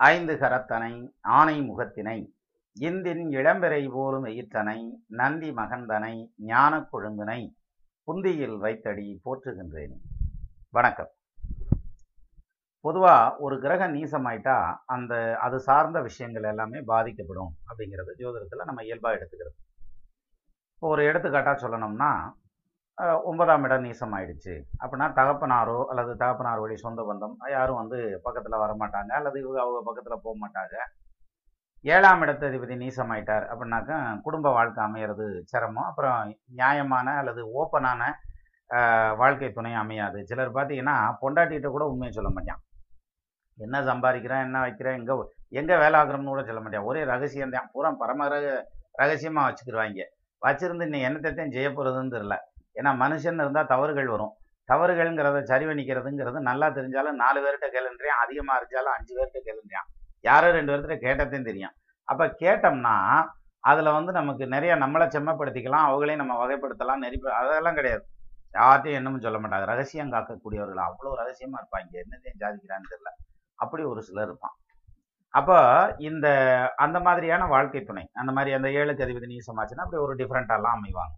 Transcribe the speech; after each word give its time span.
ஐந்து 0.00 0.34
கரத்தனை 0.36 0.90
ஆனை 1.36 1.54
முகத்தினை 1.60 2.18
இந்தின் 2.76 3.22
இளம்பிறை 3.28 3.80
போலும் 3.92 4.24
எயிற்றனை 4.24 4.76
நந்தி 5.20 5.50
மகந்தனை 5.52 6.12
ஞான 6.50 6.88
கொழுந்தினை 6.92 7.40
புந்தியில் 8.08 8.56
வைத்தடி 8.58 9.20
போற்றுகின்றேன். 9.24 9.96
வணக்கம். 10.70 11.10
பொதுவா 12.84 13.36
ஒரு 13.38 13.60
கிரக 13.60 13.88
நீசமாயிட்டா 13.88 14.56
அந்த 14.86 15.36
அது 15.46 15.60
சார்ந்த 15.60 16.00
விஷயங்கள் 16.00 16.42
எல்லாமே 16.42 16.80
பாதிக்கப்படும் 16.92 17.52
அப்படிங்கிறது 17.68 18.14
ஜோதிடத்தில் 18.20 18.68
நம்ம 18.70 18.82
இயல்பா 18.82 19.12
எடுத்துக்கிறது. 19.16 19.58
இப்போ 20.74 20.88
ஒரு 20.88 21.02
எடுத்துக்காட்டா 21.12 21.54
சொல்லணும்னா 21.64 22.12
ஒன்பதாம் 23.28 23.64
இடம் 23.66 23.84
நீசம் 23.86 24.14
ஆயிடுச்சு 24.16 24.54
அப்படின்னா 24.82 25.06
தகப்பனாரோ 25.18 25.76
அல்லது 25.90 26.12
தகப்பனார் 26.22 26.62
வழி 26.62 26.76
சொந்த 26.84 27.00
பந்தம் 27.08 27.34
யாரும் 27.56 27.78
வந்து 27.80 27.98
பக்கத்தில் 28.24 28.62
வரமாட்டாங்க 28.62 29.12
அல்லது 29.18 29.36
இவங்க 29.42 29.58
அவங்க 29.64 29.80
பக்கத்தில் 29.88 30.22
போக 30.24 30.34
மாட்டாங்க 30.44 30.76
ஏழாம் 31.84 32.22
இடத்ததிபதி 32.24 32.76
நீசமாயிட்டார் 32.80 33.44
அப்படின்னாக்கா 33.50 33.96
குடும்ப 34.26 34.46
வாழ்க்கை 34.56 34.80
அமையிறது 34.86 35.26
சிரமம். 35.52 35.88
அப்புறம் 35.90 36.18
நியாயமான 36.60 37.14
அல்லது 37.20 37.42
ஓப்பனான 37.60 38.02
வாழ்க்கை 39.20 39.50
துணை 39.58 39.72
அமையாது. 39.82 40.18
சிலர் 40.30 40.56
பார்த்தீங்கன்னா 40.56 40.96
பொண்டாட்டிகிட்ட 41.22 41.68
கூட 41.76 41.84
உண்மையை 41.92 42.12
சொல்ல 42.18 42.30
மாட்டான். 42.36 42.60
என்ன 43.58 43.76
சம்பாதிக்கிறேன் 43.90 44.44
என்ன 44.48 44.58
வைக்கிறேன் 44.66 44.98
எங்கே 45.00 45.14
எங்கே 45.60 45.76
வேலை 45.84 45.96
ஆகுறோம்னு 46.00 46.32
கூட 46.34 46.42
சொல்ல 46.50 46.60
மாட்டான். 46.64 46.88
ஒரே 46.90 47.02
ரகசியம் 47.12 47.54
தான் 47.54 47.70
பூரா 47.74 47.90
பரம 48.02 48.28
ரக 48.34 48.46
ரகசியமாக 49.02 49.46
வச்சுக்கிடுவாங்க 49.48 50.02
வச்சிருந்து 50.42 50.86
இன்னும் 50.88 51.06
என்னத்தையும் 51.06 51.54
ஜெய 51.54 51.68
போகிறதுன்னு 51.70 52.14
தெரில 52.16 52.36
ஏன்னா 52.78 52.90
மனுஷன் 53.02 53.42
இருந்தால் 53.44 53.70
தவறுகள் 53.72 54.12
வரும். 54.14 54.34
தவறுகள்ங்கிறத 54.68 55.38
சரி 55.50 55.64
பண்ணிக்கிறதுங்கிறது 55.68 56.38
நல்லா 56.50 56.66
தெரிஞ்சாலும் 56.78 57.20
நாலு 57.22 57.38
பேர்கிட்ட 57.44 57.68
கேளுன்றியான் 57.76 58.22
அதிகமாக 58.24 58.58
இருந்தாலும் 58.60 58.94
அஞ்சு 58.96 59.12
பேர்கிட்ட 59.18 59.40
கேளுன்றியான் 59.48 59.88
யாரோ 60.28 60.48
ரெண்டு 60.56 60.72
பேர்கிட்ட 60.72 60.96
கேட்டதையும் 61.06 61.48
தெரியும். 61.50 61.74
அப்போ 62.08 62.24
கேட்டோம்னா 62.42 62.94
அதில் 63.64 63.96
வந்து 63.96 64.12
நமக்கு 64.18 64.44
நிறைய 64.54 64.72
நம்மளை 64.82 65.06
செம்மப்படுத்திக்கலாம் 65.14 65.86
அவங்களையும் 65.88 66.22
நம்ம 66.22 66.36
வகைப்படுத்தலாம் 66.42 67.02
நெறிப்ப 67.04 67.32
அதெல்லாம் 67.38 67.78
கிடையாது. 67.78 68.04
யார்ட்டையும் 68.54 68.98
என்னமும் 68.98 69.24
சொல்ல 69.24 69.38
மாட்டாங்க. 69.38 69.66
ரகசியம் 69.72 70.12
காக்கக்கூடியவர்கள் 70.14 70.82
அவ்வளோ 70.86 71.10
ரகசியமாக 71.22 71.60
இருப்பாங்க. 71.60 71.92
என்னத்தையும் 72.04 72.40
ஜாதிக்கிறான்னு 72.42 72.90
தெரியல. 72.92 73.10
அப்படி 73.58 73.82
ஒரு 73.92 74.02
சிலர் 74.08 74.28
இருப்பான். 74.28 74.54
அப்போ 75.34 75.56
இந்த 76.08 76.26
அந்த 76.84 76.98
மாதிரியான 77.06 77.46
வாழ்க்கை 77.54 77.80
துணை 77.84 78.04
அந்த 78.20 78.30
மாதிரி 78.32 78.52
அந்த 78.58 78.68
ஏழுக்கு 78.78 79.04
அதிபதி 79.06 79.28
நீசமாச்சுன்னா 79.32 79.84
அப்படி 79.86 80.02
ஒரு 80.06 80.14
டிஃப்ரெண்ட்டாலாம் 80.20 80.76
அமைவாங்க. 80.78 81.16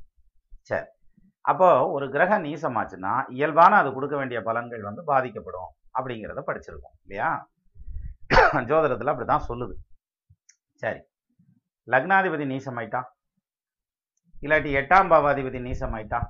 சரி. 0.71 0.89
அப்போ 1.45 1.91
ஒரு 1.91 2.11
கிரக 2.11 2.39
நீசமாச்சுன்னா 2.39 3.13
இயல்பான 3.29 3.77
அது 3.77 3.93
கொடுக்க 3.93 4.17
வேண்டிய 4.17 4.41
பலன்கள் 4.41 4.81
வந்து 4.81 5.05
பாதிக்கப்படும் 5.05 5.71
அப்படிங்கிறத 5.99 6.43
படிச்சிருக்கோம் 6.47 6.97
இல்லையா? 7.03 7.31
ஜோதிடத்தில் 8.69 9.13
அப்படி 9.13 9.27
தான் 9.27 9.47
சொல்லுது. 9.49 9.75
சரி. 10.75 11.01
லக்னாதிபதி 11.89 12.45
நீசமாயிட்டா? 12.45 13.01
இல்லாட்டி 14.43 14.71
எட்டாம் 14.81 15.11
பாவாதிபதி 15.11 15.61
ஆயிட்டான் 15.93 16.29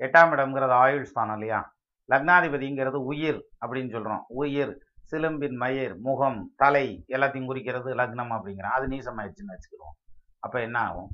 எட்டாம் 0.00 0.32
இடம்ங்கிறது 0.32 0.72
ஆயுள் 0.72 1.04
ஸ்தானம் 1.04 1.34
இல்லையா? 1.34 1.60
லக்னாதிபதிங்கிறது 2.08 2.98
உயிர் 3.04 3.40
அப்படின்னு 3.60 3.90
சொல்கிறோம் 3.90 4.24
உயிர் 4.28 4.72
சிலும்பின் 5.10 5.56
மயிர் 5.56 5.94
முகம் 5.98 6.52
தலை 6.56 7.04
எல்லாத்தையும் 7.08 7.46
குறிக்கிறது 7.46 7.90
லக்னம் 7.94 8.32
அப்படிங்கிறோம் 8.36 8.76
அது 8.76 8.86
நீசமாயிடுச்சுன்னு 8.86 9.54
வச்சுக்கிறோம். 9.54 9.94
அப்போ 10.38 10.60
என்ன 10.60 10.78
ஆகும்? 10.78 11.10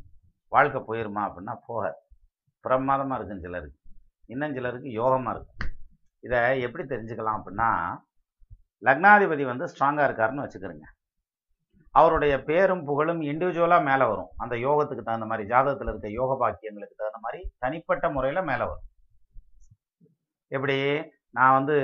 வாழ்க்கை 0.52 0.80
போயிருமா 0.80 1.22
அப்படின்னா 1.28 1.54
போகாது. 1.66 1.98
பிரமாதமாக 2.68 3.18
இருக்கும் 3.18 3.44
சிலருக்கு. 3.46 3.78
இன்னும் 4.32 4.54
சிலருக்கு 4.58 4.90
யோகமாக 5.00 5.34
இருக்கும் 5.34 5.66
இதை 6.26 6.38
எப்படி 6.66 6.84
தெரிஞ்சுக்கலாம் 6.92 7.38
அப்படின்னா 7.38 7.70
லக்னாதிபதி 8.86 9.44
வந்து 9.50 9.66
ஸ்ட்ராங்காக 9.72 10.06
இருக்காருன்னு 10.08 10.44
வச்சுக்கிறோங்க. 10.44 10.86
அவருடைய 11.94 12.34
பேரும் 12.48 12.82
புகழும் 12.88 13.22
இண்டிவிஜுவலாக 13.30 13.86
மேலே 13.88 14.04
வரும். 14.10 14.30
அந்த 14.42 14.54
யோகத்துக்கு 14.64 15.04
தகுந்த 15.06 15.26
மாதிரி 15.30 15.44
ஜாதகத்தில் 15.52 15.90
இருக்க 15.92 16.08
யோக 16.18 16.32
பாக்கியங்களுக்கு 16.42 17.00
தகுந்த 17.00 17.20
மாதிரி 17.24 17.40
தனிப்பட்ட 17.64 18.06
முறையில் 18.16 18.48
மேலே 18.50 18.64
வரும். 18.70 18.84
எப்படி? 20.52 20.76
நான் 21.36 21.56
வந்து 21.58 21.74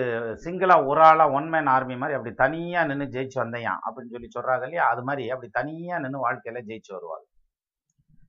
சிங்கிளாக 0.44 0.86
ஒரு 0.90 1.00
ஆளாக 1.08 1.34
ஒன் 1.38 1.48
மேன் 1.52 1.68
ஆர்மி 1.72 1.96
மாதிரி 2.02 2.16
அப்படி 2.18 2.32
தனியாக 2.42 2.88
நின்று 2.90 3.06
ஜெயிச்சு 3.14 3.38
வந்தேன் 3.42 3.80
அப்படின்னு 3.86 4.14
சொல்லி 4.14 4.28
சொல்கிறாங்க 4.36 4.64
இல்லையா? 4.68 4.84
அது 4.92 5.02
மாதிரி 5.08 5.24
அப்படி 5.34 5.48
தனியாக 5.58 6.02
நின்று 6.04 6.24
வாழ்க்கையில் 6.26 6.66
ஜெயிச்சு 6.68 6.92
வருவாங்க 6.96 7.26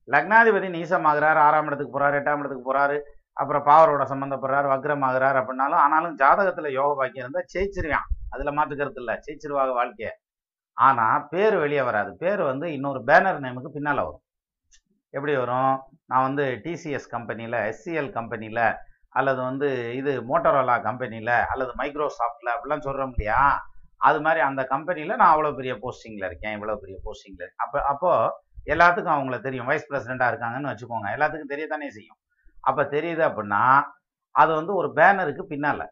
லக்னாதிபதி 0.08 0.68
நீசமாகிறார் 0.76 1.38
ஆறாம் 1.46 1.68
இடத்துக்கு 1.68 1.94
போகிறாரு 1.94 2.18
எட்டாம் 2.20 2.42
இடத்துக்கு 2.42 2.68
போகிறாரு 2.68 2.96
அப்புறம் 3.40 3.64
பாவரோட 3.68 4.02
சம்மந்தப்படுறாரு 4.10 4.66
வக்ரமாகிறார் 4.72 5.38
அப்படின்னாலும் 5.40 5.80
ஆனாலும் 5.84 6.14
ஜாதகத்தில் 6.20 6.76
யோக 6.78 6.90
பாக்கியம் 7.00 7.24
இருந்தால் 7.24 7.48
ஜெயிச்சிருவான். 7.54 8.06
அதில் 8.34 8.56
மாற்றுக்கிறது 8.58 9.00
இல்லை 9.02 9.14
ஜெயிச்சிருவாங்க 9.26 9.74
வாழ்க்கையை. 9.80 10.12
ஆனால் 10.76 11.24
பேர் 11.32 11.56
வெளியே 11.64 11.82
வராது. 11.88 12.10
பேர் 12.22 12.42
வந்து 12.50 12.66
இன்னொரு 12.76 13.00
பேனர் 13.10 13.42
நேமுக்கு 13.44 13.70
பின்னால் 13.76 14.02
வரும். 14.06 14.24
எப்படி 15.14 15.34
வரும்? 15.42 15.74
நான் 16.10 16.26
வந்து 16.28 16.44
டிசிஎஸ் 16.64 17.08
கம்பெனியில் 17.14 17.58
எஸ்சிஎல் 17.70 18.10
கம்பெனியில் 18.18 18.64
அல்லது 19.18 19.40
வந்து 19.48 19.68
இது 19.98 20.12
மோட்டரோலா 20.30 20.74
கம்பெனியில் 20.88 21.34
அல்லது 21.52 21.72
மைக்ரோசாஃப்டில் 21.80 22.54
அப்படிலாம் 22.54 22.86
சொல்கிறோம் 22.86 23.14
இல்லையா? 23.14 23.40
அது 24.08 24.18
மாதிரி 24.24 24.40
அந்த 24.48 24.62
கம்பெனியில் 24.72 25.18
நான் 25.20 25.32
அவ்வளோ 25.34 25.52
பெரிய 25.60 25.74
போஸ்டிங்கில் 25.84 26.26
இருக்கேன் 26.28 26.54
இவ்வளோ 26.56 26.74
பெரிய 26.82 26.96
போஸ்டிங்கில் 27.06 27.44
இருக்கேன். 27.44 27.64
அப்போ 27.66 27.78
அப்போது 27.92 28.32
எல்லாத்துக்கும் 28.66 29.16
அவங்கள 29.16 29.40
தெரியும். 29.40 29.66
வைஸ் 29.66 29.90
பிரசிடெண்ட்டாக 29.90 30.30
இருக்காங்கன்னு 30.32 30.70
வச்சுக்கோங்க. 30.72 31.08
எல்லாத்துக்கும் 31.16 31.52
தெரியத்தானே 31.54 31.88
செய்யும். 31.88 32.18
அப்போ 32.60 32.82
தெரியுது 32.82 33.22
அப்படின்னா 33.28 33.62
அது 34.34 34.54
வந்து 34.54 34.74
ஒரு 34.74 34.88
பேனருக்கு 34.88 35.42
பின்னால். 35.42 35.84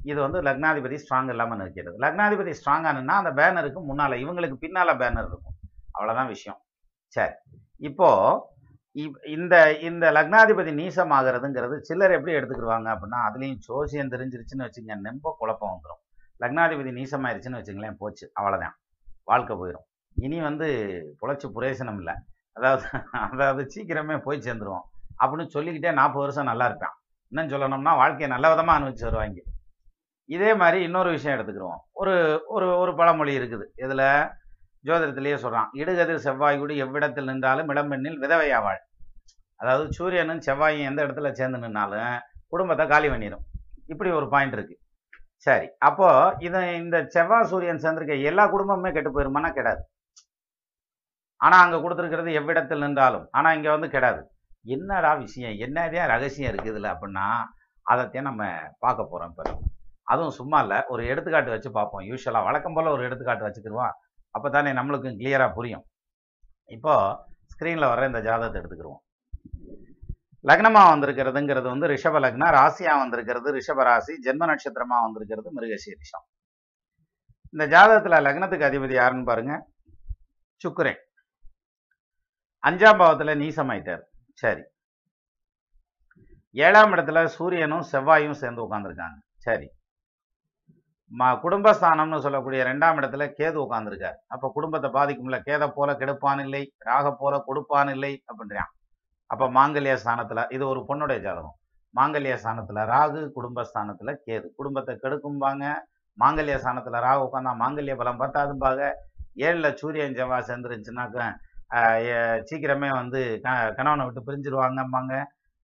இது 0.00 0.20
வந்து 0.20 0.42
லக்னாதிபதி 0.42 0.98
ஸ்ட்ராங் 1.02 1.28
இல்லாமல் 1.28 1.58
நிற்கிறது. 1.58 1.96
லக்னாதிபதி 1.98 2.52
ஸ்ட்ராங்கானுன்னா 2.60 3.14
அந்த 3.22 3.32
பேனருக்கு 3.40 3.80
முன்னால் 3.82 4.20
இவங்களுக்கு 4.24 4.56
பின்னால் 4.56 4.98
பேனர் 5.02 5.28
இருக்கும். 5.30 5.56
அவ்வளோதான் 5.98 6.26
விஷயம். 6.26 6.60
சரி. 7.06 7.34
இப்போது 7.76 8.48
இந்த 9.34 9.54
இந்த 9.80 10.04
லக்னாதிபதி 10.12 10.72
நீசமாகிறதுங்கிறது 10.80 11.76
சிலர் 11.78 12.10
எப்படி 12.10 12.32
எடுத்துக்கிடுவாங்க 12.32 12.88
அப்படின்னா 12.94 13.18
அதுலேயும் 13.28 13.60
சோசியம் 13.68 14.12
தெரிஞ்சிருச்சுன்னு 14.14 14.66
வச்சுங்க 14.66 14.96
ரொம்ப 15.10 15.34
குழப்பம் 15.38 15.72
வந்துடும் 15.74 16.02
லக்னாதிபதி 16.40 16.92
நீசமாயிருச்சுன்னு 17.00 17.60
வச்சுங்களேன் 17.60 18.00
போச்சு. 18.02 18.26
அவ்வளோதான் 18.40 18.76
வாழ்க்கை 19.24 19.56
போயிடும் 19.56 19.86
இனி 20.26 20.38
வந்து 20.48 20.68
புழைச்சி 21.20 21.46
புரேசனம் 21.56 21.98
இல்லை. 22.02 22.14
அதாவது 22.56 22.86
அதாவது 23.34 23.62
சீக்கிரமே 23.74 24.16
போய் 24.26 24.44
சேர்ந்துருவோம். 24.46 24.84
அப்படின்னு 25.22 25.54
சொல்லிக்கிட்டே 25.54 25.92
நாற்பது 26.00 26.24
வருஷம் 26.24 26.50
நல்லா 26.50 26.66
இருப்பேன். 26.70 26.94
இன்னும் 27.32 27.52
சொல்லணும்னா 27.52 27.92
வாழ்க்கையை 28.02 28.28
நல்ல 28.34 28.46
விதமாக 28.52 28.78
அனுபவிச்சு 28.78 29.06
வருவாங்க. 29.08 29.40
இதே 30.28 30.50
மாதிரி 30.62 30.78
இன்னொரு 30.88 31.10
விஷயம் 31.16 31.34
எடுத்துக்கிடுவோம் 31.36 31.80
ஒரு 32.00 32.14
ஒரு 32.54 32.66
ஒரு 32.82 32.92
பழமொழி 33.00 33.32
இருக்குது. 33.40 33.64
இதில் 33.84 34.06
ஜோதிடத்திலேயே 34.88 35.36
சொல்கிறான் 35.44 35.70
இடுகதிர் 35.80 36.24
செவ்வாய் 36.26 36.58
கூடி 36.60 36.74
எவ்விடத்தில் 36.84 37.28
நின்றாலும் 37.30 37.70
இளம்பெண்ணில் 37.74 38.20
விதவையாவாள் 38.24 38.80
அதாவது 39.60 39.86
சூரியனும் 39.96 40.44
செவ்வாயும் 40.46 40.88
எந்த 40.90 41.00
இடத்துல 41.06 41.30
சேர்ந்து 41.38 41.58
நின்னாலும் 41.64 42.20
குடும்பத்தை 42.52 42.84
காலி 42.92 43.08
பண்ணிடும் 43.12 43.44
இப்படி 43.92 44.10
ஒரு 44.18 44.26
பாயிண்ட் 44.34 44.54
இருக்கு. 44.56 44.76
சரி 45.46 45.66
அப்போ 45.88 46.08
இதை 46.46 46.60
இந்த 46.82 46.96
செவ்வாய் 47.14 47.48
சூரியன் 47.50 47.82
சேர்ந்திருக்க 47.84 48.16
எல்லா 48.30 48.44
குடும்பமுமே 48.54 48.90
கெட்டு 48.96 49.10
போயிருமானா 49.16 49.50
கிடையாது 49.58 49.82
ஆனா 51.40 51.56
அங்க 51.64 51.76
கொடுத்துருக்கிறது 51.84 52.30
எவ்விடத்தில் 52.40 52.84
நின்றாலும். 52.86 53.26
ஆனா 53.38 53.48
இங்கே 53.56 53.70
வந்து 53.76 53.88
கிடையாது 53.94 54.22
என்னடா 54.76 55.10
விஷயம்? 55.24 55.54
என்னதே 55.66 56.02
ரகசியம் 56.12 56.50
இருக்குது 56.52 56.80
அப்படின்னா 56.92 57.26
அதைத்தையும் 57.86 58.28
நம்ம 58.30 58.44
பார்க்க 58.84 59.10
போறோம் 59.12 59.30
இப்போ. 59.32 59.44
அதுவும் 60.12 60.36
சும்மா 60.38 60.58
இல்லை 60.64 60.78
ஒரு 60.92 61.02
எடுத்துக்காட்டு 61.12 61.54
வச்சு 61.54 61.70
பார்ப்போம். 61.78 62.04
யூஸ்வலாக 62.10 62.46
வழக்கம் 62.48 62.76
போல் 62.76 62.94
ஒரு 62.96 63.02
எடுத்துக்காட்டு 63.08 63.46
வச்சுக்கிடுவோம் 63.46 63.94
அப்போ 64.34 64.48
தானே 64.56 64.70
நம்மளுக்கும் 64.78 65.18
கிளியராக 65.20 65.50
புரியும். 65.58 65.84
இப்போ 66.76 66.94
ஸ்க்ரீனில் 67.52 67.90
வர 67.92 68.06
இந்த 68.10 68.20
ஜாதகத்தை 68.26 68.58
எடுத்துக்கிடுவோம் 68.60 69.02
லக்னமாக 70.44 70.90
வந்திருக்கிறதுங்கிறது 70.90 71.68
வந்து 71.72 71.86
ரிஷப 71.92 72.18
லக்னம் 72.24 72.52
ராசியாக 72.56 73.00
வந்திருக்கிறது 73.02 73.48
ரிஷப 73.56 73.82
ராசி 73.88 74.12
ஜென்ம 74.26 74.46
நட்சத்திரமாக 74.50 75.04
வந்திருக்கிறது 75.06 75.48
மிருகசீரிஷம் 75.56 76.24
இந்த 77.54 77.64
ஜாதகத்தில் 77.74 78.24
லக்னத்துக்கு 78.26 78.68
அதிபதி 78.68 78.94
யாருன்னு 78.98 79.28
பாருங்க 79.30 79.54
சுக்கரன். 80.60 81.00
அஞ்சாம் 82.68 82.98
பாவத்தில் 83.00 83.40
நீசமாயிட்டார். 83.42 84.02
சரி. 84.42 84.62
ஏழாம் 86.56 86.92
இடத்துல 86.94 87.18
சூரியனும் 87.34 87.84
செவ்வாயும் 87.92 88.40
சேர்ந்து 88.40 88.64
உட்காந்துருக்காங்க 88.66 89.18
சரி. 89.46 89.68
ம 91.12 91.28
குடும்பஸ்தானம்னு 91.44 92.18
சொல்லக்கூடிய 92.24 92.60
ரெண்டாம் 92.68 92.98
இடத்துல 93.00 93.24
கேது 93.38 93.58
உட்காந்துருக்கார் 93.64 94.18
அப்போ 94.34 94.46
குடும்பத்தை 94.56 94.88
பாதிக்கும்ல. 94.96 95.38
கேதை 95.48 95.66
போல 95.76 95.92
கெடுப்பான் 96.00 96.42
இல்லை 96.44 96.62
ராக 96.88 97.12
போல 97.20 97.34
கொடுப்பான் 97.48 97.90
இல்லை 97.94 98.12
அப்படின்றான். 98.30 98.70
அப்போ 99.30 99.46
மாங்கல்ய 99.56 99.94
ஸ்தானத்தில் 100.02 100.48
இது 100.56 100.64
ஒரு 100.68 100.80
பொண்ணுடைய 100.88 101.18
ஜாதகம். 101.26 101.56
மாங்கல்ய 101.94 102.34
ஸ்தானத்தில் 102.42 102.80
ராகு 102.92 103.20
குடும்பஸ்தானத்தில் 103.36 104.20
கேது. 104.26 104.46
குடும்பத்தை 104.58 104.94
கெடுக்கும்பாங்க. 105.04 105.64
மாங்கல்ய 106.18 106.56
ஸ்தானத்தில் 106.62 107.02
ராகு 107.06 107.24
உட்காந்தா 107.26 107.52
மாங்கல்ய 107.62 107.94
பலம் 108.00 108.20
பத்தாதும்பாங்க. 108.22 108.82
ஏழில் 109.46 109.76
சூரியன் 109.80 110.16
செவ்வாய் 110.18 110.48
சேர்ந்துருந்துச்சுனாக்க 110.48 111.18
சீக்கிரமே 112.48 112.90
வந்து 113.00 113.20
க 113.44 113.48
கணவனை 113.78 114.04
விட்டு 114.06 114.26
பிரிஞ்சிருவாங்கம்பாங்க 114.28 115.14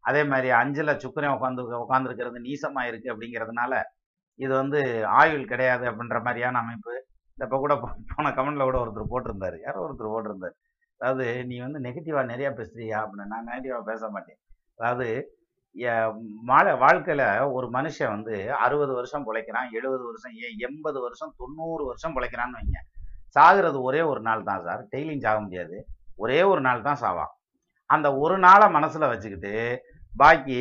அதே 0.04 0.22
மாதிரி 0.31 0.50
அஞ்சில் 0.62 1.00
சுக்கிரன் 1.04 1.36
உட்காந்து 1.36 1.63
உட்காந்துருக்கிறது 1.84 2.40
நீசமாக 2.48 2.90
இருக்குது 2.90 3.13
அப்படிங்கிறதுனால 3.13 3.74
இது 4.40 4.54
வந்து 4.62 4.80
ஆயுள் 5.22 5.50
கிடையாது 5.52 5.86
அப்படின்ற 5.90 6.18
மாதிரியான 6.28 6.60
அமைப்பு. 6.63 6.94
இந்த 7.38 7.44
இப்போ 7.48 7.57
கூட 7.63 7.74
போன 8.13 8.31
கமெண்டில் 8.38 8.68
கூட 8.69 8.78
ஒருத்தர் 8.84 9.12
போட்டிருந்தாரு. 9.13 9.57
யாரோ 9.66 9.80
ஒருத்தர் 9.86 10.13
போட்டிருந்தார். 10.13 10.56
அதாவது 11.02 11.25
நீ 11.50 11.56
வந்து 11.66 11.80
நெகட்டிவாக 11.86 12.25
நிறையா 12.34 12.51
பேசுறியா 12.60 12.98
அப்படின்னு. 13.04 13.31
நான் 13.34 13.48
நெகட்டிவாக 13.50 13.84
பேச 13.92 14.10
மாட்டேன். 14.16 14.40
அதாவது 14.78 15.08
மாலை 16.50 16.74
வாழ்க்கையில் 16.84 17.25
ஒரு 17.56 17.68
மனுஷன் 17.78 18.13
வந்து 18.16 18.36
அறுபது 18.66 18.94
வருஷம் 19.00 19.25
பிழைக்கிறான் 19.28 19.74
எழுபது 19.78 20.04
வருஷம் 20.10 20.36
ஏன் 20.46 20.60
எண்பது 20.68 21.00
வருஷம் 21.06 21.34
தொண்ணூறு 21.42 21.84
வருஷம் 21.90 22.16
பிழைக்கிறான்னு 22.18 22.58
வைங்க. 22.60 22.80
சாகிறது 23.38 23.78
ஒரே 23.88 24.01
ஒரு 24.12 24.22
நாள் 24.28 24.48
தான் 24.50 24.63
சார். 24.68 24.84
டெய்லியும் 24.94 25.25
சாக 25.25 25.40
முடியாது. 25.46 25.78
ஒரே 26.20 26.40
ஒரு 26.52 26.62
நாள் 26.62 26.86
தான் 26.88 27.02
சாவான் 27.02 27.32
அந்த 27.90 28.08
ஒரு 28.16 28.36
நாளை 28.38 28.68
மனசுல 28.76 29.10
வச்சுக்கிட்டு 29.10 29.54
பாக்கி 30.14 30.60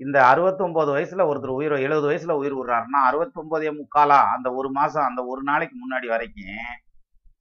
இந்த 0.00 0.18
69 0.26 0.92
வயசுல 0.94 1.24
ஒருத்தர் 1.30 1.58
உயிர் 1.58 1.74
எழுபது 1.86 2.06
வயசுல 2.10 2.36
உயிர் 2.40 2.56
விடுறாருன்னா 2.58 3.00
அறுபத்தொன்பதே 3.08 3.70
முக்காலா 3.80 4.20
அந்த 4.34 4.48
ஒரு 4.60 4.68
மாசம் 4.70 5.06
அந்த 5.08 5.20
ஒரு 5.24 5.42
நாளைக்கு 5.42 5.76
முன்னாடி 5.82 6.06
வரைக்கும் 6.14 6.72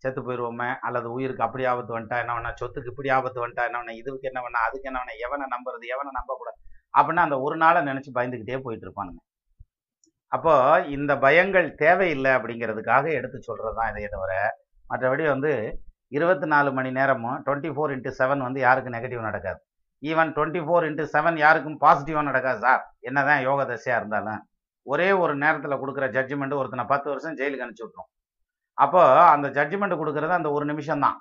செத்து 0.04 0.22
போயிடுவோமே 0.22 0.70
அல்லது 0.88 1.08
உயிருக்கு 1.16 1.46
அப்படி 1.46 1.64
ஆபத்து 1.72 1.96
வந்துட்டா 1.96 2.20
என்ன 2.22 2.36
வேணா 2.38 2.52
சொத்துக்கு 2.62 2.92
இப்படி 2.94 3.10
ஆபத்து 3.10 3.42
வந்துட்டா 3.44 3.66
என்ன 3.70 3.80
வேணா 3.82 3.96
இதுக்கு 4.02 4.30
என்ன 4.32 4.40
வேணா 4.46 4.62
அதுக்கு 4.68 4.90
என்ன 4.92 5.00
வேணா 5.02 5.16
எவனை 5.26 5.48
நம்புறது 5.56 5.86
எவனை 5.96 6.12
நம்பக்கூடாது 6.20 6.58
அப்படின்னா 6.94 7.26
அந்த 7.28 7.38
ஒரு 7.40 7.56
நாளை 7.58 7.82
நினைச்சு 7.90 8.12
பயந்துக்கிட்டே 8.16 8.58
போயிட்டு 8.64 8.86
இருப்பானுங்க. 8.88 9.20
அப்போ 10.32 10.54
இந்த 10.96 11.12
பயங்கள் 11.26 11.68
தேவையில்லை 11.84 12.32
அப்படிங்கிறதுக்காக 12.38 13.06
எடுத்து 13.20 13.38
சொல்றதுதான் 13.48 13.92
இதை 13.92 14.08
தவிர 14.16 14.34
மற்றபடி 14.86 15.24
வந்து 15.34 15.52
இருபத்தி 16.12 16.48
நாலு 16.54 16.70
மணி 16.78 16.90
நேரமும் 17.00 17.38
டுவெண்ட்டி 17.46 17.70
ஃபோர் 17.76 17.92
இன்ட்டு 17.96 18.12
செவன் 18.20 18.42
வந்து 18.48 18.60
யாருக்கு 18.66 18.96
நெகட்டிவ் 18.96 19.28
நடக்காது. 19.28 19.60
Even 20.04 20.32
twenty 20.36 20.62
four 20.68 20.86
into 20.88 21.04
seven 21.14 21.38
யாருக்கும் 21.44 21.78
பாசிட்டிவாக 21.84 22.26
நடக்காது 22.30 22.60
சார் 22.66 22.82
என்னதான் 23.10 23.44
யோக 23.48 23.66
தசையாக 23.72 24.00
இருந்தாலும். 24.02 24.42
ஒரே 24.88 25.10
ஒரு 25.24 25.34
நேரத்தில் 25.44 25.80
கொடுக்குற 25.82 26.06
ஜட்ஜ்மெண்ட் 26.16 26.60
ஒருத்தனை 26.60 26.86
பத்து 26.94 27.08
வருஷம் 27.12 27.38
ஜெயிலுக்கு 27.40 27.66
அனுப்பிச்சி 27.66 27.86
விட்ரும் 27.88 28.10
அப்போ 28.78 29.02
அந்த 29.34 29.48
ஜட்ஜ்மெண்ட் 29.58 30.00
கொடுக்கறது 30.02 30.34
அந்த 30.40 30.50
ஒரு 30.58 30.66
நிமிஷம் 30.72 31.04
தான் 31.06 31.18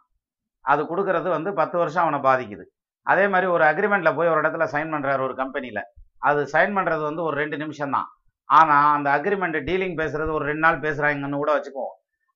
அது 0.65 0.83
கொடுக்கறது 0.91 1.29
வந்து 1.37 1.51
பத்து 1.61 1.77
வருஷம் 1.81 2.05
அவனை 2.05 2.19
பாதிக்குது. 2.29 2.65
அதே 3.07 3.25
மாதிரி 3.33 3.47
ஒரு 3.55 3.65
அக்ரிமெண்ட்டில் 3.71 4.17
போய் 4.19 4.33
ஒரு 4.33 4.41
இடத்துல 4.43 4.65
சைன் 4.75 4.93
பண்ணுறாரு 4.95 5.23
ஒரு 5.27 5.35
கம்பெனியில் 5.43 5.83
அது 6.29 6.41
சைன் 6.55 6.75
பண்ணுறது 6.77 7.03
வந்து 7.09 7.23
ஒரு 7.29 7.37
ரெண்டு 7.43 7.57
நிமிஷம் 7.63 7.95
தான் 7.97 8.09
ஆனால் 8.49 8.89
அந்த 8.97 9.09
அக்ரிமெண்ட் 9.19 9.59
டீலிங் 9.69 9.97
பேசுறது 10.01 10.31
ஒரு 10.39 10.45
ரெண்டு 10.51 10.65
நாள் 10.67 10.85
பேசுகிறாங்கன்னு 10.85 11.43
கூட 11.43 11.53
வச்சுக்குவோம் 11.57 11.95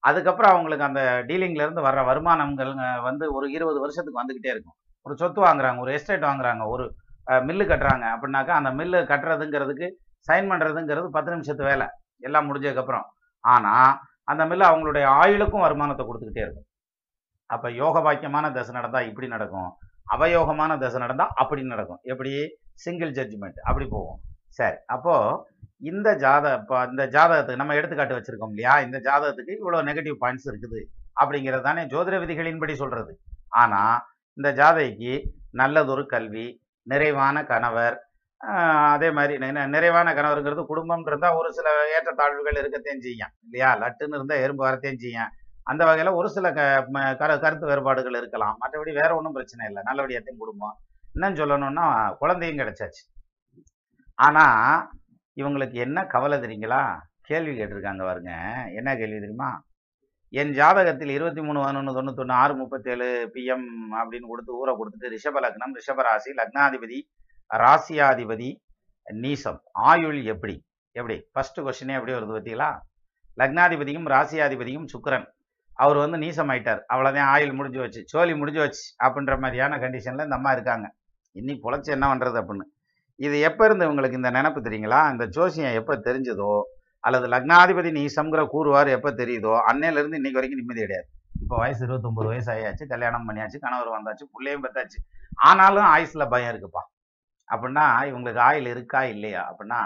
அதுக்கப்புறம் 0.09 0.53
அவங்களுக்கு 0.55 0.87
அந்த 0.89 1.03
டீலிங்லேருந்து 1.29 1.85
வர்ற 1.87 2.01
வருமானங்கள் 2.11 2.73
வந்து 3.09 3.25
ஒரு 3.37 3.47
இருபது 3.57 3.79
வருஷத்துக்கு 3.85 4.21
வந்துக்கிட்டே 4.21 4.53
இருக்கும். 4.55 4.77
ஒரு 5.07 5.15
சொத்து 5.21 5.41
வாங்குறாங்க 5.47 5.79
ஒரு 5.85 5.93
எஸ்டேட் 5.97 6.27
வாங்குறாங்க 6.31 6.65
ஒரு 6.75 6.85
மில்லு 7.49 7.65
கட்டுறாங்க 7.71 8.07
அப்படின்னாக்கா 8.15 8.55
அந்த 8.61 8.71
மில்லு 8.79 8.99
கட்டுறதுங்கிறதுக்கு 9.11 9.87
சைன் 10.29 10.51
பண்ணுறதுங்கிறது 10.51 11.09
பத்து 11.17 11.33
நிமிஷத்து 11.35 11.65
வேலை. 11.71 11.87
எல்லாம் 12.27 12.47
முடிஞ்சதுக்கப்புறம். 12.49 13.07
ஆனால் 13.45 13.93
அந்த 14.33 14.43
மில்லு 14.51 14.65
அவங்களுடைய 14.71 15.07
ஆயுளுக்கும் 15.21 15.65
வருமானத்தை 15.67 16.05
கொடுத்துக்கிட்டே 16.07 16.45
இருக்கும். 16.47 16.69
அப்போ 17.51 17.69
யோக 17.81 17.97
பாக்கியமான 18.07 18.51
தசை 18.57 18.73
நடந்தால் 18.77 19.09
இப்படி 19.11 19.27
நடக்கும். 19.35 19.71
அவயோகமான 20.15 20.73
தசை 20.83 20.99
நடந்தால் 21.05 21.35
அப்படி 21.43 21.63
நடக்கும். 21.73 22.01
எப்படி? 22.13 22.33
சிங்கிள் 22.85 23.13
ஜட்ஜ்மெண்ட் 23.19 23.59
அப்படி 23.69 23.87
போகும். 23.97 24.21
சரி 24.59 24.77
அப்போது 24.95 25.39
இந்த 25.83 26.17
ஜாத 26.17 26.59
இப்போ 26.59 26.87
இந்த 26.91 27.07
ஜாதகத்துக்கு 27.07 27.57
நம்ம 27.57 27.75
எடுத்துக்காட்டு 27.75 28.17
வச்சிருக்கோம் 28.17 28.49
இல்லையா? 28.49 28.81
இந்த 28.81 28.99
ஜாதகத்துக்கு 28.99 29.53
இவ்வளோ 29.61 29.79
நெகட்டிவ் 29.83 30.17
பாயிண்ட்ஸ் 30.21 30.49
இருக்குது 30.51 30.81
அப்படிங்கிறது 31.21 31.61
தானே 31.61 31.83
ஜோதிட 31.83 32.17
விதிகளின்படி 32.19 32.75
சொல்கிறது 32.75 33.13
ஆனால் 33.49 34.01
இந்த 34.39 34.53
ஜாதகிக்கு 34.53 35.15
நல்லதொரு 35.51 36.07
கல்வி 36.07 36.47
நிறைவான 36.87 37.45
கணவர் 37.45 37.97
அதே 38.93 39.11
மாதிரி 39.11 39.39
நிறைவான 39.67 40.15
கணவருங்கிறது 40.15 40.67
குடும்பம் 40.67 41.07
இருந்தால் 41.07 41.35
ஒரு 41.35 41.53
சில 41.53 41.69
ஏற்றத்தாழ்வுகள் 41.97 42.61
இருக்கத்தையும் 42.63 43.01
செய்யும் 43.01 43.33
இல்லையா? 43.43 43.79
லட்டுன்னு 43.79 44.15
இருந்தால் 44.15 44.39
எறும்பு 44.39 44.67
வரத்தையும் 44.67 44.99
செய்யும் 44.99 45.31
அந்த 45.63 45.85
வகையில் 45.85 46.13
ஒரு 46.13 46.31
சில 46.31 46.53
க 46.53 46.61
ம- 46.93 47.17
கரு 47.17 47.41
கருத்து 47.41 47.67
வேறுபாடுகள் 47.67 48.15
இருக்கலாம். 48.15 48.57
மற்றபடி 48.61 48.93
வேற 48.93 49.15
ஒன்றும் 49.15 49.33
பிரச்சனை 49.33 49.67
இல்லை. 49.67 49.83
நல்லபடியாத்தையும் 49.87 50.37
குடும்பம். 50.37 50.75
இன்னும் 51.15 51.35
சொல்லணும்னா 51.35 52.17
குழந்தையும் 52.17 52.59
கிடைச்சாச்சு. 52.59 53.03
ஆனால் 54.19 54.91
இவங்களுக்கு 55.37 55.73
என்ன 55.73 56.07
கவலை 56.07 56.39
தெரியுங்களா? 56.39 56.83
கேள்வி 57.21 57.53
கேட்டிருக்காங்க 57.59 58.03
பாருங்க. 58.05 58.33
என்ன 58.75 58.97
கேள்வி 58.97 59.19
தெரியுமா? 59.19 59.65
என் 60.31 60.53
ஜாதகத்தில் 60.53 61.09
இருபத்தி 61.09 61.43
மூணு 61.43 61.61
பதினொன்று 61.61 61.93
தொண்ணூத்தொன்று 61.97 62.33
ஆறு 62.33 62.55
முப்பத்தேழு 62.55 63.31
பிஎம் 63.35 63.67
அப்படின்னு 64.01 64.27
கொடுத்து 64.27 64.57
ஊரை 64.57 64.75
கொடுத்துட்டு 64.75 65.11
ரிஷப 65.15 65.41
லக்னம் 65.45 65.75
ரிஷப 65.79 66.03
ராசி 66.09 66.31
லக்னாதிபதி 66.33 66.99
ராசியாதிபதி 67.55 68.51
நீசம் 69.13 69.61
ஆயுள் 69.73 70.25
எப்படி? 70.25 70.65
எப்படி? 70.93 71.17
ஃபர்ஸ்ட் 71.33 71.61
கொஸ்டினே 71.61 71.95
எப்படி 71.99 72.13
வருது 72.13 72.35
பார்த்தீங்களா 72.37 72.71
லக்னாதிபதியும் 73.39 74.09
ராசியாதிபதியும் 74.15 74.87
சுக்கிரன். 74.93 75.27
அவர் 75.75 75.97
வந்து 75.97 76.19
நீசம் 76.19 76.51
ஆயிட்டார். 76.53 76.81
அவ்வளோதான் 76.93 77.31
ஆயுள் 77.35 77.53
முடிஞ்சு 77.53 77.81
வச்சு 77.81 78.03
சோழி 78.07 78.35
முடிஞ்சு 78.35 78.61
வச்சு 78.61 78.83
அப்படின்ற 79.05 79.41
மாதிரியான 79.41 79.77
கண்டிஷனில் 79.77 80.27
இந்த 80.27 80.37
அம்மா 80.41 80.53
இருக்காங்க. 80.53 80.87
இன்னி 81.35 81.55
பொழைச்சி 81.63 81.91
என்ன 81.97 82.15
பண்ணுறது 82.15 82.39
அப்படின்னு. 82.43 82.67
இது 83.21 83.37
எப்போ 83.49 83.65
இருந்து 83.65 83.89
உங்களுக்கு 83.91 84.19
இந்த 84.21 84.31
நினப்பு 84.31 84.61
தெரியுங்களா? 84.67 85.01
இந்த 85.13 85.25
ஜோசியம் 85.37 85.77
எப்போ 85.81 85.95
தெரிஞ்சதோ 86.07 86.55
அல்லது 87.05 87.27
லக்னாதிபதி 87.35 87.91
நீசம்ங்கிற 87.99 88.43
கூறுவார் 88.55 88.89
எப்போ 88.97 89.11
தெரியுதோ 89.11 89.53
அன்னையிலேருந்து 89.71 90.19
இன்னைக்கு 90.21 90.39
வரைக்கும் 90.39 90.61
நிம்மதி 90.61 90.81
கிடையாது. 90.85 91.07
இப்போ 91.43 91.57
வயசு 91.63 91.81
இருபத்தொம்பது 91.87 92.29
வயசு 92.33 92.51
ஆயாச்சு 92.55 92.85
கல்யாணம் 92.93 93.27
பண்ணியாச்சு 93.29 93.59
கணவர் 93.65 93.95
வந்தாச்சு 93.97 94.25
பிள்ளையும் 94.35 94.65
பெத்தாச்சு. 94.65 94.99
ஆனாலும் 95.49 95.89
ஆயுசில் 95.95 96.31
பயம் 96.35 96.51
இருக்குப்பா. 96.53 96.83
அப்படின்னா 97.49 97.87
இவங்களுக்கு 98.11 98.41
ஆயில் 98.49 98.69
இருக்கா 98.75 99.01
இல்லையா? 99.15 99.43
அப்படின்னா 99.51 99.81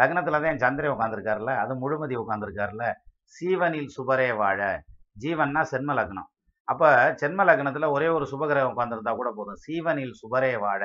லக்னத்தில் 0.00 0.42
தான் 0.44 0.62
சந்திரன் 0.64 0.94
உட்காந்துருக்காருல 0.96 1.52
அது 1.62 1.72
முழுமதி 1.74 2.16
உட்காந்துருக்காருல 2.22 2.84
சீவனில் 3.36 3.90
சுபரே 3.96 4.30
வாழ. 4.36 4.60
ஜீவன்னா 5.22 5.62
சென்ம 5.72 5.94
லக்னம். 6.00 6.28
அப்போ 6.68 6.88
சென்ம 7.22 7.44
லக்னத்தில் 7.50 7.92
ஒரே 7.96 8.08
ஒரு 8.16 8.24
சுபகிரகம் 8.32 8.72
உட்காந்துருந்தா 8.74 9.14
கூட 9.20 9.30
போதும். 9.38 9.58
சீவனில் 9.66 10.14
சுபரே 10.20 10.52
வாழ. 10.66 10.82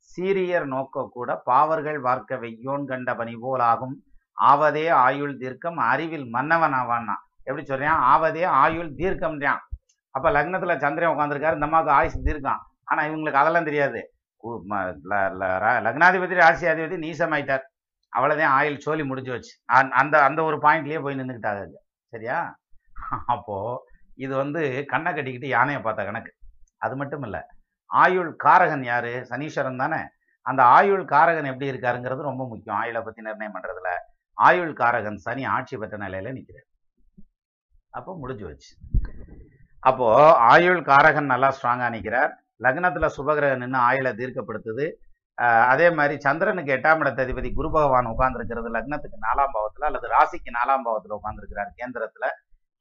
சீரியர் 0.00 0.64
நோக்க 0.64 1.08
கூட 1.12 1.36
பாவர்கள் 1.36 2.00
வார்க்க 2.00 2.36
வெய்யோன் 2.36 2.84
கண்ட 2.84 3.14
பனி 3.14 3.36
போலாகும் 3.36 3.94
ஆவதே 4.40 4.90
ஆயுள் 4.90 5.36
தீர்க்கம் 5.36 5.76
அறிவில் 5.76 6.26
மன்னவன் 6.26 6.72
ஆவான்னா. 6.72 7.14
எப்படி 7.42 7.66
சொல்றான் 7.66 7.98
ஆவதே 7.98 8.44
ஆயுள் 8.44 8.94
தீர்க்கம்ன்றான். 8.94 9.58
அப்ப 10.10 10.30
லக்னத்துல 10.30 10.76
சந்திரன் 10.76 11.16
உட்காந்துருக்காரு 11.16 11.52
இந்த 11.52 11.64
அம்மாவுக்கு 11.64 11.92
ஆயுசு 11.92 12.22
தீர்க்கம் 12.22 12.58
ஆனா 12.84 13.02
இவங்களுக்கு 13.02 13.32
அதெல்லாம் 13.32 13.64
தெரியாது. 13.64 14.14
லக்னாதிபதி 14.42 14.62
ம- 14.68 14.96
ல- 15.10 15.82
லக்னாதிபதி 15.84 16.34
ராசியாதிபதி 16.34 16.98
நீசமாயிட்டார் 16.98 17.60
அவ்வளோதான் 18.16 18.44
ஆயுள் 18.44 18.78
சோலி 18.78 19.04
முடிஞ்சு 19.04 19.30
வச்சு. 19.30 19.58
அந்த- 19.64 19.94
அந்த 19.94 20.22
அந்த 20.22 20.42
ஒரு 20.42 20.56
பாயிண்ட்லேயே 20.56 21.02
போய் 21.02 21.20
நின்றுக்கிட்டாங்க 21.20 21.66
சரியா? 22.08 22.58
அப்போ 23.26 23.84
இது 24.14 24.36
வந்து 24.36 24.84
கண்ணை 24.86 25.14
கட்டிக்கிட்டு 25.14 25.48
யானையை 25.48 25.82
பார்த்த 25.82 26.04
கணக்கு. 26.04 26.34
அது 26.78 26.96
மட்டும் 26.96 27.22
இல்லை. 27.22 27.40
ஆயுள் 27.90 28.36
காரகன் 28.44 28.84
யாரு? 28.84 29.26
சனீஸ்வரன் 29.30 29.76
தானே? 29.76 30.00
அந்த 30.46 30.62
ஆயுள் 30.76 31.04
காரகன் 31.04 31.48
எப்படி 31.52 31.70
இருக்காருங்கிறது 31.70 32.22
ரொம்ப 32.30 32.42
முக்கியம். 32.48 32.78
ஆயுளை 32.78 33.00
பத்தி 33.02 33.22
நிர்ணயம் 33.22 33.54
பண்றதுல 33.54 33.90
ஆயுள் 34.38 34.72
காரகன் 34.72 35.16
சனி 35.16 35.44
ஆட்சி 35.44 35.76
பெற்ற 35.76 35.96
நிலையில 35.98 36.32
நிற்கிறார் 36.32 36.68
அப்போ 37.94 38.16
முடிஞ்சு 38.16 38.44
வச்சு 38.44 38.70
அப்போ 39.82 40.06
ஆயுள் 40.36 40.80
காரகன் 40.82 41.30
நல்லா 41.32 41.48
ஸ்ட்ராங்கா 41.56 41.90
நிற்கிறார் 41.90 42.32
லக்னத்துல 42.62 43.06
சுபகிரகம் 43.16 43.56
நின்று 43.56 43.78
ஆயுளை 43.78 44.12
தீர்க்கப்படுத்துது. 44.12 44.86
ஆஹ் 45.38 45.66
அதே 45.66 45.90
மாதிரி 45.90 46.20
சந்திரனுக்கு 46.20 46.72
எட்டாம் 46.72 47.00
இடத்த 47.00 47.24
அதிபதி 47.26 47.50
குரு 47.54 47.70
பகவான் 47.70 48.06
உட்கார்ந்துருக்கிறது 48.06 48.68
லக்னத்துக்கு 48.76 49.18
நாலாம் 49.26 49.52
பாவத்துல 49.54 49.84
அல்லது 49.84 50.08
ராசிக்கு 50.08 50.50
நாலாம் 50.58 50.84
பாவத்துல 50.86 51.16
உட்கார்ந்துருக்கிறார் 51.18 51.70
கேந்திரத்துல. 51.78 52.26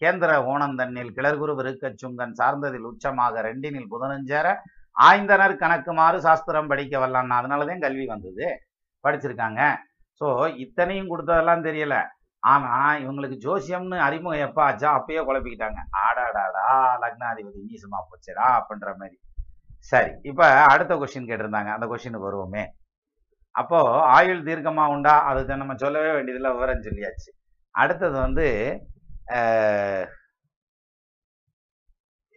கேந்திர 0.01 0.31
ஓணம் 0.51 0.75
தன்னில் 0.75 1.13
கிளர்குரு 1.15 1.53
விருக்கச்சுங்கன் 1.59 2.31
சார்ந்ததில் 2.31 2.87
உச்சமாக 2.91 3.41
ரெண்டினில் 3.41 3.89
புதனஞ்சேர 3.91 4.47
ஆய்ந்தனர் 4.95 5.53
கணக்குமாறு 5.63 6.17
சாஸ்திரம் 6.17 6.69
படிக்க 6.71 6.95
வல்லான் 6.99 7.37
அதனாலதான் 7.39 7.83
கல்வி 7.85 8.05
வந்தது. 8.05 8.47
படிச்சிருக்காங்க. 9.03 9.61
ஸோ 10.21 10.27
இத்தனையும் 10.63 11.11
கொடுத்ததெல்லாம் 11.11 11.65
தெரியல. 11.67 11.95
ஆனா 12.43 12.73
இவங்களுக்கு 13.03 13.37
ஜோசியம்னு 13.45 13.97
அறிமுகம் 14.07 14.45
எப்ப 14.47 14.59
ஆச்சா 14.63 14.89
அப்பயே 14.97 15.21
குழப்பிக்கிட்டாங்க. 15.27 15.79
ஆடாடாடா 16.03 16.65
லக்னாதிபதி 17.03 17.61
நீசமா 17.69 17.99
போச்சடா 18.09 18.47
அப்படின்ற 18.59 18.91
மாதிரி. 18.99 19.17
சரி 19.91 20.11
இப்ப 20.21 20.47
அடுத்த 20.71 20.93
கொஸ்டின் 20.95 21.29
கேட்டிருந்தாங்க. 21.29 21.71
அந்த 21.75 21.85
கொஸ்டினுக்கு 21.87 22.29
வருவோமே. 22.29 22.63
அப்போ 23.55 23.79
ஆயுள் 24.17 24.47
தீர்க்கமா 24.47 24.83
உண்டா? 24.95 25.13
அதுக்கு 25.29 25.61
நம்ம 25.61 25.75
சொல்லவே 25.75 26.11
வேண்டியதில்லை 26.11 26.51
விவரம் 26.51 26.85
சொல்லியாச்சு. 26.87 27.29
அடுத்தது 27.75 28.17
வந்து 28.25 28.47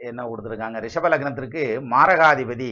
என்ன 0.02 0.20
கொடுத்துருக்காங்க? 0.24 0.78
ரிஷப 0.84 1.06
லக்னத்திற்கு 1.12 1.62
மாரகாதிபதி 1.92 2.70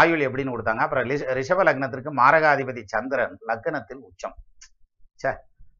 ஆயுள் 0.00 0.24
எப்படின்னு 0.26 0.54
கொடுத்தாங்க? 0.54 0.82
அப்புறம் 0.84 1.06
ரிஷப 1.38 1.60
லக்னத்திற்கு 1.68 2.10
மாரகாதிபதி 2.20 2.82
சந்திரன் 2.92 3.34
லக்னத்தில் 3.50 4.02
உச்சம். 4.08 4.36
சே 5.20 5.30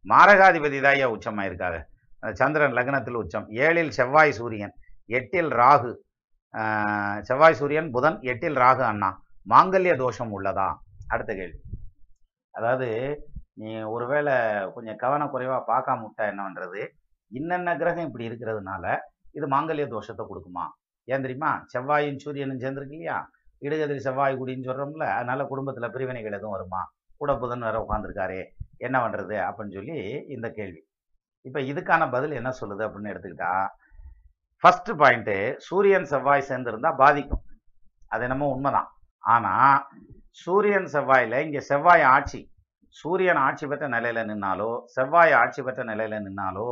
மாரகாதிபதி 0.07 0.79
தான் 0.81 0.97
ஐயா 0.97 1.09
உச்சமாயிருக்காங்க 1.15 1.79
சந்திரன் 2.41 2.76
லக்னத்தில் 2.79 3.21
உச்சம். 3.23 3.47
ஏழில் 3.65 3.95
செவ்வாய் 3.99 4.37
சூரியன் 4.38 4.75
எட்டில் 5.11 5.50
ராகு. 5.61 5.93
ஆஹ், 6.55 7.19
செவ்வாய் 7.29 7.59
சூரியன் 7.59 7.91
புதன் 7.95 8.19
எட்டில் 8.33 8.59
ராகு 8.62 8.85
அண்ணா. 8.91 9.11
மாங்கல்ய 9.47 9.95
தோஷம் 10.03 10.33
உள்ளதா? 10.37 10.69
அடுத்த 11.09 11.31
கேள்வி. 11.35 11.59
அதாவது 12.55 12.88
நீ 13.61 13.69
ஒருவேளை 13.93 14.33
கொஞ்சம் 14.75 14.99
கவனக்குறைவாக 15.03 15.62
பார்க்காம 15.69 16.05
விட்டா 16.07 16.25
என்ன 16.31 16.41
பண்ணுறது 16.47 16.81
இன்னென்ன 17.33 17.71
கிரகம் 17.76 18.09
இப்படி 18.09 18.29
இருக்கிறதுனால 18.29 18.85
இது 19.35 19.47
மாங்கல்ய 19.53 19.87
தோஷத்தை 19.93 20.25
கொடுக்குமா? 20.26 20.65
ஏன் 21.09 21.25
தெரியுமா? 21.25 21.51
செவ்வாயும் 21.73 22.21
சூரியனும் 22.23 22.63
சேர்ந்துருக்கு 22.63 22.97
இல்லையா 22.97 23.19
இடுகதிரி 23.63 24.01
செவ்வாய் 24.01 24.39
குடின்னு 24.39 24.69
சொல்கிறோம்ல 24.69 25.07
அதனால் 25.15 25.49
குடும்பத்தில் 25.49 25.93
பிரிவினைகள் 25.95 26.33
எதுவும் 26.33 26.55
வருமா? 26.55 26.81
கூட 27.21 27.33
புதன் 27.37 27.65
வேறு 27.65 27.83
உட்காந்துருக்காரே 27.85 28.41
என்ன 28.81 28.97
பண்ணுறது 29.03 29.37
அப்படின்னு 29.45 29.77
சொல்லி 29.77 29.99
இந்த 30.35 30.47
கேள்வி. 30.51 30.81
இப்போ 31.45 31.61
இதுக்கான 31.69 32.11
பதில் 32.11 32.33
என்ன 32.33 32.51
சொல்லுது 32.59 32.83
அப்படின்னு 32.87 33.13
எடுத்துக்கிட்டா 33.13 33.53
ஃபஸ்ட்டு 34.65 34.93
பாயிண்ட்டு 34.95 35.37
சூரியன் 35.67 36.07
செவ்வாய் 36.07 36.49
சேர்ந்துருந்தா 36.49 36.91
பாதிக்கும். 36.97 37.43
அது 38.11 38.25
என்னமோ 38.25 38.49
உண்மைதான். 38.49 38.89
ஆனால் 39.25 39.79
சூரியன் 40.39 40.89
செவ்வாயில் 40.93 41.43
இங்கே 41.43 41.61
செவ்வாய் 41.67 42.05
ஆட்சி 42.11 42.41
சூரியன் 42.97 43.41
ஆட்சி 43.41 43.65
பெற்ற 43.67 43.87
நிலையில் 43.89 44.29
நின்னாலோ 44.29 44.69
செவ்வாய் 44.95 45.33
ஆட்சி 45.33 45.61
பெற்ற 45.63 45.83
நிலையில் 45.85 46.25
நின்னாலோ 46.27 46.69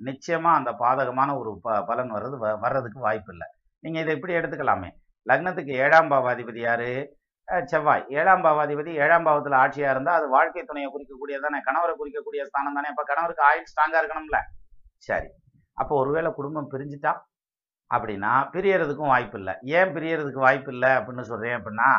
நிச்சயமாக 0.00 0.58
அந்த 0.58 0.70
பாதகமான 0.80 1.30
ஒரு 1.38 1.50
ப 1.60 1.76
பலன் 1.88 2.10
வர்றது 2.10 2.36
வ- 2.38 2.58
வர்றதுக்கு 2.60 2.98
வாய்ப்பு 3.00 3.30
இல்லை 3.34 3.48
நீங்க 3.80 4.00
இதை 4.00 4.14
இப்படி 4.14 4.34
எடுத்துக்கலாமே. 4.34 4.90
லக்னத்துக்கு 5.28 5.72
ஏழாம் 5.72 6.10
பாவாதிபதி 6.10 6.60
யாரு? 6.60 7.16
செவ்வாய். 7.64 8.04
ஏழாம் 8.08 8.42
பாவாதிபதி 8.44 8.92
ஏழாம் 8.94 9.26
பாவத்துல 9.26 9.56
ஆட்சியா 9.62 9.90
இருந்தா 9.90 10.12
அது 10.14 10.28
வாழ்க்கை 10.28 10.62
துணையை 10.62 10.90
குறிக்கக்கூடியதானே? 10.90 11.58
கணவரை 11.68 11.94
குறிக்கக்கூடிய 12.00 12.42
ஸ்தானம் 12.42 12.74
தானே? 12.74 12.88
அப்ப 12.88 13.02
கணவருக்கு 13.02 13.42
ஆயுள் 13.42 13.68
ஸ்ட்ராங்கா 13.72 14.04
இருக்கணும்ல. 14.04 14.38
சரி. 14.96 15.26
அப்போ 15.72 15.96
ஒருவேளை 15.96 16.32
குடும்பம் 16.32 16.70
பிரிஞ்சுட்டா? 16.70 17.12
அப்படின்னா 17.94 18.32
பிரியறதுக்கும் 18.54 19.12
வாய்ப்பு 19.12 19.38
இல்லை 19.38 19.54
ஏன் 19.62 19.94
பிரியறதுக்கு 19.94 20.40
வாய்ப்பு 20.46 20.72
இல்லை 20.72 20.88
அப்படின்னு 20.88 21.20
சொல்றேன் 21.20 21.62
அப்படின்னா 21.62 21.90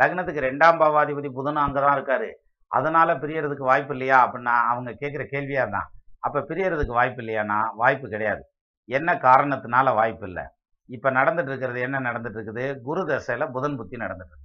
லக்னத்துக்கு 0.00 0.40
ரெண்டாம் 0.46 0.80
பாவாதிபதி 0.82 1.30
புதன் 1.30 1.56
அங்கதான் 1.56 1.96
இருக்காரு. 1.98 2.30
அதனால 2.66 3.14
பிரியறதுக்கு 3.14 3.64
வாய்ப்பு 3.70 3.92
இல்லையா 3.92 4.18
அப்படின்னா 4.26 4.56
அவங்க 4.72 4.90
கேட்குற 4.90 5.24
கேள்வியா 5.32 5.70
தான். 5.70 5.88
அப்ப 6.18 6.40
பிரியறதுக்கு 6.40 6.92
வாய்ப்பு 6.98 7.22
இல்லையானா 7.22 7.58
வாய்ப்பு 7.74 8.08
கிடையாது. 8.08 8.42
என்ன 8.88 9.14
காரணத்தினால 9.14 9.94
வாய்ப்பு 9.94 10.26
இல்லை? 10.26 10.44
இப்போ 10.88 11.08
நடந்துட்டு 11.18 11.50
இருக்கிறது 11.52 11.80
என்ன 11.86 12.00
நடந்துட்டு 12.08 12.38
இருக்குது 12.38 12.64
குரு 12.86 13.02
தசையில் 13.10 13.52
புதன் 13.54 13.78
புத்தி 13.78 13.96
நடந்துட்டு 14.04 14.36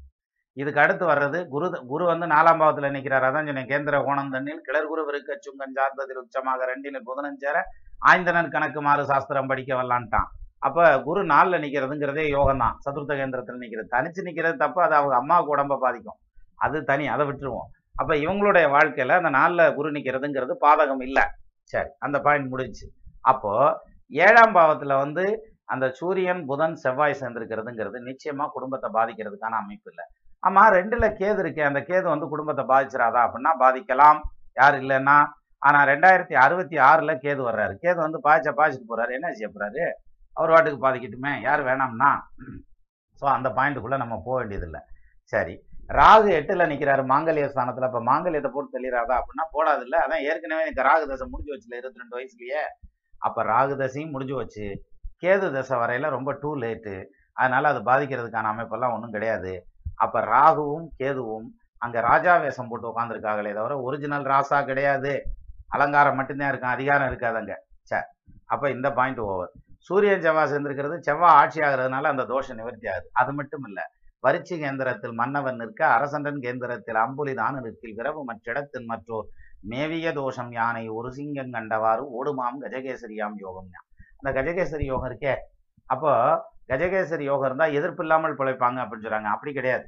இதுக்கு 0.58 0.82
அடுத்து 0.84 1.06
வர்றது 1.12 1.40
குரு 1.54 1.68
குரு 1.92 2.04
வந்து 2.12 2.26
நாலாம் 2.34 2.60
பாவத்தில் 2.62 2.94
நிற்கிறார் 2.96 3.26
அதான் 3.28 3.48
சொன்னேன் 3.50 3.70
கேந்திர 3.72 3.98
கோணம் 4.08 4.32
தண்ணில் 4.34 4.64
கிளர் 4.68 4.90
குரு 4.92 5.02
விருக்க 5.08 5.38
சுங்கன் 5.46 5.76
சார்ந்ததில் 5.78 6.22
உச்சமாக 6.24 6.66
ரெண்டில் 6.72 7.06
புதனன் 7.10 7.42
சேர 7.44 7.58
ஆய்ந்தனன் 8.10 8.54
கணக்கு 8.56 8.80
மாறு 8.88 9.04
சாஸ்திரம் 9.12 9.50
படிக்க 9.52 9.72
வரலான்ட்டான். 9.80 10.28
அப்போ 10.68 10.84
குரு 11.06 11.22
நாளில் 11.34 11.62
நிற்கிறதுங்கிறதே 11.64 12.26
யோகம் 12.38 12.62
தான் 12.64 12.76
சதுர்த்த 12.86 13.14
கேந்திரத்தில் 13.20 13.62
நிற்கிறது 13.64 13.90
தனிச்சு 13.96 14.22
நிற்கிறது 14.28 14.58
தப்பு. 14.64 14.80
அது 14.88 14.96
அவங்க 15.00 15.16
அம்மாவுக்கு 15.22 15.54
உடம்ப 15.56 15.78
பாதிக்கும். 15.86 16.18
அது 16.66 16.78
தனி. 16.90 17.06
அதை 17.14 17.24
விட்டுருவோம். 17.30 17.70
அப்போ 18.02 18.14
இவங்களுடைய 18.24 18.66
வாழ்க்கையில் 18.76 19.18
அந்த 19.20 19.32
நாளில் 19.40 19.74
குரு 19.78 19.90
நிற்கிறதுங்கிறது 19.98 20.54
பாதகம் 20.66 21.04
இல்லை. 21.08 21.26
சரி 21.74 21.90
அந்த 22.06 22.18
பாயிண்ட் 22.26 22.52
முடிஞ்சு 22.54 22.86
அப்போ 23.32 23.52
ஏழாம் 24.12 24.56
பாவத்தில் 24.58 25.02
வந்து 25.04 25.24
அந்த 25.74 25.86
சூரியன் 26.00 26.42
புதன் 26.50 26.76
செவ்வாய் 26.84 27.20
சேர்ந்திருக்கிறதுங்கிறது 27.22 28.00
நிச்சயமா 28.10 28.46
குடும்பத்தை 28.56 28.90
பாதிக்கிறதுக்கான 28.98 29.60
அமைப்பு 29.64 29.90
இல்லை. 29.92 30.06
ஆமா 30.44 30.64
ரெண்டுல 30.78 31.08
கேது 31.20 31.40
இருக்கே. 31.44 31.64
அந்த 31.70 31.80
கேது 31.90 32.06
வந்து 32.14 32.28
குடும்பத்தை 32.34 32.64
பாதிச்சிடாதா 32.72 33.22
அப்படின்னா 33.26 33.52
பாதிக்கலாம். 33.64 34.20
யார் 34.60 34.78
இல்லைன்னா? 34.82 35.18
ஆனா 35.68 35.80
ரெண்டாயிரத்தி 35.92 36.36
அறுபத்தி 36.44 36.78
ஆறுல 36.90 37.12
கேது 37.26 37.42
வர்றாரு. 37.50 37.74
கேது 37.84 38.00
வந்து 38.06 38.20
பாய்ச்ச 38.28 38.52
பாய்ச்சிட்டு 38.60 38.92
போறாரு. 38.92 39.12
என்ன 39.18 39.28
செய்ய 39.32 39.50
போறாரு? 39.56 39.84
அவர் 40.38 40.54
வாட்டுக்கு 40.54 40.80
பாதிக்கட்டுமே. 40.86 41.34
யார் 41.48 41.62
வேணாம்னா? 41.70 42.12
ஸோ 43.22 43.26
அந்த 43.38 43.50
பாயிண்ட்டுக்குள்ள 43.58 43.98
நம்ம 44.04 44.16
போக 44.26 44.36
வேண்டியதில்லை. 44.40 44.82
சரி. 45.34 45.56
ராகு 46.00 46.30
எட்டுல 46.40 46.66
நிக்கிறாரு. 46.72 47.04
மாங்கல்ய 47.12 47.48
ஸ்தானத்துல. 47.54 47.88
இப்போ 47.92 48.02
மாங்கல்யத்தை 48.12 48.50
போட்டு 48.54 48.76
தெளிறாதா 48.78 49.16
அப்படின்னா 49.22 49.46
போடாது 49.56 49.84
இல்லை. 49.88 50.00
அதான் 50.06 50.24
ஏற்கனவே 50.30 50.64
எனக்கு 50.66 50.88
ராகு 50.90 51.06
தசை 51.12 51.28
முடிஞ்சு 51.34 51.54
வச்சுல 51.56 51.78
இருபத்தி 51.82 52.02
ரெண்டு 52.04 52.18
வயசுலயே. 52.18 52.62
அப்ப 53.28 53.44
ராகு 53.54 53.76
தசையும் 53.84 54.14
முடிஞ்சு 54.16 54.36
வச்சு 54.36 54.66
கேது 55.24 55.48
தசை 55.56 55.76
வரையில 55.78 56.10
ரொம்ப 56.10 56.32
டூ 56.42 56.52
லேட்டு 56.62 56.96
அதனால 57.34 57.68
அது 57.72 57.80
பாதிக்கிறதுக்கான 57.90 58.52
அமைப்பெல்லாம் 58.54 58.94
ஒன்றும் 58.96 59.16
கிடையாது. 59.16 59.52
அப்ப 59.96 60.22
ராகுவும் 60.34 60.88
கேதுவும் 61.00 61.48
அங்க 61.78 61.98
ராஜா 62.02 62.34
வேஷம் 62.38 62.70
போட்டு 62.70 62.90
உட்காந்துருக்காங்களே 62.92 63.52
தவிர 63.54 63.76
ஒரிஜினல் 63.82 64.26
ராசா 64.32 64.60
கிடையாது. 64.66 65.12
அலங்காரம் 65.68 66.18
மட்டும்தான் 66.20 66.50
இருக்கும் 66.52 66.76
அதிகாரம் 66.76 67.08
இருக்காது 67.08 67.38
அங்க. 67.38 67.54
சே 67.90 68.00
அப்ப 68.46 68.70
இந்த 68.70 68.88
பாயிண்ட் 68.92 69.22
ஓவர் 69.28 69.52
சூரியன் 69.88 70.24
செவ்வாய் 70.26 70.50
சேர்ந்திருக்கிறது 70.52 70.98
செவ்வாய் 71.00 71.38
ஆட்சி 71.42 71.60
ஆகிறதுனால 71.60 72.10
அந்த 72.14 72.24
தோஷம் 72.26 72.60
நிவர்த்தி 72.60 72.88
ஆகுது. 72.94 73.08
அது 73.22 73.32
மட்டும் 73.34 73.64
இல்ல 73.70 73.80
வரிச்சி 74.24 74.56
கேந்திரத்தில் 74.64 75.14
மன்னவன் 75.14 75.60
நிற்க 75.62 75.82
அரசன்றன் 75.88 76.42
கேந்திரத்தில் 76.46 77.00
அம்புலிதான் 77.06 77.56
நிற்கில் 77.66 77.96
விரவு 78.00 78.22
மற்றிடத்தின் 78.30 78.90
மற்றோர். 78.92 79.30
மேவிய 79.72 80.12
தோஷம் 80.20 80.52
யானை 80.52 80.84
ஒரு 80.98 81.10
சிங்கம் 81.14 81.54
கண்டவாறு 81.56 82.04
ஓடுமாம் 82.20 82.60
கஜகேசரியாம் 82.66 83.38
யோகம் 83.46 83.72
இந்த 84.22 84.32
கஜகேசரி 84.38 84.86
யோகம் 84.92 85.10
இருக்கே. 85.10 85.34
அப்போ 85.90 86.12
கஜகேசரி 86.72 87.24
யோகம் 87.30 87.48
இருந்தா 87.50 87.68
எதிர்ப்பு 87.78 88.04
இல்லாமல் 88.06 88.38
பிழைப்பாங்க 88.40 88.80
அப்படின்னு 88.84 89.06
சொல்றாங்க. 89.06 89.32
அப்படி 89.36 89.52
கிடையாது. 89.58 89.86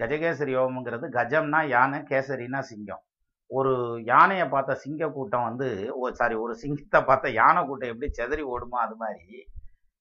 கஜகேசரி 0.00 0.52
யோகம்ங்கிறது 0.58 1.06
கஜம்னா 1.16 1.60
யானை 1.76 1.98
கேசரினா 2.10 2.60
சிங்கம். 2.70 3.02
ஒரு 3.50 3.72
யானையை 4.10 4.44
பார்த்த 4.52 4.74
சிங்க 4.82 5.08
கூட்டம் 5.16 5.46
வந்து 5.48 5.66
ஓ 6.00 6.10
சாரி 6.20 6.36
ஒரு 6.44 6.52
சிங்கத்தை 6.62 7.00
பார்த்த 7.08 7.36
யானை 7.40 7.60
கூட்டம் 7.68 7.92
எப்படி 7.92 8.08
செதறி 8.18 8.44
ஓடுமோ 8.52 8.78
அது 8.84 8.94
மாதிரி 9.02 9.40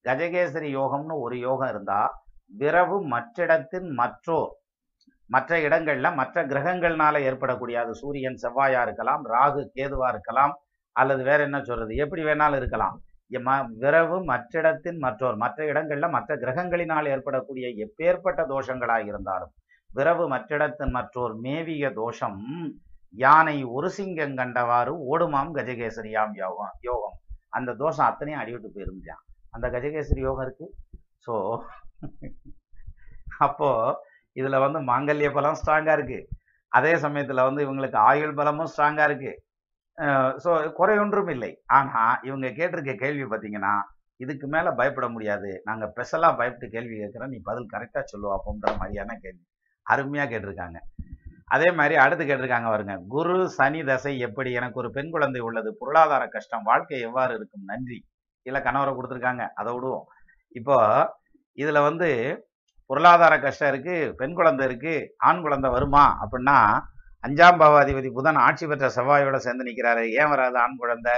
கஜகேசரி 0.05 0.69
யோகம்னு 0.79 1.15
ஒரு 1.25 1.35
யோகம் 1.47 1.71
இருந்தா 1.73 1.99
விரவு 2.53 2.97
மற்றிடத்தின் 3.13 3.89
மற்றோர் 3.99 4.51
மற்ற 5.29 5.57
இடங்கள்ல 5.67 6.07
மற்ற 6.19 6.37
கிரகங்கள்னால 6.51 7.19
ஏற்படக்கூடிய 7.29 7.75
அது 7.83 7.93
சூரியன் 8.01 8.41
செவ்வாயா 8.43 8.79
இருக்கலாம் 8.87 9.21
ராகு 9.33 9.61
கேதுவா 9.77 10.07
இருக்கலாம் 10.13 10.53
அல்லது 10.95 11.21
வேற 11.29 11.39
என்ன 11.47 11.59
சொல்றது? 11.61 11.93
எப்படி 12.03 12.21
வேணாலும் 12.23 12.59
இருக்கலாம். 12.61 12.95
விரவு 13.81 14.17
மற்றிடத்தின் 14.29 14.99
மற்றோர் 15.05 15.37
மற்ற 15.43 15.65
இடங்களில் 15.71 16.13
மற்ற 16.15 16.35
கிரகங்களினால் 16.43 17.11
ஏற்படக்கூடிய 17.13 17.67
எப்பேற்பட்ட 17.85 18.41
தோஷங்களாக 18.53 19.05
இருந்தாலும் 19.11 19.51
விரவு 19.89 20.25
மற்றிடத்தின் 20.33 20.93
மற்றோர் 20.97 21.33
மேவிய 21.45 21.85
தோஷம் 22.01 22.39
யானை 23.23 23.55
ஒரு 23.77 23.87
சிங்கம் 23.97 24.35
கண்டவாறு 24.39 24.91
ஓடுமாம் 25.11 25.51
கஜகேசரியாம் 25.57 26.33
யோகம் 26.41 26.75
யோகம். 26.87 27.15
அந்த 27.57 27.69
தோஷம் 27.81 28.07
அத்தனையும் 28.09 28.41
அடிவிட்டு 28.41 28.69
போயிருந்தான் 28.75 29.23
அந்த 29.55 29.65
கஜகேசரி 29.73 30.21
யோகம் 30.27 30.45
இருக்கு. 30.45 30.67
ஸோ 31.25 31.33
அப்போ 33.45 33.69
இதுல 34.35 34.59
வந்து 34.65 34.79
மாங்கல்ய 34.91 35.29
பலம் 35.37 35.57
ஸ்ட்ராங்கா 35.61 35.93
இருக்கு. 35.97 36.19
அதே 36.71 36.93
சமயத்துல 37.05 37.43
வந்து 37.47 37.63
இவங்களுக்கு 37.65 37.97
ஆயுள் 38.09 38.37
பலமும் 38.39 38.69
ஸ்ட்ராங்கா 38.73 39.05
இருக்கு. 39.09 39.31
ஸோ 40.43 40.51
குறையொன்றும் 40.79 41.31
இல்லை. 41.35 41.51
ஆனால் 41.77 42.13
இவங்க 42.27 42.47
கேட்டிருக்க 42.59 42.93
கேள்வி 43.03 43.25
பார்த்தீங்கன்னா 43.31 43.73
இதுக்கு 44.23 44.47
மேலே 44.55 44.69
பயப்பட 44.79 45.07
முடியாது. 45.13 45.49
நாங்கள் 45.67 45.89
ஸ்பெஷலாக 45.91 46.37
பயப்பட்டு 46.39 46.67
கேள்வி 46.75 46.95
கேட்குறோம். 47.01 47.31
நீ 47.33 47.37
பதில் 47.49 47.71
கரெக்டாக 47.73 48.03
சொல்லுவா 48.11 48.33
அப்படின்ற 48.37 48.69
மாதிரியான 48.81 49.15
கேள்வி. 49.23 49.43
அருமையாக 49.85 50.29
கேட்டிருக்காங்க. 50.31 50.79
அதே 51.55 51.69
மாதிரி 51.77 51.95
அடுத்து 52.03 52.23
கேட்டிருக்காங்க 52.25 52.69
வருங்க 52.73 52.93
குரு 53.13 53.37
சனி 53.55 53.79
தசை 53.89 54.13
எப்படி? 54.27 54.49
எனக்கு 54.59 54.79
ஒரு 54.81 54.89
பெண் 54.97 55.11
குழந்தை 55.15 55.41
உள்ளது. 55.47 55.69
பொருளாதார 55.79 56.23
கஷ்டம். 56.35 56.67
வாழ்க்கை 56.69 56.99
எவ்வாறு 57.07 57.33
இருக்கும்? 57.39 57.65
நன்றி. 57.71 57.99
இல்லை 58.45 58.59
கணவரை 58.67 58.91
கொடுத்துருக்காங்க. 58.97 59.45
அதை 59.61 59.71
விடுவோம். 59.77 60.05
இப்போ 60.59 60.77
இதில் 61.63 61.85
வந்து 61.89 62.09
பொருளாதார 62.89 63.33
கஷ்டம் 63.39 63.71
இருக்குது 63.71 64.13
பெண் 64.19 64.37
குழந்தை 64.39 64.63
இருக்குது 64.69 65.07
ஆண் 65.29 65.43
குழந்தை 65.45 65.69
வருமா? 65.75 66.05
அப்படின்னா 66.23 66.57
அஞ்சாம் 67.27 67.59
பாவாதிபதி 67.59 68.11
புதன் 68.11 68.35
ஆட்சி 68.35 68.67
பெற்ற 68.67 68.87
செவ்வாயோட 68.87 69.35
சேர்ந்து 69.35 69.63
நிக்கிறாரு. 69.63 70.11
ஏன் 70.11 70.29
வராது? 70.29 70.57
ஆண் 70.57 70.75
குழந்தை. 70.77 71.11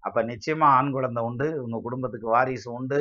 அப்ப 0.00 0.22
நிச்சயமா 0.22 0.64
ஆண் 0.70 0.90
குழந்தை 0.90 1.22
உண்டு. 1.22 1.62
உங்க 1.62 1.80
குடும்பத்துக்கு 1.82 2.28
வாரிசு 2.28 2.72
உண்டு. 2.72 2.98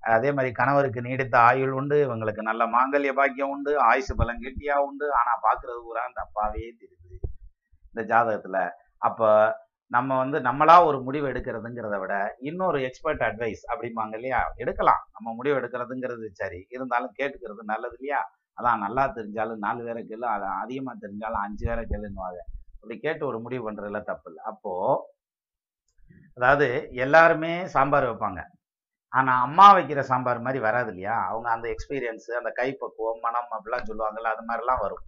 அதே 0.00 0.32
மாதிரி 0.32 0.54
கணவருக்கு 0.54 1.00
நீடித்த 1.00 1.38
ஆயுள் 1.38 1.70
உண்டு. 1.70 1.96
இவங்களுக்கு 2.06 2.42
நல்ல 2.42 2.66
மாங்கல்ய 2.66 3.12
பாக்கியம் 3.12 3.48
உண்டு. 3.48 3.78
ஆயுசு 3.80 4.16
பலம் 4.16 4.40
கெட்டியா 4.40 4.76
உண்டு. 4.78 5.06
ஆனா 5.12 5.32
பாக்குறது 5.42 5.82
பூரா 5.82 6.04
அந்த 6.04 6.20
அப்பாவே 6.20 6.74
தெரியுது. 6.80 7.18
இந்த 7.94 8.14
ஜாதகத்துல. 8.14 8.70
அப்ப 8.98 9.20
நம்ம 9.86 10.16
வந்து 10.18 10.38
நம்மளா 10.38 10.84
ஒரு 10.84 11.02
முடிவு 11.02 11.28
எடுக்கிறதுங்கிறத 11.28 12.00
விட 12.00 12.34
இன்னொரு 12.38 12.82
எக்ஸ்பர்ட் 12.82 13.20
அட்வைஸ் 13.20 13.62
அப்படிம்பாங்க 13.72 14.14
இல்லையா? 14.14 14.52
எடுக்கலாம். 14.54 15.02
நம்ம 15.12 15.34
முடிவு 15.34 15.56
எடுக்கிறதுங்கிறது 15.60 16.26
சரி. 16.32 16.66
இருந்தாலும் 16.68 17.14
கேட்டுக்கிறது 17.18 17.62
நல்லது 17.64 17.96
இல்லையா? 17.98 18.20
அதான் 18.58 18.82
நல்லா 18.84 19.04
தெரிஞ்சாலும் 19.16 19.64
நாலு 19.66 19.80
பேரை 19.86 20.02
கேளு 20.10 20.26
அது 20.34 20.46
அதிகமா 20.62 20.92
தெரிஞ்சாலும் 21.02 21.42
அஞ்சு 21.46 21.64
பேரை 21.68 21.84
கேளுன்னுவாங்க. 21.92 22.40
அப்படி 22.80 22.96
கேட்டு 22.98 23.22
ஒரு 23.26 23.38
முடிவு 23.44 23.62
பண்றதுல 23.68 24.00
தப்பு 24.02 24.28
இல்லை. 24.30 24.42
அப்போ 24.52 24.72
அதாவது 26.38 26.66
எல்லாருமே 27.04 27.52
சாம்பார் 27.74 28.08
வைப்பாங்க. 28.10 28.40
ஆனா 29.12 29.32
அம்மா 29.46 29.66
வைக்கிற 29.76 30.00
சாம்பார் 30.10 30.44
மாதிரி 30.46 30.60
வராது 30.66 30.90
இல்லையா? 30.92 31.16
அவங்க 31.30 31.48
அந்த 31.50 31.66
எக்ஸ்பீரியன்ஸ் 31.74 32.28
அந்த 32.40 32.50
கைப்பக்குவம் 32.60 33.22
மனம் 33.26 33.54
அப்படிலாம் 33.56 33.88
சொல்லுவாங்கல்ல 33.90 34.32
அது 34.34 34.42
மாதிரிலாம் 34.48 34.82
வரும். 34.84 35.04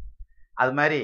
அது 0.56 0.72
மாதிரி 0.72 1.00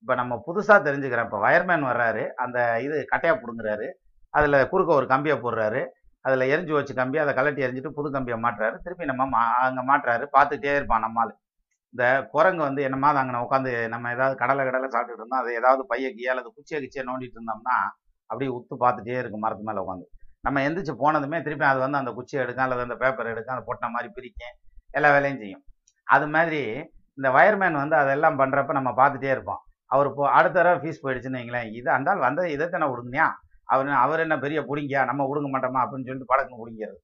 இப்போ 0.00 0.14
நம்ம 0.14 0.34
புதுசா 0.46 0.74
தெரிஞ்சுக்கிறோம் 0.86 1.28
இப்போ 1.28 1.40
வயர்மேன் 1.46 1.86
வர்றாரு. 1.90 2.24
அந்த 2.44 2.58
இது 2.86 2.96
கட்டையாக 3.12 3.36
பிடுங்குறாரு. 3.42 3.86
அதுல 4.34 4.56
குறுக்க 4.72 4.92
ஒரு 5.00 5.06
கம்பியை 5.06 5.36
போடுறாரு. 5.38 5.82
அதுல 6.24 6.44
எரிஞ்சு 6.54 6.72
வச்சு 6.72 6.94
கம்பி 6.94 7.18
அதை 7.18 7.32
கலட்டி 7.34 7.64
எரிஞ்சிட்டு 7.66 7.96
புது 7.98 8.08
கம்பியை 8.10 8.38
மாட்டுறாரு. 8.44 8.76
திருப்பி 8.84 9.04
நம்ம 9.04 9.26
மா 9.26 9.42
அங்க 9.68 9.82
மாட்டுறாரு. 9.82 10.24
பார்த்துட்டே 10.36 10.76
இருப்பான் 10.76 11.04
நம்மால் 11.06 11.32
இந்த 11.94 12.04
குரங்கு 12.32 12.62
வந்து 12.66 12.80
என்னமா 12.86 13.08
அங்கே 13.20 13.40
உட்காந்து 13.46 13.72
நம்ம 13.92 14.10
ஏதாவது 14.14 14.34
கடலை 14.40 14.62
கடலை 14.68 14.88
சாப்பிட்டுட்டு 14.94 15.22
இருந்தோம். 15.22 15.42
அது 15.42 15.50
ஏதாவது 15.58 15.82
பைய 15.90 16.06
கீழே 16.16 16.30
அல்லது 16.32 16.50
குச்சியை 16.56 16.78
கிச்சியை 16.84 17.04
நோண்டிட்டு 17.10 17.36
இருந்தோம்னா 17.38 17.76
அப்படியே 18.30 18.50
உத்து 18.56 18.74
பார்த்துட்டே 18.84 19.18
இருக்கும் 19.20 19.44
மரத்து 19.44 19.66
மேலே 19.68 19.80
உட்காந்து. 19.84 20.06
நம்ம 20.46 20.62
எந்திரிச்சு 20.66 20.94
போனதுமே 21.02 21.38
திருப்பி 21.46 21.64
அது 21.70 21.78
வந்து 21.84 22.00
அந்த 22.00 22.10
குச்சியை 22.16 22.40
எடுக்கும் 22.44 22.64
அல்லது 22.66 22.82
அந்த 22.86 22.96
பேப்பர் 23.02 23.30
எடுக்கும் 23.34 23.54
அதை 23.56 23.64
பொட்டின 23.68 23.90
மாதிரி 23.96 24.10
பிரிக்கும் 24.16 24.54
எல்லா 24.98 25.08
வேலையும் 25.16 25.40
செய்யும். 25.44 25.62
அது 26.06 26.26
மாதிரி 26.34 26.60
இந்த 27.18 27.28
வயர்மேன் 27.38 27.80
வந்து 27.82 27.96
அதெல்லாம் 28.02 28.38
பண்ணுறப்ப 28.42 28.74
நம்ம 28.80 28.90
பார்த்துட்டே 29.00 29.32
இருப்போம். 29.36 29.60
அவர் 29.90 30.08
இப்போ 30.10 30.24
அடுத்த 30.36 30.56
தடவை 30.58 30.78
ஃபீஸ் 30.82 31.02
போயிடுச்சுன்னு 31.04 31.40
வைங்களேன் 31.40 31.68
இது 31.78 31.88
அந்த 31.96 32.16
வந்த 32.26 32.46
இதை 32.54 32.66
தானே 32.68 32.86
விடுங்கயா 32.92 33.26
அவர் 33.72 33.90
அவர் 34.04 34.22
என்ன 34.24 34.36
பெரிய 34.44 34.60
பிடிங்கியா? 34.70 35.02
நம்ம 35.10 35.22
விடுங்க 35.28 35.48
மாட்டோமா 35.54 35.82
அப்படின்னு 35.84 36.08
சொல்லிட்டு 36.08 36.32
படக்கம் 36.32 36.62
பிடிங்கிறது 36.62 36.98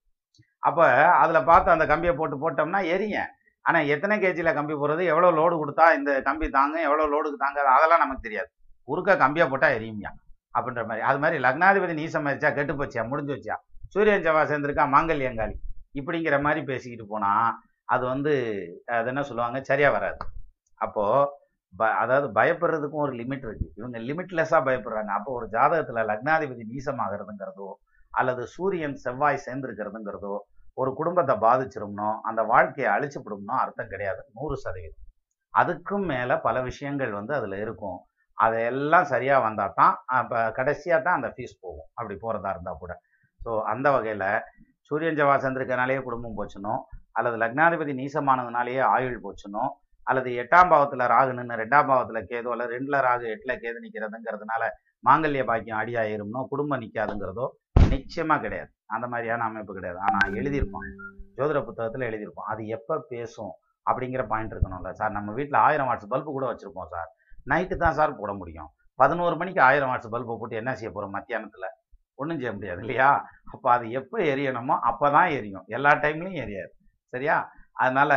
அப்போ 0.63 0.85
அதில் 1.23 1.47
பார்த்து 1.51 1.75
அந்த 1.75 1.85
கம்பியை 1.93 2.15
போட்டு 2.17 2.37
போட்டோம்னா 2.43 2.81
எரியும் 2.95 3.31
ஆனால் 3.67 3.88
எத்தனை 3.95 4.14
கேஜியில் 4.25 4.57
கம்பி 4.59 4.75
போடுறது? 4.81 5.02
எவ்வளோ 5.12 5.31
லோடு 5.38 5.55
கொடுத்தா 5.62 5.87
இந்த 5.99 6.11
கம்பி 6.29 6.47
தாங்க 6.59 6.76
எவ்வளோ 6.88 7.07
லோடுக்கு 7.14 7.38
தாங்க 7.45 7.59
அதெல்லாம் 7.76 8.02
நமக்கு 8.05 8.26
தெரியாது. 8.26 8.49
குறுக்க 8.88 9.17
கம்பியாக 9.23 9.49
போட்டால் 9.52 9.75
எரியும்யா 9.79 10.11
அப்படின்ற 10.57 10.83
மாதிரி. 10.90 11.02
அது 11.09 11.19
மாதிரி 11.25 11.37
லக்னாதிபதி 11.47 11.95
நீசம் 12.00 12.26
ஆயிடுச்சா 12.29 12.50
கெட்டு 12.59 12.75
போச்சியா 12.79 13.02
முடிஞ்சு 13.11 13.35
வச்சியா 13.37 13.57
சூரியன் 13.95 14.25
செவ்வா 14.26 14.43
சேர்ந்துருக்கா 14.50 14.87
மாங்கல்யங்காளி 14.95 15.57
இப்படிங்கிற 16.00 16.37
மாதிரி 16.47 16.61
பேசிக்கிட்டு 16.71 17.07
போனால் 17.12 17.52
அது 17.95 18.05
வந்து 18.12 18.33
அது 18.97 19.09
என்ன 19.12 19.23
சொல்லுவாங்க? 19.29 19.59
சரியாக 19.71 19.95
வராது. 19.97 20.19
அப்போது 20.81 21.29
ப 21.75 21.88
அதாவது 22.02 22.26
பயப்படுறதுக்கும் 22.38 23.05
ஒரு 23.07 23.12
லிமிட் 23.21 23.45
இருக்குது 23.47 23.73
இவங்க 23.81 23.99
லிமிட்லெஸ்ஸாக 24.09 24.62
பயப்படுறாங்க. 24.69 25.11
அப்போ 25.19 25.31
ஒரு 25.38 25.47
ஜாதகத்தில் 25.55 26.09
லக்னாதிபதி 26.11 26.64
நீசமாகிறதுங்கிறதோ 26.73 27.69
அல்லது 28.12 28.43
சூரியன் 28.55 28.97
செவ்வாய் 29.05 29.45
சேர்ந்துருக்கிறதுங்கிறதோ 29.47 30.35
ஒரு 30.79 30.91
குடும்பத்தை 30.99 31.35
பாதிச்சிரும்னோ 31.45 32.11
அந்த 32.29 32.41
வாழ்க்கையை 32.53 32.89
அழிச்சுப்படும்னோ 32.95 33.55
அர்த்தம் 33.62 33.91
கிடையாது. 33.93 34.21
நூறு 34.37 34.57
சதவீதம். 34.65 35.07
அதுக்கும் 35.55 36.07
மேலே 36.12 36.35
பல 36.47 36.57
விஷயங்கள் 36.69 37.12
வந்து 37.19 37.33
அதில் 37.39 37.57
இருக்கும். 37.65 37.99
அதையெல்லாம் 38.39 39.11
சரியாக 39.12 39.45
வந்தால் 39.47 39.77
தான் 39.81 39.95
இப்போ 40.23 40.39
கடைசியாக 40.59 41.00
தான் 41.07 41.19
அந்த 41.19 41.29
ஃபீஸ் 41.35 41.61
போகும். 41.65 41.89
அப்படி 41.99 42.15
போகிறதா 42.25 42.53
இருந்தால் 42.55 42.81
கூட. 42.83 42.93
ஸோ 43.41 43.50
அந்த 43.73 43.89
வகையில் 43.97 44.29
சூரியன் 44.91 45.19
ஜவா 45.21 45.35
சந்திருக்கனாலேயே 45.45 46.00
குடும்பம் 46.07 46.39
போச்சுனோ 46.39 46.75
அல்லது 47.19 47.37
லக்னாதிபதி 47.43 47.93
நீசமானதுனாலேயே 48.00 48.83
ஆயுள் 48.95 49.23
போச்சுனோ 49.25 49.65
அல்லது 50.07 50.31
எட்டாம் 50.43 50.71
பாவத்தில் 50.73 51.11
ராகு 51.12 51.33
நின்று 51.33 51.61
ரெண்டாம் 51.61 51.89
பாவத்தில் 51.91 52.29
கேது 52.31 52.49
அல்லது 52.55 52.73
ரெண்டில் 52.75 53.05
ராகு 53.07 53.27
எட்டில் 53.35 53.61
கேது 53.62 53.79
நிற்கிறதுங்கிறதுனால 53.85 54.62
மாங்கல்ய 55.05 55.43
பாக்கியம் 55.50 55.81
அடியாயிரும்னோ 55.81 56.41
குடும்பம் 56.53 56.83
நிற்காதுங்கிறதோ 56.83 57.47
நிச்சயமாக 57.95 58.43
கிடையாது. 58.45 58.71
அந்த 58.95 59.07
மாதிரியான 59.13 59.45
அமைப்பு 59.49 59.73
கிடையாது. 59.79 59.99
ஆனால் 60.07 60.35
எழுதியிருப்பான் 60.41 60.91
ஜோதிட 61.39 61.59
புத்தகத்தில் 61.69 62.09
எழுதியிருப்போம். 62.11 62.49
அது 62.53 62.63
எப்போ 62.77 62.95
பேசும் 63.13 63.53
அப்படிங்கிற 63.87 64.23
பாயிண்ட் 64.33 64.53
இருக்கணும்ல 64.55 64.91
சார். 65.01 65.13
நம்ம 65.19 65.33
வீட்டில் 65.39 65.59
ஆயிரம் 65.67 65.89
வாட்ஸ் 65.91 66.11
பல்பு 66.13 66.31
கூட 66.37 66.47
வச்சுருப்போம் 66.51 66.91
சார். 66.95 67.09
நைட்டு 67.53 67.77
தான் 67.85 67.97
சார் 67.99 68.19
போட 68.21 68.33
முடியும். 68.41 68.71
பதினோரு 69.03 69.35
மணிக்கு 69.41 69.61
ஆயிரம் 69.69 69.91
வாட்ஸ் 69.91 70.13
பல்பை 70.15 70.35
போட்டு 70.41 70.61
என்ன 70.63 70.73
செய்ய 70.79 70.91
போகிறோம் 70.91 71.15
மத்தியானத்தில்? 71.17 71.69
ஒன்றும் 72.21 72.41
செய்ய 72.41 72.53
முடியாது 72.57 72.81
இல்லையா? 72.85 73.11
அப்போ 73.53 73.69
அது 73.75 73.85
எப்போ 74.01 74.17
எரியணுமோ 74.33 74.75
அப்போ 74.91 75.07
தான் 75.17 75.31
எரியும். 75.37 75.65
எல்லா 75.77 75.93
டைம்லையும் 76.03 76.41
எரியாது. 76.45 76.73
சரியா? 77.15 77.37
அதனால் 77.83 78.17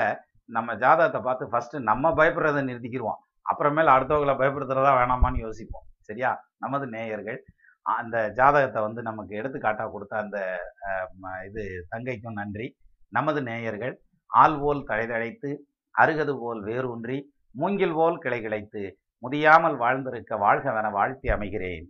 நம்ம 0.55 0.69
ஜாதகத்தை 0.83 1.19
பார்த்து 1.27 1.45
ஃபஸ்ட்டு 1.51 1.85
நம்ம 1.89 2.11
பயப்படுறதை 2.19 2.63
நிறுத்திக்கிடுவோம் 2.69 3.19
அப்புறமேல 3.51 3.93
அடுத்தவங்களை 3.95 4.35
பயப்படுத்துறதா 4.41 4.91
வேணாமான்னு 4.99 5.43
யோசிப்போம். 5.45 5.85
சரியா? 6.09 6.31
நமது 6.63 6.85
நேயர்கள் 6.95 7.39
அந்த 7.97 8.17
ஜாதகத்தை 8.39 8.81
வந்து 8.81 9.01
நமக்கு 9.09 9.33
எடுத்துக்காட்டாக 9.39 9.91
கொடுத்த 9.91 10.17
அந்த 10.23 10.37
இது 11.47 11.63
தங்கைக்கும் 11.95 12.39
நன்றி. 12.41 12.67
நமது 13.17 13.39
நேயர்கள் 13.49 13.95
ஆள் 14.31 14.57
போல் 14.61 14.87
தழைதழைத்து 14.91 15.49
அருகது 15.95 16.33
போல் 16.43 16.61
வேரூன்றி 16.69 17.17
மூங்கில் 17.61 17.95
போல் 17.97 18.17
கிளை 18.23 18.39
கிளைத்து 18.45 18.83
முதியாமல் 19.23 19.75
வாழ்ந்திருக்க 19.83 20.37
வாழ்கவென 20.45 20.87
வாழ்த்தி 20.97 21.29
அமைகிறேன். 21.35 21.85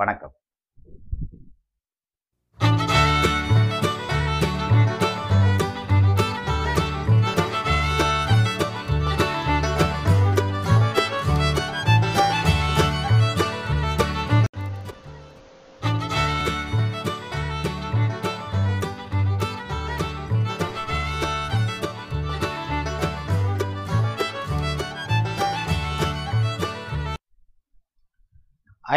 வணக்கம். 0.00 0.34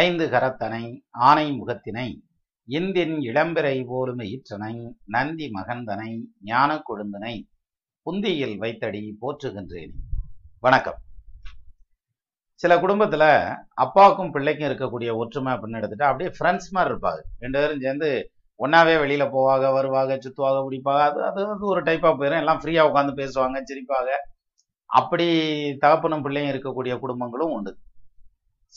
ஐந்து 0.02 0.24
கரத்தனை 0.32 0.84
ஆனை 1.26 1.44
முகத்தினை 1.58 2.06
இந்தின் 2.68 3.12
இளம்பிறை 3.30 3.74
போலும் 3.90 4.22
ஈற்றனை 4.30 4.72
நந்தி 5.14 5.46
மகந்தனை 5.56 6.08
ஞான 6.50 6.70
கொழுந்தனை 6.88 7.34
புந்தியில் 8.06 8.56
வைத்தடி 8.62 9.02
போற்றுகின்றேன். 9.22 9.92
வணக்கம். 10.60 10.98
சில 12.60 12.72
குடும்பத்தில் 12.80 13.28
அப்பாவுக்கும் 13.84 14.32
பிள்ளைக்கும் 14.34 14.68
இருக்கக்கூடிய 14.68 15.12
ஒற்றுமை 15.22 15.52
அப்படின்னு 15.54 15.80
எடுத்துட்டா 15.80 16.10
அப்படியே 16.10 16.32
ஃப்ரெண்ட்ஸ் 16.38 16.74
மாதிரி 16.74 16.92
இருப்பாங்க 16.92 17.22
ரெண்டு 17.44 17.58
பேரும் 17.60 17.84
சேர்ந்து 17.86 18.10
ஒன்றாவே 18.60 18.96
வெளியில் 19.04 19.32
போவாங்க 19.36 19.72
வருவாங்க 19.78 20.18
சுற்றுவாங்க 20.26 20.60
பிடிப்பாங்க 20.66 21.04
அது 21.08 21.20
அது 21.30 21.40
அது 21.54 21.64
ஒரு 21.72 21.80
டைப்பாக 21.88 22.14
போயிடும் 22.18 22.42
எல்லாம் 22.42 22.62
ஃப்ரீயாக 22.62 22.90
உட்காந்து 22.90 23.18
பேசுவாங்க 23.22 23.66
சிரிப்பாங்க 23.70 24.10
அப்படி 24.90 25.26
தகப்பனும் 25.84 26.26
பிள்ளையும் 26.26 26.52
இருக்கக்கூடிய 26.52 26.94
குடும்பங்களும் 27.04 27.54
உண்டு. 27.56 27.72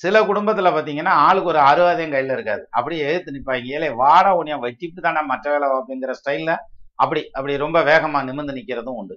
சில 0.01 0.15
குடும்பத்தில் 0.29 0.75
பார்த்தீங்கன்னா 0.75 1.13
ஆளுக்கு 1.27 1.51
ஒரு 1.53 1.59
அறுபதையும் 1.69 2.13
கையில் 2.15 2.33
இருக்காது. 2.35 2.63
அப்படியே 2.77 3.05
எழுத்து 3.09 3.33
நிற்பாங்க 3.35 3.75
ஏழை 3.75 3.89
வாடா 4.01 4.31
உனியா 4.41 4.57
வச்சிட்டு 4.65 5.05
தானே 5.05 5.21
மற்ற 5.31 5.45
வேலை 5.53 5.67
அப்படிங்கிற 5.77 6.13
ஸ்டைலில் 6.19 6.53
அப்படி 7.03 7.21
அப்படி 7.37 7.53
ரொம்ப 7.63 7.79
வேகமாக 7.89 8.27
நிமிர்ந்து 8.27 8.57
நிற்கிறதும் 8.57 8.99
உண்டு. 9.01 9.15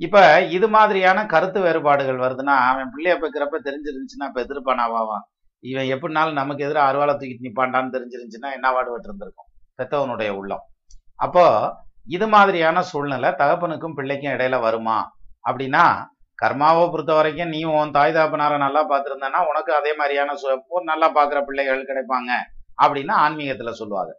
இப்போ 0.00 0.22
இது 0.56 0.66
மாதிரியான 0.68 1.18
கருத்து 1.32 1.58
வேறுபாடுகள் 1.66 2.22
வருதுன்னா 2.24 2.54
அவன் 2.70 2.92
பிள்ளைய 2.94 3.14
பெக்கிறப்ப 3.22 3.60
தெரிஞ்சிருந்துச்சுன்னா 3.68 4.28
இப்போ 4.30 4.40
எதிர்ப்பானாவா 4.46 5.18
இவன் 5.64 5.90
எப்படினாலும் 5.94 6.38
நமக்கு 6.40 6.64
எதிராக 6.66 6.88
அருவாலை 6.90 7.12
தூக்கிட்டு 7.18 7.46
நிப்பாண்டான்னு 7.48 7.94
தெரிஞ்சிருந்துச்சுன்னா 7.96 8.50
என்ன 8.56 8.70
வாடுபட்டு 8.76 9.08
இருந்திருக்கும் 9.08 9.48
பெத்தவனுடைய 9.78 10.30
உள்ளம். 10.40 10.64
அப்போ 11.18 11.44
இது 12.06 12.26
மாதிரியான 12.28 12.82
சூழ்நிலை 12.82 13.28
தகப்பனுக்கும் 13.42 13.96
பிள்ளைக்கும் 13.98 14.34
இடையில 14.34 14.56
வருமா? 14.60 14.96
அப்படின்னா 15.44 15.84
கர்மாவை 16.42 16.84
பொறுத்த 16.90 17.12
வரைக்கும் 17.14 17.48
நீ 17.48 17.60
உன் 17.64 17.90
தாய் 17.90 18.16
தாப்பனாரை 18.16 18.56
நல்லா 18.58 18.82
பார்த்துருந்தனா 18.90 19.40
உனக்கு 19.50 19.74
அதே 19.74 19.92
மாதிரியான 19.94 20.34
நல்லா 20.84 21.08
பார்க்குற 21.18 21.40
பிள்ளைகள் 21.44 21.88
கிடைப்பாங்க 21.90 22.30
அப்படின்னு 22.82 23.12
ஆன்மீகத்தில் 23.24 23.78
சொல்லுவாங்க. 23.80 24.12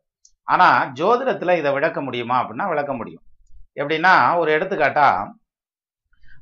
ஆனால் 0.47 0.91
ஜோதிடத்தில் 0.93 1.58
இதை 1.58 1.71
விளக்க 1.71 1.99
முடியுமா 2.01 2.36
அப்படின்னா 2.41 2.67
விளக்க 2.67 2.93
முடியும். 2.93 3.23
எப்படின்னா 3.82 4.13
ஒரு 4.38 4.49
எடுத்துக்காட்டா 4.58 5.08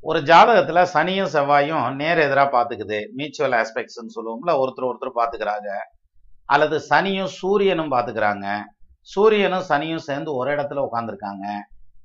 ஒரு 0.01 0.19
ஜாதகத்தில் 0.19 0.89
சனியும் 0.93 1.31
செவ்வாயும் 1.33 1.85
நேர் 1.95 2.17
எதிராக 2.17 2.49
பார்த்துக்குது. 2.55 2.97
மியூச்சுவல் 3.13 3.55
ஆஸ்பெக்ட்ஸ்ன்னு 3.59 4.15
சொல்லுவோம்ல 4.15 4.53
ஒருத்தர் 4.61 4.89
ஒருத்தர் 4.89 5.19
பார்த்துக்கிறாங்க. 5.19 5.69
அல்லது 6.45 6.77
சனியும் 6.89 7.31
சூரியனும் 7.39 7.91
பார்த்துக்கிறாங்க. 7.91 8.47
சூரியனும் 9.01 9.65
சனியும் 9.69 10.05
சேர்ந்து 10.07 10.31
ஒரு 10.33 10.49
இடத்துல 10.55 10.83
உட்காந்துருக்காங்க 10.87 11.45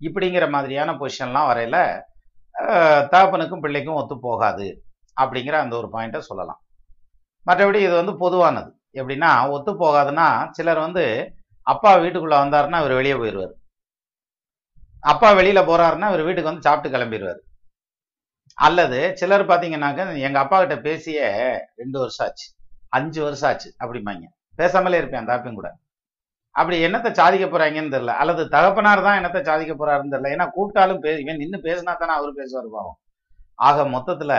இப்படிங்கிற 0.07 0.45
மாதிரியான 0.51 0.91
பொசிஷன்லாம் 0.93 1.49
வரையில 1.51 1.77
தகப்பனுக்கும் 3.13 3.63
பிள்ளைக்கும் 3.65 3.99
ஒத்து 4.01 4.15
போகாது 4.21 4.67
அப்படிங்கிற 5.17 5.57
அந்த 5.65 5.75
ஒரு 5.81 5.89
பாயிண்ட்டை 5.95 6.21
சொல்லலாம். 6.29 6.61
மற்றபடி 7.47 7.81
இது 7.87 7.95
வந்து 8.01 8.15
பொதுவானது. 8.25 8.71
எப்படின்னா 9.01 9.31
ஒத்து 9.55 9.73
போகாதுன்னா 9.83 10.27
சிலர் 10.57 10.81
வந்து 10.87 11.05
அப்பா 11.67 11.91
வீட்டுக்குள்ளே 12.03 12.37
வந்தாருன்னா 12.43 12.79
அவர் 12.83 12.99
வெளியே 12.99 13.17
போயிடுவார் 13.21 13.55
அப்பா 15.13 15.29
வெளியில் 15.39 15.69
போகிறாருன்னா 15.69 16.07
அவர் 16.11 16.23
வீட்டுக்கு 16.27 16.51
வந்து 16.51 16.67
சாப்பிட்டு 16.67 16.95
கிளம்பிடுவார் 16.97 17.41
அல்லது 18.59 18.99
சிலர் 19.21 19.45
பார்த்தீங்கன்னாக்க 19.51 20.07
எங்கள் 20.27 20.43
அப்பா 20.43 20.57
கிட்ட 20.61 20.77
பேசிய 20.87 21.19
ரெண்டு 21.81 21.99
வருஷம் 21.99 22.27
ஆச்சு 22.27 22.47
அஞ்சு 22.99 23.21
வருஷம் 23.23 23.49
ஆச்சு 23.51 23.69
அப்படிம்பாங்க. 23.83 24.25
பேசாமலே 24.59 25.01
இருப்பேன் 25.01 25.21
அந்த 25.21 25.33
ஆப்பையும் 25.35 25.59
கூட. 25.61 25.69
அப்படி 26.59 26.77
என்னத்தை 26.87 27.11
சாதிக்க 27.21 27.47
போறாங்கன்னு 27.47 27.95
தெரியல. 27.95 28.15
அல்லது 28.23 28.43
தகப்பனார் 28.55 29.07
தான் 29.07 29.19
என்னத்தை 29.19 29.41
சாதிக்க 29.49 29.73
போறாருன்னு 29.75 30.13
தெரியல. 30.15 30.33
ஏன்னா 30.37 30.47
கூப்பிட்டாலும் 30.57 31.01
பே 31.05 31.13
இவன் 31.23 31.41
நின்று 31.43 31.59
பேசினா 31.67 31.93
தானே 32.03 32.15
அவர் 32.21 32.39
பேசுவார் 32.41 32.75
பாவம். 32.77 32.99
ஆக 33.69 33.85
மொத்தத்துல 33.95 34.35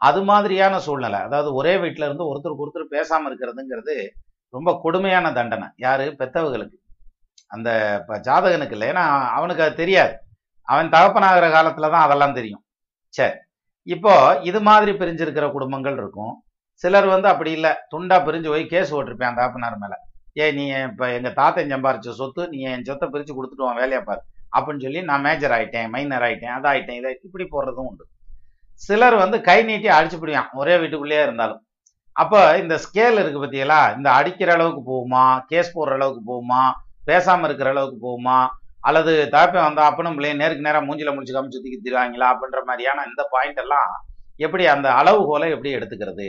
அது 0.00 0.20
மாதிரியான 0.30 0.78
சூழ்நிலை 0.86 1.18
அதாவது 1.26 1.50
ஒரே 1.58 1.74
வீட்டில 1.82 2.06
இருந்து 2.08 2.28
ஒருத்தருக்கு 2.30 2.64
ஒருத்தர் 2.64 2.94
பேசாம 2.96 3.28
இருக்கிறதுங்கிறது 3.30 3.96
ரொம்ப 4.54 4.70
கொடுமையான 4.84 5.26
தண்டனை. 5.38 5.68
யாரு? 5.84 6.04
பெத்தவர்களுக்கு 6.20 6.76
அந்த 7.54 7.70
ஜாதகனுக்கு 8.26 8.76
இல்லை. 8.76 8.86
ஏன்னா 8.92 9.04
அவனுக்கு 9.38 9.64
அது 9.66 9.74
தெரியாது. 9.82 10.14
அவன் 10.68 10.92
தகப்பனாகிற 10.96 11.46
காலத்துல 11.54 11.90
தான் 11.94 12.04
அதெல்லாம் 12.06 12.36
தெரியும். 12.38 12.62
சரி 13.14 13.36
இப்போ 13.94 14.12
இது 14.50 14.58
மாதிரி 14.68 14.92
பிரிஞ்சிருக்கிற 15.00 15.46
குடும்பங்கள் 15.56 15.96
இருக்கும். 16.02 16.34
சிலர் 16.82 17.08
வந்து 17.14 17.28
அப்படி 17.32 17.50
இல்லை. 17.58 17.72
துண்டா 17.92 18.16
பிரிஞ்சு 18.26 18.48
போய் 18.52 18.64
கேஸ் 18.74 18.92
ஓட்டிருப்பேன் 18.98 19.30
அந்த 19.30 19.40
தகப்பனார் 19.40 19.82
மேல. 19.84 19.96
ஏய் 20.42 20.54
நீ 20.56 20.64
இப்போ 20.86 21.06
எங்கள் 21.16 21.34
தாத்தன் 21.40 21.72
சம்பாரிச்ச 21.72 22.12
சொத்து 22.20 22.42
நீ 22.52 22.58
என் 22.70 22.86
சொத்தை 22.86 23.06
பிரித்து 23.08 23.32
கொடுத்துட்டு 23.34 23.66
வான் 23.66 23.80
வேலையை 23.82 24.00
பாரு. 24.08 24.22
அப்படின்னு 24.56 24.84
சொல்லி 24.86 25.00
நான் 25.10 25.24
மேஜர் 25.26 25.52
ஆகிட்டேன் 25.56 25.90
மைனர் 25.92 26.24
ஆகிட்டேன் 26.28 26.54
அதாயிட்டேன் 26.56 26.98
இதை 27.00 27.10
இப்படி 27.26 27.44
போடுறதும் 27.52 27.88
உண்டு. 27.90 28.04
சிலர் 28.86 29.16
வந்து 29.22 29.36
கை 29.48 29.56
நீட்டி 29.68 29.88
அடிச்சு 29.96 30.18
பிடிவான் 30.22 30.50
ஒரே 30.60 30.74
வீட்டுக்குள்ளேயே 30.82 31.22
இருந்தாலும். 31.22 31.60
அப்போ 32.12 32.40
இந்த 32.62 32.74
ஸ்கேல் 32.84 33.20
இருக்கு 33.22 33.38
பார்த்தீங்களா 33.42 33.78
இந்த 33.96 34.08
அடிக்கிற 34.18 34.50
அளவுக்கு 34.56 34.82
போகுமா? 34.92 35.24
கேஸ் 35.50 35.70
போடுற 35.76 35.94
அளவுக்கு 35.98 36.22
போகுமா? 36.32 36.62
பேசாம 37.10 37.44
இருக்கிற 37.44 37.70
அளவுக்கு 37.74 37.98
போகுமா? 38.08 38.38
அல்லது 38.80 39.12
தப்பே 39.34 39.60
வந்தா 39.66 39.84
அப்பனும் 39.90 40.16
பிள்ளைய 40.16 40.36
நேருக்கு 40.40 40.66
நேரம் 40.68 40.86
மூஞ்சில 40.88 41.12
முடிச்சு 41.14 41.36
காமிச்சு 41.36 41.62
தூக்கி 41.62 41.78
திருவாங்களா? 41.86 42.26
அப்படின்ற 42.34 42.62
மாதிரியான 42.70 43.04
இந்த 43.10 43.22
பாயிண்ட் 43.30 43.60
எல்லாம் 43.64 43.92
எப்படி 44.46 44.66
அந்த 44.66 44.88
அளவுகோலை 45.00 45.48
எப்படி 45.50 45.72
எடுத்துக்கிறது? 45.76 46.26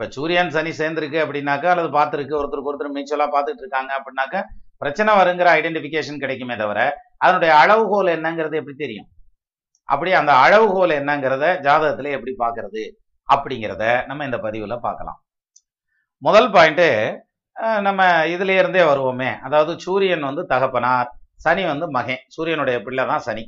இப்ப 0.00 0.14
சூரியன் 0.16 0.52
சனி 0.52 0.70
சேர்ந்துருக்கு 0.76 1.18
அப்படின்னாக்கா 1.22 1.70
அல்லது 1.70 1.88
பார்த்துருக்கு 1.96 2.34
ஒருத்தருக்கு 2.36 2.68
ஒருத்தர் 2.70 2.92
மியூச்சுவலாக 2.94 3.30
பார்த்துட்டு 3.32 3.62
இருக்காங்க 3.64 3.90
அப்படின்னாக்கா 3.96 4.40
பிரச்சனை 4.82 5.10
வருங்கிற 5.18 5.48
ஐடென்டிஃபிகேஷன் 5.58 6.20
கிடைக்குமே 6.22 6.54
தவிர 6.60 6.78
அதனுடைய 7.24 7.50
அளவுகோல் 7.62 8.08
என்னங்கிறது 8.14 8.56
எப்படி 8.60 8.76
தெரியும்? 8.82 9.08
அப்படி 9.88 10.10
அந்த 10.20 10.32
அளவுகோல் 10.44 10.94
என்னங்கிறத 10.98 11.44
ஜாதகத்தில் 11.66 12.08
எப்படி 12.16 12.32
பார்க்கறது? 12.42 12.84
அப்படிங்கிறத 13.28 13.82
நம்ம 14.10 14.28
இந்த 14.28 14.38
பதிவுல 14.46 14.78
பார்க்கலாம். 14.86 15.18
முதல் 16.22 16.48
பாயிண்ட் 16.54 16.86
நம்ம 17.88 18.06
இதுல 18.34 18.56
இருந்தே 18.60 18.84
வருவோமே. 18.90 19.30
அதாவது 19.48 19.74
சூரியன் 19.84 20.24
வந்து 20.28 20.44
தகப்பனார் 20.54 21.10
சனி 21.46 21.66
வந்து 21.72 21.88
மகன். 21.98 22.22
சூரியனுடைய 22.36 22.78
பிள்ளை 22.86 23.06
தான் 23.12 23.24
சனி. 23.28 23.44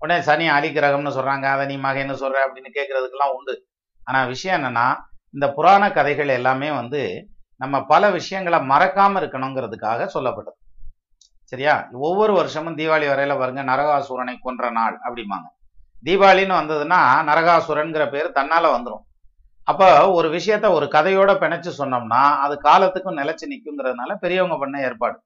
உடனே 0.00 0.18
சனி 0.30 0.48
அலிகிரகம்னு 0.56 1.14
சொல்றாங்க 1.18 1.48
அதை 1.56 1.66
நீ 1.72 1.78
மகன்னு 1.86 2.16
சொல்ற 2.24 2.40
அப்படின்னு 2.46 2.72
கேட்குறதுக்கெல்லாம் 2.78 3.36
உண்டு. 3.38 3.56
ஆனா 4.00 4.22
விஷயம் 4.32 4.58
என்னன்னா 4.60 4.88
இந்த 5.34 5.46
புராண 5.52 5.84
கதைகள் 5.92 6.28
எல்லாமே 6.28 6.70
வந்து 6.70 7.02
நம்ம 7.60 7.84
பல 7.86 8.10
விஷயங்களை 8.10 8.58
மறக்காம 8.72 9.20
இருக்கணுங்கிறதுக்காக 9.20 10.08
சொல்லப்படுது 10.14 10.56
சரியா? 11.44 11.74
ஒவ்வொரு 12.06 12.32
வருஷமும் 12.32 12.76
தீபாவளி 12.76 13.06
வரையில 13.10 13.34
பாருங்க 13.38 13.62
நரகாசுரனை 13.64 14.34
கொன்ற 14.40 14.70
நாள் 14.70 14.96
அப்படிம்பாங்க. 15.06 15.46
தீபாவளின்னு 16.04 16.54
வந்ததுன்னா 16.60 17.00
நரகாசுரன்கிற 17.28 18.04
பேர் 18.10 18.34
தன்னால 18.34 18.66
வந்துடும் 18.76 19.04
அப்போ 19.64 19.88
ஒரு 20.10 20.28
விஷயத்த 20.28 20.66
ஒரு 20.72 20.86
கதையோட 20.86 21.30
பிணைச்சு 21.42 21.70
சொன்னோம்னா 21.78 22.20
அது 22.44 22.54
காலத்துக்கும் 22.58 23.16
நிலைச்சு 23.16 23.46
நிற்குங்கிறதுனால 23.52 24.14
பெரியவங்க 24.14 24.56
பண்ண 24.58 24.80
ஏற்பாடு. 24.80 25.16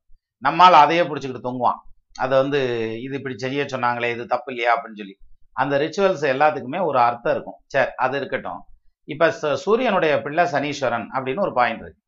நம்மால் 0.42 0.72
அதையே 0.72 1.02
பிடிச்சிக்கிட்டு 1.02 1.46
தொங்குவான். 1.48 1.80
அதை 2.18 2.34
வந்து 2.38 2.60
இது 3.02 3.16
இப்படி 3.16 3.38
செய்ய 3.38 3.64
சொன்னாங்களே 3.64 4.08
இது 4.10 4.24
தப்பு 4.26 4.50
இல்லையா 4.52 4.72
அப்படின்னு 4.76 5.00
சொல்லி. 5.02 5.16
அந்த 5.52 5.74
ரிச்சுவல்ஸ் 5.78 6.24
எல்லாத்துக்குமே 6.34 6.80
ஒரு 6.84 6.98
அர்த்தம் 6.98 7.32
இருக்கும். 7.32 7.58
சரி 7.66 7.90
அது 7.96 8.16
இருக்கட்டும். 8.16 8.60
இப்ப 9.08 9.28
சூரியனுடைய 9.64 10.12
பிள்ளை 10.24 10.44
சனீஸ்வரன் 10.54 11.06
அப்படின்னு 11.14 11.44
ஒரு 11.46 11.54
பாயிண்ட் 11.58 11.82
இருக்கு. 11.84 12.00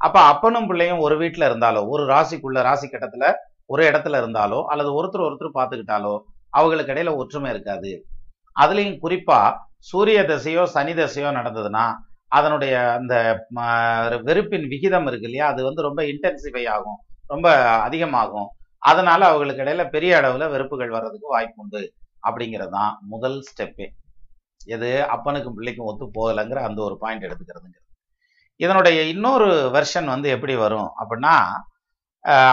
அப்ப 0.00 0.16
அப்பனும் 0.32 0.68
பிள்ளையும் 0.70 1.02
ஒரு 1.06 1.14
வீட்டுல 1.22 1.46
இருந்தாலோ 1.50 1.82
ஒரு 1.94 2.02
ராசிக்குள்ள 2.12 2.62
ராசி 2.68 2.86
கட்டத்தில் 2.88 3.28
ஒரு 3.72 3.82
இடத்துல 3.90 4.18
இருந்தாலோ 4.22 4.58
அல்லது 4.72 4.90
ஒருத்தர் 4.98 5.26
ஒருத்தர் 5.26 5.58
பார்த்துக்கிட்டாலோ 5.58 6.14
அவங்களுக்கு 6.52 6.92
இடையில 6.94 7.12
ஒற்றுமை 7.20 7.50
இருக்காது. 7.54 7.92
அதுலயும் 8.56 8.98
குறிப்பா 9.04 9.38
சூரிய 9.90 10.18
தசையோ 10.32 10.62
சனி 10.74 10.92
தசையோ 11.00 11.30
நடந்ததுன்னா 11.38 11.86
அதனுடைய 12.38 12.74
அந்த 12.98 13.14
வெறுப்பின் 14.28 14.66
விகிதம் 14.72 15.08
இருக்கு 15.10 15.26
இல்லையா? 15.28 15.46
அது 15.52 15.60
வந்து 15.68 15.82
ரொம்ப 15.88 16.00
இன்டென்சிஃபை 16.12 16.64
ஆகும் 16.76 16.98
ரொம்ப 17.32 17.48
அதிகமாகும். 17.86 18.48
அதனால 18.90 19.20
அவங்களுக்கு 19.30 19.62
இடையில 19.64 19.84
பெரிய 19.96 20.12
அளவுல 20.20 20.46
வெறுப்புகள் 20.54 20.94
வர்றதுக்கு 20.96 21.28
வாய்ப்பு 21.34 21.62
உண்டு 21.64 21.82
அப்படிங்கிறது 22.28 22.72
தான் 22.78 22.92
முதல் 23.12 23.38
ஸ்டெப்பே 23.48 23.86
எது? 24.64 25.06
அப்பனுக்கும் 25.14 25.56
பிள்ளைக்கும் 25.56 25.86
ஒத்து 25.86 26.06
போகலைங்கிற 26.16 26.60
அந்த 26.62 26.82
ஒரு 26.82 26.98
பாயிண்ட் 26.98 27.24
எடுத்துக்கிறதுங்கிறது. 27.24 27.82
இதனுடைய 28.56 29.02
இன்னொரு 29.02 29.48
வெர்ஷன் 29.74 30.04
வந்து 30.04 30.28
எப்படி 30.28 30.56
வரும் 30.56 30.90
அப்படின்னா 31.00 31.34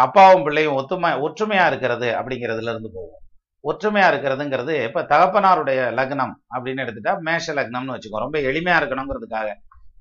அப்பாவும் 0.06 0.44
பிள்ளையும் 0.44 0.78
ஒத்துமை 0.78 1.10
ஒற்றுமையா 1.26 1.68
இருக்கிறது 1.68 2.08
அப்படிங்கிறதுல 2.20 2.72
இருந்து 2.74 2.92
போகும். 2.94 3.20
ஒற்றுமையா 3.64 4.08
இருக்கிறதுங்கிறது 4.12 4.84
இப்ப 4.84 5.04
தகப்பனாருடைய 5.04 5.82
லக்னம் 6.00 6.34
அப்படின்னு 6.56 6.84
எடுத்துட்டா 6.84 7.20
மேஷ 7.20 7.54
லக்னம்னு 7.54 7.94
வச்சுக்கோ. 7.96 8.22
ரொம்ப 8.26 8.40
எளிமையா 8.40 8.78
இருக்கணுங்கிறதுக்காக. 8.82 9.50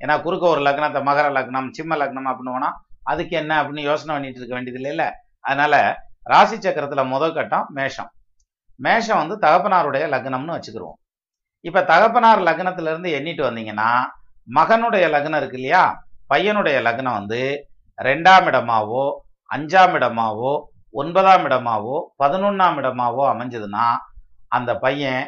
ஏன்னா 0.00 0.22
குறுக்க 0.22 0.46
ஒரு 0.46 0.60
லக்னத்தை 0.60 1.00
மகர 1.08 1.26
லக்னம் 1.38 1.68
சிம்ம 1.70 1.96
லக்னம் 1.96 2.28
அப்படின்னு 2.30 2.52
போனா 2.52 2.82
அதுக்கு 3.02 3.36
என்ன 3.36 3.62
அப்படின்னு 3.62 3.80
யோசனை 3.80 4.14
பண்ணிட்டு 4.14 4.38
இருக்க 4.38 4.54
வேண்டியது 4.54 4.88
இல்லை 4.90 5.06
அதனால 5.40 6.02
ராசி 6.22 6.56
சக்கரத்துல 6.56 7.08
முதல் 7.08 7.34
கட்டம் 7.34 7.66
மேஷம். 7.70 8.10
மேஷம் 8.76 9.26
வந்து 9.26 9.48
தகப்பனாருடைய 9.48 10.04
லக்னம்னு 10.14 10.56
வச்சுக்கிருவோம். 10.56 10.98
இப்ப 11.64 11.82
தகப்பனார் 11.82 12.46
லக்னத்துல 12.48 12.90
இருந்து 12.92 13.10
எண்ணிட்டு 13.18 13.42
வந்தீங்கன்னா 13.48 13.90
மகனுடைய 14.48 15.04
லக்னம் 15.14 15.40
இருக்கு 15.40 15.58
இல்லையா? 15.60 15.82
பையனுடைய 16.30 16.76
லக்னம் 16.86 17.18
வந்து 17.18 17.40
ரெண்டாம் 17.98 18.46
இடமாவோ 18.50 19.04
அஞ்சாம் 19.50 19.94
இடமாவோ 19.98 20.52
ஒன்பதாம் 20.94 21.44
இடமாவோ 21.48 21.96
பதினொன்னாம் 22.22 22.78
இடமாவோ 22.80 23.24
அமைஞ்சதுன்னா 23.32 23.86
அந்த 24.48 24.70
பையன் 24.84 25.22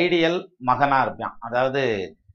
ஐடியல் 0.00 0.38
மகனா 0.58 0.98
இருப்பான். 1.02 1.34
அதாவது 1.40 1.82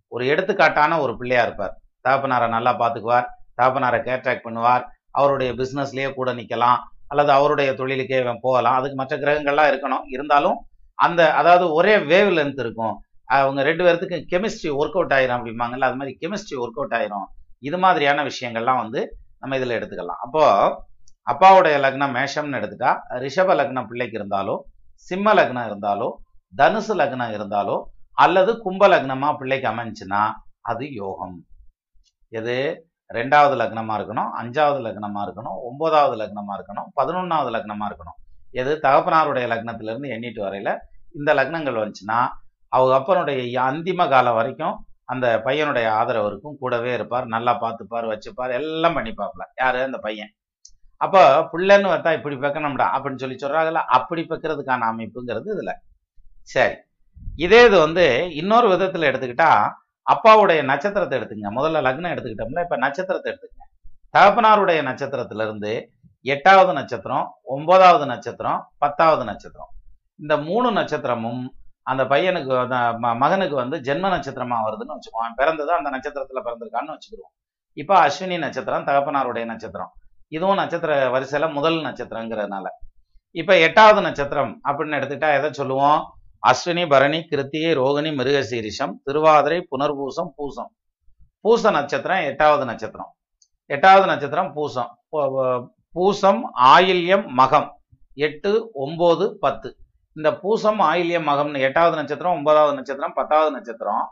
ஒரு 0.08 0.24
எடுத்துக்காட்டான 0.26 0.98
ஒரு 1.04 1.14
பிள்ளையா 1.20 1.44
இருப்பார். 1.44 1.74
தகப்பனாரை 2.06 2.48
நல்லா 2.56 2.72
பார்த்துக்குவார் 2.82 3.30
தகப்பனாரை 3.60 4.00
கேட்ராக் 4.08 4.46
பண்ணுவார் 4.48 4.84
அவருடைய 5.12 5.50
பிசினஸ்லயே 5.54 6.10
கூட 6.14 6.30
நிக்கலாம் 6.34 6.80
அல்லது 7.08 7.32
அவருடைய 7.32 7.70
தொழிலுக்கே 7.80 8.20
போகலாம். 8.46 8.78
அதுக்கு 8.80 8.98
மற்ற 9.02 9.16
கிரகங்கள்லாம் 9.18 9.72
இருக்கணும். 9.72 10.06
இருந்தாலும் 10.16 10.58
அந்த 11.00 11.22
அதாவது 11.40 11.66
ஒரே 11.74 11.94
வேவ் 12.12 12.32
லென்த் 12.38 12.62
இருக்கும். 12.66 12.96
அவங்க 13.38 13.64
ரெண்டு 13.70 13.84
பேர்த்துக்கு 13.86 14.18
கெமிஸ்ட்ரி 14.32 14.72
ஒர்க் 14.80 14.98
அவுட் 15.00 15.14
ஆயிரும் 15.18 15.38
அப்படிம்பாங்கல்ல 15.38 15.90
அது 15.90 16.00
மாதிரி 16.00 16.14
கெமிஸ்ட்ரி 16.22 16.56
ஒர்க் 16.64 16.80
அவுட் 16.80 16.96
ஆயிரும். 17.00 17.28
இது 17.60 17.78
மாதிரியான 17.78 18.24
விஷயங்கள்லாம் 18.24 18.82
வந்து 18.84 19.02
நம்ம 19.40 19.56
இதில் 19.58 19.78
எடுத்துக்கலாம். 19.78 20.22
அப்போ 20.26 20.44
அப்பாவுடைய 21.32 21.76
லக்னம் 21.86 22.16
மேஷம்னு 22.18 22.60
எடுத்துட்டா 22.60 22.92
ரிஷப 23.24 23.52
லக்னம் 23.60 23.88
பிள்ளைக்கு 23.88 24.18
இருந்தாலோ 24.20 24.56
சிம்ம 25.10 25.34
லக்னம் 25.34 25.68
இருந்தாலோ 25.70 26.10
தனுசு 26.58 26.94
லக்னம் 27.02 27.34
இருந்தாலோ 27.38 27.78
அல்லது 28.24 28.52
கும்ப 28.62 28.88
லக்னமா 28.88 29.30
பிள்ளைக்கு 29.38 29.68
அமைஞ்சுன்னா 29.70 30.24
அது 30.72 30.86
யோகம். 30.94 31.38
எது? 32.40 32.58
ரெண்டாவது 33.14 33.56
லக்னமா 33.62 33.94
இருக்கணும் 34.00 34.30
அஞ்சாவது 34.42 34.80
லக்னமா 34.86 35.22
இருக்கணும் 35.26 35.58
ஒன்பதாவது 35.70 36.16
லக்னமா 36.22 36.54
இருக்கணும் 36.58 36.88
பதினொன்றாவது 37.00 37.52
லக்னமா 37.56 37.86
இருக்கணும். 37.90 38.18
எது? 38.52 38.72
தகப்பனாருடைய 38.84 39.46
லக்னத்துல 39.54 39.92
இருந்து 39.94 40.10
எண்ணிட்டு 40.16 40.42
வரையில 40.46 40.72
இந்த 41.14 41.34
லக்னங்கள் 41.34 41.80
வந்துச்சுன்னா 41.82 42.20
அவங்க 42.74 42.94
அப்பனுடைய 43.00 43.58
அந்திம 43.70 44.10
காலம் 44.10 44.38
வரைக்கும் 44.40 44.76
அந்த 45.06 45.28
பையனுடைய 45.46 45.88
ஆதரவு 46.00 46.28
இருக்கும். 46.28 46.56
கூடவே 46.62 46.92
இருப்பார் 46.94 47.26
நல்லா 47.26 47.54
பார்த்துப்பார் 47.64 48.06
வச்சுப்பார் 48.12 48.52
எல்லாம் 48.60 48.96
பண்ணி 48.98 49.12
பார்ப்பல 49.12 49.46
யாரு? 49.62 49.80
அந்த 49.82 49.98
பையன். 49.98 50.32
அப்போ 51.02 51.22
பிள்ளைன்னு 51.52 51.88
பார்த்தா 51.92 52.12
இப்படி 52.18 52.36
பெக்கணும்டா 52.36 52.86
அப்படின்னு 52.96 53.22
சொல்லி 53.24 53.38
சொல்றாங்கல்ல 53.42 53.82
அப்படி 53.98 54.22
பெக்கிறதுக்கான 54.30 54.88
அமைப்புங்கிறது 54.92 55.50
இதுல. 55.56 55.72
சரி. 56.54 56.76
இதே 57.36 57.60
இது 57.66 57.78
வந்து 57.80 58.06
இன்னொரு 58.34 58.68
விதத்துல 58.74 59.08
எடுத்துக்கிட்டா 59.12 59.50
அப்பாவுடைய 60.08 60.62
நட்சத்திரத்தை 60.70 61.16
எடுத்துங்க 61.20 61.50
முதல்ல 61.58 61.82
லக்னம் 61.88 62.14
எடுத்துக்கிட்டோம்ல 62.14 62.64
இப்ப 62.66 62.78
நட்சத்திரத்தை 62.78 63.28
எடுத்துங்க 63.32 63.62
தகப்பனாருடைய 64.16 64.80
நட்சத்திரத்துல 64.90 65.46
இருந்து 65.48 65.72
எட்டாவது 66.26 66.72
நட்சத்திரம் 66.74 67.26
ஒன்பதாவது 67.54 68.06
நட்சத்திரம் 68.06 68.60
பத்தாவது 68.78 69.24
நட்சத்திரம். 69.24 69.72
இந்த 70.20 70.34
மூணு 70.48 70.68
நட்சத்திரமும் 70.72 71.42
அந்த 71.84 72.04
பையனுக்கு 72.04 72.56
மகனுக்கு 73.22 73.56
வந்து 73.56 73.78
ஜென்ம 73.78 74.08
நட்சத்திரமா 74.16 74.58
வருதுன்னு 74.68 74.96
வச்சுக்குவோம் 74.96 75.36
பிறந்தது 75.36 75.72
அந்த 75.72 75.90
நட்சத்திரத்துல 75.96 76.42
பிறந்திருக்கான்னு 76.46 76.96
வச்சுக்கிடுவோம். 76.96 77.34
இப்போ 77.74 77.96
அஸ்வினி 78.08 78.38
நட்சத்திரம் 78.38 78.88
தகப்பனாருடைய 78.88 79.46
நட்சத்திரம். 79.46 79.92
இதுவும் 80.28 80.56
நட்சத்திர 80.56 81.08
வரிசையில 81.08 81.54
முதல் 81.54 81.74
நட்சத்திரங்கிறதுனால. 81.74 82.68
இப்ப 83.32 83.58
எட்டாவது 83.58 84.02
நட்சத்திரம் 84.02 84.62
அப்படின்னு 84.68 84.98
எடுத்துக்கிட்டா 85.00 85.38
எதை 85.38 85.52
சொல்லுவோம்? 85.52 86.02
அஸ்வினி 86.48 86.90
பரணி 86.90 87.20
கிருத்திகை 87.20 87.72
ரோகிணி 87.82 88.12
மிருகசீரிஷம் 88.20 88.94
திருவாதிரை 89.06 89.60
புனர்பூசம் 89.72 90.32
பூசம். 90.38 90.72
பூச 91.42 91.72
நட்சத்திரம் 91.72 92.24
எட்டாவது 92.24 92.66
நட்சத்திரம். 92.66 93.14
எட்டாவது 93.66 94.06
நட்சத்திரம் 94.08 94.52
பூசம். 94.56 94.92
பூசம் 95.96 96.42
ஆயில்யம் 96.64 97.26
மகம். 97.38 97.70
எட்டு 98.14 98.72
ஒம்பது 98.86 99.30
பத்து. 99.46 99.78
இந்த 100.16 100.30
பூசம் 100.42 100.82
ஆயில்ய 100.90 101.20
மகம்னு 101.28 101.64
எட்டாவது 101.68 101.96
நட்சத்திரம் 102.00 102.36
ஒன்பதாவது 102.38 102.74
நட்சத்திரம் 102.80 103.16
பத்தாவது 103.20 103.52
நட்சத்திரம் 103.56 104.04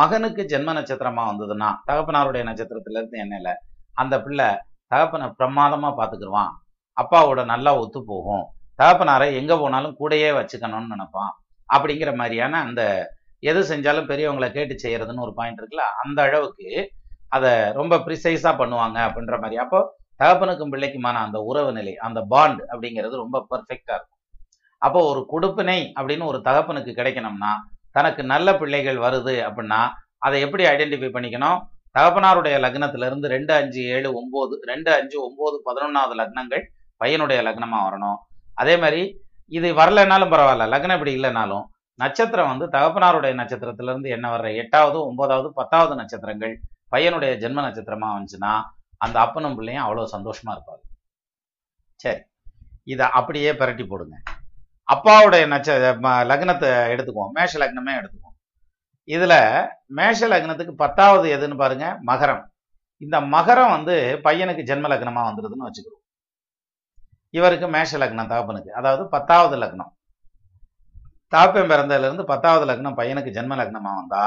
மகனுக்கு 0.00 0.42
ஜென்ம 0.52 0.70
நட்சத்திரமா 0.78 1.22
வந்ததுன்னா 1.28 1.68
தகப்பனாருடைய 1.88 2.42
நட்சத்திரத்துல 2.48 2.98
இருந்து 3.00 3.18
என்னல 3.24 3.52
அந்த 4.02 4.14
பிள்ளை 4.24 4.48
தகப்பனை 4.92 5.26
பிரமாதமா 5.38 5.90
பாத்துக்கிடுவான் 6.00 6.52
அப்பாவோட 6.96 7.40
நல்லா 7.52 7.72
ஒத்து 7.82 8.00
போகும். 8.10 8.44
தகப்பனாரை 8.80 9.26
எங்க 9.40 9.52
போனாலும் 9.62 9.96
கூடையே 10.00 10.30
வச்சுக்கணும்னு 10.38 10.92
நினைப்பான். 10.94 11.32
அப்படிங்கிற 11.68 12.10
மாதிரியான 12.20 12.60
அந்த 12.66 12.82
எது 13.50 13.60
செஞ்சாலும் 13.70 14.08
பெரியவங்களை 14.10 14.48
கேட்டு 14.56 14.74
செய்யறதுன்னு 14.84 15.24
ஒரு 15.26 15.34
பாயிண்ட் 15.38 15.60
இருக்குல்ல 15.60 15.86
அந்த 16.02 16.18
அளவுக்கு 16.28 16.68
அதை 17.36 17.52
ரொம்ப 17.80 17.94
ப்ரிசைஸா 18.06 18.52
பண்ணுவாங்க 18.60 18.98
அப்படின்ற 19.08 19.36
மாதிரி. 19.42 19.58
அப்போ 19.64 19.80
தகப்பனுக்கும் 20.20 20.72
பிள்ளைக்குமான 20.74 21.22
அந்த 21.26 21.40
உறவு 21.50 21.72
நிலை 21.78 21.94
அந்த 22.06 22.20
பாண்ட் 22.32 22.62
அப்படிங்கிறது 22.72 23.22
ரொம்ப 23.24 23.38
பர்ஃபெக்டா 23.50 23.94
இருக்கும். 23.98 24.17
அப்போ 24.82 25.00
ஒரு 25.10 25.20
கொடுப்பினை 25.32 25.78
அப்படின்னு 25.98 26.24
ஒரு 26.30 26.38
தகப்பனுக்கு 26.48 26.92
கிடைக்கணும்னா 26.98 27.52
தனக்கு 27.96 28.22
நல்ல 28.32 28.48
பிள்ளைகள் 28.60 28.98
வருது 29.06 29.34
அப்படின்னா 29.46 29.80
அதை 30.26 30.36
எப்படி 30.46 30.64
ஐடென்டிஃபை 30.72 31.10
பண்ணிக்கணும்? 31.16 31.58
தகப்பனாருடைய 31.96 32.56
லக்னத்துல 32.64 33.06
இருந்து 33.10 33.26
ரெண்டு 33.34 33.52
அஞ்சு 33.60 33.80
ஏழு 33.94 34.08
ஒம்பது 34.20 34.54
ரெண்டு 34.70 34.90
அஞ்சு 34.98 35.16
ஒம்பது 35.26 35.56
பதினொன்றாவது 35.66 36.14
லக்னங்கள் 36.20 36.64
பையனுடைய 37.00 37.40
லக்னமா 37.46 37.78
வரணும். 37.86 38.18
அதே 38.62 38.74
மாதிரி 38.82 39.02
இது 39.58 39.68
வரலைனாலும் 39.80 40.32
பரவாயில்ல 40.34 40.64
லக்னம் 40.72 40.96
இப்படி 40.98 41.14
இல்லைனாலும் 41.18 41.64
நட்சத்திரம் 41.98 42.50
வந்து 42.52 42.66
தகப்பனாருடைய 42.74 43.34
நட்சத்திரத்திலிருந்து 43.40 44.08
என்ன 44.16 44.26
வர்ற? 44.32 44.48
எட்டாவது 44.62 44.98
ஒன்பதாவது 45.08 45.48
பத்தாவது 45.58 45.94
நட்சத்திரங்கள் 46.00 46.54
பையனுடைய 46.94 47.32
ஜென்ம 47.42 47.64
நட்சத்திரமா 47.66 48.08
வந்துச்சுன்னா 48.16 48.52
அந்த 49.04 49.16
அப்பனும் 49.24 49.56
பிள்ளையும் 49.58 49.84
அவ்வளோ 49.86 50.04
சந்தோஷமா 50.16 50.52
இருப்பார். 50.56 50.82
சரி 52.00 52.20
இதை 52.94 53.06
அப்படியே 53.18 53.50
பிரட்டி 53.60 53.84
போடுங்க. 53.86 54.16
அப்பாவுடைய 54.88 55.44
நட்ச 55.52 55.68
லக்னத்தை 56.30 56.68
எடுத்துக்குவோம். 56.92 57.32
மேஷ 57.38 57.52
லக்னமே 57.62 57.94
எடுத்துக்குவோம். 58.00 58.36
இதுல 59.08 59.34
மேஷ 59.98 60.28
லக்னத்துக்கு 60.32 60.74
பத்தாவது 60.84 61.26
எதுன்னு 61.36 61.56
பாருங்க 61.62 61.86
மகரம். 62.10 62.42
இந்த 63.02 63.16
மகரம் 63.34 63.74
வந்து 63.76 63.94
பையனுக்கு 64.26 64.62
ஜென்ம 64.70 64.86
லக்னமா 64.92 65.22
வந்துருதுன்னு 65.28 65.68
வச்சுக்கிறோம். 65.68 66.02
இவருக்கு 67.34 67.66
மேஷ 67.68 67.98
லக்னம் 68.02 68.30
தகப்பனுக்கு 68.32 68.70
அதாவது 68.80 69.02
பத்தாவது 69.08 69.56
லக்னம். 69.62 69.92
தாப்பம் 71.32 71.70
பிறந்ததுல 71.72 72.08
இருந்து 72.08 72.24
பத்தாவது 72.24 72.64
லக்னம் 72.70 72.98
பையனுக்கு 73.00 73.30
ஜென்ம 73.38 73.56
லக்னமா 73.60 73.90
வந்தா 74.00 74.22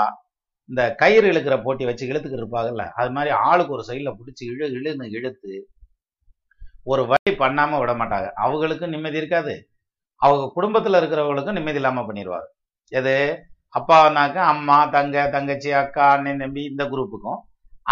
இந்த 0.70 0.82
கயிறு 1.02 1.28
இழுக்கிற 1.32 1.56
போட்டி 1.64 1.84
வச்சு 1.86 2.04
இழுத்துக்கிட்டு 2.10 2.44
இருப்பாங்கல்ல 2.44 2.84
அது 3.00 3.10
மாதிரி 3.16 3.32
ஆளுக்கு 3.48 3.76
ஒரு 3.78 3.84
சைடில் 3.88 4.18
பிடிச்சி 4.20 4.44
இழு 4.52 4.66
இழுன்னு 4.78 5.06
இழுத்து 5.18 5.54
ஒரு 6.84 7.02
வழி 7.12 7.32
பண்ணாம 7.44 7.80
விட 7.80 7.94
மாட்டாங்க. 7.94 8.28
அவங்களுக்கும் 8.44 8.94
நிம்மதி 8.96 9.18
இருக்காது. 9.18 9.54
அவங்க 10.22 10.46
குடும்பத்துல 10.58 11.00
இருக்கிறவங்களுக்கும் 11.02 11.58
நிம்மதி 11.58 11.80
இல்லாம 11.82 12.04
பண்ணிடுவார் 12.08 12.48
எது? 12.92 13.16
அப்பானாக்க 13.76 14.38
அம்மா 14.54 14.78
தங்க 14.96 15.16
தங்கச்சி 15.36 15.70
அக்கா 15.82 16.06
அண்ணன் 16.16 16.42
தம்பி 16.44 16.64
இந்த 16.72 16.84
குரூப்புக்கும். 16.94 17.40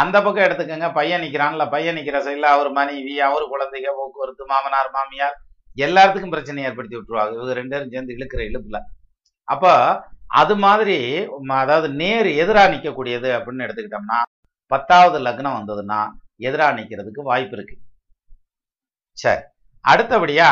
அந்த 0.01 0.15
பக்கம் 0.25 0.45
எடுத்துக்கோங்க 0.47 0.87
பையன் 0.97 1.23
நிற்கிறான்ல 1.23 1.63
பையன் 1.73 1.97
நிக்கிற 1.97 2.17
சைடில் 2.25 2.53
அவர் 2.55 2.69
மனைவி 2.79 3.13
அவர் 3.27 3.45
குழந்தைங்க 3.53 3.91
போக்குவரத்து 3.99 4.43
மாமனார் 4.51 4.89
மாமியார் 4.97 5.37
எல்லாத்துக்கும் 5.77 6.33
பிரச்சனை 6.35 6.65
ஏற்படுத்தி 6.67 6.97
விட்டுருவாங்க. 6.97 7.33
இவங்க 7.37 7.53
ரெண்டு 7.59 7.73
பேரும் 7.75 7.93
சேர்ந்து 7.93 8.15
இழுக்கிற 8.17 8.41
இழுப்புல. 8.49 8.79
அப்போ 9.47 9.73
அது 10.41 10.55
மாதிரி 10.65 10.97
அதாவது 11.61 11.87
நேர் 12.01 12.29
எதிரா 12.41 12.63
நிக்கக்கூடியது 12.73 13.29
அப்படின்னு 13.37 13.65
எடுத்துக்கிட்டோம்னா 13.67 14.19
பத்தாவது 14.71 15.19
லக்னம் 15.27 15.57
வந்ததுன்னா 15.59 16.01
எதிரா 16.47 16.67
நிக்கிறதுக்கு 16.79 17.21
வாய்ப்பு 17.29 17.55
இருக்கு. 17.57 17.75
சரி. 19.17 19.41
அடுத்தபடியா 19.85 20.49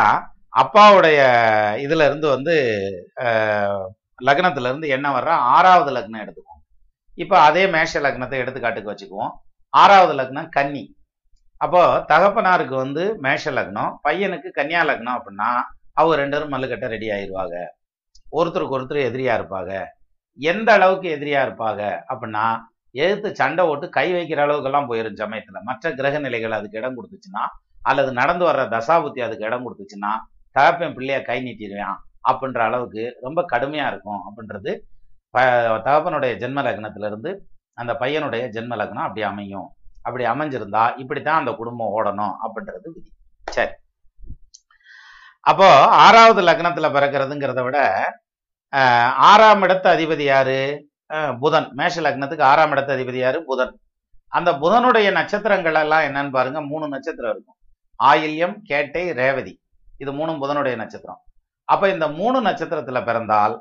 அப்பாவுடைய 0.61 1.19
இதுல 1.85 2.05
இருந்து 2.09 2.27
வந்து 2.35 2.53
லக்னத்துல 4.27 4.69
இருந்து 4.69 4.87
என்ன 4.95 5.07
வர்ற? 5.15 5.31
ஆறாவது 5.55 5.91
லக்னம் 5.95 6.21
எடுத்துக்குவோம். 6.23 6.61
இப்போ 7.23 7.35
அதே 7.47 7.63
மேஷ 7.75 7.99
லக்னத்தை 8.05 8.37
எடுத்துக்காட்டுக்கு 8.43 8.91
வச்சுக்குவோம். 8.93 9.33
ஆறாவது 9.73 10.13
லக்னம் 10.19 10.49
கன்னி. 10.57 10.83
அப்போ 11.63 11.81
தகப்பனாருக்கு 12.11 12.75
வந்து 12.83 13.03
மேஷ 13.25 13.51
லக்னம் 13.57 13.91
பையனுக்கு 14.05 14.49
கன்னியா 14.57 14.81
லக்னம் 14.89 15.17
அப்படின்னா 15.17 15.49
அவங்க 15.99 16.15
ரெண்டு 16.21 16.35
பேரும் 16.35 16.53
மல்லுக்கட்ட 16.53 16.87
ரெடி 16.95 17.07
ஆயிருவாங்க. 17.15 17.55
ஒருத்தருக்கு 18.37 18.75
ஒருத்தர் 18.77 19.07
எதிரியா 19.09 19.35
இருப்பாங்க. 19.39 19.73
எந்த 20.39 20.69
அளவுக்கு 20.77 21.07
எதிரியா 21.17 21.41
இருப்பாங்க 21.47 21.83
அப்படின்னா 22.11 22.45
எதிர்த்து 23.03 23.29
சண்டை 23.39 23.63
ஓட்டு 23.71 23.85
கை 23.97 24.07
வைக்கிற 24.15 24.39
அளவுக்கெல்லாம் 24.45 24.89
போயிரும் 24.89 25.21
சமயத்துல. 25.23 25.57
மற்ற 25.69 25.91
கிரக 25.99 26.17
நிலைகள் 26.25 26.57
அதுக்கு 26.57 26.79
இடம் 26.81 26.97
கொடுத்துச்சுன்னா 26.97 27.43
அல்லது 27.89 28.11
நடந்து 28.19 28.43
வர்ற 28.49 28.63
தசாபுத்தி 28.75 29.21
அதுக்கு 29.25 29.47
இடம் 29.49 29.65
கொடுத்துச்சுன்னா 29.65 30.11
தகப்பன் 30.57 30.95
பிள்ளைய 30.95 31.23
கை 31.23 31.43
நீட்டிடுவான் 31.43 31.97
அப்படின்ற 32.29 32.57
அளவுக்கு 32.57 33.17
ரொம்ப 33.21 33.45
கடுமையா 33.51 33.87
இருக்கும் 33.87 34.21
அப்படின்றது 34.25 34.79
ப- 35.29 35.77
தகப்பனுடைய 35.77 36.33
ஜென்ம 36.37 36.61
லக்னத்துல 36.61 37.05
இருந்து 37.05 37.47
அந்த 37.73 37.93
பையனுடைய 37.93 38.49
ஜென்ம 38.49 38.75
லக்னம் 38.75 39.01
அப்படி 39.01 39.21
அமையும். 39.21 39.69
அப்படி 40.01 40.25
அமைஞ்சிருந்தா 40.25 40.97
இப்படித்தான் 40.97 41.39
அந்த 41.39 41.51
குடும்பம் 41.51 41.93
ஓடணும் 41.95 42.35
அப்படின்றது 42.43 42.89
விதி. 42.93 43.11
சரி. 43.45 43.71
அப்போ 45.39 45.87
ஆறாவது 45.87 46.41
லக்னத்துல 46.41 46.91
பிறக்கிறதுங்கிறத 46.91 47.63
விட 47.63 47.93
ஆறாம் 49.15 49.63
இடத்து 49.63 49.87
அதிபதி 49.95 50.23
யாரு? 50.23 50.89
புதன். 51.39 51.69
மேஷ 51.73 52.01
லக்னத்துக்கு 52.01 52.41
ஆறாம் 52.41 52.71
இடத்து 52.71 52.91
அதிபதி 52.97 53.17
யாரு? 53.17 53.43
புதன். 53.43 53.79
அந்த 54.27 54.51
புதனுடைய 54.51 55.11
நட்சத்திரங்கள் 55.11 55.75
எல்லாம் 55.75 56.01
என்னன்னு 56.01 56.31
பாருங்க 56.31 56.61
மூணு 56.61 56.87
நட்சத்திரம் 56.87 57.31
இருக்கும். 57.31 57.55
ஆயில்யம் 58.03 58.59
கேட்டை 58.63 59.11
ரேவதி. 59.11 59.61
இது 59.97 60.11
மூணும் 60.17 60.41
புதனுடைய 60.43 60.75
நட்சத்திரம். 60.81 61.19
அப்ப 61.73 61.89
இந்த 61.93 62.05
மூணு 62.19 62.37
நட்சத்திரத்துல 62.41 62.99
பிறந்தால் 63.05 63.55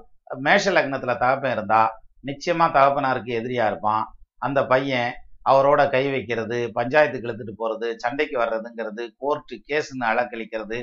மேஷ 0.47 0.73
லக்னத்துல 0.77 1.13
தகப்பன் 1.23 1.55
இருந்தா 1.57 1.83
நிச்சயமா 2.29 2.67
தகப்பனாருக்கு 2.77 3.33
எதிரியா 3.41 3.65
இருப்பான். 3.71 4.05
அந்த 4.47 4.61
பையன் 4.73 5.11
அவரோட 5.51 5.81
கை 5.95 6.05
வைக்கிறது 6.11 6.59
பஞ்சாயத்துக்கு 6.75 7.27
இழுத்துட்டு 7.29 7.55
போறது 7.63 7.89
சண்டைக்கு 8.03 8.37
வர்றதுங்கிறது 8.43 9.03
கோர்ட்டு 9.23 9.57
கேஸுன்னு 9.69 10.07
அலக்கழிக்கிறது 10.13 10.79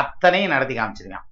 அத்தனையும் 0.00 0.52
நடத்தி 0.54 0.74
காமிச்சிருக்கான். 0.78 1.26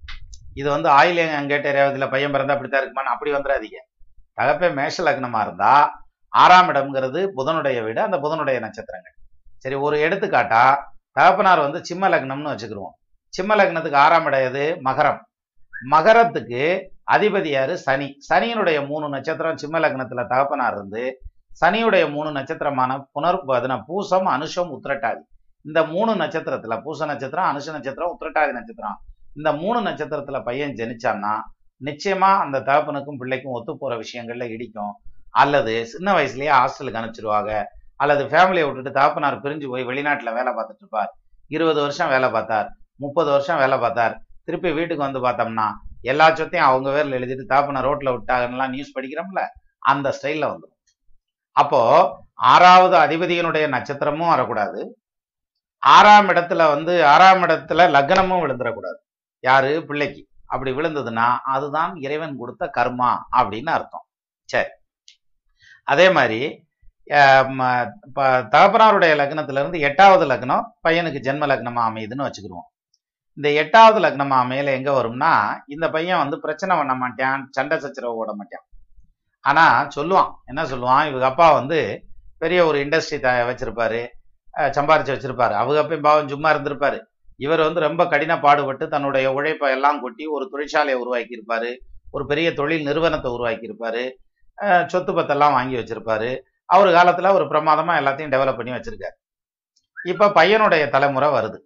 இது 0.60 0.68
வந்து 0.70 0.88
ஆயில் 0.98 1.22
அங்கேட்ட 1.38 1.68
ரேவதியில 1.78 2.06
பையன் 2.10 2.34
பிறந்தா 2.34 2.54
அப்படித்தான் 2.56 2.82
இருக்குமான்னு 2.82 3.14
அப்படி 3.14 3.30
வந்துடாதீங்க. 3.36 3.78
தகப்பன் 4.38 4.76
மேஷ 4.80 5.04
லக்னமா 5.06 5.40
இருந்தா 5.46 5.72
ஆறாம் 6.28 6.68
இடம்ங்கிறது 6.68 7.20
புதனுடைய 7.38 7.78
வீடு 7.86 8.00
அந்த 8.00 8.16
புதனுடைய 8.24 8.58
நட்சத்திரங்கள். 8.64 9.16
சரி 9.64 9.76
ஒரு 9.86 9.96
எடுத்துக்காட்டா 10.06 10.64
தகப்பனார் 11.18 11.66
வந்து 11.66 11.80
சிம்ம 11.88 12.08
லக்னம்னு 12.08 12.52
வச்சுக்கிருவோம். 12.52 12.94
சிம்ம 13.34 13.54
லக்னத்துக்கு 13.54 13.94
ஆறாம் 13.94 14.24
இடம் 14.24 14.40
எது? 14.40 14.78
மகரம். 14.84 15.18
மகரத்துக்கு 15.90 16.90
அதிபதியார் 17.04 17.74
சனி. 17.74 18.18
சனியினுடைய 18.28 18.86
மூணு 18.86 19.08
நட்சத்திரம் 19.08 19.56
சிம்மலக்னத்துல 19.56 20.26
தகப்பனார் 20.26 20.72
இருந்து 20.72 21.20
சனியுடைய 21.60 22.10
மூணு 22.10 22.32
நட்சத்திரமான 22.32 23.06
புனர் 23.14 23.40
பதின 23.46 23.82
பூசம் 23.88 24.26
அனுஷம் 24.26 24.70
உத்திரட்டாதி. 24.76 25.20
இந்த 25.62 25.86
மூணு 25.86 26.14
நட்சத்திரத்துல 26.14 26.82
பூச 26.82 27.06
நட்சத்திரம் 27.06 27.44
அனுஷ 27.44 27.70
நட்சத்திரம் 27.70 28.16
உத்திரட்டாதி 28.20 28.52
நட்சத்திரம். 28.52 28.98
இந்த 29.36 29.52
மூணு 29.52 29.80
நட்சத்திரத்துல 29.80 30.44
பையன் 30.44 30.70
ஜெனிச்சான்னா 30.70 31.40
நிச்சயமா 31.84 32.38
அந்த 32.38 32.60
தகப்பனுக்கும் 32.60 33.18
பிள்ளைக்கும் 33.18 33.52
ஒத்து 33.52 33.78
போற 33.78 33.96
விஷயங்கள்ல 33.96 34.48
இடிக்கும். 34.48 34.92
அல்லது 35.30 35.86
சின்ன 35.86 36.12
வயசுலயே 36.12 36.54
ஹாஸ்டலுக்கு 36.60 37.00
அனுப்பிச்சிருவாங்க. 37.02 37.64
அல்லது 37.96 38.24
ஃபேமிலியை 38.24 38.64
விட்டுட்டு 38.64 38.92
தகப்பனார் 38.92 39.40
பிரிஞ்சு 39.40 39.68
போய் 39.68 39.84
வெளிநாட்டுல 39.84 40.32
வேலை 40.34 40.52
பார்த்துட்டு 40.52 40.82
இருப்பார். 40.84 41.14
இருபது 41.46 41.80
வருஷம் 41.80 42.08
வேலை 42.08 42.30
பார்த்தார். 42.30 42.76
முப்பது 43.00 43.28
வருஷம் 43.30 43.60
வேலை 43.62 43.76
பார்த்தார். 43.78 44.14
திருப்பி 44.46 44.70
வீட்டுக்கு 44.78 45.06
வந்து 45.06 45.20
பார்த்தோம்னா 45.26 45.66
எல்லா 46.10 46.26
சொத்தையும் 46.38 46.68
அவங்க 46.68 46.88
பேரில் 46.94 47.16
எழுதிட்டு 47.18 47.44
தகப்பனார் 47.52 47.86
ரோட்ல 47.88 48.10
விட்டாங்கலாம் 48.14 48.72
நியூஸ் 48.74 48.96
படிக்கிறோம்ல 48.96 49.42
அந்த 49.92 50.08
ஸ்டைல்ல 50.16 50.48
வந்துடும் 50.52 50.80
அப்போ 51.56 51.80
ஆறாவது 52.52 52.96
அதிபதியினுடைய 53.04 53.64
நட்சத்திரமும் 53.74 54.32
வரக்கூடாது. 54.32 54.80
ஆறாம் 55.82 56.28
இடத்துல 56.28 56.62
வந்து 56.74 56.92
ஆறாம் 57.12 57.42
இடத்துல 57.42 57.86
லக்னமும் 57.96 58.42
விழுந்துடக்கூடாது 58.44 58.98
யாரு? 59.44 59.72
பிள்ளைக்கு. 59.88 60.22
அப்படி 60.52 60.70
விழுந்ததுன்னா 60.78 61.26
அதுதான் 61.54 61.92
இறைவன் 62.04 62.34
கொடுத்த 62.40 62.64
கர்மா 62.76 63.10
அப்படின்னு 63.38 63.70
அர்த்தம். 63.76 64.04
சரி. 64.48 64.70
அதே 65.88 66.06
மாதிரி 66.16 66.40
தகப்பனாருடைய 68.54 69.12
லக்னத்துல 69.20 69.62
இருந்து 69.62 69.80
எட்டாவது 69.88 70.26
லக்னம் 70.30 70.68
பையனுக்கு 70.86 71.24
ஜென்ம 71.26 71.48
லக்னமாக 71.52 71.88
அமையுதுன்னு 71.90 72.26
வச்சுக்கிடுவோம் 72.26 72.68
இந்த 73.36 73.48
எட்டாவது 73.62 73.98
லக்னமா 74.04 74.38
மேல 74.46 74.72
எங்க 74.78 74.90
வரும்னா 74.98 75.32
இந்த 75.66 75.86
பையன் 75.90 76.22
வந்து 76.22 76.36
பிரச்சனை 76.40 76.76
பண்ண 76.76 76.94
மாட்டான் 76.94 77.40
சண்டை 77.50 77.76
சச்சரவு 77.78 78.20
ஓட 78.22 78.32
மாட்டான். 78.34 78.64
ஆனா 79.44 79.64
சொல்லுவான். 79.96 80.30
என்ன 80.44 80.62
சொல்லுவான்? 80.64 81.08
இவங்க 81.10 81.26
அப்பா 81.26 81.46
வந்து 81.52 81.78
பெரிய 82.42 82.60
ஒரு 82.66 82.78
இண்டஸ்ட்ரி 82.84 83.18
த 83.24 83.30
வச்சிருப்பாரு. 83.48 84.00
சம்பாரிச்சு 84.76 85.12
வச்சிருப்பாரு. 85.14 85.54
அவங்க 85.62 85.78
அப்பயும் 85.82 86.06
பாவம் 86.08 86.32
சும்மா 86.34 86.50
இருந்திருப்பாரு. 86.52 86.98
இவர் 87.44 87.62
வந்து 87.66 87.80
ரொம்ப 87.80 88.02
கடின 88.06 88.32
பாடுபட்டு 88.40 88.84
தன்னுடைய 88.88 89.26
உழைப்பை 89.32 89.68
எல்லாம் 89.76 90.00
கொட்டி 90.00 90.24
ஒரு 90.36 90.44
தொழிற்சாலையை 90.52 90.96
உருவாக்கி 91.02 91.34
இருப்பாரு 91.38 91.70
ஒரு 92.10 92.24
பெரிய 92.26 92.48
தொழில் 92.58 92.86
நிறுவனத்தை 92.88 93.30
உருவாக்கி 93.36 93.66
இருப்பாரு 93.70 94.04
சொத்து 94.86 95.12
பத்தெல்லாம் 95.12 95.56
வாங்கி 95.58 95.76
வச்சிருப்பாரு. 95.76 96.30
அவர் 96.74 96.90
காலத்துல 96.96 97.32
ஒரு 97.36 97.44
பிரமாதமா 97.44 97.94
எல்லாத்தையும் 98.00 98.32
டெவலப் 98.34 98.58
பண்ணி 98.58 98.72
வச்சிருக்காரு. 98.72 99.16
இப்ப 100.12 100.28
பையனுடைய 100.38 100.84
தலைமுறை 100.94 101.28
வருது. 101.38 101.58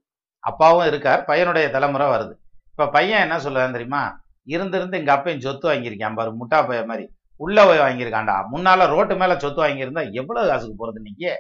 அப்பாவும் 0.51 0.89
இருக்கார் 0.91 1.23
பையனுடைய 1.29 1.67
தலைமுறை 1.77 2.07
வருது. 2.15 2.35
இப்ப 2.75 2.89
பையன் 2.97 3.25
என்ன 3.27 3.37
சொல்லுறான் 3.39 3.77
தெரியுமா? 3.77 4.03
இருந்திருந்து 4.47 4.99
எங்க 5.01 5.13
அப்பையும் 5.17 5.45
சொத்து 5.47 5.67
வாங்கியிருக்கான் 5.71 6.19
பாரு 6.19 6.31
முட்டா 6.41 6.59
பைய 6.69 6.83
மாதிரி. 6.87 7.05
உள்ள 7.41 7.59
போய் 7.67 7.85
வாங்கியிருக்காண்டா 7.85 8.37
முன்னால 8.53 8.87
ரோட்டு 8.95 9.15
மேல 9.17 9.33
சொத்து 9.37 9.61
வாங்கியிருந்தா 9.65 10.03
எவ்வளவு 10.21 10.49
காசுக்கு 10.51 10.77
போறது 10.81 11.01
இன்னைக்கு? 11.03 11.31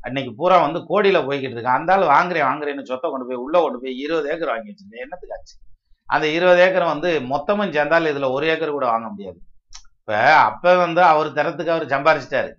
அன்னைக்கு 0.00 0.32
பூரா 0.34 0.56
வந்து 0.64 0.80
கோடியில 0.90 1.18
போய்கிட்டு 1.28 1.56
இருக்கான் 1.56 1.78
அந்த 1.80 1.92
ஆள் 1.94 2.04
வாங்குறேன் 2.14 2.46
வாங்குறேன்னு 2.48 2.88
சொத்தை 2.90 3.06
கொண்டு 3.10 3.26
போய் 3.28 3.42
உள்ள 3.44 3.56
கொண்டு 3.60 3.78
போய் 3.82 3.96
இருபது 4.04 4.26
ஏக்கர் 4.32 4.52
வாங்கி 4.52 4.70
வச்சிருந்தேன் 4.70 5.04
என்னத்துக்கு 5.04 5.36
ஆச்சு? 5.36 5.54
அந்த 6.08 6.26
இருபது 6.28 6.60
ஏக்கர் 6.60 6.92
வந்து 6.92 7.10
மொத்தமும் 7.32 7.72
சேர்ந்தால் 7.72 8.10
இதுல 8.12 8.28
ஒரு 8.32 8.46
ஏக்கர் 8.46 8.76
கூட 8.76 8.86
வாங்க 8.86 9.08
முடியாது. 9.08 9.38
இப்ப 10.00 10.18
அப்ப 10.48 10.74
வந்து 10.76 11.02
அவர் 11.12 11.28
தரத்துக்கு 11.32 11.74
அவர் 11.74 11.86
சம்பாரிச்சிட்டாரு. 11.86 12.50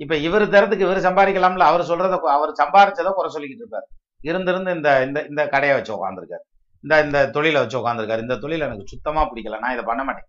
இப்ப 0.00 0.16
இவர் 0.26 0.44
தரத்துக்கு 0.48 0.86
இவர் 0.86 1.06
சம்பாதிக்கலாம்ல? 1.08 1.66
அவர் 1.70 1.88
சொல்கிறத 1.90 2.16
அவர் 2.36 2.52
சம்பாரிச்சதை 2.62 3.12
குறை 3.12 3.30
சொல்லிக்கிட்டு 3.34 3.64
இருப்பார். 3.64 3.86
இருந்திருந்து 4.24 4.74
இந்த 4.74 4.90
இந்த 5.04 5.18
இந்த 5.24 5.42
கடையை 5.48 5.74
வச்சு 5.76 5.92
உட்காந்துருக்காரு 5.98 6.44
இந்த 6.84 7.04
இந்த 7.04 7.30
தொழிலை 7.30 7.60
வச்சு 7.60 7.78
உட்காந்துருக்காரு 7.80 8.18
இந்த 8.18 8.36
தொழில் 8.36 8.60
எனக்கு 8.60 8.84
சுத்தமா 8.86 9.22
பிடிக்கல. 9.30 9.58
நான் 9.58 9.72
இதை 9.72 9.84
பண்ண 9.84 10.04
மாட்டேன். 10.04 10.28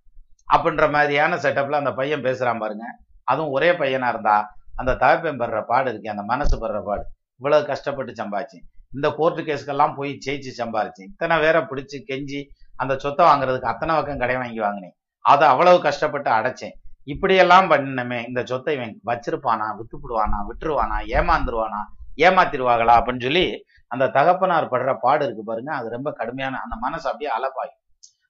அப்படின்ற 0.54 0.92
மாதிரியான 0.92 1.36
செட்டப்ல 1.36 1.82
அந்த 1.82 1.94
பையன் 1.94 2.22
பேசுறான் 2.22 2.62
பாருங்க. 2.64 2.86
அதுவும் 3.24 3.52
ஒரே 3.52 3.72
பையனா 3.72 4.08
இருந்தா 4.08 4.38
அந்த 4.76 4.96
தகப்பன் 4.96 5.40
படுற 5.42 5.60
பாடு 5.66 5.90
இருக்கு. 5.90 6.10
அந்த 6.10 6.24
மனசு 6.24 6.56
படுற 6.62 6.84
பாடு. 6.84 7.04
இவ்வளவு 7.36 7.66
கஷ்டப்பட்டு 7.66 8.14
சம்பாதிச்சேன் 8.22 8.66
இந்த 8.94 9.08
கோர்ட்டு 9.18 9.42
கேஸ்க்கெல்லாம் 9.42 9.96
போய் 9.96 10.12
ஜெயிச்சு 10.26 10.52
சம்பாரிச்சு. 10.62 11.02
இத்தனை 11.12 11.40
பேரை 11.40 11.62
பிடிச்சி 11.62 11.98
கெஞ்சி 12.10 12.40
அந்த 12.76 12.96
சொத்தை 12.98 13.26
வாங்குறதுக்கு 13.26 13.72
அத்தனை 13.72 13.96
பக்கம் 13.96 14.18
கடை 14.18 14.36
வாங்கி 14.36 14.60
வாங்கினேன். 14.60 14.96
அதை 15.22 15.48
அவ்வளவு 15.48 15.82
கஷ்டப்பட்டு 15.82 16.30
அடைச்சேன். 16.32 16.76
இப்படியெல்லாம் 17.04 17.72
பண்ணினமே 17.72 18.28
இந்த 18.28 18.44
சொத்தை 18.44 18.76
இவன் 18.76 19.00
வச்சிருப்பானா 19.06 19.68
வித்துப்பிடுவானா 19.80 20.40
விட்டுருவானா 20.50 20.98
ஏமாந்துருவானா 21.18 21.82
ஏமாத்திருவாங்களா 22.18 22.94
அப்படின்னு 23.00 23.22
சொல்லி 23.22 23.66
அந்த 23.94 24.06
தகப்பனார் 24.18 24.72
படுற 24.74 24.92
பாடு 25.04 25.24
இருக்கு 25.28 25.44
பாருங்க 25.50 25.72
அது 25.80 25.88
ரொம்ப 25.96 26.10
கடுமையான 26.20 26.60
அந்த 26.66 26.76
மனசு 26.86 27.06
அப்படியே 27.10 27.32
அலப்பாயும். 27.38 27.78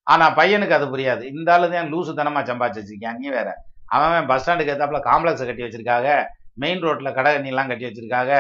ஆனா 0.04 0.26
பையனுக்கு 0.40 0.78
அது 0.78 0.86
புரியாது. 0.94 1.24
இந்த 1.34 1.50
ஆளு 1.54 1.66
தான் 1.74 1.92
லூசு 1.94 2.12
தனமா 2.20 2.42
சம்பாதிச்சு 2.50 2.82
வச்சிருக்கான் 2.82 3.20
நீ 3.22 3.28
வேற. 3.38 3.50
அவன் 3.98 4.28
பஸ் 4.30 4.42
ஸ்டாண்டுக்கு 4.44 4.74
ஏத்தாப்புல 4.74 5.00
காம்ப்ளெக்ஸ் 5.10 5.46
கட்டி 5.50 5.64
வச்சிருக்காங்க. 5.66 6.10
மெயின் 6.64 6.84
ரோட்ல 6.86 7.10
கடை 7.18 7.32
எல்லாம் 7.52 7.70
கட்டி 7.72 7.86
வச்சிருக்காங்க. 7.88 8.34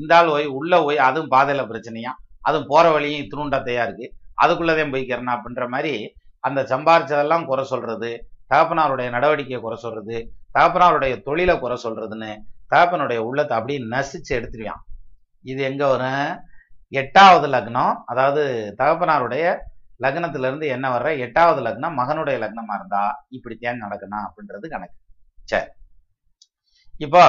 இந்த 0.00 0.12
ஆள் 0.16 0.30
போய் 0.34 0.46
உள்ள 0.58 0.82
போய் 0.82 0.98
அதுவும் 1.06 1.32
பாதையில 1.34 1.62
பிரச்சனையா? 1.70 2.12
அதுவும் 2.40 2.70
போற 2.72 2.84
வழியும் 2.94 3.22
இத்தினுண்டத்தையா 3.24 3.82
இருக்கு? 3.86 4.06
அதுக்குள்ளதையும் 4.42 4.94
போய்க்கிறனா 4.94 5.34
அப்படின்ற 5.36 5.66
மாதிரி 5.74 5.92
அந்த 6.40 6.60
சம்பாரிச்சதெல்லாம் 6.70 7.44
குறை 7.50 7.64
சொல்றது 7.64 8.10
தகப்பனாருடைய 8.52 9.08
நடவடிக்கையை 9.16 9.60
குறை 9.60 9.76
சொல்றது 9.84 10.16
தகப்பனாருடைய 10.56 11.14
தொழிலை 11.28 11.54
குறை 11.58 11.76
சொல்றதுன்னு 11.84 12.32
தகப்பனுடைய 12.72 13.20
உள்ளத்தை 13.28 13.54
அப்படியே 13.56 13.80
நசிச்சு 13.94 14.32
எடுத்துருவான். 14.38 14.82
இது 15.50 15.62
எங்க 15.62 15.84
வரும்? 15.92 16.26
எட்டாவது 17.00 17.46
லக்னம் 17.48 17.94
அதாவது 18.06 18.42
தகப்பனாருடைய 18.78 19.44
லக்னத்துல 20.02 20.48
இருந்து 20.48 20.66
என்ன 20.66 20.86
வர்ற? 20.94 21.10
எட்டாவது 21.18 21.60
லக்னம் 21.62 21.98
மகனுடைய 22.00 22.36
லக்னமா 22.44 22.74
இருந்தா 22.74 23.02
இப்படித்தான் 23.28 23.82
நடக்கணும் 23.82 24.24
அப்படின்றது 24.26 24.68
கணக்கு. 24.68 24.96
சரி. 25.44 25.68
இப்போ 27.00 27.24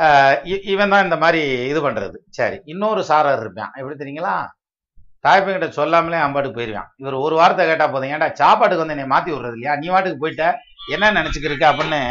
ஆஹ் 0.00 0.36
இவன் 0.64 0.88
தான் 0.88 1.04
இந்த 1.04 1.16
மாதிரி 1.16 1.40
இது 1.68 1.90
பண்றது. 1.90 2.16
சரி. 2.30 2.58
இன்னொரு 2.64 3.04
சாரர் 3.04 3.40
இருப்பான். 3.40 3.72
எப்படி 3.74 3.96
தெரியுங்களா? 3.96 4.34
தாய்ப்பங்கிட்ட 5.24 5.68
சொல்லாமலே 5.68 6.18
அம்பாட்டுக்கு 6.18 6.58
போயிருவான். 6.58 6.90
இவர் 6.96 7.16
ஒரு 7.24 7.34
வார்த்தை 7.34 7.66
கேட்டா 7.66 7.86
போதும். 7.88 8.10
ஏன்டா 8.10 8.28
சாப்பாட்டுக்கு 8.32 8.84
வந்து 8.84 8.96
என்னை 8.96 9.08
மாத்தி 9.08 9.30
விடுறது 9.34 9.56
இல்லையா? 9.56 9.74
நீ 9.76 9.88
வாட்டுக்கு 9.88 10.22
போயிட்ட? 10.24 10.44
என்ன 10.90 11.12
நினைச்சுக்கிருக்க 11.12 11.64
அப்படின்னு 11.72 12.02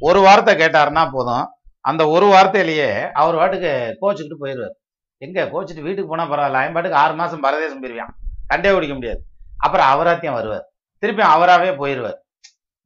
ஒரு 0.00 0.20
வார்த்தை 0.20 0.54
கேட்டாருன்னா 0.54 1.04
போதும். 1.12 1.46
அந்த 1.84 2.02
ஒரு 2.08 2.26
வார்த்தையிலேயே 2.26 2.90
அவர் 3.12 3.34
வாட்டுக்கு 3.34 3.72
கோச்சுக்கிட்டு 4.00 4.42
போயிடுவார் 4.42 4.76
எங்க 5.22 5.44
கோச்சிட்டு 5.52 5.86
வீட்டுக்கு 5.86 6.10
போனா 6.10 6.24
பரவாயில்ல 6.24 6.60
அவன் 6.60 6.72
பாட்டுக்கு 6.72 6.98
ஆறு 6.98 7.14
மாசம் 7.14 7.42
பரதேசம் 7.42 7.82
போயிருவான் 7.82 8.12
கண்டே 8.46 8.70
பிடிக்க 8.74 8.94
முடியாது. 8.94 9.20
அப்புறம் 9.58 9.88
அவராத்தையும் 9.94 10.36
வருவார். 10.38 10.66
திருப்பி 11.02 11.22
அவராவே 11.34 11.70
போயிடுவார் 11.80 12.18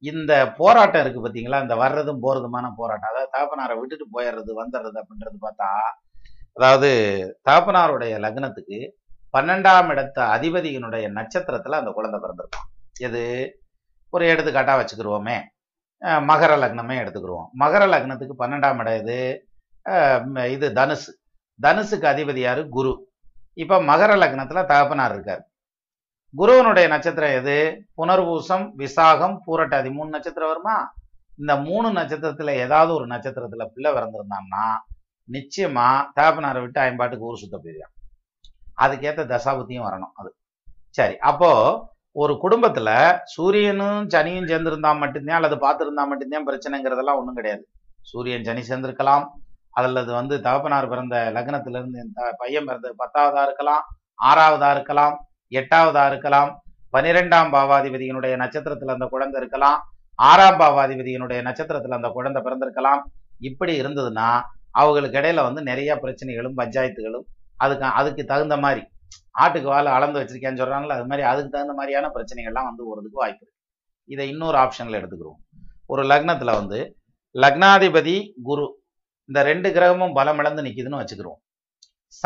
இந்த 0.03 0.31
போராட்டம் 0.57 1.01
இருக்கு 1.01 1.21
பாத்தீங்களா? 1.25 1.61
இந்த 1.61 1.75
வர்றதும் 1.75 2.23
போறதுமான 2.25 2.65
போராட்டம். 2.75 3.09
அதாவது 3.11 3.29
தகப்பனாரை 3.35 3.75
விட்டுட்டு 3.79 4.05
போயிடுறது 4.15 4.51
வந்துடுறது 4.61 4.97
அப்படின்றது 5.01 5.37
பார்த்தா 5.45 5.69
அதாவது 6.57 6.89
தகப்பனாருடைய 7.49 8.13
லக்னத்துக்கு 8.25 8.79
பன்னெண்டாம் 9.33 9.89
இடத்த 9.93 10.17
அதிபதியினுடைய 10.35 11.05
நட்சத்திரத்துல 11.17 11.79
அந்த 11.81 11.91
குழந்தை 11.91 12.17
பிறந்திருக்கும் 12.19 12.67
எது? 12.99 13.23
ஒரு 14.13 14.25
எடுத்துக்காட்டா 14.33 14.73
வச்சுக்கிருவோமே. 14.79 15.37
அஹ் 16.01 16.23
மகர 16.29 16.51
லக்னமே 16.63 16.95
எடுத்துக்கிருவோம். 17.03 17.47
மகர 17.59 17.83
லக்னத்துக்கு 17.93 18.35
பன்னெண்டாம் 18.39 18.79
இடம் 18.81 18.99
இது 19.01 19.17
இது 20.53 20.67
தனுசு. 20.79 21.09
தனுசுக்கு 21.61 22.05
அதிபதி 22.11 22.39
யார்? 22.39 22.69
குரு. 22.69 23.11
இப்ப 23.53 23.79
மகர 23.79 24.11
லக்னத்துல 24.15 24.65
தகப்பனார் 24.65 25.13
இருக்கார். 25.13 25.49
குருவனுடைய 26.37 26.87
நட்சத்திரம் 26.87 27.33
எது? 27.33 27.85
புனர்பூசம் 27.97 28.65
விசாகம் 28.77 29.37
பூரட்டாதி 29.47 29.91
மூணு 29.93 30.09
நட்சத்திரம் 30.09 30.49
வருமா? 30.49 30.93
இந்த 31.37 31.55
மூணு 31.55 31.89
நட்சத்திரத்துல 31.89 32.49
ஏதாவது 32.49 32.93
ஒரு 32.93 33.05
நட்சத்திரத்துல 33.07 33.65
பிள்ளை 33.65 33.91
பிறந்திருந்தான்னா 33.91 34.65
நிச்சயமா 35.31 36.05
தகப்பனாரை 36.15 36.61
விட்டு 36.61 36.81
ஐம்பாட்டுக்கு 36.81 37.27
ஊர் 37.29 37.37
சுத்த 37.37 37.57
போயிருவான் 37.57 37.93
அதுக்கேத்த 38.81 39.23
தசாபுத்தியும் 39.25 39.85
வரணும் 39.87 40.11
அது. 40.13 40.35
சரி 40.89 41.17
அப்போ 41.17 41.51
ஒரு 42.11 42.39
குடும்பத்துல 42.43 43.19
சூரியனும் 43.23 44.07
சனியும் 44.07 44.49
சேர்ந்திருந்தா 44.49 44.99
மட்டும்தான் 44.99 45.43
அல்லது 45.43 45.55
பார்த்துருந்தா 45.55 46.07
மட்டும்தான் 46.07 46.47
பிரச்சனைங்கிறதெல்லாம் 46.47 47.15
ஒன்றும் 47.15 47.35
கிடையாது. 47.35 47.67
சூரியன் 48.01 48.43
சனி 48.43 48.61
சேர்ந்திருக்கலாம். 48.61 49.27
அல்லது 49.73 50.11
வந்து 50.13 50.35
தகப்பனார் 50.41 50.89
பிறந்த 50.89 51.15
லக்னத்துல 51.35 51.77
இருந்து 51.77 51.99
இந்த 51.99 52.33
பையன் 52.37 52.65
பிறந்த 52.65 52.93
பத்தாவதா 52.97 53.43
இருக்கலாம் 53.43 53.83
ஆறாவதா 54.19 54.69
இருக்கலாம் 54.71 55.15
எட்டாவதா 55.51 56.03
இருக்கலாம் 56.07 56.51
பனிரெண்டாம் 56.93 57.51
பாவாதிபதியினுடைய 57.53 58.33
நட்சத்திரத்துல 58.37 58.95
அந்த 58.97 59.05
குழந்தை 59.05 59.37
இருக்கலாம் 59.41 59.77
ஆறாம் 60.19 60.59
பாவாதிபதியினுடைய 60.59 61.39
நட்சத்திரத்துல 61.41 61.97
அந்த 61.97 62.09
குழந்தை 62.09 62.39
பிறந்திருக்கலாம். 62.41 63.01
இப்படி 63.39 63.73
இருந்ததுன்னா 63.81 64.27
அவங்களுக்கு 64.71 65.19
இடையில 65.19 65.43
வந்து 65.43 65.61
நிறைய 65.61 65.91
பிரச்சனைகளும் 65.95 66.57
பஞ்சாயத்துகளும் 66.59 67.25
அதுக்கு 67.57 67.85
அதுக்கு 67.99 68.23
தகுந்த 68.25 68.55
மாதிரி 68.57 68.83
ஆட்டுக்கு 69.39 69.67
வாழை 69.67 69.89
அளந்து 69.91 70.19
வச்சிருக்கேன்னு 70.19 70.61
சொல்றாங்களா 70.61 70.95
அது 70.97 71.07
மாதிரி 71.07 71.23
அதுக்கு 71.27 71.51
தகுந்த 71.51 71.73
மாதிரியான 71.73 72.11
பிரச்சனைகள்லாம் 72.15 72.67
வந்து 72.69 72.83
வரதுக்கு 72.89 73.21
வாய்ப்பு 73.21 73.43
இருக்கு. 73.45 73.57
இதை 74.09 74.29
இன்னொரு 74.29 74.57
ஆப்ஷன்ல 74.57 74.99
எடுத்துக்கிறோம் 74.99 75.39
ஒரு 75.87 76.03
லக்னத்துல 76.03 76.53
வந்து 76.59 76.79
லக்னாதிபதி 77.35 78.15
குரு 78.43 78.65
இந்த 79.33 79.45
ரெண்டு 79.45 79.69
கிரகமும் 79.69 80.13
பலம் 80.13 80.37
இழந்து 80.37 80.61
நிக்குதுன்னு 80.61 80.99
வச்சுக்கிறோம் 81.01 81.39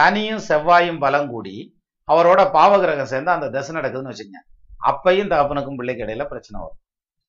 சனியும் 0.01 0.39
செவ்வாயும் 0.47 0.99
பலம் 0.99 1.29
கூடி 1.29 1.81
அவரோட 2.11 2.51
பாவ 2.51 2.79
கிரகம் 2.79 3.05
சேர்ந்து 3.05 3.31
அந்த 3.31 3.49
தசை 3.49 3.75
நடக்குதுன்னு 3.75 4.11
வச்சுக்கோங்க. 4.11 4.41
அப்பையும் 4.89 5.29
தகப்பனுக்கும் 5.33 5.75
பிள்ளைக்கு 5.75 6.05
இடையில 6.05 6.25
பிரச்சனை 6.25 6.61
வரும். 6.61 6.77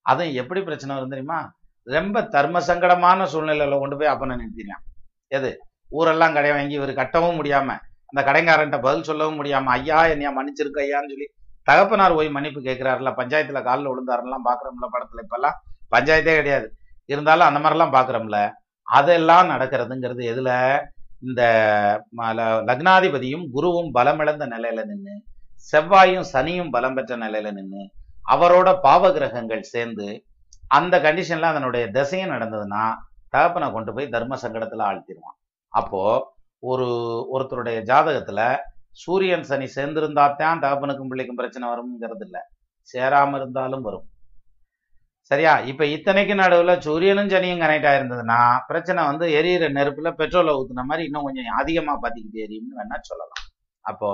அதுவும் 0.03 0.35
எப்படி 0.35 0.63
பிரச்சனை 0.63 0.95
வரும் 0.95 1.11
தெரியுமா? 1.11 1.53
ரொம்ப 1.83 2.23
தர்ம 2.23 2.61
சங்கடமான 2.61 3.25
சூழ்நிலையில 3.25 3.79
கொண்டு 3.79 3.97
போய் 3.97 4.09
அப்பனை 4.09 4.41
நிறுத்தினான் 4.41 4.85
எது? 5.27 5.59
ஊரெல்லாம் 5.89 6.33
கடை 6.33 6.51
வாங்கி 6.51 6.75
இவர் 6.75 6.95
கட்டவும் 6.95 7.39
முடியாம 7.41 7.79
அந்த 8.07 8.33
கடைக்காரன்ட்ட 8.33 8.81
பதில் 8.81 9.03
சொல்லவும் 9.03 9.45
முடியாம 9.45 9.65
ஐயா 9.65 10.07
என்னையா 10.07 10.31
மன்னிச்சிருக்க 10.31 10.79
ஐயான்னு 10.87 11.13
சொல்லி 11.15 11.29
தகப்பனார் 11.63 12.15
போய் 12.15 12.31
மன்னிப்பு 12.31 12.61
கேட்கிறாருல 12.61 13.13
பஞ்சாயத்துல 13.21 13.63
காலில் 13.63 13.89
விழுந்தாருலாம் 13.89 14.45
பாக்குறோம்ல 14.45 14.87
படத்துல 14.93 15.23
இப்பெல்லாம். 15.23 15.59
பஞ்சாயத்தே 15.97 16.35
கிடையாது. 16.35 16.73
இருந்தாலும் 17.05 17.47
அந்த 17.47 17.69
மாதிரிலாம் 17.69 17.97
பாக்குறோம்ல. 17.99 18.58
அதெல்லாம் 18.89 19.51
நடக்கிறதுங்கிறது 19.51 20.23
எதுல? 20.33 20.51
இந்த 21.23 21.43
லக்னாதிபதியும் 22.69 23.47
குருவும் 23.55 23.91
பலமிழந்த 23.95 24.47
நிலையில 24.47 24.85
நின்று 24.85 25.15
செவ்வாயும் 25.73 26.29
சனியும் 26.33 26.71
பலம் 26.71 26.95
பெற்ற 26.95 27.17
நிலையில 27.17 27.53
நின்று 27.53 27.83
அவரோட 28.27 28.81
பாவ 28.81 29.11
கிரகங்கள் 29.13 29.63
சேர்ந்து 29.65 30.07
அந்த 30.71 30.99
கண்டிஷன்ல 30.99 31.43
அதனுடைய 31.45 31.91
திசையும் 31.91 32.31
நடந்ததுன்னா 32.31 32.83
தகப்பனை 33.29 33.73
கொண்டு 33.73 33.93
போய் 33.93 34.07
தர்ம 34.09 34.37
சங்கடத்துல 34.43 34.87
ஆழ்த்திடுவான் 34.89 35.37
அப்போ 35.73 36.03
ஒரு 36.63 36.87
ஒருத்தருடைய 37.33 37.79
ஜாதகத்துல 37.83 38.41
சூரியன் 38.93 39.43
சனி 39.43 39.67
சேர்ந்திருந்தாத்தான் 39.75 40.63
தகப்பனுக்கும் 40.63 41.09
பிள்ளைக்கும் 41.09 41.37
பிரச்சனை 41.37 41.69
வரும்ங்கிறது 41.69 42.25
இல்ல. 42.25 42.39
சேராம 42.95 43.37
இருந்தாலும் 43.37 43.81
வரும். 43.81 44.07
சரியா? 45.31 45.53
இப்ப 45.61 45.85
இத்தனைக்கு 45.85 46.35
நடுவுல 46.41 46.79
சூரியனும் 46.79 47.29
சனியும் 47.29 47.63
கனெக்ட் 47.63 47.89
ஆயிருந்ததுன்னா 47.91 48.39
பிரச்சனை 48.67 49.01
வந்து 49.05 49.27
எரியிற 49.29 49.65
நெருப்புல 49.79 50.11
பெட்ரோலை 50.21 50.53
ஊத்துன 50.59 50.85
மாதிரி 50.85 51.05
இன்னும் 51.05 51.23
கொஞ்சம் 51.23 51.59
அதிகமா 51.63 51.95
பாத்திக்கிட்டு 52.03 52.45
எரியும்னு 52.47 52.79
வேணா 52.81 52.99
சொல்லலாம். 53.01 53.43
அப்போ 53.85 54.11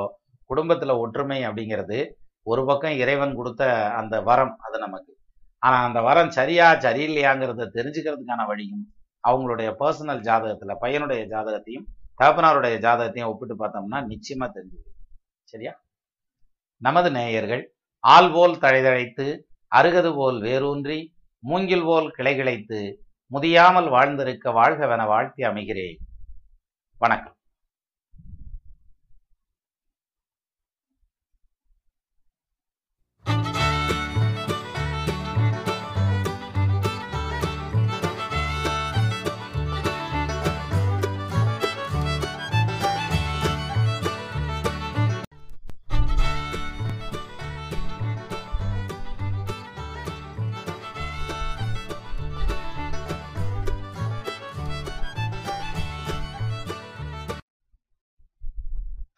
குடும்பத்துல 0.50 0.98
ஒற்றுமை 0.98 1.38
அப்படிங்கிறது 1.46 1.98
ஒரு 2.42 2.64
பக்கம் 2.66 2.96
இறைவன் 3.02 3.34
கொடுத்த 3.34 3.62
அந்த 3.90 4.14
வரம் 4.20 4.56
அது 4.58 4.78
நமக்கு. 4.78 5.12
ஆனா 5.58 5.84
அந்த 5.84 6.00
வரம் 6.00 6.30
சரியா 6.30 6.66
சரியில்லையாங்கிறத 6.74 7.68
தெரிஞ்சுக்கிறதுக்கான 7.74 8.42
வழியும் 8.46 8.84
அவங்களுடைய 9.24 9.68
பர்சனல் 9.80 10.24
ஜாதகத்துல 10.28 10.72
பையனுடைய 10.80 11.22
ஜாதகத்தையும் 11.26 11.86
தகப்பனாருடைய 12.18 12.74
ஜாதகத்தையும் 12.86 13.30
ஒப்பிட்டு 13.30 13.54
பார்த்தோம்னா 13.62 14.00
நிச்சயமா 14.10 14.46
தெரிஞ்சுது. 14.56 14.90
சரியா? 15.44 15.72
நமது 16.80 17.10
நேயர்கள் 17.10 17.62
ஆள்போல் 18.04 18.58
தழைதழைத்து 18.58 19.26
அருகது 19.74 20.14
போல் 20.14 20.40
வேரூன்றி 20.40 20.98
மூங்கில் 21.38 21.84
போல் 21.84 22.14
கிளைகிளைத்து 22.18 22.80
முதியாமல் 23.32 23.88
வாழ்ந்திருக்க 23.88 24.50
வாழ்கவென 24.50 25.06
வாழ்த்தி 25.06 25.42
அமைகிறேன். 25.42 25.96
வணக்கம். 26.98 27.33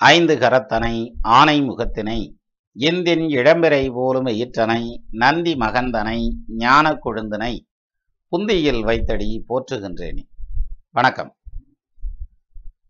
ஐந்து 0.00 0.34
கரத்தனை 0.38 0.94
ஆனை 1.36 1.54
முகத்தினை 1.60 2.16
இந்தின் 2.76 3.22
இளம்பிறை 3.36 3.92
போலும் 3.92 4.26
ஈற்றனை 4.26 4.82
நந்தி 5.10 5.54
மகந்தனை 5.54 6.18
ஞான 6.46 6.92
கொழுந்தனை 7.04 7.52
புந்தியில் 8.32 8.80
வைத்தடி 8.80 9.28
போற்றுகின்றேனே. 9.48 10.22
வணக்கம். 10.90 11.30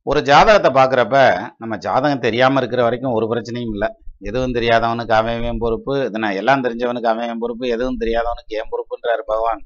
ஒரு 0.02 0.22
ஜாதகத்தை 0.22 0.72
பார்க்குறப்ப 0.72 1.16
நம்ம 1.58 1.76
ஜாதகம் 1.76 2.24
தெரியாம 2.26 2.58
இருக்கிற 2.58 2.82
வரைக்கும் 2.82 3.12
ஒரு 3.12 3.28
பிரச்சனையும் 3.32 3.74
இல்லை. 3.76 3.88
எதுவும் 4.18 4.54
தெரியாதவனுக்கு 4.54 5.16
அமையவேன் 5.20 5.62
பொறுப்பு 5.64 6.10
இதுனா 6.10 6.34
எல்லாம் 6.34 6.64
தெரிஞ்சவனுக்கு 6.64 7.12
அமையவேன் 7.14 7.42
பொறுப்பு 7.44 7.68
எதுவும் 7.68 8.00
தெரியாதவனுக்கு 8.00 8.58
ஏன் 8.60 8.72
பொறுப்புன்றார் 8.74 9.24
பகவான். 9.26 9.62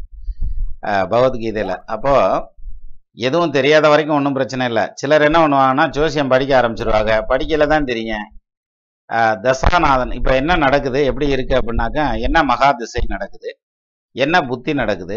பகவத்கீதையில் 0.82 1.10
பகவத்கீதையில. 1.12 1.76
அப்போ 1.86 2.14
எதுவும் 3.16 3.54
தெரியாத 3.56 3.86
வரைக்கும் 3.92 4.16
ஒன்றும் 4.16 4.36
பிரச்சனை 4.38 4.64
இல்லை. 4.70 4.84
சிலர் 5.00 5.24
என்ன 5.28 5.38
பண்ணுவாங்கன்னா 5.42 5.86
ஜோசியம் 5.96 6.32
படிக்க 6.32 6.52
ஆரம்பிச்சிருவாங்க. 6.60 7.12
படிக்கல 7.30 7.66
தான் 7.72 7.88
தெரியுங்க. 7.90 8.16
தசாநாதன் 9.44 10.12
இப்போ 10.18 10.32
என்ன 10.40 10.56
நடக்குது? 10.64 11.00
எப்படி 11.10 11.26
இருக்கு 11.34 11.54
அப்படின்னாக்கா 11.60 12.04
என்ன 12.26 12.42
மகா 12.50 12.68
திசை 12.80 13.02
நடக்குது? 13.14 13.50
என்ன 14.16 14.36
புத்தி 14.50 14.72
நடக்குது? 14.80 15.16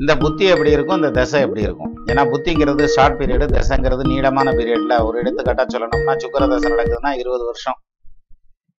இந்த 0.00 0.12
புத்தி 0.22 0.44
எப்படி 0.54 0.70
இருக்கும்? 0.74 0.98
இந்த 1.00 1.10
தசை 1.18 1.40
எப்படி 1.46 1.62
இருக்கும்? 1.66 1.92
ஏன்னா 2.10 2.22
புத்திங்கிறது 2.32 2.84
ஷார்ட் 2.94 3.16
பீரியடு 3.20 3.46
தசைங்கிறது 3.54 4.04
நீளமான 4.12 4.52
பீரியட்ல 4.58 4.96
ஒரு 5.06 5.16
எடுத்துக்காட்டா 5.22 5.64
சொல்லணும்னா 5.74 6.14
சுக்கர 6.24 6.48
தசை 6.52 6.68
நடக்குதுன்னா 6.74 7.12
இருபது 7.22 7.44
வருஷம். 7.50 7.78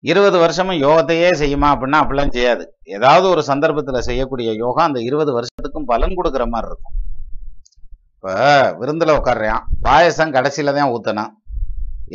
இருபது 0.03 0.37
வருஷமும் 0.43 0.79
யோகத்தையே 0.85 1.29
செய்யுமா 1.41 1.67
அப்படின்னா 1.73 1.99
அப்படிலாம் 2.03 2.33
செய்யாது. 2.37 2.63
ஏதாவது 2.95 3.25
ஒரு 3.33 3.43
சந்தர்ப்பத்துல 3.51 3.99
செய்யக்கூடிய 4.09 4.51
யோகா 4.63 4.83
அந்த 4.83 5.01
இருபது 5.09 5.33
வருஷத்துக்கும் 5.39 5.89
பலன் 5.91 6.17
கொடுக்குற 6.19 6.45
மாதிரி 6.55 6.69
இருக்கும். 6.71 6.95
இப்போ 8.23 8.33
விருந்தில் 8.81 9.09
உட்காடுறான் 9.15 9.63
பாயசம் 9.85 10.31
கடைசியில் 10.35 10.75
தான் 10.75 10.91
ஊற்றணும் 10.95 11.31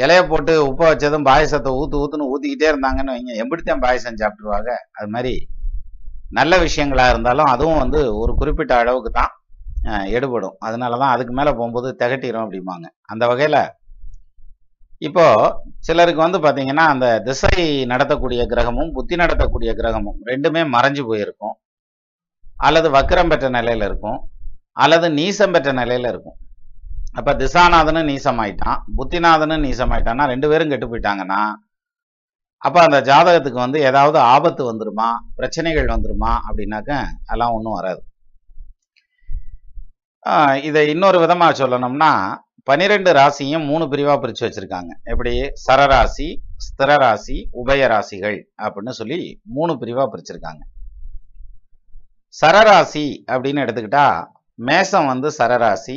இலைய 0.02 0.20
போட்டு 0.30 0.52
உப்பை 0.68 0.86
வச்சதும் 0.90 1.26
பாயசத்தை 1.26 1.70
ஊத்து 1.80 1.98
ஊத்துன்னு 2.02 2.28
ஊத்திக்கிட்டே 2.32 2.66
இருந்தாங்கன்னு 2.70 3.14
வைங்க. 3.14 3.32
எப்படித்தான் 3.42 3.82
பாயசம் 3.82 4.16
சாப்பிட்டுருவாங்க? 4.20 4.70
அது 4.98 5.08
மாதிரி 5.14 5.32
நல்ல 6.38 6.52
விஷயங்களா 6.64 7.08
இருந்தாலும் 7.12 7.50
அதுவும் 7.54 7.82
வந்து 7.82 8.00
ஒரு 8.20 8.34
குறிப்பிட்ட 8.38 8.72
அளவுக்கு 8.84 9.12
தான் 9.18 9.34
எடுபடும். 10.16 10.56
அதனால 10.68 11.00
தான் 11.02 11.12
அதுக்கு 11.16 11.34
மேலே 11.40 11.52
போகும்போது 11.58 11.90
திகட்டிடும் 12.00 12.44
அப்படிம்பாங்க. 12.44 12.88
அந்த 13.12 13.26
வகையில் 13.32 13.60
இப்போ 15.08 15.26
சிலருக்கு 15.88 16.26
வந்து 16.26 16.42
பார்த்தீங்கன்னா 16.46 16.86
அந்த 16.94 17.06
திசை 17.28 17.54
நடத்தக்கூடிய 17.92 18.48
கிரகமும் 18.54 18.94
புத்தி 18.96 19.16
நடத்தக்கூடிய 19.24 19.72
கிரகமும் 19.82 20.18
ரெண்டுமே 20.32 20.64
மறைஞ்சு 20.76 21.04
போயிருக்கும். 21.12 21.56
அல்லது 22.68 22.90
வக்கிரம் 22.98 23.32
பெற்ற 23.34 23.54
நிலையில 23.60 23.90
இருக்கும். 23.92 24.18
அல்லது 24.78 25.08
நீசம் 25.08 25.52
பெற்ற 25.52 25.72
நிலையில 25.72 26.08
இருக்கும். 26.08 26.38
அப்ப 27.12 27.34
திசாநாதனும் 27.34 28.08
நீசமாயிட்டான் 28.08 28.80
புத்திநாதனும் 28.96 29.64
நீசமாயிட்டான்னா 29.64 30.26
ரெண்டு 30.26 30.48
பேரும் 30.48 30.68
கெட்டு 30.68 30.86
போயிட்டாங்கன்னா 30.86 31.40
அப்ப 32.56 32.80
அந்த 32.80 33.00
ஜாதகத்துக்கு 33.00 33.58
வந்து 33.64 33.80
ஏதாவது 33.80 34.18
ஆபத்து 34.18 34.62
வந்துருமா 34.64 35.08
பிரச்சனைகள் 35.34 35.84
வந்துருமா 35.84 36.36
அப்படின்னாக்க 36.48 37.04
அதெல்லாம் 37.26 37.52
ஒன்றும் 37.52 37.72
வராது. 37.72 38.02
ஆஹ் 40.26 40.64
இதை 40.64 40.88
இன்னொரு 40.88 41.18
விதமா 41.18 41.48
சொல்லணும்னா 41.60 42.36
பனிரெண்டு 42.62 43.12
ராசியும் 43.12 43.64
மூணு 43.64 43.84
பிரிவா 43.84 44.16
பிரிச்சு 44.18 44.40
வச்சிருக்காங்க. 44.40 44.88
எப்படி? 45.02 45.34
சரராசி 45.68 46.28
ஸ்திரராசி 46.64 47.44
உபய 47.52 47.86
ராசிகள் 47.86 48.38
அப்படின்னு 48.62 48.90
சொல்லி 48.90 49.40
மூணு 49.44 49.72
பிரிவா 49.72 50.08
பிரிச்சிருக்காங்க. 50.12 50.62
சரராசி 52.40 53.06
அப்படின்னு 53.26 53.62
எடுத்துக்கிட்டா 53.64 54.36
மேசம் 54.58 55.06
வந்து 55.06 55.28
சரராசி 55.38 55.96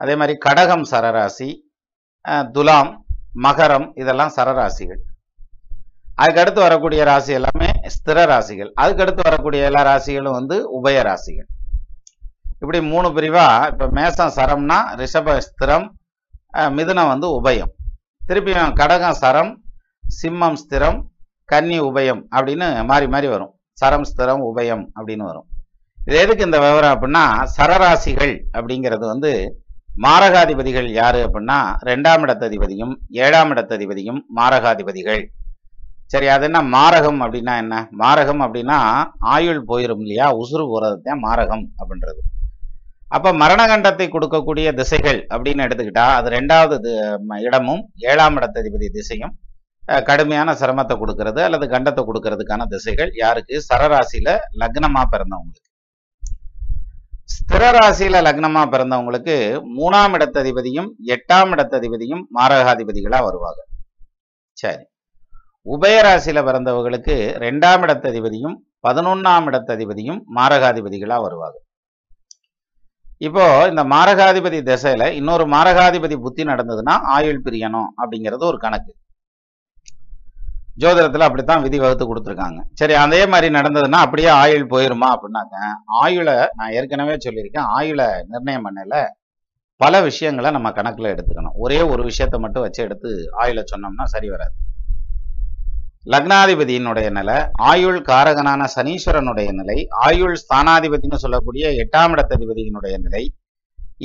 அதே 0.00 0.14
மாதிரி 0.14 0.38
கடகம் 0.38 0.86
சரராசி 0.90 1.48
அஹ், 2.24 2.46
துலாம் 2.50 2.90
மகரம் 3.44 3.86
இதெல்லாம் 3.94 4.32
சரராசிகள். 4.36 5.00
அதுக்கடுத்து 6.18 6.60
வரக்கூடிய 6.60 7.04
ராசி 7.04 7.32
எல்லாமே 7.32 7.68
ஸ்திர 7.94 8.18
ராசிகள். 8.26 8.70
அதுக்கடுத்து 8.76 9.22
வரக்கூடிய 9.22 9.60
எல்லா 9.64 9.82
ராசிகளும் 9.82 10.30
வந்து 10.30 10.56
உபய 10.70 11.02
ராசிகள். 11.02 11.48
இப்படி 12.62 12.80
மூணு 12.86 13.08
பிரிவா 13.08 13.46
இப்ப 13.68 13.88
மேசம் 13.90 14.34
சரம்னா 14.36 14.78
ரிஷப 14.98 15.38
ஸ்திரம் 15.46 15.86
அஹ், 16.54 16.72
மிதுனம் 16.72 17.08
வந்து 17.08 17.28
உபயம். 17.38 17.72
திருப்பியும் 18.22 18.74
கடகம் 18.74 19.14
சரம் 19.14 19.52
சிம்மம் 20.14 20.58
ஸ்திரம் 20.62 20.98
கன்னி 21.48 21.78
உபயம் 21.80 22.22
அப்படின்னு 22.32 22.68
மாறி 22.84 23.06
மாறி 23.06 23.28
வரும். 23.28 23.52
சரம் 23.78 24.04
ஸ்திரம் 24.04 24.42
உபயம் 24.44 24.84
அப்படின்னு 24.96 25.24
வரும். 25.24 25.46
இது 26.02 26.16
எதுக்கு 26.22 26.46
இந்த 26.46 26.58
விவரம் 26.62 26.94
அப்படின்னா 26.94 27.24
சரராசிகள் 27.56 28.34
அப்படிங்கிறது 28.56 29.04
வந்து 29.06 29.30
மாரகாதிபதிகள் 29.98 30.88
யாரு 30.92 31.18
அப்படின்னா 31.26 31.56
ரெண்டாம் 31.88 32.22
இடத்ததிபதியும் 32.22 32.92
ஏழாம் 33.24 33.50
இடத்ததிபதியும் 33.50 34.20
மாரகாதிபதிகள். 34.38 35.22
சரி 36.10 36.26
அது 36.28 36.44
என்ன 36.48 36.60
மாரகம் 36.74 37.20
அப்படின்னா 37.24 37.54
என்ன? 37.56 37.74
மாரகம் 38.00 38.42
அப்படின்னா 38.46 38.78
ஆயுள் 39.34 39.60
போயிரும் 39.68 40.02
இல்லையா? 40.04 40.26
உசுறு 40.40 40.64
போறது 40.68 40.96
மாரகம் 41.22 41.64
அப்படின்றது. 41.80 42.20
அப்ப 43.08 43.32
மரணகண்டத்தை 43.40 44.06
கொடுக்கக்கூடிய 44.08 44.68
திசைகள் 44.72 45.20
அப்படின்னு 45.32 45.64
எடுத்துக்கிட்டா 45.66 46.06
அது 46.18 46.28
ரெண்டாவது 46.30 46.92
இடமும் 47.46 47.82
ஏழாம் 48.10 48.38
இடத்ததிபதி 48.38 48.88
திசையும் 48.90 49.34
அஹ், 49.82 50.02
கடுமையான 50.08 50.50
சிரமத்தை 50.54 50.94
கொடுக்கறது 50.96 51.40
அல்லது 51.46 51.66
கண்டத்தை 51.70 52.02
கொடுக்கறதுக்கான 52.04 52.66
திசைகள் 52.66 53.10
யாருக்கு? 53.16 53.54
சரராசியில் 53.68 54.32
லக்னமா 54.60 55.02
பிறந்தவங்களுக்கு. 55.12 55.68
ஸ்திர 57.32 57.64
ராசியில 57.76 58.20
லக்னமா 58.26 58.62
பிறந்தவங்களுக்கு 58.72 59.34
மூணாம் 59.78 60.14
இடத்ததிபதியும் 60.16 60.88
எட்டாம் 61.14 61.52
இடத்ததிபதியும் 61.54 62.22
மாரகாதிபதிகளா 62.38 63.18
வருவாங்க. 63.26 63.60
சரி. 64.56 64.82
உபயராசியில 65.66 66.40
பிறந்தவர்களுக்கு 66.48 67.16
ரெண்டாம் 67.44 67.84
இடத்ததிபதியும் 67.86 68.56
பதினொன்னாம் 68.86 69.46
இடத்ததிபதியும் 69.50 70.20
மாரகாதிபதிகளா 70.38 71.18
வருவாங்க. 71.26 71.56
இப்போ 73.18 73.44
இந்த 73.68 73.82
மாரகாதிபதி 73.84 74.60
திசையில 74.70 75.12
இன்னொரு 75.20 75.44
மாரகாதிபதி 75.54 76.16
புத்தி 76.16 76.42
நடந்ததுன்னா 76.44 76.94
ஆயுள் 77.16 77.44
பிரியணும் 77.46 77.88
அப்படிங்கிறது 78.00 78.44
ஒரு 78.50 78.58
கணக்கு. 78.58 78.92
ஜோதிடத்துல 80.80 81.26
அப்படித்தான் 81.28 81.62
விதி 81.64 81.78
வகுத்து 81.78 82.04
கொடுத்துருக்காங்க. 82.06 82.60
சரி 82.80 82.94
அதே 83.04 83.26
மாதிரி 83.26 83.48
நடந்ததுன்னா 83.56 83.98
அப்படியே 84.04 84.28
ஆயுள் 84.42 84.70
போயிருமா 84.72 85.08
அப்படின்னாக்க 85.14 85.56
ஆயுளை 86.02 86.36
நான் 86.58 86.74
ஏற்கனவே 86.78 87.16
சொல்லியிருக்கேன். 87.24 87.68
ஆயுளை 87.78 88.06
நிர்ணயம் 88.32 88.66
பண்ணல. 88.66 88.96
பல 89.80 90.00
விஷயங்களை 90.00 90.50
நம்ம 90.50 90.70
கணக்குல 90.70 91.12
எடுத்துக்கணும். 91.14 91.56
ஒரே 91.64 91.80
ஒரு 91.92 92.02
விஷயத்தை 92.02 92.38
மட்டும் 92.40 92.64
வச்சு 92.66 92.80
எடுத்து 92.82 93.10
ஆயுளை 93.42 93.64
சொன்னோம்னா 93.72 94.06
சரி 94.14 94.30
வராது. 94.34 94.54
லக்னாதிபதியினுடைய 96.12 97.08
நிலை 97.10 97.36
ஆயுள் 97.70 97.98
காரகனான 98.08 98.62
சனீஸ்வரனுடைய 98.76 99.50
நிலை 99.58 99.76
ஆயுள் 100.06 100.36
ஸ்தானாதிபதினு 100.42 101.18
சொல்லக்கூடிய 101.24 101.64
எட்டாம் 101.82 102.14
இடத்ததிபதியினுடைய 102.16 102.94
நிலை 102.98 103.22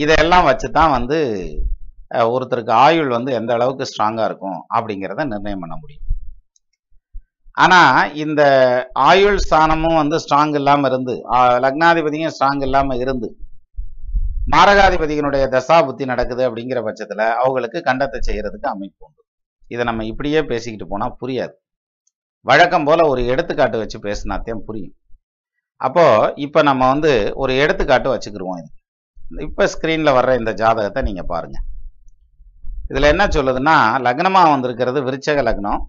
இதெல்லாம் 0.04 0.44
வச்சு 0.44 0.68
தான் 0.72 0.92
வந்து 0.98 1.18
ஒருத்தருக்கு 2.34 2.74
ஆயுள் 2.86 3.10
வந்து 3.16 3.32
எந்த 3.34 3.54
அளவுக்கு 3.54 3.88
ஸ்ட்ராங்கா 3.92 4.26
இருக்கும் 4.30 4.60
அப்படிங்கிறத 4.76 5.26
நிர்ணயம் 5.34 5.64
பண்ண 5.64 5.76
முடியும். 5.82 6.04
ஆனா 7.58 7.80
இந்த 8.24 8.42
ஆயுள் 9.08 9.40
ஸ்தானமும் 9.44 10.00
வந்து 10.00 10.18
ஸ்ட்ராங் 10.24 10.56
இல்லாமல் 10.56 10.90
இருந்து 10.90 11.14
ஆஹ், 11.36 11.58
லக்னாதிபதியும் 11.64 12.34
ஸ்ட்ராங் 12.36 12.64
இல்லாம 12.68 12.98
இருந்து 12.98 13.30
மாரகாதிபதியினுடைய 14.54 15.46
தசா 15.54 15.78
புத்தி 15.86 16.04
நடக்குது 16.06 16.44
அப்படிங்கிற 16.48 16.80
பட்சத்துல 16.86 17.24
அவங்களுக்கு 17.40 17.80
கண்டத்தை 17.88 18.20
செய்யறதுக்கு 18.22 18.68
அமைப்பு 18.68 19.04
உண்டு. 19.06 19.22
இதை 19.72 19.84
நம்ம 19.86 20.06
இப்படியே 20.06 20.42
பேசிக்கிட்டு 20.42 20.88
போனா 20.88 21.08
புரியாது. 21.22 21.54
வழக்கம் 22.46 22.86
போல 22.86 23.08
ஒரு 23.08 23.22
எடுத்துக்காட்டு 23.26 23.78
வச்சு 23.78 23.98
பேசினாத்தையும் 24.00 24.64
புரியும். 24.68 24.94
அப்போ 25.82 26.06
இப்ப 26.38 26.62
நம்ம 26.62 26.84
வந்து 26.88 27.12
ஒரு 27.36 27.54
எடுத்துக்காட்டு 27.64 28.10
வச்சுக்கிடுவோம் 28.14 28.62
இது. 28.62 28.70
இப்ப 29.42 29.68
ஸ்கிரீன்ல 29.68 30.10
வர்ற 30.18 30.34
இந்த 30.40 30.52
ஜாதகத்தை 30.54 31.02
நீங்க 31.02 31.24
பாருங்க. 31.26 31.58
இதுல 32.92 33.08
என்ன 33.08 33.24
சொல்லுதுன்னா 33.28 33.76
லக்னமா 34.06 34.42
வந்திருக்கிறது 34.50 35.00
விருச்சக 35.02 35.42
லக்னம். 35.44 35.82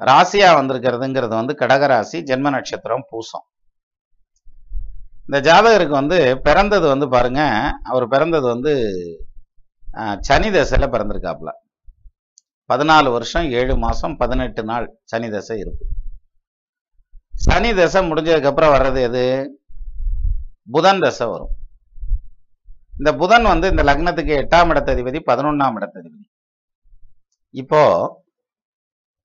ராசியா 0.00 0.48
வந்திருக்கிறதுங்கிறது 0.58 1.34
வந்து 1.40 1.54
கடகராசி 1.60 2.18
ஜென்ம 2.30 2.50
நட்சத்திரம் 2.56 3.06
பூசம். 3.10 3.46
இந்த 5.26 5.38
ஜாதகருக்கு 5.48 5.94
வந்து 6.00 6.18
பிறந்தது 6.46 6.86
வந்து 6.92 7.06
பாருங்க 7.14 7.42
அவர் 7.90 8.04
பிறந்தது 8.14 8.46
வந்து 8.54 8.72
சனி 10.28 10.48
தசையில 10.56 10.86
பிறந்திருக்காப்புல. 10.94 11.50
பதினாலு 12.70 13.08
வருஷம் 13.16 13.46
ஏழு 13.58 13.74
மாசம் 13.84 14.14
பதினெட்டு 14.22 14.62
நாள் 14.70 14.86
சனி 15.10 15.28
தசை 15.34 15.56
இருக்கும் 15.64 15.92
சனி 17.46 17.70
தசை 17.78 18.00
முடிஞ்சதுக்கு 18.10 18.50
அப்புறம் 18.50 18.74
வர்றது 18.74 19.00
எது? 19.08 19.24
புதன் 20.74 21.02
தசை 21.04 21.26
வரும். 21.32 21.52
இந்த 22.98 23.10
புதன் 23.22 23.46
வந்து 23.52 23.66
இந்த 23.72 23.82
லக்னத்துக்கு 23.88 24.32
எட்டாம் 24.42 24.70
இடத்ததிபதி 24.72 25.18
பதினொன்னாம் 25.30 25.76
இடத்ததிபதி. 25.80 26.26
இப்போ 27.62 27.82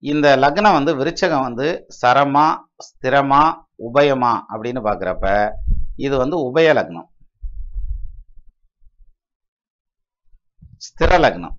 இந்த 0.02 0.38
லக்னம் 0.38 0.74
வந்து 0.74 0.95
விருச்சகம் 0.95 1.41
வந்து 1.41 1.88
சரமா 2.02 2.58
ஸ்திரமா 2.78 3.64
உபயமா 3.93 4.41
அப்படின்னு 4.54 4.82
பாக்குறப்ப 4.84 5.52
இது 5.95 6.18
வந்து 6.18 6.38
உபய 6.38 6.74
லக்னம். 6.74 7.08
ஸ்திர 10.78 11.04
லக்னம். 11.04 11.56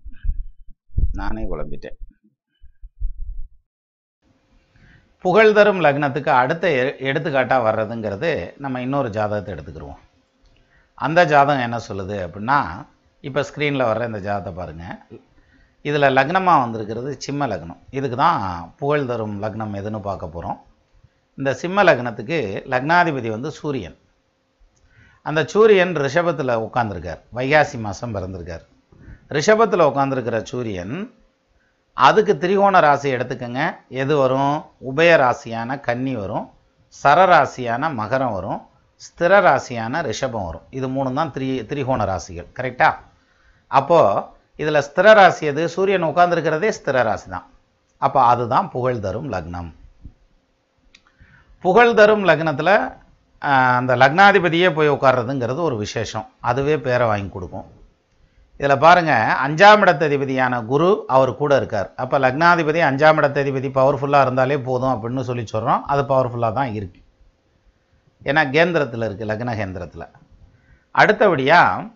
நானே 1.13 1.51
குழம்பிட்டேன். 1.51 1.97
புகழ் 5.19 5.53
தரும் 5.53 5.81
லக்னத்துக்கு 5.81 6.29
அடுத்த 6.29 6.71
எ- 6.71 6.97
எடுத்துக்காட்டா 6.99 7.63
வர்றதுங்கிறது 7.63 8.59
நம்ம 8.59 8.81
இன்னொரு 8.81 9.11
ஜாதகத்தை 9.11 9.55
எடுத்துக்கிருவோம். 9.55 9.99
அந்த 10.95 11.25
ஜாதகம் 11.25 11.63
என்ன 11.63 11.77
சொல்லுது 11.77 12.17
அப்படின்னா 12.17 12.87
இப்போ 13.21 13.41
ஸ்க்ரீனில் 13.41 13.85
வர்ற 13.85 14.07
இந்த 14.07 14.21
ஜாதகத்தை 14.21 14.53
பாருங்க. 14.53 15.07
இதில் 15.89 16.15
லக்னமாக 16.17 16.63
வந்திருக்கிறது 16.65 17.11
சிம்ம 17.25 17.47
லக்னம். 17.53 17.81
இதுக்கு 17.99 18.17
தான் 18.17 18.41
புகழ் 18.81 19.09
தரும் 19.11 19.37
லக்னம் 19.43 19.75
எதுன்னு 19.81 20.01
பார்க்க 20.09 20.35
போகிறோம். 20.35 20.59
இந்த 21.39 21.51
சிம்ம 21.63 21.85
லக்னத்துக்கு 21.89 22.39
லக்னாதிபதி 22.73 23.31
வந்து 23.31 23.51
சூரியன். 23.51 23.97
அந்த 25.23 25.41
சூரியன் 25.53 25.95
ரிஷபத்தில் 26.05 26.61
உட்காந்துருக்கார் 26.67 27.21
வைகாசி 27.39 27.77
மாதம் 27.87 28.15
பிறந்திருக்கார். 28.17 28.65
ரிஷபத்தில் 29.37 29.89
உட்காந்துருக்கிற 29.91 30.39
சூரியன் 30.43 30.95
அதுக்கு 32.07 32.33
திரிகோண 32.43 32.77
ராசி 32.81 33.09
எடுத்துக்கோங்க. 33.15 33.63
எது 34.03 34.15
வரும்? 34.17 34.55
உபய 34.91 35.11
ராசியான 35.23 35.81
கன்னி 35.87 36.15
வரும். 36.17 36.47
சரராசியான 37.03 37.91
மகரம் 38.01 38.33
வரும். 38.33 38.61
ஸ்திர 39.07 39.33
ராசியான 39.47 40.01
ரிஷபம் 40.09 40.47
வரும். 40.49 40.67
இது 40.79 40.89
மூணு 40.89 41.15
தான் 41.19 41.33
திரி 41.33 41.49
திரிகோண 41.71 42.05
ராசிகள். 42.11 42.49
கரெக்டாக 42.59 42.95
அப்போது 43.67 44.25
இதில் 44.63 44.85
ஸ்திர 44.89 45.07
ராசி 45.19 45.45
எது? 45.51 45.63
சூரியன் 45.75 46.09
உட்கார்ந்துருக்கிறதே 46.11 46.71
ஸ்திர 46.79 47.03
ராசி 47.09 47.29
தான் 47.35 47.47
அப்போ 48.03 48.21
அதுதான் 48.33 48.67
புகழ் 48.75 49.05
தரும் 49.05 49.29
லக்னம். 49.35 49.71
புகழ் 51.65 51.97
தரும் 52.01 52.25
லக்னத்தில் 52.31 52.75
அந்த 53.79 53.93
லக்னாதிபதியே 54.03 54.69
போய் 54.77 54.95
உட்கார்றதுங்கிறது 54.97 55.61
ஒரு 55.69 55.77
விசேஷம். 55.85 56.27
அதுவே 56.51 56.75
பேரை 56.87 57.07
வாங்கி 57.11 57.31
கொடுக்கும். 57.37 57.69
இதில் 58.61 58.83
பாருங்கள் 58.85 59.31
அஞ்சாம் 59.45 59.83
இடத்ததிபதியான 59.85 60.55
குரு 60.71 60.89
அவர் 61.15 61.31
கூட 61.41 61.53
இருக்கார். 61.61 61.89
அப்போ 62.03 62.17
லக்னாதிபதி 62.25 62.81
அஞ்சாம் 62.89 63.19
இடத்ததிபதி 63.21 63.69
பவர்ஃபுல்லாக 63.79 64.27
இருந்தாலே 64.27 64.59
போதும் 64.69 64.93
அப்படின்னு 64.95 65.23
சொல்லி 65.31 65.45
சொல்கிறோம் 65.55 65.83
அது 65.93 66.03
பவர்ஃபுல்லாக 66.13 66.55
தான் 66.59 66.75
இருக்குது 66.79 67.01
ஏன்னா 68.31 68.43
கேந்திரத்தில் 68.57 69.07
இருக்குது 69.09 69.31
லக்ன 69.31 69.55
கேந்திரத்தில் 69.61 70.07
அடுத்தபடியாக 70.95 71.87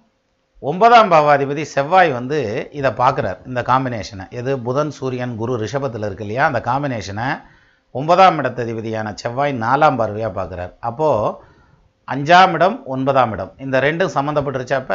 ஒன்பதாம் 0.68 1.10
பாவாதிபதி 1.12 1.62
செவ்வாய் 1.72 2.10
வந்து 2.16 2.38
இதை 2.78 2.90
பார்க்குறார் 3.00 3.40
இந்த 3.48 3.60
காம்பினேஷனை 3.68 4.24
எது? 4.38 4.52
புதன் 4.66 4.90
சூரியன் 4.96 5.34
குரு 5.40 5.52
ரிஷபத்தில் 5.62 6.06
இருக்கு 6.06 6.24
இல்லையா? 6.26 6.44
அந்த 6.50 6.60
காம்பினேஷனை 6.68 7.26
ஒன்பதாம் 7.94 8.38
இடத்ததிபதியான 8.40 9.12
செவ்வாய் 9.22 9.52
நாலாம் 9.64 9.98
பார்வையாக 10.00 10.32
பார்க்குறார். 10.38 10.72
அப்போது 10.88 11.34
அஞ்சாம் 12.08 12.54
இடம் 12.56 12.76
ஒன்பதாம் 12.94 13.32
இடம். 13.36 13.52
இந்த 13.64 13.76
ரெண்டும் 13.86 14.14
சம்மந்தப்பட்டுருச்சாப்ப 14.16 14.92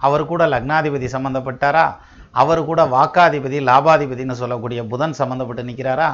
அவர் 0.00 0.24
கூட 0.32 0.42
லக்னாதிபதி 0.54 1.10
சம்மந்தப்பட்டாரா 1.16 1.86
அவர் 2.42 2.62
கூட 2.70 2.80
வாக்காதிபதி 2.96 3.60
லாபாதிபதினு 3.70 4.40
சொல்லக்கூடிய 4.42 4.80
புதன் 4.94 5.16
சம்மந்தப்பட்டு 5.20 5.68
நிற்கிறாரா 5.70 6.10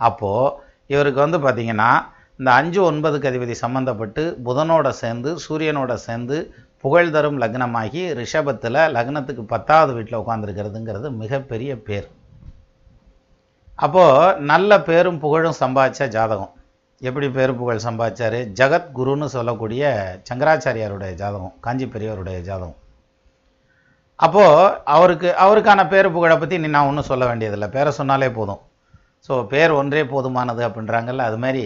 அப்போது 0.00 0.52
இவருக்கு 0.86 1.20
வந்து 1.26 1.38
பார்த்திங்கன்னா 1.44 1.90
இந்த 2.40 2.50
அஞ்சு 2.60 2.80
ஒன்பதுக்கு 2.90 3.30
அதிபதி 3.30 3.54
சம்மந்தப்பட்டு 3.64 4.22
புதனோட 4.46 4.88
சேர்ந்து 5.02 5.30
சூரியனோட 5.44 5.92
சேர்ந்து 6.06 6.36
புகழ் 6.84 7.14
தரும் 7.14 7.38
லக்னமாகி 7.42 8.02
ரிஷபத்தில் 8.20 8.78
லக்னத்துக்கு 8.96 9.42
பத்தாவது 9.52 9.92
வீட்டில் 9.96 10.20
உட்காந்துருக்கிறதுங்கிறது 10.22 11.08
மிகப்பெரிய 11.22 11.72
பேர். 11.86 12.08
அப்போது 13.84 14.42
நல்ல 14.50 14.80
பேரும் 14.88 15.22
புகழும் 15.24 15.60
சம்பாதிச்ச 15.62 16.08
ஜாதகம். 16.16 16.52
எப்படி 17.08 17.28
பேரும் 17.36 17.58
புகழ் 17.60 17.84
சம்பாதிச்சாரு? 17.86 18.40
ஜெகத்குருன்னு 18.58 19.26
சொல்லக்கூடிய 19.36 19.84
சங்கராச்சாரியாருடைய 20.28 21.12
ஜாதகம் 21.22 21.54
காஞ்சி 21.64 21.86
பெரியவருடைய 21.94 22.38
ஜாதகம். 22.48 22.76
அப்போது 24.26 24.76
அவருக்கு 24.96 25.28
அவருக்கான 25.44 25.88
பேரு 25.92 26.08
புகழை 26.16 26.36
பற்றி 26.38 26.58
நீ 26.64 26.68
நான் 26.74 26.90
ஒன்றும் 26.90 27.10
சொல்ல 27.10 27.24
வேண்டியதில்லை. 27.30 27.68
பேரை 27.76 27.92
சொன்னாலே 28.00 28.28
போதும். 28.38 28.62
ஸோ 29.28 29.34
பேர் 29.52 29.72
ஒன்றே 29.80 30.04
போதுமானது 30.12 30.62
அப்படின்றாங்கல்ல 30.68 31.26
அது 31.30 31.38
மாதிரி 31.44 31.64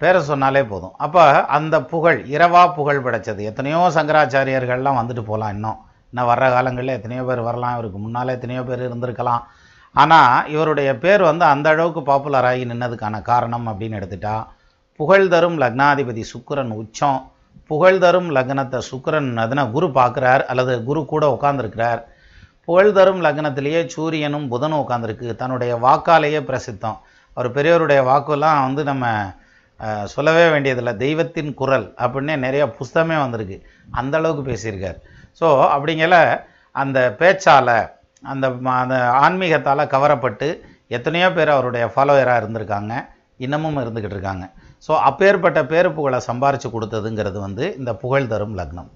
பேரை 0.00 0.20
சொன்னாலே 0.28 0.62
போதும். 0.70 0.94
அப்போ 1.04 1.24
அந்த 1.56 1.76
புகழ் 1.90 2.18
இரவா 2.34 2.62
புகழ் 2.78 3.04
படைச்சது. 3.06 3.42
எத்தனையோ 3.50 3.80
சங்கராச்சாரியர்கள்லாம் 3.96 4.98
வந்துட்டு 5.00 5.22
போகலாம் 5.28 5.52
இன்னும். 5.56 5.78
இன்னும் 6.10 6.30
வர்ற 6.30 6.46
காலங்களில் 6.54 6.96
எத்தனையோ 6.96 7.22
பேர் 7.28 7.42
வரலாம். 7.48 7.74
இவருக்கு 7.76 7.98
முன்னால் 8.04 8.34
எத்தனையோ 8.36 8.62
பேர் 8.70 8.86
இருந்திருக்கலாம். 8.88 9.44
ஆனால் 9.94 10.48
இவருடைய 10.54 10.90
பேர் 11.04 11.22
வந்து 11.30 11.44
அந்த 11.52 11.68
அளவுக்கு 11.74 12.00
பாப்புலர் 12.08 12.48
ஆகி 12.48 12.64
நின்னதுக்கான 12.70 13.20
காரணம் 13.30 13.66
அப்படின்னு 13.72 13.98
எடுத்துட்டா 14.00 14.36
புகழ் 15.00 15.28
தரும் 15.34 15.58
லக்னாதிபதி 15.62 16.22
சுக்கிரன் 16.32 16.72
உச்சம். 16.80 17.20
புகழ் 17.70 18.00
தரும் 18.04 18.28
லக்னத்தை 18.36 18.80
சுக்கரன் 18.88 19.30
அதனால் 19.44 19.70
குரு 19.76 19.86
பார்க்குறார். 19.98 20.42
அல்லது 20.52 20.72
குரு 20.88 21.00
கூட 21.12 21.24
உட்காந்துருக்கிறார் 21.36 22.00
புகழ் 22.66 22.92
தரும் 22.98 23.22
லக்னத்திலேயே 23.24 23.80
சூரியனும் 23.94 24.46
புதனும் 24.52 24.82
உட்காந்துருக்கு 24.82 25.28
தன்னுடைய 25.40 25.72
வாக்காலேயே 25.86 26.40
பிரசித்தம். 26.48 26.98
அவர் 27.36 27.48
பெரியவருடைய 27.56 28.00
வாக்கெல்லாம் 28.10 28.60
வந்து 28.66 28.84
நம்ம 28.90 29.06
சொல்லவே 30.14 30.44
வேண்டியதில்லை. 30.54 30.92
தெய்வத்தின் 31.04 31.50
குரல் 31.60 31.86
அப்படின்னே 32.04 32.34
நிறைய 32.44 32.64
புஸ்தமே 32.78 33.16
வந்திருக்கு. 33.24 33.56
அந்த 34.00 34.14
அளவுக்கு 34.20 34.44
பேசியிருக்கார். 34.50 34.98
ஸோ 35.40 35.46
அப்படிங்கிற 35.74 36.18
அந்த 36.82 36.98
பேச்சால் 37.20 37.74
அந்த 38.32 38.46
அந்த 38.82 38.96
ஆன்மீகத்தால் 39.24 39.90
கவரப்பட்டு 39.94 40.46
எத்தனையோ 40.96 41.28
பேர் 41.36 41.54
அவருடைய 41.56 41.84
ஃபாலோயராக 41.94 42.40
இருந்திருக்காங்க. 42.42 42.92
இன்னமும் 43.44 43.80
இருந்துக்கிட்டு 43.82 44.16
இருக்காங்க. 44.16 44.44
ஸோ 44.86 44.92
அப்பேற்பட்ட 45.08 45.60
பேரு 45.72 45.88
புகழை 45.98 46.18
சம்பாரித்து 46.28 46.68
கொடுத்ததுங்கிறது 46.74 47.38
வந்து 47.46 47.64
இந்த 47.80 47.90
புகழ் 48.02 48.30
தரும் 48.32 48.54
லக்னம். 48.60 48.88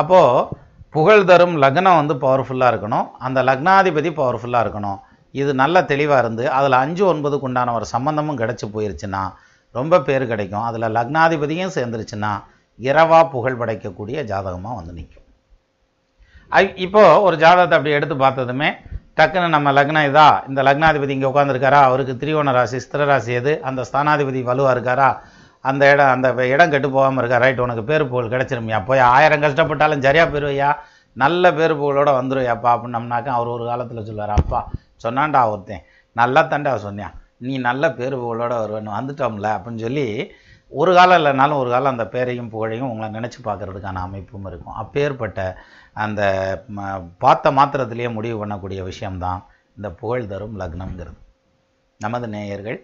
அப்போது 0.00 0.60
புகழ் 0.96 1.24
தரும் 1.30 1.56
லக்னம் 1.62 1.98
வந்து 2.00 2.14
பவர்ஃபுல்லாக 2.24 2.72
இருக்கணும். 2.72 3.06
அந்த 3.26 3.38
லக்னாதிபதி 3.48 4.10
பவர்ஃபுல்லாக 4.20 4.64
இருக்கணும். 4.64 4.98
இது 5.40 5.50
நல்ல 5.62 5.76
தெளிவாக 5.92 6.22
இருந்து 6.24 6.44
அதில் 6.56 6.76
அஞ்சு 6.84 7.04
ஒன்பதுக்கு 7.12 7.48
உண்டான 7.48 7.74
ஒரு 7.78 7.86
சம்மந்தமும் 7.94 8.40
கிடச்சி 8.42 8.66
போயிருச்சுன்னா 8.74 9.22
ரொம்ப 9.74 10.00
பேர் 10.02 10.24
கிடைக்கும். 10.26 10.64
அதில் 10.64 10.94
லக்னாதிபதியும் 10.96 11.74
சேர்ந்துருச்சுன்னா 11.76 12.32
இரவாக 12.80 13.24
புகழ் 13.28 13.58
படைக்கக்கூடிய 13.58 14.18
ஜாதகமாக 14.24 14.74
வந்து 14.74 14.92
நிற்கும் 14.92 15.20
ஐ- 16.52 16.74
ஒரு 17.22 17.36
ஜாதகத்தை 17.36 17.76
அப்படி 17.76 17.94
எடுத்து 17.94 18.16
பார்த்ததுமே 18.16 18.68
டக்குன்னு 19.14 19.48
நம்ம 19.48 19.72
லக்னம் 19.72 20.08
இதா 20.08 20.26
இந்த 20.48 20.60
லக்னாதிபதி 20.62 21.12
இங்கே 21.12 21.28
உட்காந்துருக்காரா 21.28 21.80
அவருக்கு 21.82 22.14
திரியோண 22.16 22.52
ராசி 22.52 22.78
ஸ்திர 22.80 23.04
ராசி 23.04 23.32
எது 23.32 23.52
அந்த 23.62 23.80
ஸ்தானாதிபதி 23.88 24.40
வலுவாக 24.42 24.74
இருக்காரா 24.74 25.08
அந்த 25.64 25.82
இடம் 25.90 26.12
அந்த 26.12 26.46
இடம் 26.46 26.70
கெட்டு 26.70 26.88
போகாமல் 26.90 27.20
இருக்கா 27.20 27.38
ரைட் 27.38 27.60
உனக்கு 27.60 27.84
பேர் 27.84 28.04
புகழ் 28.08 28.32
கிடச்சிருமையா 28.32 28.78
போய் 28.84 29.02
ஆயிரம் 29.10 29.44
கஷ்டப்பட்டாலும் 29.44 30.02
சரியா 30.02 30.24
போயிருவையா 30.26 30.70
நல்ல 31.16 31.52
பேர் 31.52 31.74
புகழோடு 31.74 32.12
வந்துருவையாப்பா 32.18 32.70
அப்படின்னம்னாக்கா 32.74 33.32
அவர் 33.32 33.48
ஒரு 33.48 33.64
காலத்தில் 33.66 34.06
சொல்லுவார் 34.06 34.34
அப்பா 34.36 34.60
சொன்னான்டா 35.04 35.42
ஒருத்தன் 35.50 35.84
நல்லா 36.16 36.40
தண்டா 36.44 36.72
சொன்னியா 36.84 37.10
நீ 37.46 37.54
நல்ல 37.68 37.84
பேர் 37.98 38.14
புகழோட 38.22 38.54
வருவேன் 38.62 38.96
வந்துட்டோம்ல 38.96 39.48
அப்படின்னு 39.54 39.84
சொல்லி 39.86 40.06
ஒரு 40.80 40.90
காலம் 40.96 41.18
இல்லைனாலும் 41.20 41.60
ஒரு 41.62 41.70
காலம் 41.74 41.92
அந்த 41.94 42.04
பேரையும் 42.12 42.50
புகழையும் 42.52 42.90
உங்களை 42.90 43.08
நினச்சி 43.16 43.40
பார்க்கறதுக்கான 43.46 44.02
அமைப்பும் 44.06 44.46
இருக்கும். 44.50 44.76
அப்பேற்பட்ட 44.82 45.40
அந்த 46.04 46.20
பார்த்த 47.24 47.52
மாத்திரத்திலேயே 47.58 48.10
முடிவு 48.18 48.36
பண்ணக்கூடிய 48.42 48.82
விஷயம்தான் 48.90 49.42
இந்த 49.76 49.90
புகழ் 50.00 50.30
தரும் 50.32 50.56
லக்னம்ங்கிறது. 50.60 51.18
நமது 51.98 52.28
நேயர்கள் 52.28 52.78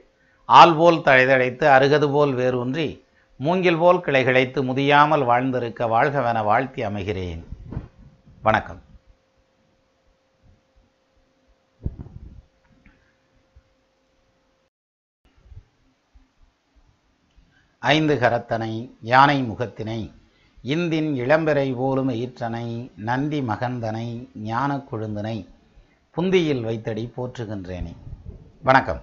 ஆள் 0.48 0.74
போல் 0.80 1.04
தழைதழைத்து 1.09 1.64
அருகது 1.76 2.09
போல் 2.12 2.34
வேரூன்றி 2.40 2.88
மூங்கில் 3.46 3.80
போல் 3.82 4.04
கிளைகிழைத்து 4.06 4.61
முதியாமல் 4.70 5.24
வாழ்ந்திருக்க 5.30 5.86
வாழ்கவென 5.94 6.44
வாழ்த்தி 6.50 6.82
அமைகிறேன். 6.86 7.42
வணக்கம். 8.42 8.82
ஐந்து 17.83 18.14
கரத்தனை 18.14 18.97
யானை 19.01 19.43
முகத்தினை 19.43 20.12
இந்தின் 20.62 21.14
இளம்பெறை 21.14 21.74
போலும் 21.74 22.09
ஈற்றனை 22.09 22.91
நந்தி 22.97 23.41
மகந்தனை 23.41 24.29
ஞானக் 24.35 24.95
கொழுந்தனை 24.95 25.49
புந்தியில் 26.11 26.62
வைத்தடி 26.62 27.12
போற்றுகின்றேனே. 27.16 27.93
வணக்கம். 28.62 29.01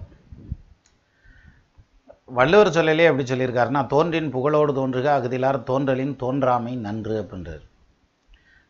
வள்ளுவர் 2.24 2.68
சொல்லலே 2.68 3.06
எப்படி 3.08 3.26
சொல்லியிருக்காருன்னா 3.32 3.86
தோன்றின் 3.86 4.34
புகழோடு 4.34 4.72
தோன்றுக 4.72 5.18
அகுதிலார் 5.18 5.60
தோன்றலின் 5.62 6.14
தோன்றாமை 6.24 6.76
நன்று 6.76 7.16
அப்படின்றார். 7.22 7.64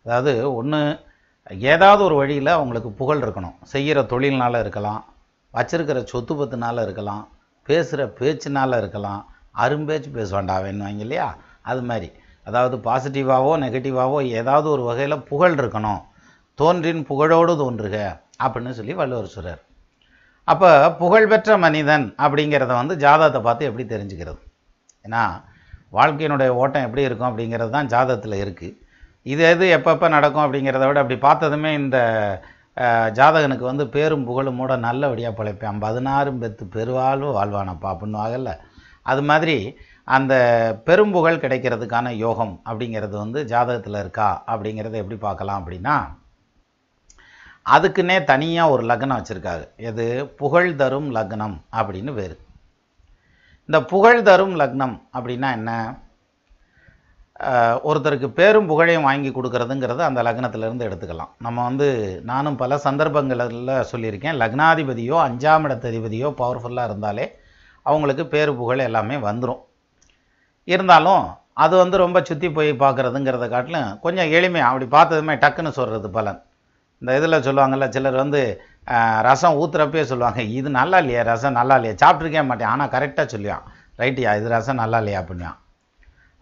அதாவது 0.05 0.55
ஒன்று 0.55 0.99
ஏதாவது 1.51 2.05
ஒரு 2.05 2.15
வழியில் 2.15 2.47
அவங்களுக்கு 2.47 2.91
புகழ் 2.91 3.23
இருக்கணும். 3.23 3.57
செய்கிற 3.63 4.03
தொழில்னால் 4.03 4.61
இருக்கலாம் 4.61 5.05
வச்சிருக்கிற 5.55 6.05
சொத்து 6.05 6.35
பத்துனால 6.35 6.83
இருக்கலாம் 6.83 7.29
பேசுகிற 7.63 8.13
பேச்சினால் 8.19 8.77
இருக்கலாம் 8.77 9.35
அரும்பேச்சு 9.65 10.11
பேசுவான்டா 10.19 10.57
வேணுவாங்க 10.67 11.03
இல்லையா? 11.07 11.29
அது 11.71 11.83
மாதிரி. 11.91 12.09
அதாவது 12.49 12.77
பாசிட்டிவாகவோ 12.87 13.53
நெகட்டிவாகவோ 13.65 14.19
ஏதாவது 14.41 14.67
ஒரு 14.75 14.83
வகையில் 14.89 15.25
புகழ் 15.31 15.57
இருக்கணும். 15.61 16.03
தோன்றின் 16.59 17.03
புகழோடு 17.11 17.53
தோன்றுக 17.63 17.97
அப்படின்னு 18.45 18.79
சொல்லி 18.79 18.95
வள்ளுவர் 19.01 19.35
சொல்கிறார் 19.37 19.63
அப்போ 20.49 20.69
புகழ்பெற்ற 21.01 21.53
மனிதன் 21.65 22.05
அப்படிங்கிறத 22.25 22.73
வந்து 22.81 22.95
ஜாதகத்தை 23.05 23.41
பார்த்து 23.47 23.69
எப்படி 23.69 23.85
தெரிஞ்சுக்கிறது? 23.93 24.41
ஏன்னா 25.05 25.23
வாழ்க்கையினுடைய 25.97 26.51
ஓட்டம் 26.61 26.87
எப்படி 26.87 27.07
இருக்கும் 27.09 27.29
அப்படிங்கிறது 27.31 27.71
தான் 27.77 27.91
ஜாதகத்தில் 27.95 28.43
இருக்குது 28.45 28.77
இது 29.33 29.43
எது 29.53 29.65
எப்பப்போ 29.77 30.07
நடக்கும் 30.17 30.45
அப்படிங்கிறத 30.45 30.87
விட 30.89 30.99
அப்படி 31.03 31.19
பார்த்ததுமே 31.27 31.71
இந்த 31.81 31.99
ஜாதகனுக்கு 33.19 33.65
வந்து 33.71 33.85
பேரும் 33.95 34.25
புகழும் 34.29 34.59
மூட 34.59 34.73
நல்லபடியாக 34.87 35.35
பிழைப்பான். 35.39 35.83
பதினாறும் 35.87 36.41
பெத்து 36.43 36.65
பெருவாழ்வு 36.75 37.31
வாழ்வானப்பா 37.39 37.89
அப்படின்னு 37.93 38.19
அப்படின்னுவாங்கல்ல 38.19 38.53
அது 39.13 39.23
மாதிரி 39.31 39.57
அந்த 40.17 40.35
பெரும்புகழ் 40.89 41.43
கிடைக்கிறதுக்கான 41.45 42.13
யோகம் 42.25 42.55
அப்படிங்கிறது 42.69 43.15
வந்து 43.25 43.41
ஜாதகத்தில் 43.53 44.01
இருக்கா 44.05 44.29
அப்படிங்கிறத 44.53 44.97
எப்படி 45.03 45.19
பார்க்கலாம் 45.27 45.61
அப்படின்னா 45.63 45.97
அதுக்குன்னே 47.75 48.17
தனியாக 48.33 48.73
ஒரு 48.75 48.83
லக்னம் 48.91 49.19
வச்சுருக்காங்க 49.19 49.65
எது? 49.89 50.05
புகழ் 50.41 50.69
தரும் 50.81 51.09
லக்னம் 51.17 51.57
அப்படின்னு 51.79 52.13
வேறு. 52.19 52.37
இந்த 53.69 53.79
புகழ் 53.93 54.21
தரும் 54.29 54.55
லக்னம் 54.61 54.97
அப்படின்னா 55.17 55.49
என்ன? 55.59 55.71
ஒருத்தருக்கு 57.89 58.29
பேரும் 58.39 58.69
புகழையும் 58.71 59.07
வாங்கி 59.09 59.31
கொடுக்கறதுங்கிறது 59.31 60.03
அந்த 60.09 60.21
லக்னத்திலேருந்து 60.27 60.87
எடுத்துக்கலாம். 60.89 61.33
நம்ம 61.47 61.59
வந்து 61.69 61.89
நானும் 62.31 62.61
பல 62.63 62.79
சந்தர்ப்பங்களில் 62.87 63.89
சொல்லியிருக்கேன் 63.93 64.39
லக்னாதிபதியோ 64.43 65.17
அஞ்சாம் 65.27 65.67
இடத்ததிபதியோ 65.69 66.31
பவர்ஃபுல்லாக 66.43 66.89
இருந்தாலே 66.91 67.27
அவங்களுக்கு 67.89 68.25
பேரு 68.35 68.53
புகழ் 68.61 68.87
எல்லாமே 68.89 69.17
வந்துடும் 69.29 69.63
இருந்தாலும் 70.69 71.25
அது 71.65 71.75
வந்து 71.83 71.97
ரொம்ப 72.05 72.19
சுற்றி 72.29 72.49
போய் 72.57 72.71
பார்க்குறதுங்கிறத 72.83 73.45
காட்டிலும் 73.53 73.91
கொஞ்சம் 74.05 74.31
எளிமையாக 74.39 74.71
அப்படி 74.71 74.87
பார்த்ததுமே 74.97 75.35
டக்குன்னு 75.43 75.77
சொல்கிறது 75.79 76.09
பலன். 76.17 76.41
இந்த 77.03 77.11
இதில் 77.19 77.45
சொல்லுவாங்கள்ல 77.47 77.87
சிலர் 77.95 78.19
வந்து 78.23 78.41
ரசம் 79.29 79.59
ஊற்றுறப்பே 79.63 80.03
சொல்லுவாங்க 80.11 80.43
இது 80.59 80.69
நல்லா 80.81 80.99
இல்லையா 81.03 81.23
ரசம் 81.31 81.57
நல்லா 81.61 81.77
இல்லையா 81.79 81.95
சாப்பிட்ருக்கே 82.03 82.43
மாட்டேன். 82.49 82.71
ஆனால் 82.73 82.93
கரெக்டாக 82.95 83.27
சொல்லுவான் 83.35 83.65
ரைட்டியா 84.03 84.33
இது 84.39 84.49
ரசம் 84.57 84.81
நல்லா 84.83 84.99
இல்லையா? 85.03 85.21
அப்படின்வான் 85.23 85.59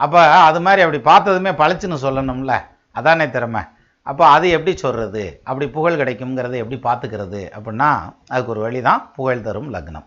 அப்போ 0.05 0.21
அது 0.49 0.61
மாதிரி 0.67 0.85
அப்படி 0.85 1.01
பார்த்ததுமே 1.11 1.53
பழிச்சுன்னு 1.63 1.99
சொல்லணும்ல 2.07 2.55
அதானே 2.99 3.27
திறமை. 3.37 3.63
அப்போ 4.11 4.25
அது 4.37 4.47
எப்படி 4.57 4.73
சொல்கிறது 4.85 5.23
அப்படி 5.49 5.67
புகழ் 5.77 6.01
கிடைக்குங்கிறத 6.01 6.57
எப்படி 6.63 6.79
பார்த்துக்கிறது 6.89 7.43
அப்படின்னா 7.57 7.91
அதுக்கு 8.33 8.53
ஒரு 8.55 8.63
வழி 8.67 8.83
தான் 8.89 9.03
புகழ் 9.17 9.47
தரும் 9.47 9.71
லக்னம். 9.77 10.07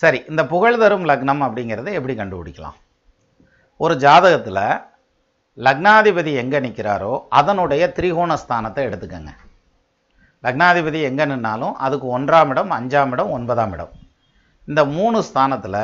சரி 0.00 0.18
இந்த 0.30 0.42
புகழ் 0.52 0.78
தரும் 0.82 1.06
லக்னம் 1.10 1.42
அப்படிங்கிறத 1.46 1.92
எப்படி 1.98 2.14
கண்டுபிடிக்கலாம்? 2.16 2.76
ஒரு 3.80 3.94
ஜாதகத்தில் 4.04 4.64
லக்னாதிபதி 5.66 6.32
எங்கே 6.42 6.58
நிற்கிறாரோ 6.64 7.12
அதனுடைய 7.38 7.82
திரிகோண 7.96 8.32
ஸ்தானத்தை 8.42 8.82
எடுத்துக்கங்க. 8.88 9.32
லக்னாதிபதி 10.44 11.00
எங்கே 11.10 11.24
நின்னாலும் 11.30 11.74
அதுக்கு 11.86 12.06
ஒன்றாம் 12.16 12.50
இடம் 12.54 12.74
அஞ்சாம் 12.78 13.12
இடம் 13.14 13.32
ஒன்பதாம் 13.36 13.72
இடம். 13.76 13.92
இந்த 14.68 14.82
மூணு 14.96 15.18
ஸ்தானத்தில் 15.28 15.80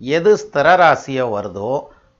எது 0.00 0.32
ஸ்திர 0.42 0.68
ராசியோ 0.82 1.26
வருதோ 1.36 1.72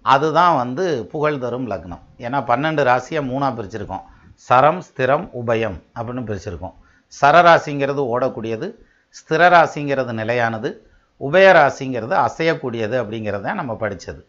அதுதான் 0.05 0.55
வந்து 0.62 0.84
புகழ் 1.12 1.41
தரும் 1.45 1.68
லக்னம். 1.72 2.03
ஏன்னா 2.24 2.39
பன்னெண்டு 2.51 2.82
ராசியை 2.91 3.22
மூணாக 3.30 3.53
பிரிச்சிருக்கோம். 3.59 4.05
சரம் 4.49 4.82
ஸ்திரம் 4.89 5.28
உபயம் 5.41 5.78
அப்படின்னு 5.97 6.28
பிரிச்சிருக்கோம். 6.30 6.74
சரராசிங்கிறது 7.12 8.03
ஓடக்கூடியது 8.14 8.66
ஸ்திர 9.18 9.43
ராசிங்கிறது 9.55 10.12
நிலையானது 10.22 10.70
உபயராசிங்கிறது 11.21 12.14
அசையக்கூடியது 12.27 12.97
அப்படிங்கிறத 13.03 13.55
நம்ம 13.61 13.75
படித்தது 13.83 14.21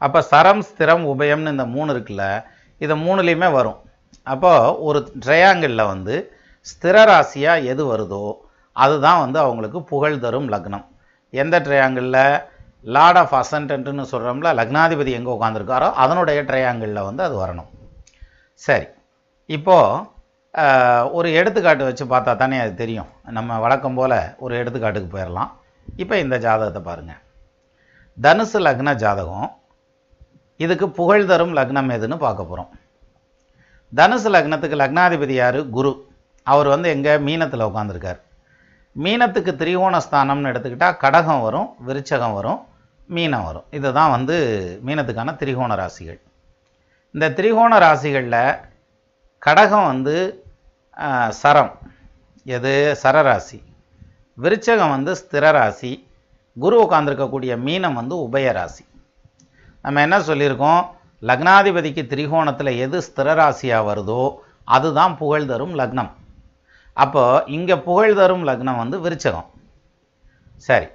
அப்போ 0.00 0.20
சரம் 0.30 0.64
ஸ்திரம் 0.68 1.04
உபயம்னு 1.12 1.54
இந்த 1.54 1.66
மூணு 1.76 1.88
இருக்குல்ல 1.94 2.24
இது 2.80 2.94
மூணுலேயுமே 3.06 3.48
வரும். 3.58 3.78
அப்போது 4.26 4.74
ஒரு 4.88 4.98
ட்ரையாங்கிளில் 5.24 5.90
வந்து 5.92 6.14
ஸ்திர 6.66 6.96
ராசியாக 7.10 7.64
எது 7.72 7.82
வருதோ 7.92 8.24
அதுதான் 8.76 9.22
வந்து 9.24 9.38
அவங்களுக்கு 9.44 9.78
புகழ் 9.90 10.22
தரும் 10.24 10.48
லக்னம். 10.54 10.84
எந்த 11.32 11.56
ட்ரையாங்கிளில் 11.66 12.22
லார்ட் 12.94 13.18
ஆஃப் 13.22 13.34
அசன்டன்ட்னு 13.40 14.04
சொல்கிறோம்ல 14.12 14.50
லக்னாதிபதி 14.58 15.12
எங்கே 15.18 15.32
உட்காந்துருக்காரோ 15.36 15.88
அதனுடைய 16.02 16.40
ட்ரையாங்கிளில் 16.50 17.06
வந்து 17.08 17.22
அது 17.26 17.36
வரணும். 17.42 17.70
சரி. 18.62 18.86
இப்போது 19.48 21.10
ஒரு 21.18 21.28
எடுத்துக்காட்டு 21.40 21.84
வச்சு 21.88 22.04
பார்த்தா 22.12 22.32
தானே 22.42 22.58
அது 22.64 22.72
தெரியும். 22.82 23.10
நம்ம 23.38 23.58
வழக்கம் 23.64 23.98
போல் 23.98 24.18
ஒரு 24.44 24.54
எடுத்துக்காட்டுக்கு 24.60 25.10
போயிடலாம் 25.14 25.50
இப்போ 26.02 26.14
இந்த 26.24 26.36
ஜாதகத்தை 26.44 26.80
பாருங்கள் 26.88 27.22
தனுசு 28.18 28.58
லக்ன 28.66 28.90
ஜாதகம். 29.02 29.48
இதுக்கு 30.64 30.86
புகழ் 30.98 31.28
தரும் 31.30 31.56
லக்னம் 31.58 31.90
எதுன்னு 31.96 32.16
பார்க்க 32.24 32.50
போகிறோம் 32.50 32.70
தனுசு 33.92 34.28
லக்னத்துக்கு 34.34 34.76
லக்னாதிபதி 34.82 35.34
யார்? 35.42 35.58
குரு. 35.76 35.92
அவர் 36.46 36.68
வந்து 36.74 36.88
எங்கே? 36.94 37.12
மீனத்தில் 37.28 37.68
உட்காந்துருக்கார் 37.68 38.20
மீனத்துக்கு 39.04 39.52
திரிகோண 39.60 39.96
ஸ்தானம்னு 40.06 40.50
எடுத்துக்கிட்டால் 40.50 40.98
கடகம் 41.04 41.42
வரும் 41.46 41.68
விருச்சகம் 41.88 42.36
வரும் 42.38 42.60
மீனம் 43.16 43.46
வரும். 43.48 43.66
இதுதான் 43.78 44.14
வந்து 44.16 44.36
மீனத்துக்கான 44.86 45.34
திரிகோண 45.42 45.72
ராசிகள். 45.82 46.20
இந்த 47.14 47.26
திரிகோண 47.38 47.74
ராசிகளில் 47.86 48.42
கடகம் 49.46 49.88
வந்து 49.92 50.16
சரம். 51.40 51.72
எது? 52.56 52.74
சரராசி. 53.02 53.58
விருச்சகம் 54.38 54.92
வந்து 54.94 55.12
ஸ்திர 55.20 55.44
ராசி 55.56 55.92
குரு 56.56 56.76
உட்காந்துருக்கக்கூடிய 56.84 57.52
மீனம் 57.66 57.96
வந்து 58.00 58.14
உபயராசி 58.26 58.84
நம்ம 59.84 60.00
என்ன 60.06 60.16
சொல்லியிருக்கோம்? 60.28 60.80
லக்னாதிபதிக்கு 61.22 62.02
திரிகோணத்தில் 62.12 62.72
எது 62.84 62.98
ஸ்திர 63.08 63.34
ராசியாக 63.40 63.86
வருதோ 63.88 64.22
அதுதான் 64.76 65.12
புகழ் 65.20 65.48
தரும் 65.50 65.74
லக்னம். 65.80 66.10
அப்போ 66.96 67.24
இங்கே 67.56 67.76
புகழ் 67.88 68.16
தரும் 68.20 68.44
லக்னம் 68.48 68.80
வந்து 68.82 68.96
விருச்சகம். 69.04 69.48
சரி 70.68 70.88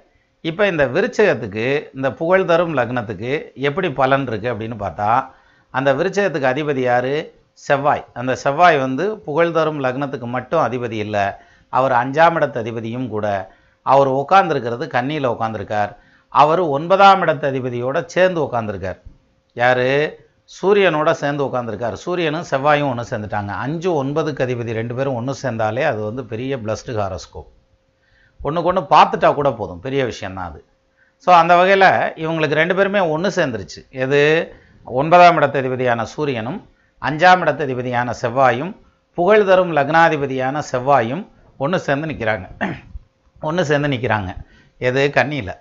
இப்போ 0.44 0.62
இந்த 0.72 0.84
விருச்சகத்துக்கு 0.94 1.66
இந்த 1.96 2.08
புகழ் 2.20 2.48
தரும் 2.50 2.74
லக்னத்துக்கு 2.78 3.32
எப்படி 3.68 3.88
பலன் 4.00 4.26
இருக்குது 4.30 4.52
அப்படின்னு 4.52 4.76
பார்த்தா 4.84 5.10
அந்த 5.74 5.90
விருச்சகத்துக்கு 5.98 6.52
அதிபதி 6.52 6.82
யார்? 6.90 7.14
செவ்வாய். 7.62 8.04
அந்த 8.20 8.32
செவ்வாய் 8.44 8.78
வந்து 8.84 9.04
புகழ் 9.26 9.56
தரும் 9.56 9.82
லக்னத்துக்கு 9.84 10.28
மட்டும் 10.36 10.62
அதிபதி 10.66 10.98
இல்லை 11.06 11.24
அவர் 11.76 11.94
அஞ்சாம் 12.02 12.36
இடத்து 12.38 12.58
அதிபதியும் 12.62 13.08
கூட. 13.14 13.26
அவர் 13.86 14.10
உட்காந்துருக்கிறது 14.20 14.84
கண்ணியில் 14.96 15.32
உட்காந்துருக்கார் 15.34 15.92
அவர் 16.32 16.62
ஒன்பதாம் 16.76 17.22
இடத்து 17.24 17.46
அதிபதியோட 17.50 17.98
சேர்ந்து 18.14 18.40
உட்காந்துருக்கார் 18.46 19.00
யார்? 19.56 19.88
சூரியனோட 20.50 21.10
சேர்ந்து 21.20 21.42
உட்காந்துருக்கார் 21.48 21.96
சூரியனும் 22.04 22.46
செவ்வாயும் 22.50 22.90
ஒன்று 22.92 23.04
சேர்ந்துட்டாங்க. 23.10 23.52
அஞ்சு 23.64 23.90
ஒன்பதுக்கு 24.00 24.44
அதிபதி 24.46 24.72
ரெண்டு 24.78 24.94
பேரும் 24.96 25.18
ஒன்று 25.20 25.34
சேர்ந்தாலே 25.42 25.84
அது 25.90 26.00
வந்து 26.08 26.22
பெரிய 26.32 26.56
பிளஸ்டு 26.64 26.94
ஹாரஸ்கோப் 26.98 27.50
ஒன்றுக்கு 28.40 28.70
ஒன்று 28.70 28.82
பார்த்துட்டா 28.94 29.28
கூட 29.38 29.50
போதும். 29.60 29.80
பெரிய 29.86 30.00
விஷயந்தான் 30.10 30.48
அது. 30.50 30.60
ஸோ 31.26 31.30
அந்த 31.40 31.52
வகையில் 31.60 31.88
இவங்களுக்கு 32.22 32.56
ரெண்டு 32.60 32.74
பேருமே 32.78 33.02
ஒன்று 33.14 33.28
சேர்ந்துருச்சு. 33.38 33.80
எது? 34.04 34.22
ஒன்பதாம் 34.86 35.38
இடத்ததிபதியான 35.40 36.02
சூரியனும் 36.14 36.58
அஞ்சாம் 37.02 37.42
இடத்ததிபதியான 37.44 38.10
செவ்வாயும் 38.22 38.72
புகழ் 39.18 39.46
தரும் 39.48 39.72
லக்னாதிபதியான 39.78 40.62
செவ்வாயும் 40.72 41.24
ஒன்று 41.62 41.78
சேர்ந்து 41.86 42.06
நிற்கிறாங்க 42.10 42.46
ஒன்று 43.48 43.62
சேர்ந்து 43.70 43.88
நிற்கிறாங்க 43.94 44.30
எது? 44.88 45.02
கண்ணியில். 45.16 45.54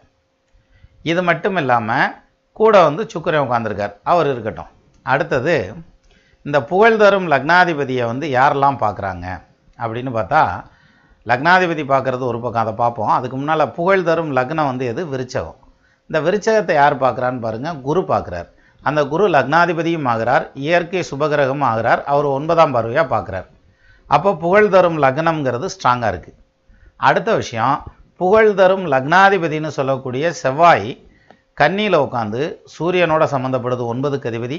இது 1.12 1.22
மட்டும் 1.30 1.58
இல்லாமல் 1.62 2.14
கூட 2.60 2.84
வந்து 2.88 3.04
சுக்கரன் 3.14 3.46
உட்காந்துருக்கார் 3.46 3.94
அவர் 4.12 4.30
இருக்கட்டும். 4.34 4.72
அடுத்தது 5.06 5.56
இந்த 6.48 6.58
புகழ் 6.70 7.00
தரும் 7.02 7.28
லக்னாதிபதியை 7.34 8.06
வந்து 8.12 8.26
யாரெல்லாம் 8.38 8.78
பார்க்குறாங்க? 8.84 9.26
அப்படின்னு 9.80 10.12
பார்த்தா 10.18 10.42
லக்னாதிபதி 11.32 11.84
பார்க்குறது 11.92 12.24
ஒரு 12.32 12.40
பக்கம் 12.40 12.64
அதை 12.64 12.74
பார்ப்போம். 12.82 13.14
அதுக்கு 13.18 13.36
முன்னால் 13.38 13.74
புகழ் 13.78 14.08
தரும் 14.10 14.32
லக்னம் 14.38 14.70
வந்து 14.72 14.86
எது? 14.86 15.02
விருச்சகம். 15.14 15.60
இந்த 16.10 16.20
விருச்சகத்தை 16.26 16.74
யார் 16.82 16.96
பார்க்குறான்னு 17.04 17.44
பாருங்கள் 17.46 17.82
குரு 17.88 18.02
பார்க்குறார். 18.12 18.50
அந்த 18.84 19.02
குரு 19.12 19.26
லக்னாதிபதியும் 19.36 20.08
ஆகிறார் 20.14 20.46
இயற்கை 20.54 21.04
சுபகிரகமும் 21.12 21.68
ஆகிறார். 21.72 22.02
அவர் 22.04 22.26
ஒன்பதாம் 22.38 22.74
பார்வையாக 22.76 23.08
பார்க்குறார். 23.16 23.48
அப்போ 24.10 24.32
புகழ் 24.44 24.72
தரும் 24.76 24.98
லக்னம்ங்கிறது 25.04 25.68
ஸ்ட்ராங்காக 25.74 26.12
இருக்குது 26.14 26.40
அடுத்த 27.08 27.30
விஷயம் 27.42 27.78
புகழ் 28.22 28.52
தரும் 28.60 28.86
லக்னாதிபதின்னு 28.94 29.70
சொல்லக்கூடிய 29.78 30.32
செவ்வாய் 30.42 30.90
கன்னியில் 31.60 32.04
உட்காந்து 32.06 32.42
சூரியனோட 32.76 33.24
சம்மந்தப்படுது 33.34 33.84
ஒன்பதுக்கு 33.92 34.30
அதிபதி. 34.32 34.58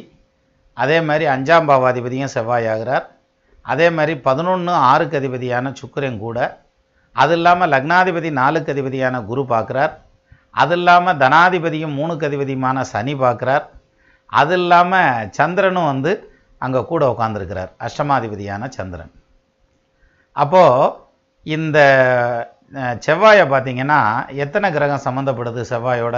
அதே 0.83 0.99
மாதிரி 1.09 1.25
அஞ்சாம் 1.35 1.69
பாவாதிபதியும் 1.71 2.33
செவ்வாய் 2.35 2.69
ஆகிறார். 2.73 3.05
அதே 3.73 3.87
மாதிரி 3.97 4.15
பதினொன்று 4.27 4.73
ஆறுக்கு 4.91 5.17
அதிபதியான 5.21 5.73
சுக்கரன் 5.81 6.19
கூட. 6.25 6.39
அது 7.17 7.35
இல்லாமல் 7.39 7.71
லக்னாதிபதி 7.75 8.31
நாலுக்கு 8.41 8.73
அதிபதியான 8.75 9.23
குரு 9.31 9.43
பார்க்குறார். 9.55 9.93
அது 10.63 10.75
இல்லாமல் 10.79 11.19
தனாதிபதியும் 11.23 11.97
மூணுக்கு 11.99 12.29
அதிபதியுமான 12.29 12.87
சனி 12.93 13.15
பார்க்குறார். 13.25 13.65
அது 14.33 14.57
இல்லாமல் 14.61 15.29
சந்திரனும் 15.39 15.91
வந்து 15.93 16.13
அங்கே 16.65 16.81
கூட 16.91 17.05
உட்காந்துருக்கிறார் 17.13 17.71
அஷ்டமாதிபதியான 17.87 18.69
சந்திரன். 18.79 19.13
அப்போது 20.37 20.93
இந்த 21.47 21.79
செவ்வாயை 23.07 23.45
பார்த்தீங்கன்னா 23.47 24.01
எத்தனை 24.37 24.69
கிரகம் 24.71 25.05
சம்மந்தப்படுது 25.05 25.61
செவ்வாயோட? 25.71 26.17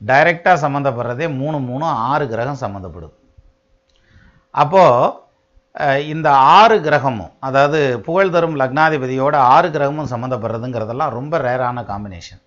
டைரெக்டாக 0.00 0.56
சம்மந்தப்படுறதே 0.62 1.26
மூணு 1.32 1.58
மூணு 1.60 1.86
ஆறு 2.10 2.24
கிரகம் 2.28 2.62
சம்மந்தப்படுது 2.62 3.14
அப்போது 4.54 6.00
இந்த 6.06 6.28
ஆறு 6.54 6.76
கிரகமும் 6.80 7.32
அதாவது 7.40 7.78
புகழ் 8.00 8.30
தரும் 8.30 8.56
லக்னாதிபதியோட 8.56 9.36
ஆறு 9.52 9.68
கிரகமும் 9.70 10.10
சம்மந்தப்படுறதுங்கிறதெல்லாம் 10.12 11.14
ரொம்ப 11.14 11.38
ரேரான 11.38 11.84
காம்பினேஷன் 11.84 12.42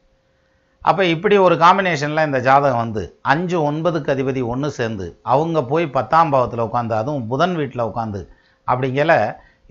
அப்போ 0.85 1.03
இப்படி 1.05 1.35
ஒரு 1.37 1.55
காம்பினேஷனில் 1.55 2.25
இந்த 2.25 2.39
ஜாதகம் 2.39 2.81
வந்து 2.81 3.03
அஞ்சு 3.21 3.57
ஒன்பதுக்கு 3.61 4.11
அதிபதி 4.11 4.41
ஒன்று 4.45 4.69
சேர்ந்து 4.71 5.07
அவங்க 5.23 5.63
போய் 5.63 5.85
பத்தாம் 5.87 6.29
பாவத்தில் 6.29 6.65
உட்காந்து 6.65 6.95
அதுவும் 6.95 7.25
புதன் 7.27 7.55
வீட்டில் 7.55 7.87
உட்காந்து 7.89 8.21
அப்படிங்கல 8.67 9.13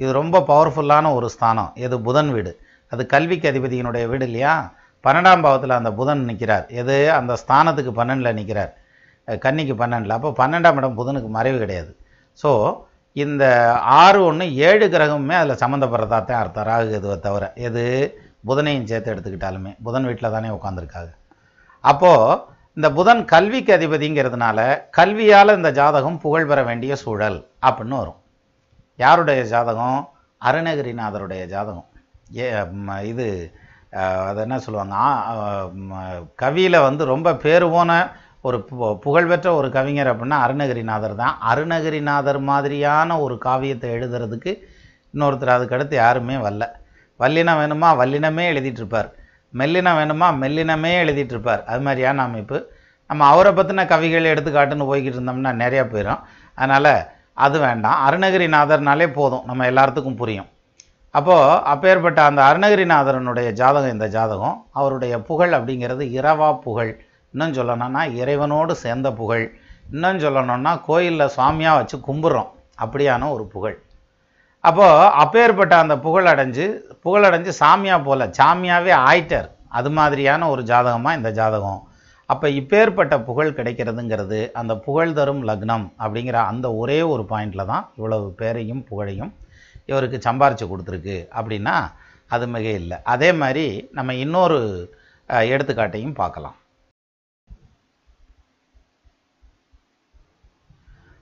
இது 0.03 0.11
ரொம்ப 0.21 0.37
பவர்ஃபுல்லான 0.51 1.13
ஒரு 1.19 1.29
ஸ்தானம். 1.35 1.71
எது? 1.85 1.97
புதன் 2.07 2.31
வீடு. 2.37 2.53
அது 2.93 3.03
கல்விக்கு 3.13 3.47
அதிபதியினுடைய 3.53 4.05
வீடு 4.13 4.27
இல்லையா? 4.31 4.55
பன்னெண்டாம் 5.05 5.45
பாவத்தில் 5.45 5.79
அந்த 5.81 5.91
புதன் 5.99 6.23
நிற்கிறார் 6.31 6.67
எது? 6.81 6.97
அந்த 7.19 7.33
ஸ்தானத்துக்கு 7.43 7.93
பன்னெண்டில் 8.01 8.37
நிற்கிறார் 8.39 8.73
கன்னிக்கு 9.45 9.75
பன்னெண்டில். 9.83 10.17
அப்போ 10.19 10.31
பன்னெண்டாம் 10.41 10.79
இடம் 10.81 10.99
புதனுக்கு 11.01 11.29
மறைவு 11.37 11.59
கிடையாது. 11.65 11.93
ஸோ 12.41 12.51
இந்த 13.17 13.45
ஆறு 14.03 14.21
ஒன்று 14.29 14.47
ஏழு 14.69 14.87
கிரகமுமே 14.95 15.37
அதில் 15.41 15.61
சம்மந்தப்படுறதா 15.63 16.19
தான் 16.31 16.41
அர்த்தம். 16.43 16.67
ராகு 16.71 16.97
இதுவை 17.01 17.19
தவிர. 17.27 17.45
எது? 17.69 17.85
புதனையும் 18.49 18.89
சேர்த்து 18.91 19.13
எடுத்துக்கிட்டாலுமே. 19.15 19.73
புதன் 19.87 20.07
வீட்டில் 20.09 20.35
தானே 20.37 20.49
உட்காந்துருக்காங்க 20.57 21.13
அப்போது 21.85 22.41
இந்த 22.77 22.89
புதன் 22.99 23.23
கல்விக்கு 23.33 23.73
அதிபதிங்கிறதுனால 23.77 24.59
கல்வியால் 24.99 25.57
இந்த 25.59 25.71
ஜாதகம் 25.79 26.21
புகழ் 26.25 26.49
பெற 26.51 26.61
வேண்டிய 26.69 26.93
சூழல் 27.03 27.39
அப்படின்னு 27.69 27.97
வரும். 28.03 28.19
யாருடைய 28.97 29.43
ஜாதகம்? 29.43 30.09
அருணகிரிநாதருடைய 30.45 31.47
ஜாதகம். 31.47 31.87
ஏ 32.37 32.53
இது 33.03 33.55
அது 34.27 34.41
என்ன 34.41 34.59
சொல்லுவாங்க? 34.59 36.27
கவியில் 36.37 36.79
வந்து 36.79 37.05
ரொம்ப 37.05 37.35
பேர் 37.35 37.71
போன 37.71 38.11
ஒரு 38.41 38.69
பு- 38.71 38.99
புகழ்பெற்ற 38.99 39.55
ஒரு 39.55 39.71
கவிஞர் 39.71 40.17
அப்படின்னா 40.17 40.31
அருணகிரிநாதர் 40.31 41.15
தான். 41.15 41.39
அருணகிரிநாதர் 41.41 42.41
மாதிரியான 42.41 43.21
ஒரு 43.21 43.39
காவியத்தை 43.39 43.91
எழுதுறதுக்கு 43.91 44.59
இன்னொருத்தர் 45.15 45.59
அதுக்கடுத்து 45.59 45.95
யாருமே 45.95 46.35
வரல. 46.35 46.69
வல்லினம் 47.19 47.59
வேணுமா? 47.59 47.89
வல்லினமே 47.89 48.49
எழுதிட்டுருப்பார். 48.53 49.11
மெல்லினம் 49.55 49.97
வேணுமா? 49.97 50.35
மெல்லினமே 50.45 51.03
எழுதிட்டுருப்பார். 51.05 51.65
அது 51.65 51.81
மாதிரியான 51.81 52.23
அமைப்பு. 52.23 52.73
நம்ம 53.07 53.25
அவரை 53.25 53.53
பற்றின 53.53 53.87
கவிகள் 53.87 54.35
எடுத்துக்காட்டுன்னு 54.35 54.81
போய்கிட்டு 54.81 55.17
இருந்தோம்னா 55.17 55.65
நிறையா 55.65 55.87
போயிடும் 55.89 56.21
அதனால் 56.55 57.07
அது 57.35 57.59
வேண்டாம். 57.59 58.09
அருணகிரிநாதர்னாலே 58.09 59.13
போதும். 59.13 59.45
நம்ம 59.45 59.67
எல்லாத்துக்கும் 59.67 60.17
புரியும். 60.17 60.47
அப்போது 61.11 61.65
அப்பேற்பட்ட 61.65 62.23
அந்த 62.23 62.43
அருணகிரிநாதரனுடைய 62.43 63.51
ஜாதகம் 63.51 63.93
இந்த 63.93 64.09
ஜாதகம் 64.09 64.67
அவருடைய 64.73 65.23
புகழ் 65.23 65.55
அப்படிங்கிறது 65.55 66.05
இரவா 66.19 66.59
புகழ். 66.59 67.05
இன்னும் 67.33 67.53
சொல்லணும்னா 67.53 68.01
இறைவனோடு 68.01 68.73
சேர்ந்த 68.73 69.13
புகழ். 69.13 69.57
இன்னும் 69.93 70.19
சொல்லணும்னா 70.19 70.81
கோயிலில் 70.85 71.31
சுவாமியாக 71.37 71.75
வச்சு 71.75 71.99
கும்பிட்றோம். 71.99 72.51
அப்படியான 72.85 73.31
ஒரு 73.31 73.45
புகழ். 73.47 73.83
அப்போது 74.61 75.07
அப்பேற்பட்ட 75.07 75.77
அந்த 75.77 75.99
புகழ் 75.99 76.27
அடைஞ்சு 76.27 76.79
புகழடைஞ்சு 77.05 77.53
சாமியாக 77.61 78.05
போல 78.05 78.27
சாமியாகவே 78.27 78.93
ஆயிட்டார். 79.11 79.51
அது 79.69 79.91
மாதிரியான 79.91 80.49
ஒரு 80.49 80.63
ஜாதகமாக 80.63 81.17
இந்த 81.17 81.31
ஜாதகம். 81.31 81.89
அப்போ 82.31 82.47
இப்பேற்பட்ட 82.59 83.15
புகழ் 83.29 83.57
கிடைக்கிறதுங்கிறது 83.57 84.39
அந்த 84.61 84.73
புகழ் 84.87 85.15
தரும் 85.19 85.43
லக்னம் 85.49 85.87
அப்படிங்கிற 86.03 86.37
அந்த 86.51 86.67
ஒரே 86.83 86.99
ஒரு 87.13 87.25
பாயிண்டில் 87.33 87.71
தான் 87.73 87.85
இவ்வளவு 87.99 88.29
பேரையும் 88.41 88.83
புகழையும் 88.91 89.33
இவருக்கு 89.91 90.19
சம்பாரித்து 90.27 90.67
கொடுத்துருக்கு 90.69 91.17
அப்படின்னா 91.39 91.77
அது 92.31 92.45
மிக 92.55 92.69
இல்லை 92.81 92.99
அதே 93.15 93.31
மாதிரி 93.41 93.67
நம்ம 93.97 94.15
இன்னொரு 94.25 94.59
எடுத்துக்காட்டையும் 95.51 96.17
பார்க்கலாம். 96.21 96.57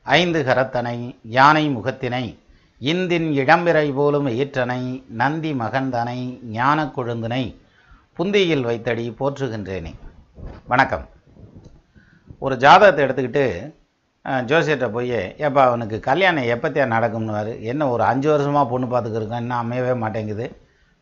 ஐந்து 0.07 0.39
கரத்தனை 0.49 0.97
யானை 1.37 1.65
முகத்தினை 1.75 2.25
இந்தின் 2.81 3.29
இளம்பிறை 3.41 3.85
போலும் 3.99 4.29
ஈற்றனை 4.43 4.81
நந்தி 5.21 5.53
மகந்தனை 5.61 6.21
ஞானக் 6.57 6.95
கொழுந்தினை 6.97 7.45
புந்தியில் 8.17 8.67
வைத்தடி 8.69 9.05
போற்றுகின்றேனே. 9.21 9.93
வணக்கம். 10.71 11.05
ஒரு 12.45 12.55
ஜாதகத்தை 12.63 13.01
எடுத்துக்கிட்டு 13.05 13.45
ஜோசியர்கிட்ட 14.51 14.87
போய் 14.95 15.19
எப்போ 15.47 15.61
அவனுக்கு 15.69 15.97
கல்யாணம் 16.07 16.49
எப்பத்தியா 16.55 16.85
நடக்கும்னுவார்? 16.95 17.51
என்ன 17.73 17.89
ஒரு 17.95 18.03
அஞ்சு 18.09 18.29
வருஷமாக 18.33 18.71
பொண்ணு 18.73 18.87
பார்த்துக்கிருக்கான் 18.93 19.43
இன்னும் 19.45 19.63
அமையவே 19.63 19.95
மாட்டேங்குது? 20.03 20.47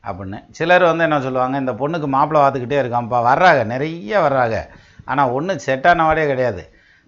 அப்படின்னு. 0.04 0.38
சிலர் 0.58 0.84
வந்து 0.90 1.06
என்ன 1.06 1.20
சொல்லுவாங்க 1.26 1.62
இந்த 1.62 1.74
பொண்ணுக்கு 1.80 2.10
மாப்பிள்ளை 2.16 2.42
பார்த்துக்கிட்டே 2.42 2.80
இருக்கான்ப்பா 2.82 3.20
வர்றாங்க 3.30 3.62
நிறைய 3.72 4.20
வர்றாங்க 4.26 4.58
ஆனால் 5.10 5.32
ஒன்றும் 5.36 5.62
செட்டானவாடே 5.66 6.26
கிடையாது. 6.32 6.64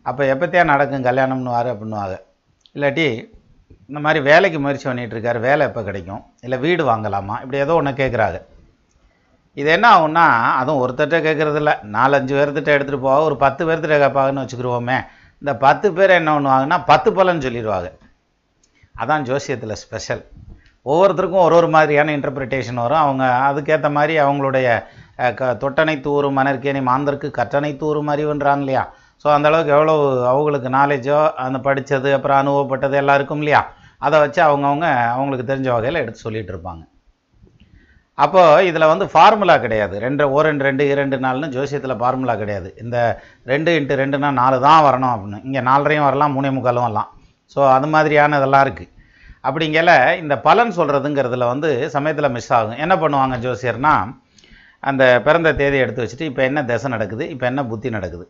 அப்போ 0.07 0.23
எப்பத்தியா 0.35 0.65
நடக்கும் 0.73 1.07
கல்யாணம்னுவார்? 1.09 1.71
அப்படின்னுவாங்க. 1.75 2.17
இல்லாட்டி 2.77 3.07
இந்த 3.89 4.01
மாதிரி 4.07 4.21
வேலைக்கு 4.31 4.59
முயற்சி 4.65 4.87
பண்ணிகிட்ருக்காரு 4.89 5.41
வேலை 5.49 5.63
எப்போ 5.71 5.83
கிடைக்கும்? 5.91 6.25
இல்லை 6.47 6.59
வீடு 6.65 6.85
வாங்கலாமா? 6.93 7.37
இப்படி 7.45 7.63
ஏதோ 7.67 7.77
ஒன்று 7.81 8.01
கேட்குறாங்க 8.03 8.41
இது 9.61 9.69
என்ன 9.77 9.87
ஆகும்னா 9.95 10.27
அதுவும் 10.59 10.83
ஒருத்தர்கிட்ட 10.83 11.19
கேட்குறதில்ல 11.27 11.73
நாலஞ்சு 11.97 12.35
பேர்த்திட்ட 12.39 12.71
எடுத்துகிட்டு 12.77 13.07
போக 13.07 13.17
ஒரு 13.29 13.37
பத்து 13.45 13.63
பேர்த்திட்ட 13.69 13.97
கேட்பாங்கன்னு 14.03 14.45
வச்சுக்கிருவோமே. 14.45 14.99
இந்த 15.43 15.53
பத்து 15.65 15.87
பேர் 15.97 16.19
என்ன 16.21 16.31
பண்ணுவாங்கன்னா 16.37 16.79
பத்து 16.91 17.11
பலன்னு 17.17 17.45
சொல்லிடுவாங்க. 17.47 17.89
அதான் 19.03 19.27
ஜோசியத்தில் 19.29 19.81
ஸ்பெஷல் 19.83 20.23
ஒவ்வொருத்தருக்கும் 20.87 21.45
ஒரு 21.47 21.55
ஒரு 21.59 21.69
மாதிரியான 21.75 22.13
இன்டர்பிரிட்டேஷன் 22.17 22.83
வரும். 22.85 23.03
அவங்க 23.05 23.25
அதுக்கேற்ற 23.49 23.89
மாதிரி 23.99 24.15
அவங்களுடைய 24.25 24.69
க 25.39 25.51
தொட்டனை 25.63 25.95
தூறு 26.07 26.29
மணற்கேணி 26.39 26.81
மாந்தருக்கு 26.91 27.29
கற்றனை 27.39 27.73
தூறு 27.83 28.01
அறிவுன்றாங்க 28.15 28.65
இல்லையா? 28.65 28.85
ஸோ 29.25 29.29
அந்தளவுக்கு 29.37 29.75
எவ்வளோ 29.77 29.95
அவங்களுக்கு 30.31 30.69
நாலேஜோ 30.79 31.19
அந்த 31.45 31.59
படித்தது 31.67 32.09
அப்புறம் 32.17 32.41
அனுபவப்பட்டது 32.43 32.97
எல்லாம் 33.03 33.19
இருக்கும் 33.21 33.43
இல்லையா? 33.45 33.61
அதை 34.07 34.17
வச்சு 34.25 34.41
அவங்கவுங்க 34.49 34.89
அவங்களுக்கு 35.17 35.51
தெரிஞ்ச 35.53 35.69
வகையில் 35.77 36.03
எடுத்து 36.03 36.25
சொல்லிகிட்டு 36.27 36.55
இருப்பாங்க. 36.55 36.83
அப்போது 38.25 38.67
இதில் 38.71 38.91
வந்து 38.93 39.07
ஃபார்முலா 39.13 39.57
கிடையாது. 39.65 39.95
ரெண்டு 40.05 40.25
ஓ 40.35 40.39
ரெண்டு 40.49 40.65
ரெண்டு 40.69 40.85
இரண்டு 40.93 41.17
நாலுன்னு 41.25 41.55
ஜோசியத்தில் 41.57 41.99
ஃபார்முலா 42.01 42.35
கிடையாது. 42.43 42.69
இந்த 42.83 42.97
ரெண்டு 43.53 43.71
இன்ட்டு 43.79 44.01
ரெண்டுனா 44.03 44.31
நாலு 44.41 44.57
தான் 44.67 44.85
வரணும் 44.89 45.13
அப்படின்னு. 45.15 45.39
இங்கே 45.49 45.63
நாலரையும் 45.71 46.09
வரலாம் 46.09 46.35
மூணே 46.37 46.51
முக்காலும் 46.57 46.87
வரலாம். 46.87 47.09
ஸோ 47.55 47.61
அது 47.77 47.89
மாதிரியான 47.95 48.37
இதெல்லாம் 48.41 48.65
இருக்குது 48.67 48.91
அப்படிங்கல 49.49 49.93
இந்த 50.23 50.35
பலன் 50.49 50.77
சொல்கிறதுங்கிறதுல 50.77 51.47
வந்து 51.53 51.71
சமயத்தில் 51.95 52.35
மிஸ் 52.37 52.53
ஆகும். 52.59 52.79
என்ன 52.85 52.95
பண்ணுவாங்க 53.03 53.37
ஜோசியர்னா 53.47 53.95
அந்த 54.91 55.03
பிறந்த 55.27 55.49
தேதி 55.59 55.79
எடுத்து 55.85 56.05
வச்சுட்டு 56.05 56.29
இப்போ 56.31 56.43
என்ன 56.51 56.61
திசை 56.71 56.89
நடக்குது 56.95 57.25
இப்போ 57.35 57.45
என்ன 57.51 57.61
புத்தி 57.73 57.89
நடக்குது. 57.97 58.25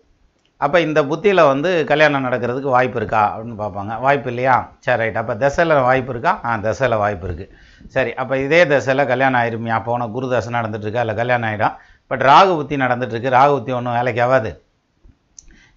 அப்போ 0.65 0.79
இந்த 0.87 1.01
புத்தியில் 1.11 1.43
வந்து 1.51 1.71
கல்யாணம் 1.91 2.27
நடக்கிறதுக்கு 2.27 2.75
வாய்ப்பு 2.75 2.99
இருக்கா 3.01 3.23
அப்படின்னு 3.35 3.57
பார்ப்பாங்க. 3.63 3.93
வாய்ப்பு 4.05 4.29
இல்லையா? 4.33 4.57
சரி 4.87 5.01
ரைட். 5.03 5.19
அப்போ 5.23 5.35
திசையில் 5.43 5.75
வாய்ப்பு 5.89 6.13
இருக்கா? 6.15 6.33
ஆ 6.49 6.51
திசையில் 6.67 7.01
வாய்ப்பு 7.05 7.27
இருக்குது 7.29 7.49
சரி 7.89 8.15
அப்போ 8.15 8.39
இதே 8.39 8.67
தசையில் 8.67 9.07
கல்யாணம் 9.07 9.41
ஆயிருமியா 9.41 9.85
போன 9.85 10.09
குரு 10.09 10.29
தசை 10.29 10.53
நடந்துட்டு 10.53 10.87
இருக்கா 10.87 11.01
இல்லை 11.01 11.15
கல்யாணம் 11.15 11.49
ஆகிடும் 11.51 11.77
பட் 12.07 12.23
ராகு 12.23 12.53
புத்தி 12.59 12.77
நடந்துட்டு 12.77 13.15
இருக்கு 13.15 13.37
ராகு 13.39 13.53
புத்தி 13.59 13.73
ஒன்றும் 13.73 13.95
வேலைக்கு 13.95 14.23
ஆகாது. 14.23 14.63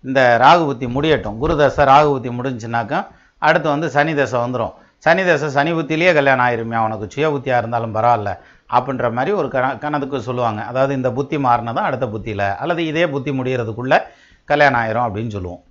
இந்த 0.04 0.38
ராகு 0.44 0.66
புத்தி 0.66 0.88
முடியட்டும். 0.88 1.38
குரு 1.38 1.58
தசை 1.58 1.86
ராகு 1.86 2.10
புத்தி 2.14 2.30
முடிஞ்சுனாக்கா 2.30 3.08
அடுத்து 3.38 3.70
வந்து 3.70 3.90
சனி 3.90 4.16
தசை 4.16 4.40
வந்துடும் 4.40 4.74
சனி 5.06 5.24
தசை 5.26 5.50
சனி 5.50 5.72
புத்திலேயே 5.72 6.14
கல்யாணம் 6.14 6.46
ஆயிருமியா 6.46 6.84
உனக்கு 6.88 7.08
சுய 7.10 7.30
புத்தியாக 7.30 7.62
இருந்தாலும் 7.62 7.96
பரவாயில்ல. 7.96 8.38
அப்படின்ற 8.76 9.12
மாதிரி 9.12 9.32
ஒரு 9.32 9.48
கண 9.48 9.78
கணத்துக்கு 9.78 10.22
சொல்லுவாங்க. 10.22 10.62
அதாவது 10.64 10.94
இந்த 10.94 11.12
புத்தி 11.12 11.38
மாறினதும் 11.38 11.88
அடுத்த 11.90 12.08
புத்தியில். 12.08 12.40
அல்லது 12.40 12.86
இதே 12.86 13.08
புத்தி 13.08 13.32
முடிகிறதுக்குள்ளே 13.32 14.00
கல்யாணம் 14.46 14.82
ஆயிரும் 14.82 15.06
அப்படின்னு 15.08 15.28
சொல்லுவோம். 15.28 15.64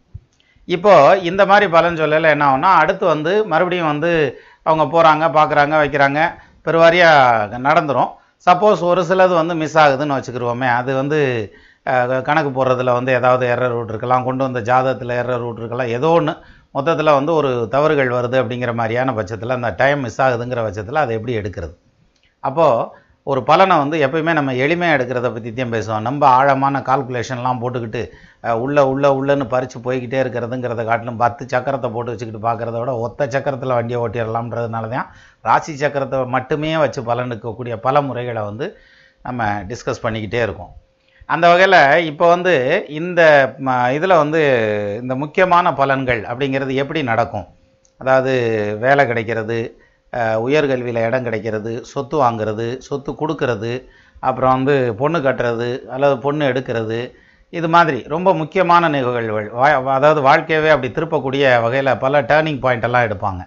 இப்போ 0.64 1.18
இந்த 1.30 1.46
மாதிரி 1.46 1.70
பலன் 1.70 2.00
சொல்லலை. 2.02 2.28
என்ன 2.28 2.44
ஆகும்னா 2.50 2.70
அடுத்து 2.82 3.06
வந்து 3.06 3.46
மறுபடியும் 3.46 3.86
வந்து 3.86 4.40
அவங்க 4.68 4.84
போகிறாங்க 4.94 5.24
பார்க்குறாங்க 5.38 5.74
வைக்கிறாங்க. 5.82 6.20
பெருவாரியாக 6.66 7.58
நடந்துடும் 7.68 8.10
சப்போஸ் 8.46 8.80
ஒரு 8.90 9.02
சிலது 9.08 9.34
வந்து 9.40 9.54
மிஸ் 9.62 9.78
ஆகுதுன்னு 9.82 10.16
வச்சுக்கிருவோமே. 10.16 10.68
அது 10.80 10.90
வந்து 11.00 11.18
கணக்கு 12.28 12.50
போடுறதுல 12.56 12.92
வந்து 12.98 13.10
ஏதாவது 13.18 13.44
எரர் 13.54 13.74
ரூட் 13.76 13.90
இருக்கலாம். 13.92 14.26
கொண்டு 14.28 14.42
வந்த 14.46 14.60
ஜாதகத்தில் 14.68 15.12
எரர் 15.22 15.42
ரூட் 15.44 15.60
இருக்கலாம். 15.62 15.90
ஏதோ 15.96 16.10
ஒன்று 16.18 16.34
மொத்தத்தில் 16.76 17.16
வந்து 17.18 17.32
ஒரு 17.38 17.50
தவறுகள் 17.74 18.10
வருது 18.16 18.36
அப்படிங்கிற 18.42 18.72
மாதிரியான 18.80 19.12
பட்சத்தில் 19.18 19.56
அந்த 19.56 19.70
டைம் 19.80 20.00
மிஸ் 20.06 20.20
ஆகுதுங்கிற 20.26 20.62
பட்சத்தில் 20.66 21.02
அதை 21.02 21.12
எப்படி 21.18 21.34
எடுக்கிறது? 21.40 21.74
அப்போது 22.44 23.02
ஒரு 23.26 23.40
பலனை 23.48 23.74
வந்து 23.82 23.96
எப்பயுமே 24.04 24.32
நம்ம 24.38 24.52
எளிமையாக 24.64 24.96
எடுக்கிறத 24.96 25.28
பற்றி 25.34 25.50
தான் 25.50 25.72
பேசுவோம். 25.74 26.02
நம்ம 26.06 26.22
ஆழமான 26.38 26.80
கால்குலேஷன்லாம் 26.88 27.60
போட்டுக்கிட்டு 27.62 28.02
உள்ளே 28.62 28.82
உள்ளே 28.92 29.10
உள்ளன்னு 29.18 29.44
பறித்து 29.52 29.78
போய்கிட்டே 29.86 30.18
இருக்கிறதுங்கிறத 30.22 30.82
காட்டிலும் 30.88 31.20
பத்து 31.22 31.42
சக்கரத்தை 31.52 31.88
போட்டு 31.94 32.12
வச்சுக்கிட்டு 32.12 32.42
பார்க்குறத 32.46 32.76
விட 32.80 32.94
ஒத்த 33.04 33.28
சக்கரத்தில் 33.34 33.74
வண்டியை 33.76 34.00
ஓட்டிடலாம்ன்றதுனால 34.04 34.90
தான் 34.94 35.08
ராசி 35.48 35.74
சக்கரத்தை 35.82 36.18
மட்டுமே 36.36 36.72
வச்சு 36.84 37.02
பலன் 37.10 37.32
இருக்கக்கூடிய 37.32 37.76
பல 37.86 38.02
முறைகளை 38.08 38.42
வந்து 38.50 38.68
நம்ம 39.28 39.46
டிஸ்கஸ் 39.70 40.04
பண்ணிக்கிட்டே 40.04 40.42
இருக்கோம். 40.46 40.72
அந்த 41.34 41.44
வகையில் 41.52 41.80
இப்போ 42.10 42.26
வந்து 42.34 42.54
இந்த 43.00 43.20
இதில் 43.98 44.20
வந்து 44.22 44.42
இந்த 45.02 45.14
முக்கியமான 45.22 45.72
பலன்கள் 45.80 46.20
அப்படிங்கிறது 46.30 46.74
எப்படி 46.82 47.02
நடக்கும்? 47.12 47.46
அதாவது 48.00 48.32
வேலை 48.84 49.02
கிடைக்கிறது 49.10 49.58
உயர்கல்வியில் 50.44 51.04
இடம் 51.04 51.22
கிடைக்கிறது 51.22 51.72
சொத்து 51.84 52.16
வாங்குறது 52.20 52.66
சொத்து 52.80 53.12
கொடுக்கறது 53.12 53.72
அப்புறம் 54.22 54.54
வந்து 54.56 54.74
பொண்ணு 54.94 55.18
கட்டுறது 55.20 55.68
அல்லது 55.88 56.16
பொண்ணு 56.18 56.44
எடுக்கிறது 56.50 56.98
இது 57.52 57.68
மாதிரி 57.68 57.98
ரொம்ப 58.06 58.28
முக்கியமான 58.34 58.88
நிகழ்வுகள். 58.88 59.26
வா- 59.58 59.96
அதாவது 59.96 60.20
வாழ்க்கையவே 60.22 60.70
அப்படி 60.72 60.88
திருப்பக்கூடிய 60.90 61.44
வகையில் 61.64 61.98
பல 61.98 62.22
டேர்னிங் 62.22 62.62
பாயிண்டெல்லாம் 62.64 63.06
எடுப்பாங்க. 63.08 63.42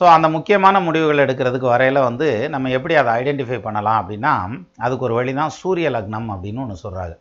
ஸோ 0.00 0.04
அந்த 0.14 0.26
முக்கியமான 0.28 0.80
முடிவுகள் 0.80 1.24
எடுக்கிறதுக்கு 1.24 1.68
வரையில் 1.72 2.00
வந்து 2.00 2.26
நம்ம 2.48 2.70
எப்படி 2.70 2.94
அதை 3.00 3.12
ஐடென்டிஃபை 3.20 3.58
பண்ணலாம் 3.62 3.98
அப்படின்னா 4.00 4.32
அதுக்கு 4.78 5.06
ஒரு 5.06 5.14
வழி 5.14 5.32
தான் 5.34 5.54
சூரிய 5.56 5.88
லக்னம் 5.90 6.28
அப்படின்னு 6.34 6.62
ஒன்று 6.64 6.82
சொல்கிறாங்க 6.82 7.14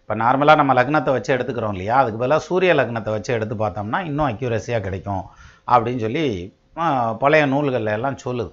இப்போ 0.00 0.14
நார்மலாக 0.20 0.60
நம்ம 0.60 0.74
லக்னத்தை 0.74 1.10
வச்சு 1.14 1.30
எடுத்துக்கிறோம் 1.34 1.74
இல்லையா? 1.74 1.96
அதுக்கு 2.00 2.20
பதிலாக 2.20 2.42
சூரிய 2.44 2.72
லக்னத்தை 2.74 3.10
வச்சு 3.14 3.30
எடுத்து 3.34 3.54
பார்த்தோம்னா 3.56 3.98
இன்னும் 4.06 4.28
அக்யூரஸியாக 4.30 4.80
கிடைக்கும் 4.80 5.24
அப்படின்னு 5.68 6.00
சொல்லி 6.00 6.24
பழைய 7.22 7.44
நூல்கள்ல 7.52 7.96
எல்லாம் 7.98 8.18
சொல்லுது. 8.24 8.52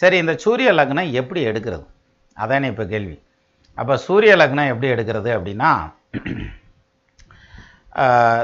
சரி 0.00 0.16
இந்த 0.22 0.34
சூரிய 0.44 0.70
லக்னம் 0.78 1.10
எப்படி 1.20 1.40
எடுக்கிறது? 1.50 1.86
அதானே 2.36 2.66
இப்போ 2.72 2.84
கேள்வி. 2.92 3.16
அப்போ 3.78 3.94
சூரிய 4.06 4.32
லக்னம் 4.40 4.70
எப்படி 4.72 4.88
எடுக்கிறது 4.94 5.30
அப்படின்னா 5.36 5.70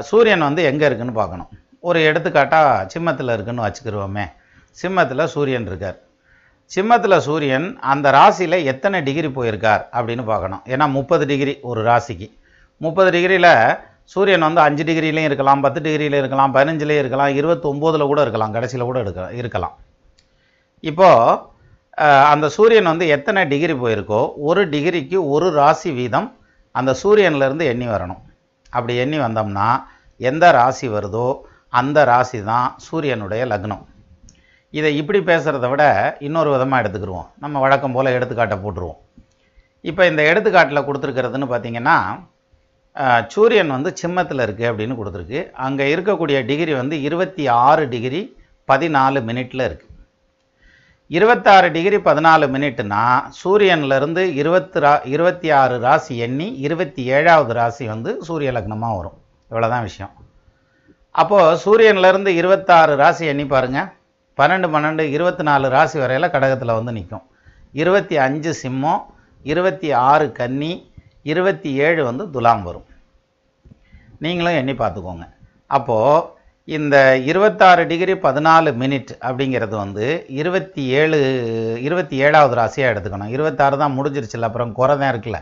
சூரியன் 0.09 0.47
வந்து 0.47 0.61
எங்கே 0.69 0.85
இருக்குன்னு 0.89 1.19
பார்க்கணும். 1.19 1.51
ஒரு 1.87 1.99
எடுத்துக்காட்டாக 2.09 2.69
சிம்மத்தில் 2.93 3.33
இருக்குன்னு 3.35 3.65
வச்சுக்கிருவோமே. 3.65 4.25
சிம்மத்தில் 4.81 5.31
சூரியன் 5.33 5.67
இருக்கார். 5.69 5.97
சிம்மத்தில் 6.75 7.17
சூரியன் 7.27 7.67
அந்த 7.93 8.07
ராசியில் 8.17 8.57
எத்தனை 8.71 8.99
டிகிரி 9.07 9.29
போயிருக்கார் 9.37 9.83
அப்படின்னு 9.97 10.23
பார்க்கணும். 10.31 10.63
ஏன்னா 10.73 10.85
முப்பது 10.97 11.25
டிகிரி 11.31 11.53
ஒரு 11.69 11.81
ராசிக்கு. 11.89 12.27
முப்பது 12.85 13.09
டிகிரியில் 13.15 13.51
சூரியன் 14.13 14.45
வந்து 14.47 14.61
அஞ்சு 14.67 14.83
டிகிரிலையும் 14.87 15.27
இருக்கலாம் 15.29 15.63
பத்து 15.65 15.79
டிகிரியில் 15.85 16.17
இருக்கலாம் 16.21 16.53
பதினஞ்சுலேயும் 16.55 17.03
இருக்கலாம் 17.03 17.31
இருபத்தொம்போதில் 17.39 18.09
கூட 18.11 18.19
இருக்கலாம் 18.25 18.55
கடைசியில் 18.55 18.89
கூட 18.89 18.99
எடுக்க 19.03 19.29
இருக்கலாம். 19.41 19.75
இப்போது 20.89 21.39
அந்த 22.33 22.45
சூரியன் 22.55 22.91
வந்து 22.91 23.05
எத்தனை 23.15 23.41
டிகிரி 23.51 23.73
போயிருக்கோ 23.81 24.21
ஒரு 24.49 24.61
டிகிரிக்கு 24.73 25.17
ஒரு 25.33 25.47
ராசி 25.59 25.91
வீதம் 25.99 26.29
அந்த 26.79 26.91
சூரியன்லேருந்து 27.01 27.65
எண்ணி 27.71 27.87
வரணும். 27.95 28.21
அப்படி 28.75 28.93
எண்ணி 29.03 29.17
வந்தோம்னா 29.25 29.67
எந்த 30.29 30.45
ராசி 30.57 30.87
வருதோ 30.95 31.27
அந்த 31.79 31.99
ராசி 32.09 32.39
தான் 32.49 32.67
சூரியனுடைய 32.87 33.43
லக்னம். 33.51 33.83
இதை 34.73 34.91
இப்படி 35.01 35.19
பேசுகிறத 35.29 35.65
விட 35.71 35.83
இன்னொரு 36.27 36.49
விதமாக 36.53 36.81
எடுத்துக்கிடுவோம் 36.83 37.27
நம்ம 37.43 37.59
வழக்கம் 37.63 37.95
போல் 37.95 38.15
எடுத்துக்காட்டை 38.17 38.57
போட்டுருவோம். 38.63 38.99
இப்போ 39.89 40.01
இந்த 40.11 40.21
எடுத்துக்காட்டில் 40.31 40.85
கொடுத்துருக்கிறதுன்னு 40.87 41.49
பார்த்தீங்கன்னா 41.51 41.97
சூரியன் 43.33 43.73
வந்து 43.75 43.89
சிம்மத்தில் 44.01 44.43
இருக்குது 44.45 44.69
அப்படின்னு 44.71 44.97
கொடுத்துருக்கு. 44.99 45.41
அங்கே 45.65 45.85
இருக்கக்கூடிய 45.95 46.37
டிகிரி 46.49 46.73
வந்து 46.81 46.97
இருபத்தி 47.07 47.43
ஆறு 47.65 47.83
டிகிரி 47.93 48.21
பதினாலு 48.71 49.19
மினிட்டில் 49.29 49.65
இருக்குது 49.69 49.93
இருபத்தாறு 51.17 51.67
டிகிரி 51.73 51.97
பதினாலு 52.07 52.45
மினிட்னா 52.53 53.01
சூரியன்லேருந்து 53.39 54.21
இருபத்தி 54.41 54.79
ரா 54.85 54.93
இருபத்தி 55.15 55.49
ஆறு 55.61 55.75
ராசி 55.83 56.13
எண்ணி 56.25 56.47
இருபத்தி 56.67 57.01
ஏழாவது 57.17 57.53
ராசி 57.57 57.83
வந்து 57.91 58.11
சூரிய 58.27 58.51
லக்னமாக 58.55 58.97
வரும். 58.99 59.17
இவ்வளோதான் 59.51 59.85
விஷயம். 59.89 60.13
அப்போது 61.21 61.59
சூரியன்லேருந்து 61.65 62.31
இருபத்தாறு 62.39 62.95
ராசி 63.01 63.25
எண்ணி 63.33 63.45
பாருங்க. 63.53 63.81
பன்னெண்டு 64.39 64.67
பன்னெண்டு 64.73 65.03
இருபத்தி 65.15 65.43
நாலு 65.49 65.65
ராசி 65.75 65.97
வரையில் 66.03 66.33
கடகத்தில் 66.33 66.77
வந்து 66.77 66.95
நிற்கும் 66.97 67.25
இருபத்தி 67.81 68.15
அஞ்சு 68.25 68.51
சிம்மம் 68.63 69.03
இருபத்தி 69.45 69.89
ஆறு 70.09 70.25
கன்னி 70.39 70.73
இருபத்தி 71.31 71.69
ஏழு 71.87 72.01
வந்து 72.09 72.23
துலாம் 72.35 72.63
வரும். 72.63 72.87
நீங்களும் 74.23 74.57
எண்ணி 74.61 74.73
பார்த்துக்கோங்க. 74.81 75.25
அப்போது 75.77 76.33
இந்த 76.77 76.95
இருபத்தாறு 77.29 77.81
டிகிரி 77.89 78.13
பதினாலு 78.25 78.69
மினிட் 78.81 79.11
அப்படிங்கிறது 79.27 79.75
வந்து 79.83 80.05
இருபத்தி 80.41 80.83
ஏழு 80.99 81.17
இருபத்தி 81.87 82.15
ஏழாவது 82.25 82.55
ராசியாக 82.59 82.91
எடுத்துக்கணும். 82.93 83.33
இருபத்தாறு 83.35 83.77
தான் 83.83 83.95
முடிஞ்சிருச்சுல 83.97 84.49
அப்புறம் 84.49 84.71
குறை 84.79 84.95
தான் 85.01 85.11
இருக்குல்ல. 85.13 85.39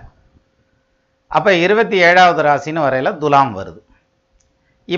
அப்போ 1.37 1.51
இருபத்தி 1.65 1.97
ஏழாவது 2.09 2.41
ராசின்னு 2.49 2.85
வரையில் 2.87 3.17
துலாம் 3.23 3.53
வருது. 3.59 3.81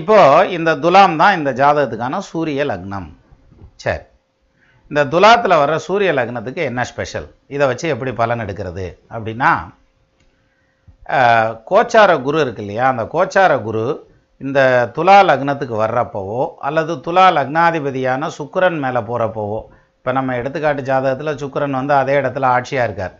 இப்போ 0.00 0.18
இந்த 0.56 0.70
துலாம் 0.84 1.16
தான் 1.22 1.36
இந்த 1.38 1.50
ஜாதகத்துக்கான 1.62 2.18
சூரிய 2.30 2.64
லக்னம். 2.72 3.08
சரி. 3.84 4.04
இந்த 4.90 5.02
துலாத்தில் 5.12 5.60
வர்ற 5.62 5.76
சூரிய 5.88 6.10
லக்னத்துக்கு 6.18 6.62
என்ன 6.70 6.84
ஸ்பெஷல்? 6.84 7.28
இதை 7.54 7.64
வச்சு 7.66 7.86
எப்படி 7.94 8.12
பலன் 8.12 8.42
எடுக்கிறது 8.44 8.86
அப்படின்னா 9.14 9.50
கோச்சார 11.70 12.10
குரு 12.26 12.38
இருக்கு 12.44 12.62
இல்லையா? 12.64 12.84
அந்த 12.92 13.04
கோச்சார 13.14 13.52
குரு 13.66 13.84
இந்த 14.40 14.60
துலா 14.96 15.18
லக்னத்துக்கு 15.28 15.76
வர்றப்பவோ 15.82 16.40
அல்லது 16.68 16.92
துலா 17.06 17.26
லக்னாதிபதியான 17.36 18.28
சுக்கரன் 18.38 18.78
மேலே 18.84 19.00
போகிறப்பவோ 19.10 19.58
இப்போ 19.98 20.10
நம்ம 20.18 20.34
எடுத்துக்காட்டு 20.40 20.82
ஜாதகத்தில் 20.88 21.38
சுக்கிரன் 21.42 21.78
வந்து 21.78 21.94
அதே 22.00 22.14
இடத்துல 22.20 22.48
ஆட்சியாக 22.56 22.86
இருக்கார். 22.88 23.14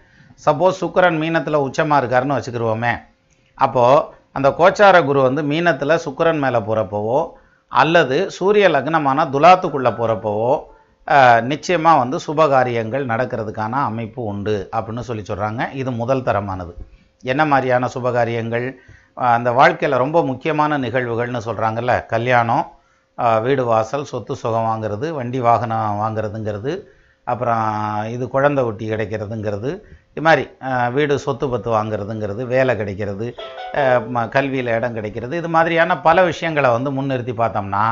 சப்போஸ் 0.45 0.81
சுக்கிரன் 0.83 1.19
மீனத்தில் 1.23 1.65
உச்சமாக 1.67 2.01
இருக்காருன்னு 2.01 2.37
வச்சுக்கிருவோமே. 2.39 2.93
அப்போது 3.59 4.05
அந்த 4.39 4.49
கோச்சார 4.61 4.97
குரு 5.09 5.21
வந்து 5.29 5.43
மீனத்தில் 5.53 6.03
சுக்கரன் 6.07 6.43
மேலே 6.45 6.61
போகிறப்பவோ 6.69 7.19
அல்லது 7.73 8.17
சூரிய 8.37 8.67
லக்னமான 8.75 9.29
துலாத்துக்குள்ளே 9.35 9.93
போகிறப்பவோ 10.01 10.51
நிச்சயமாக 11.51 12.01
வந்து 12.03 12.17
சுபகாரியங்கள் 12.27 13.11
நடக்கிறதுக்கான 13.13 13.81
அமைப்பு 13.89 14.21
உண்டு 14.33 14.57
அப்படின்னு 14.77 15.09
சொல்லி 15.09 15.25
சொல்கிறாங்க 15.31 15.63
இது 15.81 15.91
முதல் 16.03 16.27
தரமானது. 16.29 16.73
என்ன 17.33 17.43
மாதிரியான 17.53 17.89
சுபகாரியங்கள்? 17.95 18.67
அந்த 19.35 19.51
வாழ்க்கையில் 19.59 20.03
ரொம்ப 20.05 20.19
முக்கியமான 20.31 20.79
நிகழ்வுகள்னு 20.85 21.41
சொல்கிறாங்கல்ல 21.49 21.93
கல்யாணம் 22.15 22.65
வீடு 23.45 23.63
வாசல் 23.71 24.11
சொத்து 24.11 24.33
சுகம் 24.41 24.67
வாங்குறது 24.71 25.07
வண்டி 25.19 25.39
வாகனம் 25.47 26.01
வாங்குறதுங்கிறது 26.03 26.73
அப்புறம் 27.27 27.63
இது 28.15 28.25
குழந்தை 28.35 28.63
ஒட்டி 28.69 28.85
கிடைக்கிறதுங்கிறது 28.91 29.71
இது 30.11 30.23
மாதிரி 30.27 30.45
வீடு 30.97 31.15
சொத்து 31.25 31.47
பத்து 31.49 31.69
வாங்குறதுங்கிறது 31.71 32.43
வேலை 32.53 32.75
கிடைக்கிறது 32.77 33.27
கல்வியில் 34.37 34.71
இடம் 34.77 34.97
கிடைக்கிறது 34.99 35.35
இது 35.41 35.49
மாதிரியான 35.57 35.97
பல 36.01 36.25
விஷயங்களை 36.25 36.71
வந்து 36.77 36.91
முன்னிறுத்தி 36.99 37.35
பார்த்தோம்னா 37.41 37.85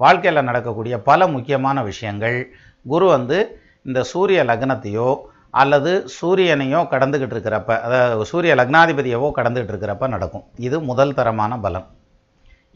வாழ்க்கையில் 0.00 0.46
நடக்கக்கூடிய 0.48 0.96
பல 1.10 1.26
முக்கியமான 1.34 1.82
விஷயங்கள் 1.82 2.38
குரு 2.86 3.06
வந்து 3.16 3.38
இந்த 3.86 4.00
சூரிய 4.12 4.40
லக்னத்தையோ 4.44 5.10
அல்லது 5.54 5.90
சூரியனையோ 6.16 6.80
கடந்துக்கிட்டு 6.92 7.34
இருக்கிறப்ப 7.36 7.70
அதாவது 7.86 8.24
சூரிய 8.30 8.54
லக்னாதிபதியவோ 8.60 9.28
கடந்துக்கிட்டு 9.38 9.74
இருக்கிறப்ப 9.74 10.08
நடக்கும். 10.14 10.44
இது 10.66 10.76
முதல் 10.90 11.16
தரமான 11.18 11.58
பலம். 11.64 11.86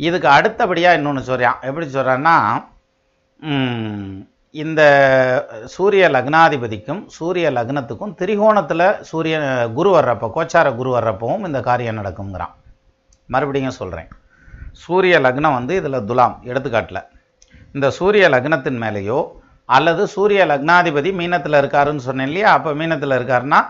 இதுக்கு 0.06 0.28
அடுத்தபடியாக 0.36 0.98
இன்னொன்று 0.98 1.22
சொல்கிறான் 1.30 1.58
எப்படி 1.68 1.86
சொல்கிறான்னா 1.96 2.36
இந்த 4.62 4.82
சூரிய 5.74 6.04
லக்னாதிபதிக்கும் 6.14 7.02
சூரிய 7.16 7.46
லக்னத்துக்கும் 7.58 8.14
திரிகோணத்தில் 8.20 8.86
சூரிய 9.10 9.36
குரு 9.76 9.90
வர்றப்போ 9.96 10.28
கோச்சார 10.36 10.66
குரு 10.80 10.90
வர்றப்பவும் 10.96 11.46
இந்த 11.48 11.60
காரியம் 11.68 11.98
நடக்குங்கிறான் 12.00 12.54
மறுபடியும் 13.28 13.78
சொல்கிறேன் 13.80 14.10
சூரிய 14.84 15.14
லக்னம் 15.26 15.56
வந்து 15.58 15.74
இதில் 15.80 16.06
துலாம் 16.10 16.36
எடுத்துக்காட்டில். 16.50 17.02
இந்த 17.76 17.86
சூரிய 17.98 18.24
லக்னத்தின் 18.34 18.80
மேலேயோ 18.84 19.18
அல்லது 19.76 20.02
சூரிய 20.14 20.42
லக்னாதிபதி 20.52 21.10
மீனத்தில் 21.20 21.60
இருக்காருன்னு 21.62 22.06
சொன்னேன் 22.08 22.28
இல்லையா? 22.30 22.50
அப்போ 22.56 22.70
மீனத்தில் 22.80 23.16
இருக்காருன்னா 23.18 23.60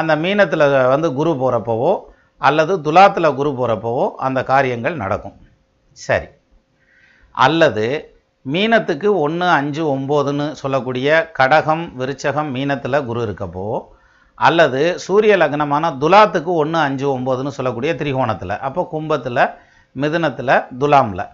அந்த 0.00 0.12
மீனத்தில் 0.24 0.64
வந்து 0.92 1.08
குரு 1.18 1.30
போகிறப்பவோ 1.42 1.92
அல்லது 2.40 2.72
துலாத்தில் 2.86 3.36
குரு 3.38 3.50
போகிறப்பவோ 3.58 4.04
அந்த 4.26 4.40
காரியங்கள் 4.52 5.02
நடக்கும். 5.02 5.36
சரி. 5.96 6.28
அல்லது 7.34 7.86
மீனத்துக்கு 8.46 9.08
ஒன்று 9.24 9.46
அஞ்சு 9.58 9.82
ஒம்போதுன்னு 9.94 10.46
சொல்லக்கூடிய 10.60 11.08
கடகம் 11.38 11.84
விருச்சகம் 12.00 12.50
மீனத்தில் 12.56 13.04
குரு 13.08 13.20
இருக்கப்போ 13.26 13.66
அல்லது 14.38 14.80
சூரிய 15.04 15.34
லக்னமான 15.42 15.84
துலாத்துக்கு 16.02 16.52
ஒன்று 16.62 16.78
அஞ்சு 16.78 17.06
ஒம்போதுன்னு 17.14 17.52
சொல்லக்கூடிய 17.56 17.92
திரிகோணத்தில் 18.00 18.54
அப்போ 18.68 18.82
கும்பத்தில் 18.92 19.42
மிதுனத்தில் 19.96 20.54
துலாமில். 20.80 21.24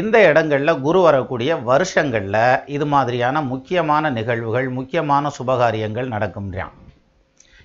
இந்த 0.00 0.16
இடங்களில் 0.28 0.80
குரு 0.84 1.00
வரக்கூடிய 1.06 1.56
வருஷங்களில் 1.70 2.44
இது 2.76 2.86
மாதிரியான 2.92 3.42
முக்கியமான 3.50 4.10
நிகழ்வுகள் 4.18 4.68
முக்கியமான 4.76 5.30
சுபகாரியங்கள் 5.38 6.08
நடக்கும்ன்றான். 6.14 6.72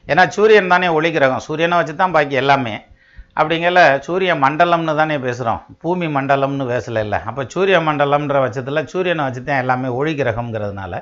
ஏன்னா 0.08 0.24
சூரியன் 0.36 0.72
தானே 0.74 0.88
ஒளி 0.98 1.10
கிரகம். 1.16 1.44
சூரியனை 1.46 1.78
வச்சு 1.80 1.94
தான் 2.02 2.16
பாக்கி 2.16 2.36
எல்லாமே. 2.42 2.74
அப்படிங்கல 3.40 3.80
சூரிய 4.08 4.32
மண்டலம்னு 4.44 4.96
தானே 5.00 5.18
பேசுகிறோம் 5.26 5.62
பூமி 5.84 6.08
மண்டலம்னு 6.18 6.66
பேசல 6.74 7.04
இல்லை. 7.06 7.20
அப்போ 7.30 7.42
சூரிய 7.54 7.80
மண்டலம்ன்ற 7.88 8.38
பட்சத்தில் 8.44 8.82
சூரியனை 8.94 9.24
வச்சு 9.28 9.44
தான் 9.44 9.62
எல்லாமே 9.64 9.90
ஒளிக்கிரகம்ங்கிறதுனால 10.00 11.02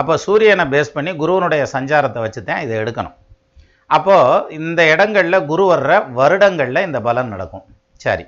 அப்போ 0.00 0.14
சூரியனை 0.26 0.64
பேஸ் 0.74 0.94
பண்ணி 0.96 1.10
குருவனுடைய 1.22 1.62
சஞ்சாரத்தை 1.74 2.20
வச்சு 2.26 2.40
தான் 2.44 2.62
இதை 2.66 2.76
எடுக்கணும். 2.82 3.16
அப்போது 3.96 4.54
இந்த 4.60 4.80
இடங்களில் 4.92 5.46
குரு 5.50 5.64
வர்ற 5.72 5.92
வருடங்களில் 6.20 6.86
இந்த 6.88 7.00
பலன் 7.08 7.32
நடக்கும். 7.34 7.64
சரி. 8.04 8.24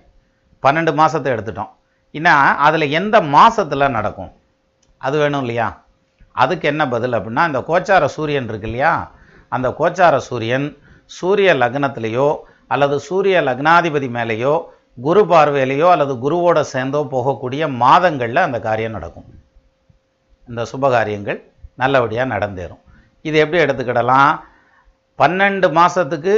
பன்னெண்டு 0.62 0.92
மாதத்தை 1.00 1.30
எடுத்துட்டோம். 1.34 1.72
ஏன்னா 2.18 2.34
அதில் 2.66 2.94
எந்த 3.00 3.16
மாதத்தில் 3.34 3.94
நடக்கும்? 3.96 4.32
அது 5.00 5.16
வேணும் 5.18 5.40
இல்லையா? 5.40 5.68
அதுக்கு 6.32 6.68
என்ன 6.68 6.88
பதில் 6.88 7.12
அப்படின்னா 7.12 7.42
இந்த 7.46 7.60
கோச்சார 7.68 8.04
சூரியன் 8.16 8.48
இருக்கு 8.50 8.68
இல்லையா? 8.68 8.92
அந்த 9.48 9.68
கோச்சார 9.78 10.16
சூரியன் 10.16 10.66
சூரிய 11.04 11.54
லக்னத்திலேயோ 11.54 12.28
அல்லது 12.66 12.96
சூரிய 13.00 13.40
லக்னாதிபதி 13.40 14.08
மேலேயோ 14.18 14.54
குரு 15.00 15.22
பார்வையிலையோ 15.24 15.88
அல்லது 15.90 16.14
குருவோட 16.24 16.60
சேர்ந்தோ 16.60 17.00
போகக்கூடிய 17.14 17.62
மாதங்களில் 17.74 18.46
அந்த 18.46 18.60
காரியம் 18.60 18.92
நடக்கும். 18.92 19.28
இந்த 20.48 20.62
சுபகாரியங்கள் 20.72 21.40
நல்லபடியாக 21.76 22.32
நடந்தேறும். 22.34 22.82
இது 23.22 23.36
எப்படி 23.38 23.62
எடுத்துக்கிடலாம்? 23.64 24.32
பன்னெண்டு 25.18 25.66
மாதத்துக்கு 25.78 26.32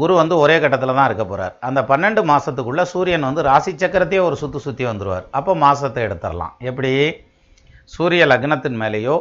குரு 0.00 0.12
வந்து 0.20 0.34
ஒரே 0.44 0.54
கட்டத்தில் 0.62 0.96
தான் 0.96 1.08
இருக்க 1.08 1.24
போகிறார் 1.26 1.54
அந்த 1.66 1.80
பன்னெண்டு 1.90 2.22
மாதத்துக்குள்ளே 2.30 2.84
சூரியன் 2.92 3.26
வந்து 3.28 3.42
ராசி 3.48 3.72
சக்கரத்தையே 3.82 4.22
ஒரு 4.28 4.36
சுற்றி 4.40 4.60
சுற்றி 4.64 4.84
வந்துடுவார் 4.88 5.26
அப்போ 5.38 5.52
மாதத்தை 5.64 6.02
எடுத்துடலாம் 6.06 6.54
எப்படி? 6.70 6.92
சூரிய 7.94 8.22
லக்னத்தின் 8.32 8.78
மேலேயோ 8.82 9.16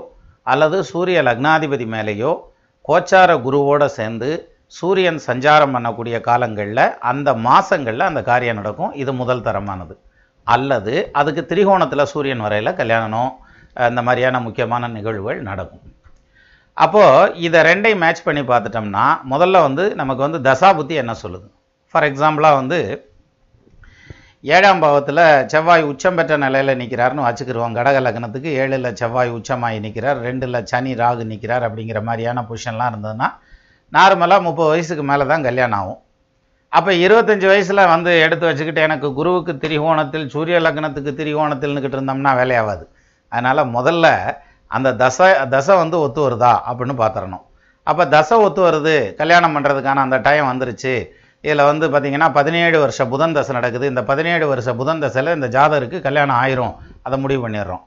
அல்லது 0.53 0.77
சூரிய 0.91 1.19
லக்னாதிபதி 1.27 1.85
மேலேயோ 1.95 2.31
கோச்சார 2.89 3.31
குருவோட 3.45 3.83
சேர்ந்து 3.97 4.29
சூரியன் 4.77 5.19
சஞ்சாரம் 5.27 5.73
பண்ணக்கூடிய 5.75 6.15
காலங்களில் 6.29 6.85
அந்த 7.11 7.29
மாதங்களில் 7.47 8.09
அந்த 8.09 8.21
காரியம் 8.29 8.59
நடக்கும். 8.59 8.93
இது 9.01 9.11
முதல் 9.21 9.45
தரமானது. 9.47 9.95
அல்லது 10.47 10.93
அதுக்கு 11.19 11.41
திரிகோணத்தில் 11.51 12.11
சூரியன் 12.13 12.43
வரையில் 12.45 12.77
கல்யாணம் 12.79 13.31
இந்த 13.89 14.01
மாதிரியான 14.07 14.39
முக்கியமான 14.47 14.87
நிகழ்வுகள் 14.97 15.39
நடக்கும். 15.49 15.83
அப்போது 16.83 17.33
இதை 17.45 17.59
ரெண்டையும் 17.67 18.01
மேட்ச் 18.03 18.25
பண்ணி 18.27 18.41
பார்த்துட்டோம்னா 18.51 19.03
முதல்ல 19.31 19.61
வந்து 19.67 19.83
நமக்கு 19.99 20.21
வந்து 20.27 20.39
தசாபுத்தி 20.47 20.95
என்ன 21.01 21.13
சொல்லுது? 21.23 21.47
ஃபார் 21.91 22.07
எக்ஸாம்பிளாக 22.07 22.59
வந்து 22.61 22.79
ஏழாம் 24.55 24.81
பாவத்தில் 24.83 25.21
செவ்வாய் 25.51 25.83
உச்சம் 25.91 26.17
பெற்ற 26.17 26.33
நிலையில் 26.43 26.77
நிற்கிறாருன்னு 26.81 27.25
வச்சுக்கிருவோம். 27.27 27.75
கடக 27.77 27.99
லக்னத்துக்கு 28.05 28.49
ஏழில் 28.61 28.87
செவ்வாய் 28.99 29.31
உச்சமாகி 29.37 29.77
நிற்கிறார் 29.85 30.19
ரெண்டில் 30.27 30.57
சனி 30.71 30.91
ராகு 31.01 31.23
நிற்கிறார் 31.31 31.65
அப்படிங்கிற 31.67 32.01
மாதிரியான 32.09 32.43
பொசிஷன்லாம் 32.49 32.91
இருந்ததுன்னா 32.93 33.29
நார்மலாக 33.97 34.45
முப்பது 34.47 34.69
வயசுக்கு 34.73 35.03
மேலே 35.11 35.25
தான் 35.31 35.45
கல்யாணம் 35.47 35.79
ஆகும். 35.79 36.01
அப்போ 36.77 36.91
இருபத்தஞ்சி 37.05 37.47
வயசில் 37.51 37.89
வந்து 37.93 38.11
எடுத்து 38.25 38.45
வச்சுக்கிட்டு 38.49 38.81
எனக்கு 38.87 39.07
குருவுக்கு 39.19 39.53
திரிகோணத்தில் 39.63 40.27
சூரிய 40.35 40.59
லக்னத்துக்கு 40.65 41.11
திரிகோணத்தில்னுக்கிட்டு 41.19 41.97
இருந்தோம்னா 41.99 42.33
வேலையாகாது. 42.41 42.85
அதனால் 43.31 43.71
முதல்ல 43.77 44.07
அந்த 44.77 44.89
தசை 45.01 45.27
தசை 45.53 45.73
வந்து 45.81 45.97
ஒத்து 46.05 46.21
வருதா 46.25 46.53
அப்படின்னு 46.69 46.95
பார்த்துடணும். 47.01 47.45
அப்போ 47.87 48.03
தசை 48.13 48.35
ஒத்து 48.45 48.61
வருது 48.67 48.95
கல்யாணம் 49.21 49.55
பண்ணுறதுக்கான 49.55 50.03
அந்த 50.05 50.17
டைம் 50.27 50.45
வந்துருச்சு. 50.51 50.93
இதில் 51.45 51.67
வந்து 51.69 51.85
பார்த்திங்கன்னா 51.93 52.27
பதினேழு 52.37 52.77
வருஷ 52.83 52.99
புதன் 53.11 53.35
தசை 53.37 53.51
நடக்குது. 53.57 53.85
இந்த 53.91 54.01
பதினேழு 54.11 54.45
வருஷ 54.51 54.69
புதன் 54.79 55.03
தசையில் 55.03 55.35
இந்த 55.37 55.47
ஜாதருக்கு 55.57 55.97
கல்யாணம் 56.07 56.39
ஆயிரும். 56.43 56.73
அதை 57.07 57.17
முடிவு 57.23 57.41
பண்ணிடுறோம். 57.43 57.83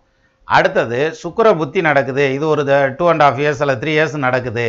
அடுத்தது 0.56 0.98
சுக்கர 1.22 1.48
புத்தி 1.60 1.80
நடக்குது. 1.88 2.24
இது 2.36 2.44
ஒரு 2.52 2.62
டூ 2.98 3.06
அண்ட் 3.12 3.24
ஆஃப் 3.26 3.40
இயர்ஸ் 3.42 3.62
அல்ல 3.64 3.74
த்ரீ 3.82 3.92
இயர்ஸ் 3.96 4.16
நடக்குது. 4.26 4.66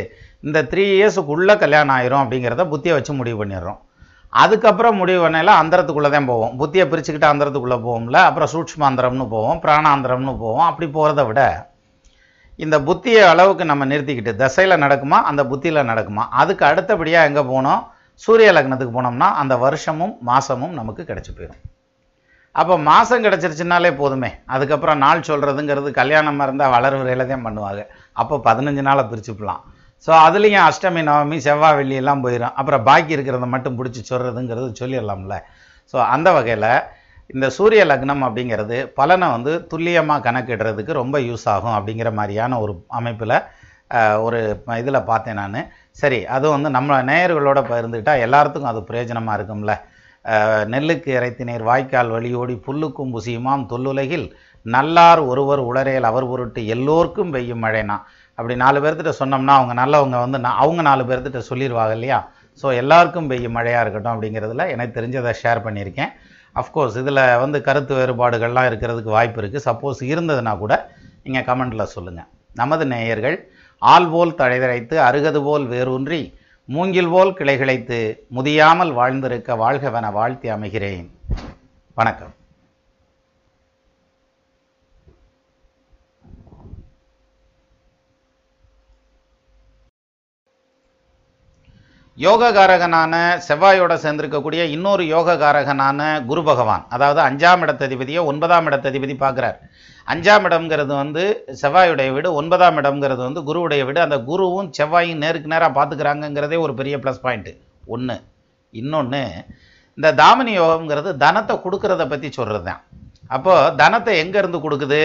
இந்த 0.47 0.59
த்ரீ 0.71 0.83
இயர்ஸுக்குள்ளே 0.95 1.55
கல்யாணம் 1.63 1.95
ஆயிரும் 1.97 2.23
அப்படிங்கிறத 2.23 2.65
புத்தியை 2.73 2.95
வச்சு 2.97 3.13
முடிவு 3.19 3.37
பண்ணிடுறோம். 3.41 3.79
அதுக்கப்புறம் 4.43 4.99
முடிவு 5.01 5.21
பண்ணல 5.23 5.53
அந்தரத்துக்குள்ளே 5.61 6.09
தான் 6.15 6.29
போவோம். 6.31 6.51
புத்தியை 6.59 6.85
பிரிச்சுக்கிட்டு 6.89 7.31
அந்தரத்துக்குள்ளே 7.31 7.77
போவோம்ல. 7.85 8.19
அப்புறம் 8.29 8.51
சூட்ச்மாந்திரம்னு 8.53 9.27
போவோம் 9.35 9.61
பிராணாந்திரம்னு 9.65 10.33
போவோம். 10.43 10.67
அப்படி 10.69 10.87
போகிறத 10.97 11.23
விட 11.29 11.41
இந்த 12.63 12.75
புத்தியை 12.87 13.21
அளவுக்கு 13.31 13.63
நம்ம 13.71 13.83
நிறுத்திக்கிட்டு 13.91 14.31
தசையில் 14.43 14.81
நடக்குமா 14.83 15.17
அந்த 15.29 15.41
புத்தியில் 15.51 15.87
நடக்குமா? 15.91 16.23
அதுக்கு 16.41 16.63
அடுத்தபடியாக 16.69 17.29
எங்கே 17.29 17.43
போனோம்? 17.51 17.81
சூரிய 18.23 18.49
லக்னத்துக்கு 18.55 18.93
போனோம்னா 18.97 19.27
அந்த 19.41 19.53
வருஷமும் 19.65 20.13
மாதமும் 20.29 20.73
நமக்கு 20.79 21.01
கிடச்சி 21.09 21.31
போயிடும் 21.37 21.61
அப்போ 22.59 22.75
மாதம் 22.89 23.25
கிடச்சிருச்சுனாலே 23.25 23.91
போதுமே. 24.01 24.29
அதுக்கப்புறம் 24.53 25.01
நாள் 25.03 25.27
சொல்கிறதுங்கிறது 25.29 25.89
கல்யாணமாக 25.99 26.47
இருந்தால் 26.47 26.73
வளர்வுரையில் 26.75 27.29
தான் 27.31 27.45
பண்ணுவாங்க. 27.47 27.81
அப்போ 28.21 28.37
பதினஞ்சு 28.47 28.83
நாளை 28.87 29.03
பிரிச்சுக்கலாம் 29.11 29.61
ஸோ 30.05 30.11
அதுலேயும் 30.25 30.65
அஷ்டமி 30.69 31.01
நவமி 31.09 31.37
செவ்வாய் 31.45 31.77
வெள்ளி 31.77 31.95
எல்லாம் 32.01 32.21
போயிடும் 32.25 32.53
அப்புறம் 32.59 32.83
பாக்கி 32.89 33.15
இருக்கிறத 33.15 33.47
மட்டும் 33.53 33.77
பிடிச்சி 33.79 34.01
சொல்கிறதுங்கிறது 34.11 34.67
சொல்லிடலாம்ல. 34.81 35.35
ஸோ 35.93 35.97
அந்த 36.15 36.29
வகையில் 36.37 36.71
இந்த 37.33 37.47
சூரிய 37.57 37.81
லக்னம் 37.89 38.23
அப்படிங்கிறது 38.27 38.77
பலனை 38.99 39.27
வந்து 39.35 39.51
துல்லியமாக 39.71 40.23
கணக்கிடுறதுக்கு 40.27 40.93
ரொம்ப 41.01 41.17
யூஸ் 41.29 41.45
ஆகும் 41.55 41.75
அப்படிங்கிற 41.77 42.09
மாதிரியான 42.19 42.59
ஒரு 42.63 42.73
அமைப்பில் 42.99 43.35
ஒரு 44.25 44.39
இதில் 44.81 45.07
பார்த்தேன் 45.11 45.39
நான். 45.41 45.59
சரி 46.01 46.19
அது 46.35 46.45
வந்து 46.55 46.69
நம்ம 46.77 46.97
நேயர்களோட 47.09 47.59
பகிர்ந்துக்கிட்டால் 47.69 48.23
எல்லாத்துக்கும் 48.25 48.71
அது 48.71 48.81
பிரயோஜனமாக 48.89 49.37
இருக்கும்ல. 49.37 49.73
நெல்லுக்கு 50.73 50.73
நெல்லுக்கு 50.73 51.09
இறைத்தினீர் 51.17 51.63
வாய்க்கால் 51.69 52.13
வழியோடி 52.15 52.55
புல்லுக்கும் 52.65 53.13
புசியுமாம் 53.15 53.63
தொல்லுலகில். 53.71 54.27
நல்லார் 54.65 55.21
ஒருவர் 55.31 55.61
உளரையல் 55.69 56.09
அவர் 56.11 56.29
பொருட்டு 56.31 56.61
எல்லோருக்கும் 56.75 57.31
பெய்யும் 57.35 57.63
மழைனா. 57.65 57.97
அப்படி 58.37 58.55
நாலு 58.63 58.79
பேர்த்திட்ட 58.83 59.13
சொன்னோம்னா 59.21 59.55
அவங்க 59.59 59.73
நல்லவங்க 59.81 60.17
வந்து 60.25 60.39
நான் 60.45 60.59
அவங்க 60.63 60.81
நாலு 60.89 61.03
பேர்த்திட்ட 61.09 61.41
சொல்லிடுவாங்க 61.51 61.95
இல்லையா? 61.99 62.19
ஸோ 62.61 62.67
எல்லாருக்கும் 62.81 63.29
பெய்யும் 63.31 63.55
மழையாக 63.57 63.83
இருக்கட்டும் 63.85 64.13
அப்படிங்கிறதுல 64.15 64.65
எனக்கு 64.75 64.97
தெரிஞ்சதை 64.99 65.33
ஷேர் 65.41 65.65
பண்ணியிருக்கேன். 65.67 66.11
அஃப்கோர்ஸ் 66.55 66.97
இதில் 66.97 67.37
வந்து 67.37 67.61
கருத்து 67.61 67.95
வேறுபாடுகள்லாம் 67.95 68.69
இருக்கிறதுக்கு 68.69 69.03
வாய்ப்பு 69.03 69.41
இருக்குது 69.41 69.65
சப்போஸ் 69.65 70.01
இருந்ததுன்னா 70.11 70.57
கூட 70.57 70.91
நீங்கள் 71.23 71.43
கமெண்டில் 71.43 71.91
சொல்லுங்கள் 71.95 72.29
நமது 72.53 72.85
நேயர்கள் 72.85 73.37
ஆள் 73.77 74.07
போல் 74.07 74.35
தழைதழைத்து 74.35 74.97
அருகது 74.97 75.43
போல் 75.43 75.67
வேரூன்றி 75.67 76.33
மூங்கில் 76.65 77.07
போல் 77.07 77.31
கிளைகிழைத்து 77.33 77.99
முதியாமல் 78.35 78.93
வாழ்ந்திருக்க 78.93 79.55
வாழ்கவென 79.55 80.11
வாழ்த்தி 80.11 80.49
அமைகிறேன். 80.49 81.07
வணக்கம். 81.93 82.33
யோககாரகனான 92.25 93.13
செவ்வாயோட 93.47 93.93
சேர்ந்திருக்கக்கூடிய 94.03 94.61
இன்னொரு 94.75 95.03
யோககாரகனான 95.11 95.99
குரு 96.29 96.41
பகவான் 96.49 96.83
அதாவது 96.95 97.19
அஞ்சாம் 97.27 97.61
இடத்ததிபதியை 97.65 98.21
ஒன்பதாம் 98.31 98.67
இடத்ததிபதி 98.69 99.15
பார்க்குறார். 99.21 99.57
அஞ்சாம் 100.07 100.45
இடம்ங்கிறது 100.47 100.93
வந்து 101.01 101.23
செவ்வாயுடைய 101.61 102.09
வீடு 102.15 102.29
ஒன்பதாம் 102.39 102.79
இடம்ங்கிறது 102.81 103.21
வந்து 103.27 103.43
குருவுடைய 103.49 103.81
வீடு. 103.89 103.99
அந்த 104.07 104.17
குருவும் 104.29 104.69
செவ்வாயும் 104.79 105.23
நேருக்கு 105.23 105.53
நேராக 105.53 105.71
பார்த்துக்கிறாங்கங்கிறதே 105.77 106.59
ஒரு 106.65 106.75
பெரிய 106.81 106.97
ப்ளஸ் 107.05 107.23
பாயிண்ட்டு 107.25 107.53
ஒன்று 107.95 108.17
இன்னொன்று 108.73 109.23
இந்த 109.97 110.13
தாமினி 110.21 110.51
யோகம்ங்கிறது 110.61 111.09
தனத்தை 111.23 111.55
கொடுக்கறத 111.63 112.03
பற்றி 112.11 112.27
சொல்கிறது 112.39 112.65
தான் 112.69 112.83
அப்போது 113.35 113.73
தனத்தை 113.79 114.13
எங்கேருந்து 114.23 114.59
கொடுக்குது? 114.65 115.01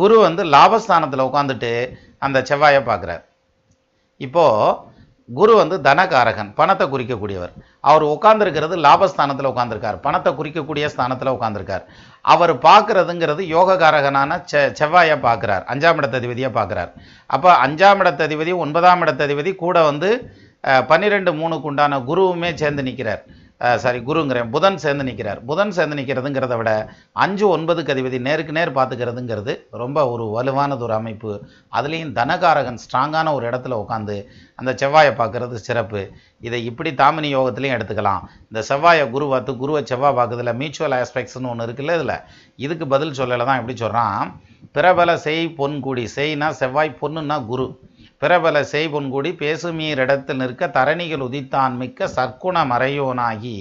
குரு 0.00 0.16
வந்து 0.26 0.42
லாபஸ்தானத்தில் 0.54 1.26
உட்காந்துட்டு 1.28 1.72
அந்த 2.26 2.38
செவ்வாயை 2.50 2.82
பார்க்குறார். 2.90 3.24
இப்போது 4.20 4.86
குரு 5.28 5.52
வந்து 5.60 5.76
தனகாரகன் 5.86 6.50
பணத்தை 6.58 6.84
குறிக்கக்கூடியவர். 6.92 7.52
அவர் 7.90 8.04
உட்கார்ந்திருக்கிறது 8.14 8.74
லாபஸ்தானத்தில் 8.86 9.50
உட்காந்துருக்கார் 9.50 9.98
பணத்தை 10.06 10.30
குறிக்கக்கூடிய 10.38 10.86
ஸ்தானத்தில் 10.94 11.34
உட்காந்துருக்கார் 11.36 11.84
அவர் 12.34 12.52
பார்க்கறதுங்கிறது 12.68 13.42
யோககாரகனான 13.56 14.40
செ 14.50 14.60
செவ்வாயை 14.80 15.16
பார்க்குறார். 15.26 15.64
அஞ்சாம் 15.72 16.00
இடத்ததிபதியை 16.02 16.50
பார்க்குறார். 16.58 16.90
அப்போ 17.36 17.50
அஞ்சாம் 17.66 18.02
இடத்ததிபதி 18.04 18.54
ஒன்பதாம் 18.66 19.04
இடத்ததிபதி 19.06 19.52
கூட 19.64 19.76
வந்து 19.90 20.10
பன்னிரெண்டு 20.90 21.30
மூணுக்கு 21.40 21.68
உண்டான 21.70 21.98
குருவுமே 22.08 22.48
சேர்ந்து 22.62 22.82
நிற்கிறார் 22.86 23.22
சாரி 23.82 24.00
குருங்கிறேன். 24.08 24.50
புதன் 24.54 24.76
சேர்ந்து 24.82 25.04
நிற்கிறார் 25.06 25.40
புதன் 25.48 25.72
சேர்ந்து 25.76 25.96
நிற்கிறதுங்கிறத 25.98 26.56
விட 26.58 26.70
அஞ்சு 27.24 27.46
ஒன்பதுக்கு 27.54 27.92
அதிபதி 27.94 28.18
நேருக்கு 28.26 28.52
நேர் 28.58 28.70
பார்த்துக்கிறதுங்கிறது 28.76 29.52
ரொம்ப 29.82 29.98
ஒரு 30.12 30.24
வலுவானது 30.36 30.84
ஒரு 30.88 30.94
அமைப்பு. 30.98 31.32
அதுலேயும் 31.78 32.12
தனகாரகன் 32.18 32.80
ஸ்ட்ராங்கான 32.84 33.32
ஒரு 33.38 33.46
இடத்துல 33.50 33.78
உட்காந்து 33.84 34.16
அந்த 34.60 34.72
செவ்வாயை 34.82 35.12
பார்க்கறது 35.20 35.58
சிறப்பு. 35.68 36.02
இதை 36.48 36.60
இப்படி 36.70 36.92
தாமினி 37.02 37.30
யோகத்துலையும் 37.36 37.76
எடுத்துக்கலாம். 37.78 38.22
இந்த 38.50 38.62
செவ்வாயை 38.70 39.04
குரு 39.14 39.26
பார்த்து 39.32 39.56
குருவை 39.62 39.82
செவ்வாய் 39.92 40.16
பார்க்குறதுல 40.18 40.54
மியூச்சுவல் 40.60 40.96
ஆஸ்பெக்ட்ஸ்னு 41.00 41.52
ஒன்று 41.52 41.66
இருக்குல்ல 41.68 41.98
இதில்? 41.98 42.16
இதுக்கு 42.66 42.86
பதில் 42.94 43.18
சொல்லலை 43.20 43.44
தான் 43.50 43.60
எப்படி 43.62 43.76
சொல்கிறான் 43.84 44.30
பிரபல 44.76 45.10
செய் 45.26 45.44
பொன் 45.58 45.76
கூடி. 45.86 46.06
செய்னா 46.16 46.48
செவ்வாய் 46.62 46.98
பொண்ணுன்னா 47.02 47.38
குரு. 47.50 47.68
பிரபல 48.22 48.62
செய் 48.70 48.88
பேசுமீரிடத்தில் 49.42 50.40
நிற்க 50.42 50.66
தரணிகள் 50.76 51.24
உதித்தான் 51.26 51.74
மிக்க 51.82 52.08
சற்குண 52.16 52.64
மறையோனாகி 52.72 53.56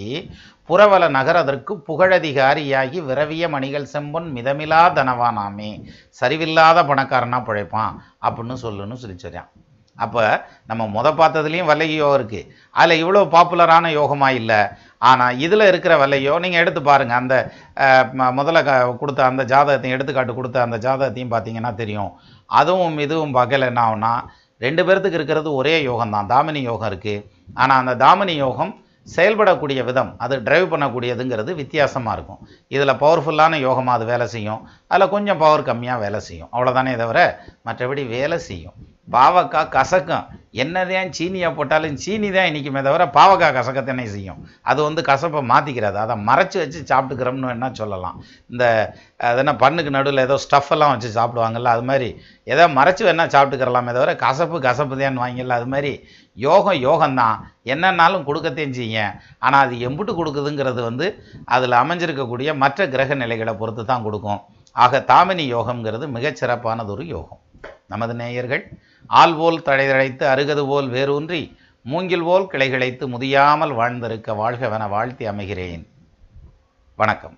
புறவல 0.70 1.04
நகரதற்கு 1.18 1.74
புகழதிகாரியாகி 1.88 3.00
விரவிய 3.10 3.44
மணிகள் 3.56 3.92
செம்பொன் 3.94 4.28
மிதமிலா 4.38 4.82
தனவானாமே. 4.98 5.70
சரிவில்லாத 6.20 6.84
பணக்காரனா 6.90 7.40
பிழைப்பான் 7.50 7.94
அப்படின்னு 8.28 8.58
சொல்லுன்னு 8.66 9.02
சொல்லி 9.04 9.44
அப்போ 10.06 10.24
நம்ம 10.70 10.84
முத 10.96 11.08
பார்த்ததுலேயும் 11.20 11.70
வல்லகி 11.70 11.96
யோகம் 12.00 12.18
இருக்குது 12.18 12.50
அதில் 12.80 13.02
இவ்வளோ 13.04 13.22
பாப்புலரான 13.36 13.92
யோகமாக 14.00 14.38
இல்லை. 14.40 14.60
ஆனால் 15.10 15.38
இதில் 15.46 15.70
இருக்கிற 15.70 15.94
வல்லையோ 16.02 16.34
நீங்கள் 16.44 16.62
எடுத்து 16.64 16.82
பாருங்கள் 16.90 17.20
அந்த 17.22 17.36
முதல்ல 18.40 18.62
க 18.68 18.74
கொடுத்த 19.02 19.24
அந்த 19.30 19.46
ஜாதகத்தையும் 19.54 19.96
எடுத்துக்காட்டு 19.98 20.36
கொடுத்த 20.40 20.62
அந்த 20.66 20.80
ஜாதகத்தையும் 20.86 21.34
பார்த்தீங்கன்னா 21.34 21.72
தெரியும். 21.82 22.12
அதுவும் 22.60 23.00
இதுவும் 23.06 23.36
பார்க்கல 23.38 23.70
என்ன 23.72 23.82
ஆகுனா 23.88 24.14
ரெண்டு 24.66 24.82
பேர்த்துக்கு 24.88 25.20
இருக்கிறது 25.20 25.50
ஒரே 25.60 25.76
யோகம் 25.90 26.14
தான். 26.16 26.30
தாமினி 26.34 26.62
யோகம் 26.70 26.90
இருக்குது 26.92 27.24
ஆனால் 27.62 27.80
அந்த 27.82 27.94
தாமினி 28.04 28.36
யோகம் 28.46 28.74
செயல்படக்கூடிய 29.16 29.82
விதம் 29.90 30.10
அது 30.24 30.36
டிரைவ் 30.46 30.72
பண்ணக்கூடியதுங்கிறது 30.72 31.52
வித்தியாசமாக 31.62 32.16
இருக்கும். 32.18 32.40
இதில் 32.76 33.00
பவர்ஃபுல்லான 33.04 33.60
யோகமாக 33.68 33.98
அது 33.98 34.06
வேலை 34.12 34.28
செய்யும். 34.34 34.62
அதில் 34.92 35.14
கொஞ்சம் 35.16 35.42
பவர் 35.44 35.68
கம்மியாக 35.70 36.04
வேலை 36.06 36.20
செய்யும். 36.30 36.50
அவ்வளோதானே 36.54 36.96
தவிர 37.04 37.20
மற்றபடி 37.68 38.04
வேலை 38.16 38.40
செய்யும். 38.50 38.76
பாவக்காய் 39.16 39.74
கசக்கும். 39.76 40.26
என்னதான் 40.64 41.12
சீனியாக 41.18 41.52
போட்டாலும் 41.58 41.98
சீனி 42.04 42.30
தான் 42.36 42.48
இன்றைக்குமே 42.50 42.82
தவிர 42.88 43.04
பாவக்காய் 43.18 43.56
கசக்கத்தானே 43.58 44.06
செய்யும்? 44.14 44.40
அது 44.70 44.80
வந்து 44.86 45.02
கசப்பை 45.10 45.42
மாற்றிக்கிறது 45.52 45.98
அதை 46.04 46.16
மறைச்சி 46.30 46.58
வச்சு 46.62 46.80
சாப்பிட்டுக்கிறோம்னு 46.92 47.52
என்ன 47.56 47.70
சொல்லலாம். 47.80 48.18
இந்த 48.52 48.64
அது 49.30 49.42
என்ன 49.44 49.54
பண்ணுக்கு 49.64 49.92
நடுவில் 49.98 50.24
ஏதோ 50.26 50.38
ஸ்டஃப் 50.46 50.72
எல்லாம் 50.76 50.94
வச்சு 50.94 51.12
சாப்பிடுவாங்கல்ல 51.20 51.74
அது 51.76 51.86
மாதிரி. 51.92 52.10
ஏதோ 52.54 52.66
மறைச்சி 52.80 53.06
வேணால் 53.08 53.32
சாப்பிட்டுக்கிறலாமே 53.36 53.94
தவிர 53.98 54.16
கசப்பு 54.26 54.60
கசப்பு 54.68 54.98
தான் 55.04 55.22
வாங்கல 55.24 55.58
அது 55.60 55.70
மாதிரி 55.74 55.94
யோகம் 56.48 56.80
யோகம்தான். 56.88 57.38
என்னன்னாலும் 57.74 58.28
கொடுக்கத்தையும் 58.30 58.78
செய்ய 58.82 59.08
ஆனால் 59.46 59.64
அது 59.66 59.78
எம்புட்டு 59.90 60.14
கொடுக்குதுங்கிறது 60.20 60.84
வந்து 60.90 61.08
அதில் 61.56 61.82
அமைஞ்சிருக்கக்கூடிய 61.84 62.50
மற்ற 62.64 62.90
கிரக 62.96 63.16
நிலைகளை 63.24 63.56
பொறுத்து 63.62 63.86
தான் 63.92 64.06
கொடுக்கும். 64.08 64.42
ஆக 64.76 65.00
தாமினி 65.12 65.46
யோகம்ங்கிறது 65.56 66.08
மிகச்சிறப்பானது 66.18 66.92
ஒரு 66.98 67.06
யோகம். 67.16 67.42
நமது 67.92 68.14
நேயர்கள் 68.20 68.64
ஆள் 69.08 69.36
போல் 69.36 69.62
தழைதழைத்து 69.62 70.28
அருகது 70.28 70.68
போல் 70.68 70.90
வேரூன்றி 70.90 71.58
மூங்கில் 71.84 72.24
போல் 72.24 72.44
கிளைகிழைத்து 72.44 73.08
முதியாமல் 73.08 73.74
வாழ்ந்திருக்க 73.74 74.34
வாழ்கவென 74.34 74.90
வாழ்த்தி 74.90 75.28
அமைகிறேன். 75.28 75.88
வணக்கம். 76.96 77.38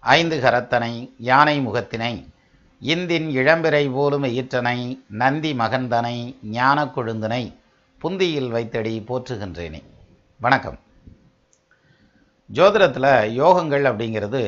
ஐந்து 0.00 0.40
கரத்தனை 0.40 1.14
யானை 1.18 1.66
முகத்தினை 1.66 2.28
இந்தின் 2.80 3.28
இளம்பிறை 3.28 3.92
போலும் 3.92 4.24
ஈற்றனை 4.24 4.98
நந்தி 5.08 5.52
மகந்தனை 5.52 6.36
ஞானக் 6.42 6.98
கொழுந்தனை 6.98 7.56
புந்தியில் 7.98 8.48
வைத்தடி 8.48 9.04
போற்றுகின்றேனே. 9.08 9.82
வணக்கம். 10.38 10.78
ஜோதிடத்தில் 12.50 13.12
யோகங்கள் 13.42 13.84
அப்படிங்கிறது 13.90 14.42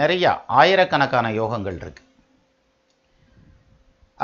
நிறையா 0.00 0.30
ஆயிரக்கணக்கான 0.60 1.26
யோகங்கள் 1.40 1.78
இருக்குது 1.82 2.10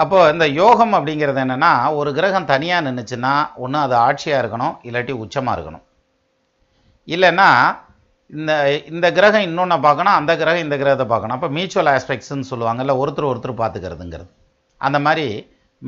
அப்போது 0.00 0.32
இந்த 0.32 0.46
யோகம் 0.62 0.94
அப்படிங்கிறது 0.96 1.40
என்னன்னா 1.44 1.70
ஒரு 1.98 2.10
கிரகம் 2.18 2.50
தனியாக 2.50 2.84
நின்றுச்சுன்னா 2.86 3.32
ஒன்று 3.64 3.78
அது 3.86 3.94
ஆட்சியாக 4.06 4.40
இருக்கணும் 4.42 4.74
இல்லாட்டி 4.88 5.14
உச்சமாக 5.24 5.54
இருக்கணும். 5.56 5.84
இல்லைன்னா 7.14 7.48
இந்த 8.38 8.52
இந்த 8.92 9.06
கிரகம் 9.18 9.46
இன்னொன்று 9.48 9.76
பார்க்கணும் 9.86 10.16
அந்த 10.18 10.32
கிரகம் 10.42 10.64
இந்த 10.66 10.76
கிரகத்தை 10.82 11.06
பார்க்கணும். 11.12 11.36
அப்போ 11.38 11.48
மியூச்சுவல் 11.56 11.90
ஆஸ்பெக்ட்ஸ்னு 11.94 12.50
சொல்லுவாங்கல்ல 12.52 12.94
ஒருத்தர் 13.02 13.30
ஒருத்தர் 13.30 13.60
பார்த்துக்கிறதுங்கிறது. 13.62 14.30
அந்த 14.80 14.98
மாதிரி 15.06 15.26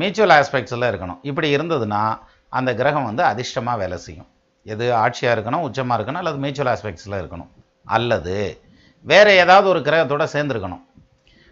மியூச்சுவல் 0.00 0.34
ஆஸ்பெக்ட்ஸில் 0.40 0.90
இருக்கணும். 0.90 1.20
இப்படி 1.30 1.48
இருந்ததுன்னா 1.56 2.02
அந்த 2.58 2.70
கிரகம் 2.80 3.08
வந்து 3.10 3.24
அதிர்ஷ்டமாக 3.32 3.80
வேலை 3.82 3.98
செய்யும். 4.06 4.30
எது 4.64 4.84
ஆட்சியாக 5.04 5.34
இருக்கணும் 5.36 5.64
உச்சமாக 5.66 5.96
இருக்கணும் 5.98 6.20
அல்லது 6.22 6.42
மியூச்சுவல் 6.44 6.72
ஆஸ்பெக்ட்ஸில் 6.74 7.20
இருக்கணும். 7.22 7.50
அல்லது 7.96 8.34
வேறு 9.04 9.30
ஏதாவது 9.36 9.66
ஒரு 9.68 9.80
கிரகத்தோட 9.80 10.24
சேர்ந்துருக்கணும். 10.34 10.82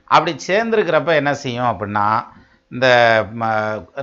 அப்படி 0.04 0.32
சேர்ந்துருக்கிறப்ப 0.48 1.14
என்ன 1.20 1.32
செய்யும் 1.34 1.70
அப்படின்னா 1.72 2.06
இந்த 2.72 2.88
ம, 3.40 3.44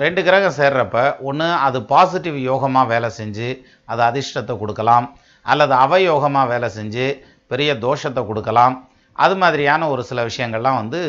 ரெண்டு 0.03 0.21
கிரகம் 0.27 0.57
சேர்றப்ப 0.59 0.97
ஒன்று 1.29 1.45
அது 1.65 1.77
பாசிட்டிவ் 1.91 2.37
யோகமாக 2.49 2.91
வேலை 2.93 3.09
செஞ்சு 3.19 3.47
அது 3.91 4.01
அதிர்ஷ்டத்தை 4.09 4.53
கொடுக்கலாம். 4.61 5.07
அல்லது 5.45 5.73
அவயோகமாக 5.85 6.51
வேலை 6.53 6.69
செஞ்சு 6.77 7.05
பெரிய 7.51 7.73
தோஷத்தை 7.85 8.21
கொடுக்கலாம். 8.29 8.75
அது 9.13 9.35
மாதிரியான 9.35 9.89
ஒரு 9.89 10.03
சில 10.09 10.25
விஷயங்கள்லாம் 10.29 10.79
வந்து 10.81 11.01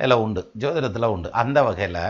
இதில் 0.00 0.22
உண்டு. 0.24 0.42
ஜோதிடத்தில் 0.62 1.12
உண்டு. 1.14 1.28
அந்த 1.42 1.58
வகையில் 1.62 2.00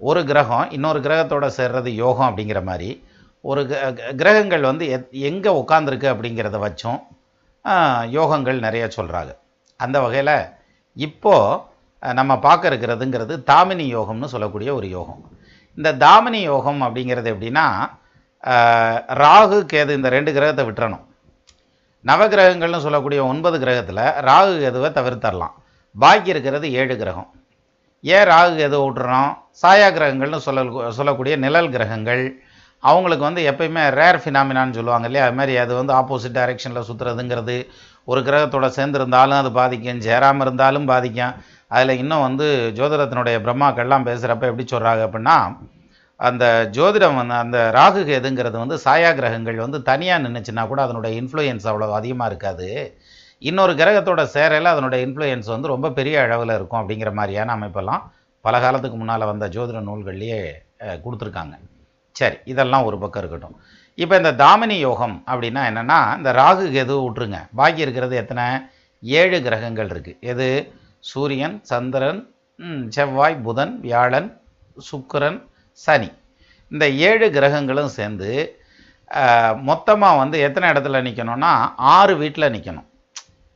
ஒரு 0.00 0.20
கிரகம் 0.30 0.70
இன்னொரு 0.70 1.00
கிரகத்தோடு 1.00 1.48
சேர்றது 1.56 1.90
யோகம் 2.04 2.28
அப்படிங்கிற 2.28 2.60
மாதிரி 2.70 2.90
ஒரு 3.50 3.60
கிரகங்கள் 4.20 4.64
வந்து 4.70 4.84
எத் 4.96 5.12
எங்கே 5.30 5.52
உட்காந்துருக்கு 5.60 6.08
அப்படிங்கிறத 6.12 6.58
வச்சும் 6.64 7.00
யோகங்கள் 8.18 8.58
நிறைய 8.66 8.84
சொல்கிறாங்க 8.96 9.32
அந்த 9.80 9.96
வகையில் 10.04 10.34
இப்போது 11.06 12.14
நம்ம 12.18 12.32
பார்க்க 12.46 12.70
இருக்கிறதுங்கிறது 12.70 13.34
தாமினி 13.50 13.84
யோகம்னு 13.96 14.28
சொல்லக்கூடிய 14.34 14.70
ஒரு 14.78 14.86
யோகம். 14.96 15.22
இந்த 15.78 15.90
தாமினி 16.04 16.40
யோகம் 16.52 16.80
அப்படிங்கிறது 16.86 17.28
எப்படின்னா 17.34 17.66
ராகு 19.22 19.58
கேது 19.72 19.92
இந்த 19.98 20.08
ரெண்டு 20.16 20.30
கிரகத்தை 20.36 20.64
விட்டுறணும். 20.68 21.04
நவகிரகங்கள்னு 22.04 22.84
சொல்லக்கூடிய 22.86 23.20
ஒன்பது 23.32 23.56
கிரகத்தில் 23.64 24.02
ராகு 24.28 24.54
கேதுவை 24.62 24.90
தவிர்த்தரலாம். 24.96 25.54
பாக்கி 25.96 26.32
இருக்கிறது 26.34 26.66
ஏழு 26.80 26.94
கிரகம். 27.02 27.28
ஏன் 28.04 28.28
ராகு 28.32 28.52
கேது 28.60 28.78
விட்டுறோம்? 28.84 29.30
சாயா 29.62 29.88
கிரகங்கள்னு 29.96 30.40
சொல்ல 30.46 30.90
சொல்லக்கூடிய 30.98 31.34
நிழல் 31.44 31.72
கிரகங்கள் 31.76 32.24
அவங்களுக்கு 32.82 33.24
வந்து 33.28 33.42
எப்பயுமே 33.50 33.82
ரேர் 34.00 34.18
ஃபினாமினான்னு 34.22 34.76
சொல்லுவாங்க 34.78 35.06
இல்லையா? 35.08 35.26
அது 35.28 35.36
மாதிரி 35.40 35.54
அது 35.64 35.72
வந்து 35.80 35.92
ஆப்போசிட் 36.00 36.36
டைரெக்ஷனில் 36.38 36.86
சுற்றுறதுங்கிறது 36.88 37.56
ஒரு 38.10 38.20
கிரகத்தோட 38.28 38.68
சேர்ந்துருந்தாலும் 38.78 39.40
அது 39.42 39.50
பாதிக்கும். 39.60 40.00
சேராமல் 40.08 40.44
இருந்தாலும் 40.46 40.88
பாதிக்கும். 40.92 41.34
அதில் 41.76 42.00
இன்னும் 42.02 42.24
வந்து 42.28 42.46
ஜோதிடத்தினுடைய 42.78 43.36
பிரம்மாக்கள்லாம் 43.44 44.06
பேசுகிறப்ப 44.08 44.50
எப்படி 44.50 44.66
சொல்கிறாங்க 44.72 45.02
அப்படின்னா 45.08 45.36
அந்த 46.20 46.44
ஜோதிடம் 46.76 47.16
வந்து 47.20 47.34
அந்த 47.44 47.58
ராகு 47.76 48.00
கேதுங்கிறது 48.08 48.56
வந்து 48.62 48.76
சாயா 48.84 49.10
கிரகங்கள் 49.18 49.64
வந்து 49.64 49.78
தனியாக 49.90 50.22
நின்றுச்சுன்னா 50.24 50.64
கூட 50.72 50.80
அதனுடைய 50.86 51.12
இன்ஃப்ளூயன்ஸ் 51.20 51.66
அவ்வளோ 51.70 51.88
அதிகமாக 52.00 52.30
இருக்காது. 52.30 52.68
இன்னொரு 53.42 53.72
கிரகத்தோட 53.80 54.22
சேரையில் 54.34 54.72
அதனுடைய 54.74 55.00
இன்ஃப்ளூயன்ஸ் 55.06 55.48
வந்து 55.54 55.72
ரொம்ப 55.74 55.90
பெரிய 55.98 56.16
அளவில் 56.26 56.56
இருக்கும் 56.58 56.80
அப்படிங்கிற 56.82 57.12
மாதிரியான 57.20 57.54
அமைப்பெல்லாம் 57.58 58.04
பல 58.44 58.60
காலத்துக்கு 58.64 58.98
முன்னால் 59.00 59.30
வந்த 59.32 59.46
ஜோதிட 59.56 59.80
நூல்கள்லேயே 59.88 60.38
கொடுத்துருக்காங்க. 61.04 61.54
சரி 62.20 62.36
இதெல்லாம் 62.52 62.86
ஒரு 62.88 62.96
பக்கம் 63.02 63.22
இருக்கட்டும். 63.22 63.56
இப்போ 63.98 64.14
இந்த 64.20 64.32
தாமினி 64.42 64.76
யோகம் 64.86 65.16
அப்படின்னா 65.30 65.62
என்னென்னா 65.70 65.98
இந்த 66.18 66.30
ராகு 66.40 66.64
எது 66.82 66.94
விட்ருங்க 67.04 67.38
பாக்கி 67.58 67.84
இருக்கிறது 67.84 68.14
எத்தனை? 68.22 68.44
ஏழு 69.02 69.38
கிரகங்கள் 69.46 69.90
இருக்குது 69.92 70.18
எது? 70.32 70.48
சூரியன் 71.10 71.56
சந்திரன் 71.70 72.20
செவ்வாய் 72.96 73.36
புதன் 73.46 73.72
வியாழன் 73.86 74.28
சுக்கிரன் 74.88 75.38
சனி. 75.78 76.10
இந்த 76.72 76.84
ஏழு 77.08 77.26
கிரகங்களும் 77.36 77.94
சேர்ந்து 77.98 78.30
மொத்தமாக 79.68 80.20
வந்து 80.22 80.36
எத்தனை 80.46 80.66
இடத்துல 80.72 81.00
நிற்கணும்னா 81.06 81.50
ஆறு 81.96 82.12
வீட்டில் 82.20 82.52
நிற்கணும் 82.54 82.88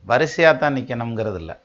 வரிசையாக 0.05 0.55
தான் 0.63 0.75
நிற்கணுங்கிறது 0.77 1.39
இல்லை 1.43 1.55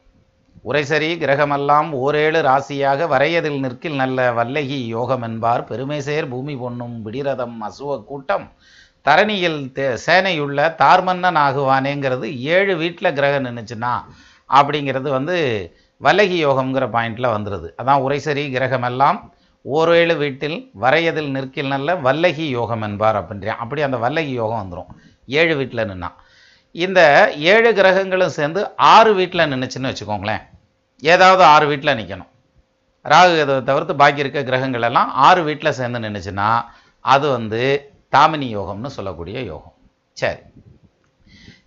உரைசரி 0.65 1.17
கிரகமெல்லாம் 1.17 1.91
ஓரேழு 1.91 2.43
ராசியாக 2.43 3.07
வரையதில் 3.07 3.61
நிற்கில் 3.61 3.95
நல்ல 3.95 4.33
வல்லகி 4.33 4.87
யோகம் 4.87 5.23
என்பார் 5.23 5.65
பெருமேசேர் 5.65 6.29
பூமி 6.29 6.57
பொன்னும் 6.57 7.03
விடிரதம் 7.03 7.63
அசுவ 7.63 8.05
கூட்டம். 8.05 8.53
தரணியில் 9.07 9.71
தே- 9.75 9.99
சேனையுள்ள 10.07 10.75
தார்மன்னன் 10.75 11.37
ஆகுவானேங்கிறது 11.37 12.39
ஏழு 12.39 12.77
வீட்டில் 12.77 13.13
கிரகம் 13.13 13.45
நின்றுச்சுன்னா 13.45 13.93
அப்படிங்கிறது 14.51 15.11
வந்து 15.11 15.37
வல்லகி 16.01 16.47
யோகம்ங்கிற 16.47 16.91
பாயிண்டில் 16.91 17.33
வந்துடுது 17.33 17.69
அதான் 17.83 18.03
உரைசரி 18.03 18.51
கிரகமெல்லாம் 18.51 19.19
ஓரேழு 19.65 20.17
வீட்டில் 20.17 20.71
வரையதில் 20.81 21.31
நிற்கில் 21.31 21.67
நல்ல 21.67 21.95
வல்லகி 21.95 22.49
யோகம் 22.49 22.83
என்பார் 22.83 23.17
அப்படின்றான் 23.17 23.63
அப்படி 23.65 23.83
அந்த 23.83 23.97
வல்லகி 23.97 24.33
யோகம் 24.33 24.63
வந்துடும் 24.63 24.91
ஏழு 25.27 25.57
வீட்டில் 25.57 25.85
நின்னா. 25.85 26.09
இந்த 26.73 27.01
ஏழு 27.37 27.75
கிரகங்களும் 27.75 28.29
சேர்ந்து 28.29 28.77
ஆறு 28.77 29.15
வீட்டில் 29.15 29.41
நின்றுச்சுன்னு 29.41 29.95
வச்சுக்கோங்களேன். 29.95 30.43
ஏதாவது 31.03 31.43
ஆறு 31.43 31.67
வீட்டில் 31.67 31.97
நிற்கணும் 31.97 32.31
ராகு 33.05 33.33
கேதுவை 33.37 33.63
தவிர்த்து 33.63 33.97
பாக்கி 33.97 34.21
இருக்க 34.21 34.43
கிரகங்கள் 34.43 34.83
எல்லாம் 34.83 35.13
ஆறு 35.13 35.43
வீட்டில் 35.43 35.73
சேர்ந்து 35.73 35.99
நின்றுச்சுன்னா 35.99 36.65
அது 37.01 37.31
வந்து 37.31 37.91
தாமினி 38.13 38.57
யோகம்னு 38.57 38.87
சொல்லக்கூடிய 38.87 39.43
யோகம். 39.43 39.75
சரி. 40.13 40.39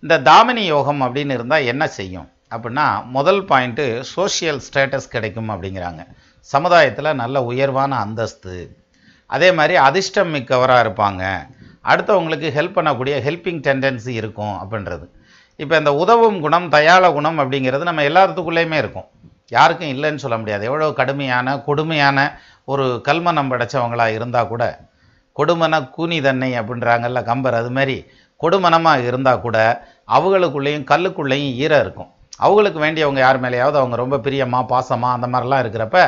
இந்த 0.00 0.18
தாமினி 0.18 0.64
யோகம் 0.64 1.02
அப்படின்னு 1.02 1.32
இருந்தால் 1.32 1.64
என்ன 1.64 1.88
செய்யும்? 1.88 2.30
அப்படின்னா 2.50 3.04
முதல் 3.04 3.44
பாயிண்ட்டு 3.44 4.00
சோஷியல் 4.00 4.60
ஸ்டேட்டஸ் 4.72 5.10
கிடைக்கும் 5.10 5.48
அப்படிங்கிறாங்க. 5.48 6.06
சமுதாயத்தில் 6.38 7.14
நல்ல 7.14 7.42
உயர்வான 7.42 7.96
அந்தஸ்து. 7.96 8.76
அதே 9.26 9.52
மாதிரி 9.52 9.76
அதிர்ஷ்டம் 9.76 10.34
மிக்கவராக 10.34 10.88
இருப்பாங்க. 10.88 11.46
அடுத்தவங்களுக்கு 11.84 12.48
ஹெல்ப் 12.50 12.76
பண்ணக்கூடிய 12.78 13.16
ஹெல்பிங் 13.28 13.60
டெண்டன்சி 13.60 14.08
இருக்கும் 14.08 14.56
அப்படின்றது. 14.62 15.08
இப்போ 15.62 15.74
இந்த 15.80 15.92
உதவும் 16.02 16.38
குணம் 16.44 16.66
தயாள 16.76 17.04
குணம் 17.16 17.38
அப்படிங்கிறது 17.42 17.88
நம்ம 17.88 18.02
எல்லாத்துக்குள்ளேயுமே 18.10 18.78
இருக்கும். 18.82 19.06
யாருக்கும் 19.56 19.92
இல்லைன்னு 19.94 20.22
சொல்ல 20.24 20.36
முடியாது. 20.40 20.62
எவ்வளோ 20.68 20.86
கடுமையான 21.00 21.56
கொடுமையான 21.68 22.18
ஒரு 22.72 22.84
கல்மனம் 23.08 23.50
படைச்சவங்களாக 23.52 24.16
இருந்தால் 24.18 24.50
கூட 24.52 24.64
கொடுமன 25.38 25.80
கூனி 25.96 26.18
தன்னை 26.26 26.50
அப்படின்றாங்கல்ல 26.60 27.20
கம்பர் 27.30 27.58
அது 27.60 27.70
மாதிரி 27.76 27.96
கொடுமனமாக 28.42 29.06
இருந்தால் 29.08 29.42
கூட 29.46 29.58
அவங்களுக்குள்ளேயும் 30.16 30.86
கல்லுக்குள்ளேயும் 30.90 31.54
ஈரம் 31.64 31.82
இருக்கும். 31.84 32.10
அவங்களுக்கு 32.44 32.78
வேண்டியவங்க 32.84 33.20
யார் 33.24 33.38
மேலேயாவது 33.44 33.78
அவங்க 33.80 33.96
ரொம்ப 34.02 34.16
பிரியமாக 34.26 34.70
பாசமாக 34.72 35.16
அந்த 35.16 35.26
மாதிரிலாம் 35.34 35.62
இருக்கிறப்ப 35.64 35.98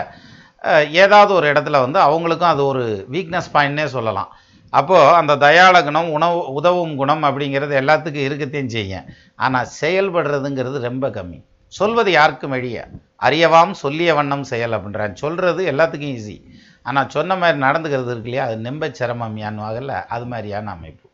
ஏதாவது 1.02 1.32
ஒரு 1.39 1.47
இடத்துல 1.52 1.81
வந்து 1.85 1.98
அவங்களுக்கும் 2.06 2.52
அது 2.55 2.62
ஒரு 2.72 2.82
வீக்னஸ் 3.14 3.52
பாயிண்ட்னே 3.55 3.86
சொல்லலாம். 3.97 4.31
அப்போது 4.70 5.15
அந்த 5.15 5.36
தயாள 5.36 5.82
குணம் 5.82 6.11
உணவு 6.11 6.53
உதவும் 6.53 6.97
குணம் 6.97 7.24
அப்படிங்கிறது 7.24 7.77
எல்லாத்துக்கும் 7.77 8.28
இருக்கத்தையும் 8.28 8.66
செய்யும். 8.66 9.05
ஆனால் 9.36 9.69
செயல்படுறதுங்கிறது 9.81 10.81
ரொம்ப 10.81 11.09
கம்மி. 11.09 11.43
சொல்வது 11.69 12.11
யாருக்கும் 12.11 12.53
எளிய 12.53 12.89
அறியவாம் 13.23 13.70
சொல்லிய 13.70 14.15
வண்ணம் 14.15 14.43
செயல் 14.43 14.70
அப்படின்றான் 14.70 15.12
சொல்கிறது 15.12 15.73
எல்லாத்துக்கும் 15.73 16.19
ஈஸி 16.19 16.43
ஆனால் 16.82 17.09
சொன்ன 17.09 17.36
மாதிரி 17.36 17.61
நடந்துக்கிறது 17.61 18.05
இருக்கு 18.05 18.23
இல்லையா? 18.23 18.45
அது 18.45 18.57
நெம்ப 18.57 18.95
சிரமமியான்வாகல 18.99 20.07
அது 20.07 20.27
மாதிரியான 20.27 20.70
அமைப்பு. 20.70 21.09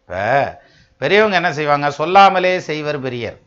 இப்போ 0.00 0.60
பெரியவங்க 0.98 1.36
என்ன 1.36 1.52
செய்வாங்க? 1.52 1.90
சொல்லாமலே 1.90 2.58
செய்வர் 2.58 3.00
பெரியர். 3.00 3.38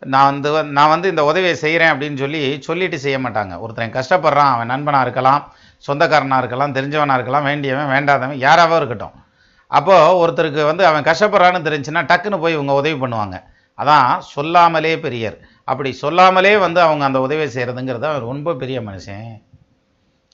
நான் 0.00 0.32
வந்து 0.32 0.52
வந்து- 0.52 0.72
நான் 0.72 0.88
வந்து 0.88 1.08
இந்த 1.08 1.24
உதவியை 1.24 1.54
செய்கிறேன் 1.54 1.92
அப்படின்னு 1.92 2.18
சொல்லி 2.18 2.56
சொல்லிட்டு 2.60 2.98
செய்ய 2.98 3.18
மாட்டாங்க. 3.18 3.58
ஒருத்தன் 3.58 3.92
கஷ்டப்படுறான் 3.92 4.34
அவன் 4.34 4.66
நண்பனாக 4.66 5.02
இருக்கலாம். 5.02 5.52
சொந்தக்காரனாக 5.86 6.42
இருக்கலாம் 6.42 6.74
தெரிஞ்சவனாக 6.78 7.18
இருக்கலாம் 7.18 7.48
வேண்டியவன் 7.50 7.90
வேண்டாதவன் 7.94 8.42
யாராவோ 8.46 8.76
இருக்கட்டும். 8.80 9.16
அப்போது 9.66 10.18
ஒருத்தருக்கு 10.20 10.62
வந்து 10.70 10.84
அவன் 10.86 11.06
கஷ்டப்படுறான்னு 11.08 11.66
தெரிஞ்சுன்னா 11.68 12.02
டக்குன்னு 12.10 12.40
போய் 12.40 12.56
இவங்க 12.58 12.74
உதவி 12.80 12.96
பண்ணுவாங்க. 13.04 13.36
அதான் 13.78 14.18
சொல்லாமலே 14.34 14.92
பெரியர். 14.98 15.36
அப்படி 15.64 15.90
சொல்லாமலே 16.04 16.56
வந்து 16.56 16.80
அவங்க 16.80 17.04
அந்த 17.08 17.20
உதவியை 17.26 17.48
செய்கிறதுங்கிறது 17.56 18.06
அவர் 18.10 18.30
ரொம்ப 18.32 18.54
பெரிய 18.54 18.80
மனுஷன். 18.80 19.28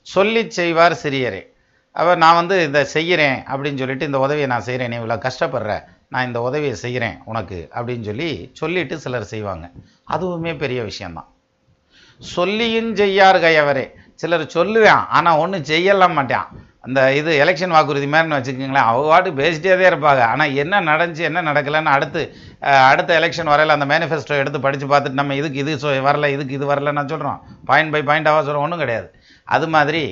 சொல்லி 0.07 0.51
செய்வார் 0.51 0.97
சிறியரே. 1.03 1.43
அவர் 1.97 2.23
நான் 2.23 2.39
வந்து 2.41 2.57
இதை 2.69 2.85
செய்கிறேன் 2.85 3.39
அப்படின்னு 3.51 3.81
சொல்லிட்டு 3.83 4.07
இந்த 4.07 4.19
உதவியை 4.19 4.47
நான் 4.53 4.66
செய்கிறேன் 4.69 4.91
நீ 4.93 4.97
இவ்வளோ 4.97 5.16
கஷ்டப்படுற 5.27 5.75
நான் 6.09 6.27
இந்த 6.27 6.41
உதவியை 6.41 6.75
செய்கிறேன் 6.85 7.16
உனக்கு 7.25 7.59
அப்படின்னு 7.75 8.05
சொல்லி 8.09 8.31
சொல்லிட்டு 8.53 8.97
சிலர் 9.05 9.31
செய்வாங்க. 9.35 9.66
அதுவுமே 10.15 10.53
பெரிய 10.59 10.83
விஷயந்தான் 10.83 11.29
சொல்லியும் 12.21 12.91
செய்யார் 12.97 13.37
கையவரே. 13.37 13.87
சிலர் 14.20 14.45
சொல்லுவேன் 14.55 15.03
ஆனால் 15.11 15.39
ஒன்றும் 15.39 15.65
செய்யலாம் 15.65 16.16
மாட்டான். 16.19 16.49
அந்த 16.81 17.01
இது 17.12 17.31
எலெக்ஷன் 17.43 17.74
வாக்குறுதி 17.77 18.07
மாதிரின்னு 18.07 18.39
வச்சுக்கோங்களேன் 18.39 18.89
அவள் 18.89 19.09
பாட்டு 19.09 19.31
பேசிட்டே 19.39 19.70
தான் 19.73 19.91
இருப்பாங்க. 19.91 20.23
ஆனால் 20.32 20.57
என்ன 20.62 20.81
நடந்துச்சு 20.82 21.28
என்ன 21.28 21.43
நடக்கலைன்னு 21.43 21.95
அடுத்து 21.97 22.23
அடுத்த 22.91 23.11
எலெக்ஷன் 23.20 23.51
வரையில 23.53 23.77
அந்த 23.78 23.86
மேனிஃபெஸ்டோ 23.86 24.36
எடுத்து 24.43 24.61
படித்து 24.61 24.86
பார்த்துட்டு 24.86 25.15
நம்ம 25.15 25.35
இதுக்கு 25.35 25.59
இது 25.59 25.74
சொ- 25.77 26.05
வரல 26.05 26.31
இதுக்கு 26.31 26.55
இது 26.55 26.66
வரல 26.66 26.93
நான் 26.93 27.09
சொல்கிறோம் 27.09 27.39
பாயிண்ட் 27.65 27.93
பை 27.93 28.03
பாயிண்டாக 28.03 28.39
சொல்கிறோம் 28.41 28.66
ஒன்றும் 28.66 28.78
கிடையாது. 28.78 29.09
அது 29.49 29.69
மாதிரி 29.69 30.05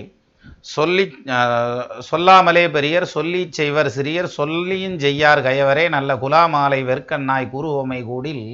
சொல்லி 0.71 1.05
சொல்லாமலே 2.03 2.69
பெரியர் 2.69 3.05
சொல்லி 3.09 3.49
செய்வர் 3.51 3.89
சிறியர் 3.89 4.37
சொல்லியும் 4.37 4.99
செய்யார் 4.99 5.41
கயவரே 5.41 5.89
நல்ல 5.89 6.17
குலாமாலை 6.17 6.81
வெற்கண்ணாய் 6.85 7.53
குருவமை 7.53 8.05
கூடில் 8.05 8.47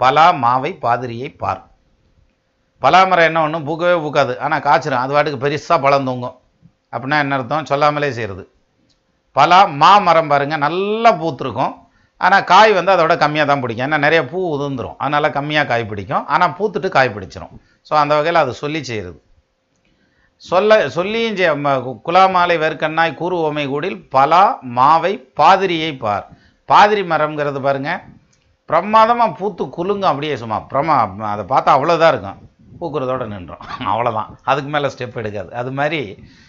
பலா 0.00 0.32
மாவை 0.42 0.72
பாதிரியை 0.80 1.28
பார் 1.34 1.62
பலாமரம் 2.82 3.28
என்ன 3.28 3.42
ஒன்றும் 3.46 3.66
பூக்கவே 3.68 3.96
பூக்காது. 4.04 4.32
ஆனால் 4.44 4.62
காய்ச்சிரும். 4.66 5.02
அது 5.04 5.14
வாட்டுக்கு 5.14 5.44
பெருசாக 5.44 5.78
பழம் 5.84 6.06
தூங்கும். 6.08 6.36
அப்படின்னா 6.94 7.18
என்ன 7.24 7.36
அர்த்தம்? 7.38 7.68
சொல்லாமலே 7.70 8.10
செய்கிறது 8.18 8.44
பலா 9.36 9.64
மாமரம் 9.82 10.30
பாருங்கள் 10.32 10.64
நல்லா 10.66 11.10
பூத்துருக்கும். 11.22 11.74
ஆனால் 12.16 12.44
காய் 12.44 12.72
வந்து 12.72 12.92
அதோட 12.94 13.14
கம்மியாக 13.22 13.48
தான் 13.50 13.60
பிடிக்கும். 13.60 13.86
ஏன்னா 13.86 13.98
நிறைய 14.04 14.20
பூ 14.30 14.38
உதிர்ந்துடும் 14.54 14.96
அதனால் 14.98 15.34
கம்மியாக 15.36 15.66
காய் 15.66 15.90
பிடிக்கும். 15.90 16.26
ஆனால் 16.26 16.54
பூத்துட்டு 16.58 16.88
காய் 16.88 17.14
பிடிச்சிரும். 17.16 17.52
ஸோ 17.88 17.92
அந்த 18.02 18.12
வகையில் 18.14 18.42
அது 18.42 18.54
சொல்லி 18.62 18.80
செய்கிறது 18.84 19.18
சொல்ல 20.36 20.88
சொல்லியும் 20.96 21.36
செய்- 21.38 22.00
குலாமாலை 22.06 22.56
வெறுக்கண்ணாய் 22.64 23.14
கூறு 23.20 23.36
ஓமை 23.46 23.64
கூடில் 23.68 23.96
பலா 24.14 24.42
மாவை 24.78 25.12
பாதிரியை 25.40 25.92
பார். 26.04 26.26
பாதிரி 26.68 27.02
மரம்ங்கிறது 27.02 27.60
பாருங்கள் 27.60 28.02
பிரமாதமாக 28.68 29.36
பூத்து 29.38 29.64
குலுங்கும். 29.78 30.10
அப்படியே 30.10 30.36
சும்மா 30.36 30.58
பிரமா 30.72 30.96
அதை 31.32 31.44
பார்த்தா 31.52 31.76
அவ்வளோதான் 31.76 32.12
இருக்கும். 32.14 32.38
பூக்குறதோட 32.80 33.26
நின்றோம். 33.26 33.64
அவ்வளோதான் 33.80 34.30
அதுக்கு 34.42 34.70
மேலே 34.70 34.86
ஸ்டெப் 34.86 35.20
எடுக்காது. 35.22 35.54
அது 35.54 35.72
மாதிரி 35.72 36.02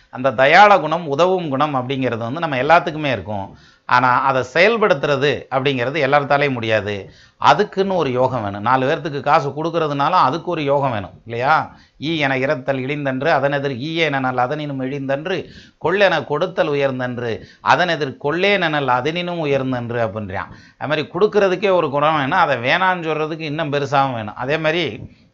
அந்த 0.10 0.32
தயாள 0.32 0.80
குணம் 0.80 1.08
உதவும் 1.08 1.50
குணம் 1.50 1.76
அப்படிங்கிறது 1.76 2.24
வந்து 2.28 2.40
நம்ம 2.40 2.62
எல்லாத்துக்குமே 2.64 3.12
இருக்கும். 3.12 3.58
ஆனால் 3.86 4.24
அதை 4.24 4.42
செயல்படுத்துறது 4.54 5.30
அப்படிங்கிறது 5.56 5.98
எல்லாத்தாலேயும் 6.08 6.58
முடியாது. 6.58 7.12
அதுக்குன்னு 7.38 7.96
ஒரு 7.96 8.12
யோகம் 8.12 8.44
வேணும். 8.44 8.62
நாலு 8.62 8.84
பேர்த்துக்கு 8.90 9.20
காசு 9.20 9.50
கொடுக்கறதுனாலும் 9.50 10.24
அதுக்கு 10.28 10.52
ஒரு 10.52 10.64
யோகம் 10.64 10.92
வேணும். 10.92 11.16
இல்லையா? 11.26 11.76
ஈ 12.02 12.18
என 12.18 12.38
இறத்தல் 12.38 12.82
இழிந்தன்று 12.86 13.28
அதன் 13.28 13.52
எதிர் 13.52 13.78
ஈய 13.78 14.10
எனல் 14.10 14.38
அதனினும் 14.38 14.82
இழிந்தன்று 14.82 15.38
கொள்ளென 15.86 16.26
கொடுத்தல் 16.26 16.70
உயர்ந்தன்று 16.70 17.32
கொள்ளே 17.62 18.58
கொள்ளேனல் 18.58 18.86
அதனினும் 18.86 19.46
உயர்ந்தன்று 19.46 20.00
அப்படின்றான். 20.06 20.52
அது 20.78 20.90
மாதிரி 20.90 21.08
கொடுக்கறதுக்கே 21.14 21.72
ஒரு 21.72 21.90
குணம் 21.90 22.18
வேணும். 22.18 22.44
அதை 22.46 22.58
வேணான்னு 22.58 23.08
சொல்கிறதுக்கு 23.08 23.40
இன்னும் 23.40 23.74
பெருசாகவும் 23.74 24.14
வேணும். 24.14 24.36
அதே 24.36 24.58
மாதிரி 24.58 24.86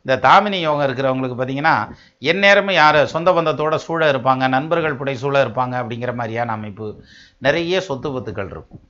இந்த 0.06 0.15
தாமினி 0.26 0.57
யோகம் 0.65 0.86
இருக்கிறவங்களுக்கு 0.88 1.38
பார்த்தீங்கன்னா 1.38 1.76
எந்நேரமும் 2.32 2.77
யார்? 2.82 2.99
சொந்த 3.14 3.30
பந்தத்தோட 3.38 3.76
சூழ 3.86 4.02
இருப்பாங்க 4.11 4.48
நண்பர்கள் 4.56 4.98
புடை 4.99 5.15
சூழ 5.22 5.36
இருப்பாங்க 5.45 5.73
அப்படிங்கிற 5.82 6.11
மாதிரியான 6.19 6.53
அமைப்பு. 6.57 6.88
நிறைய 7.45 7.82
சொத்து 7.88 8.10
பத்துக்கள் 8.15 8.52
இருக்கும். 8.53 8.82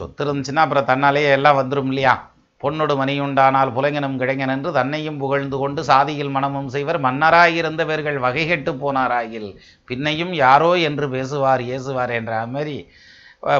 சொத்து 0.00 0.22
இருந்துச்சுன்னா 0.24 0.64
அப்புறம் 0.64 0.88
தன்னாலேயே 0.92 1.30
எல்லாம் 1.38 1.58
வந்துடும் 1.60 1.90
இல்லையா? 1.92 2.14
பொன்னொடு 2.62 2.94
மணியுண்டானால் 3.00 3.72
புலைங்கனும் 3.76 4.20
கிடைங்கன் 4.20 4.52
என்று 4.56 4.70
தன்னையும் 4.78 5.18
புகழ்ந்து 5.22 5.56
கொண்டு 5.62 5.80
சாதியில் 5.90 6.34
மனமும் 6.36 6.70
செய்வர். 6.74 6.98
மன்னராயிருந்தவர்கள் 7.06 8.18
வகைகெட்டு 8.26 8.72
போனாராயில் 8.82 9.50
பின்னையும் 9.88 10.32
யாரோ 10.44 10.70
என்று 10.88 11.08
பேசுவார் 11.16 11.64
ஏசுவார் 11.76 12.14
என்ற 12.20 12.44
மாதிரி 12.54 12.76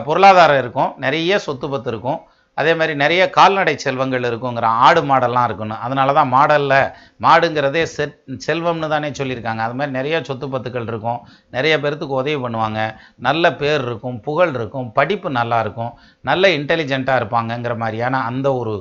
பொருளாதாரம் 0.07 0.61
இருக்கும். 0.63 0.93
நிறைய 1.05 1.39
சொத்து 1.47 1.69
பத்து 1.73 1.91
இருக்கும். 1.93 2.21
அதே 2.59 2.73
மாதிரி 2.79 2.95
நிறைய 3.03 3.23
கால்நடை 3.37 3.75
செல்வங்கள் 3.85 4.27
இருக்குங்கிறான் 4.29 4.77
ஆடு 4.87 5.01
மாடெல்லாம் 5.11 5.47
இருக்கணும் 5.49 5.81
அதனால 5.87 6.15
தான் 6.19 6.31
மாடல்ல 6.35 6.75
மாடுங்கிறதே 7.27 7.83
செ 7.95 8.05
செல்வம்னு 8.47 8.89
தானே 8.95 9.11
சொல்லியிருக்காங்க. 9.21 9.63
அது 9.67 9.77
மாதிரி 9.79 9.95
நிறைய 9.99 10.17
சொத்து 10.29 10.49
பத்துக்கள் 10.55 10.89
இருக்கும். 10.93 11.21
நிறைய 11.57 11.75
பேர்த்துக்கு 11.83 12.21
உதவி 12.21 12.39
பண்ணுவாங்க. 12.45 12.81
நல்ல 13.29 13.53
பேர் 13.63 13.83
இருக்கும் 13.89 14.19
புகழ் 14.29 14.55
இருக்கும் 14.59 14.89
படிப்பு 14.99 15.31
நல்லா 15.41 15.59
இருக்கும் 15.67 15.93
நல்ல 16.31 16.51
இன்டெலிஜென்ட்டாக 16.59 17.21
இருப்பாங்கங்கிற 17.23 17.77
மாதிரியான 17.85 18.23
அந்த 18.31 18.49
ஒரு 18.63 18.75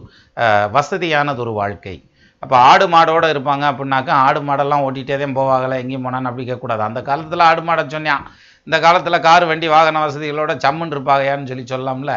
வசதியானது 0.78 1.44
ஒரு 1.46 1.54
வாழ்க்கை. 1.62 1.96
அப்போ 2.44 2.56
ஆடு 2.70 2.86
மாடோடு 2.94 3.28
இருப்பாங்க 3.34 3.66
அப்படின்னாக்கா 3.72 4.14
ஆடு 4.28 4.40
மாடெல்லாம் 4.48 4.86
ஓட்டிகிட்டே 4.86 5.18
தான் 5.20 5.36
போவாங்களே 5.38 5.76
எங்கேயும் 5.84 6.06
போனான்னு 6.06 6.30
அப்படி 6.30 6.46
கேட்கக்கூடாது 6.48 6.84
அந்த 6.88 7.02
காலத்தில் 7.10 7.48
ஆடு 7.50 7.62
மாடை 7.68 7.84
சொன்னான். 7.94 8.26
இந்த 8.68 8.78
காலத்தில் 8.86 9.24
கார் 9.28 9.46
வண்டி 9.50 9.68
வாகன 9.74 10.02
வசதிகளோட 10.04 10.52
சம்முன்னு 10.66 10.96
இருப்பாங்கயான்னு 10.96 11.50
சொல்லி 11.52 11.66
சொல்லலாம்ல. 11.72 12.14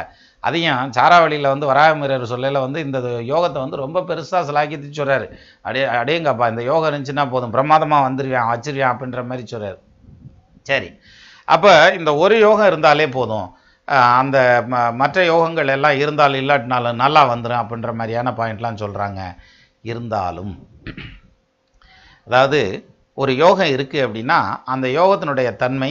அதையும் 0.47 0.93
சாராவளியில் 0.93 1.53
வந்து 1.53 1.67
வராமீரர் 1.67 2.31
சொல்லல 2.33 2.61
வந்து 2.61 2.81
இந்த 2.81 2.99
யோகத்தை 3.33 3.59
வந்து 3.59 3.77
ரொம்ப 3.77 4.01
பெருசாக 4.01 4.43
சிலாக்கித்து 4.49 4.89
சொல்கிறாரு 4.99 5.27
அடே 5.63 5.83
அடேங்கப்பா 6.01 6.51
இந்த 6.51 6.63
யோகம் 6.63 6.91
இருந்துச்சுன்னா 6.91 7.31
போதும். 7.31 7.51
பிரமாதமாக 7.51 8.07
வந்துருவேன் 8.09 8.51
வச்சிருவேன் 8.51 8.93
அப்படின்ற 8.93 9.23
மாதிரி 9.27 9.47
சொல்கிறார் 9.47 9.79
சரி. 10.67 10.89
அப்போ 11.49 11.73
இந்த 11.99 12.11
ஒரு 12.17 12.39
யோகம் 12.39 12.67
இருந்தாலே 12.67 13.09
போதும். 13.09 13.49
அந்த 14.21 14.39
ம- 14.71 14.95
மற்ற 14.95 15.19
யோகங்கள் 15.27 15.69
எல்லாம் 15.69 15.99
இருந்தாலும் 15.99 16.41
இல்லாட்டினாலும் 16.41 16.95
நல்லா 16.95 17.23
வந்துடும் 17.29 17.63
அப்படின்ற 17.63 17.93
மாதிரியான 17.95 18.31
பாயிண்ட்லாம் 18.31 18.81
சொல்கிறாங்க 18.81 19.21
இருந்தாலும் 19.85 20.55
அதாவது 22.27 22.61
ஒரு 23.19 23.33
யோகம் 23.37 23.73
இருக்குது 23.75 24.05
அப்படின்னா 24.07 24.39
அந்த 24.65 24.87
யோகத்தினுடைய 24.97 25.49
தன்மை 25.57 25.91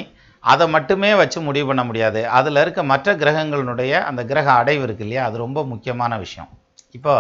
அதை 0.52 0.66
மட்டுமே 0.76 1.12
வச்சு 1.22 1.40
முடிவு 1.48 1.68
பண்ண 1.70 1.84
முடியாது. 1.90 2.22
அதில் 2.38 2.62
இருக்க 2.64 2.82
மற்ற 2.92 3.16
கிரகங்களினுடைய 3.22 3.94
அந்த 4.10 4.22
கிரக 4.32 4.48
அடைவு 4.62 4.84
இருக்கு 4.88 5.06
இல்லையா? 5.06 5.24
அது 5.30 5.38
ரொம்ப 5.46 5.60
முக்கியமான 5.72 6.18
விஷயம். 6.26 6.50
இப்போ 6.98 7.14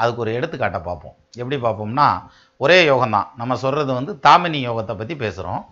அதுக்கு 0.00 0.22
ஒரு 0.24 0.32
எடுத்துக்காட்டை 0.38 0.80
பார்ப்போம். 0.88 1.14
எப்படி 1.40 1.56
பார்ப்போம்னா 1.66 2.08
ஒரே 2.60 2.76
யோகம்தான் 2.90 3.30
நம்ம 3.40 3.56
சொல்கிறது 3.62 3.92
வந்து 3.98 4.12
தாமினி 4.26 4.60
யோகத்தை 4.68 4.94
பற்றி 4.98 5.14
பேசுகிறோம் 5.22 5.62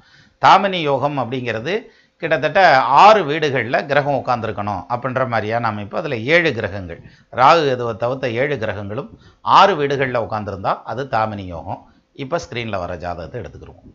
தாமினி 0.42 0.80
யோகம் 0.90 1.18
அப்படிங்கிறது 1.22 1.74
கிட்டத்தட்ட 2.22 2.60
ஆறு 3.02 3.20
வீடுகளில் 3.28 3.78
கிரகம் 3.90 4.18
உட்காந்துருக்கணும் 4.20 4.82
அப்படின்ற 4.94 5.60
நம்ம 5.66 5.82
இப்போ 5.86 5.98
அதில் 6.02 6.16
ஏழு 6.34 6.50
கிரகங்கள். 6.58 7.00
ராகு 7.40 7.64
எதுவை 7.74 7.92
தவிர்த்த 8.02 8.30
ஏழு 8.42 8.56
கிரகங்களும் 8.62 9.10
ஆறு 9.58 9.72
வீடுகளில் 9.80 10.22
உட்காந்துருந்தா 10.26 10.74
அது 10.92 11.04
தாமினி 11.14 11.46
யோகம். 11.54 11.80
இப்போ 12.24 12.38
ஸ்க்ரீனில் 12.44 12.82
வர 12.84 12.94
ஜாதகத்தை 13.04 13.38
எடுத்துக்கிருவோம் 13.42 13.92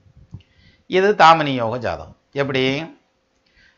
இது 0.98 1.10
தாமினி 1.24 1.54
யோக 1.64 1.78
ஜாதகம். 1.88 2.16
எப்படி? 2.42 2.64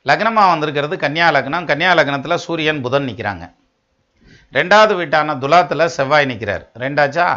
லக்னமாக 0.10 0.52
வந்திருக்கிறது 0.52 0.96
கன்னியா 0.98 1.28
லக்னம். 1.36 1.66
கன்னியா 1.72 1.92
லக்னத்தில் 1.94 2.44
சூரியன் 2.46 2.82
புதன் 2.82 3.08
நிற்கிறாங்க 3.08 3.44
ரெண்டாவது 4.54 4.94
வீட்டான 5.00 5.36
துலாத்தில் 5.38 5.92
செவ்வாய் 5.96 6.26
நிற்கிறார் 6.26 6.64
ரெண்டாச்சா? 6.84 7.28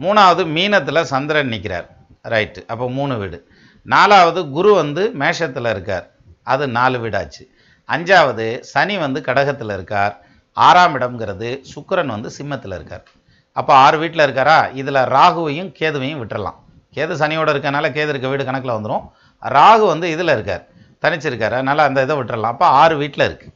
மூணாவது 0.00 0.42
மீனத்தில் 0.56 1.08
சந்திரன் 1.12 1.50
நிற்கிறார் 1.54 1.88
ரைட்டு. 2.32 2.60
அப்போ 2.72 2.90
மூணு 2.90 3.14
வீடு. 3.18 3.38
நாலாவது 3.82 4.40
குரு 4.56 4.74
வந்து 4.74 5.02
மேஷத்தில் 5.22 5.68
இருக்கார். 5.70 6.06
அது 6.42 6.64
நாலு 6.68 6.98
வீடாச்சு. 7.04 7.42
அஞ்சாவது 7.88 8.46
சனி 8.72 8.96
வந்து 8.98 9.20
கடகத்தில் 9.26 9.72
இருக்கார். 9.72 10.14
ஆறாம் 10.52 10.94
இடம்ங்கிறது 10.98 11.48
சுக்கரன் 11.72 12.14
வந்து 12.14 12.30
சிம்மத்தில் 12.38 12.74
இருக்கார். 12.78 13.04
அப்போ 13.52 13.74
ஆறு 13.74 13.98
வீட்டில் 13.98 14.24
இருக்காரா? 14.26 14.58
இதில் 14.74 15.02
ராகுவையும் 15.16 15.70
கேதுவையும் 15.80 16.22
விட்டுறலாம். 16.22 16.58
கேது 16.94 17.14
சனியோடு 17.22 17.52
இருக்கனால 17.54 17.86
கேது 17.96 18.12
இருக்க 18.14 18.28
வீடு 18.28 18.44
கணக்கில் 18.44 18.76
வந்துடும் 18.76 19.04
ராகு 19.42 19.86
வந்து 19.86 20.10
இதில் 20.10 20.34
இருக்கார். 20.36 20.64
தனிச்சிருக்காரு. 21.04 21.54
அதனால் 21.58 21.86
அந்த 21.88 22.04
இதை 22.06 22.14
விட்டுறலாம். 22.18 22.54
அப்போ 22.54 22.66
ஆறு 22.80 22.94
வீட்டில் 23.02 23.26
இருக்குது 23.28 23.54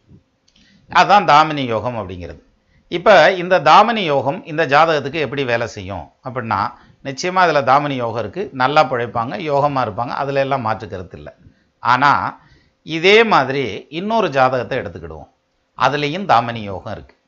அதுதான் 0.98 1.28
தாமினி 1.32 1.64
யோகம் 1.74 1.98
அப்படிங்கிறது. 2.00 2.40
இப்போ 2.98 3.14
இந்த 3.42 3.60
தாமினி 3.70 4.02
யோகம் 4.12 4.38
இந்த 4.52 4.62
ஜாதகத்துக்கு 4.72 5.24
எப்படி 5.26 5.42
வேலை 5.50 5.66
செய்யும் 5.76 6.06
அப்படின்னா 6.26 6.60
நிச்சயமாக 7.08 7.44
அதில் 7.46 7.68
தாமினி 7.70 7.96
யோகம் 8.04 8.22
இருக்குது 8.22 8.50
நல்லா 8.62 8.82
பிழைப்பாங்க 8.90 9.34
யோகமாக 9.50 9.84
இருப்பாங்க. 9.86 10.14
அதில் 10.22 10.42
எல்லாம் 10.44 10.66
மாற்று 10.66 10.86
கருத்து 10.88 11.16
இல்லை. 11.20 11.32
ஆனால் 11.82 12.26
இதே 12.96 13.16
மாதிரி 13.32 13.64
இன்னொரு 14.00 14.28
ஜாதகத்தை 14.38 14.76
எடுத்துக்கிடுவோம். 14.82 15.30
அதுலேயும் 15.78 16.28
தாமினி 16.32 16.62
யோகம் 16.72 16.94
இருக்குது 16.96 17.18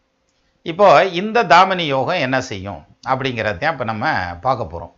இப்போ 0.71 0.89
இந்த 1.21 1.39
தாமினி 1.53 1.85
யோகம் 1.95 2.25
என்ன 2.27 2.39
செய்யும் 2.51 2.83
அப்படிங்கிறதையும் 3.13 3.75
இப்போ 3.75 3.87
நம்ம 3.93 4.11
பார்க்க 4.47 4.73
போகிறோம் 4.73 4.95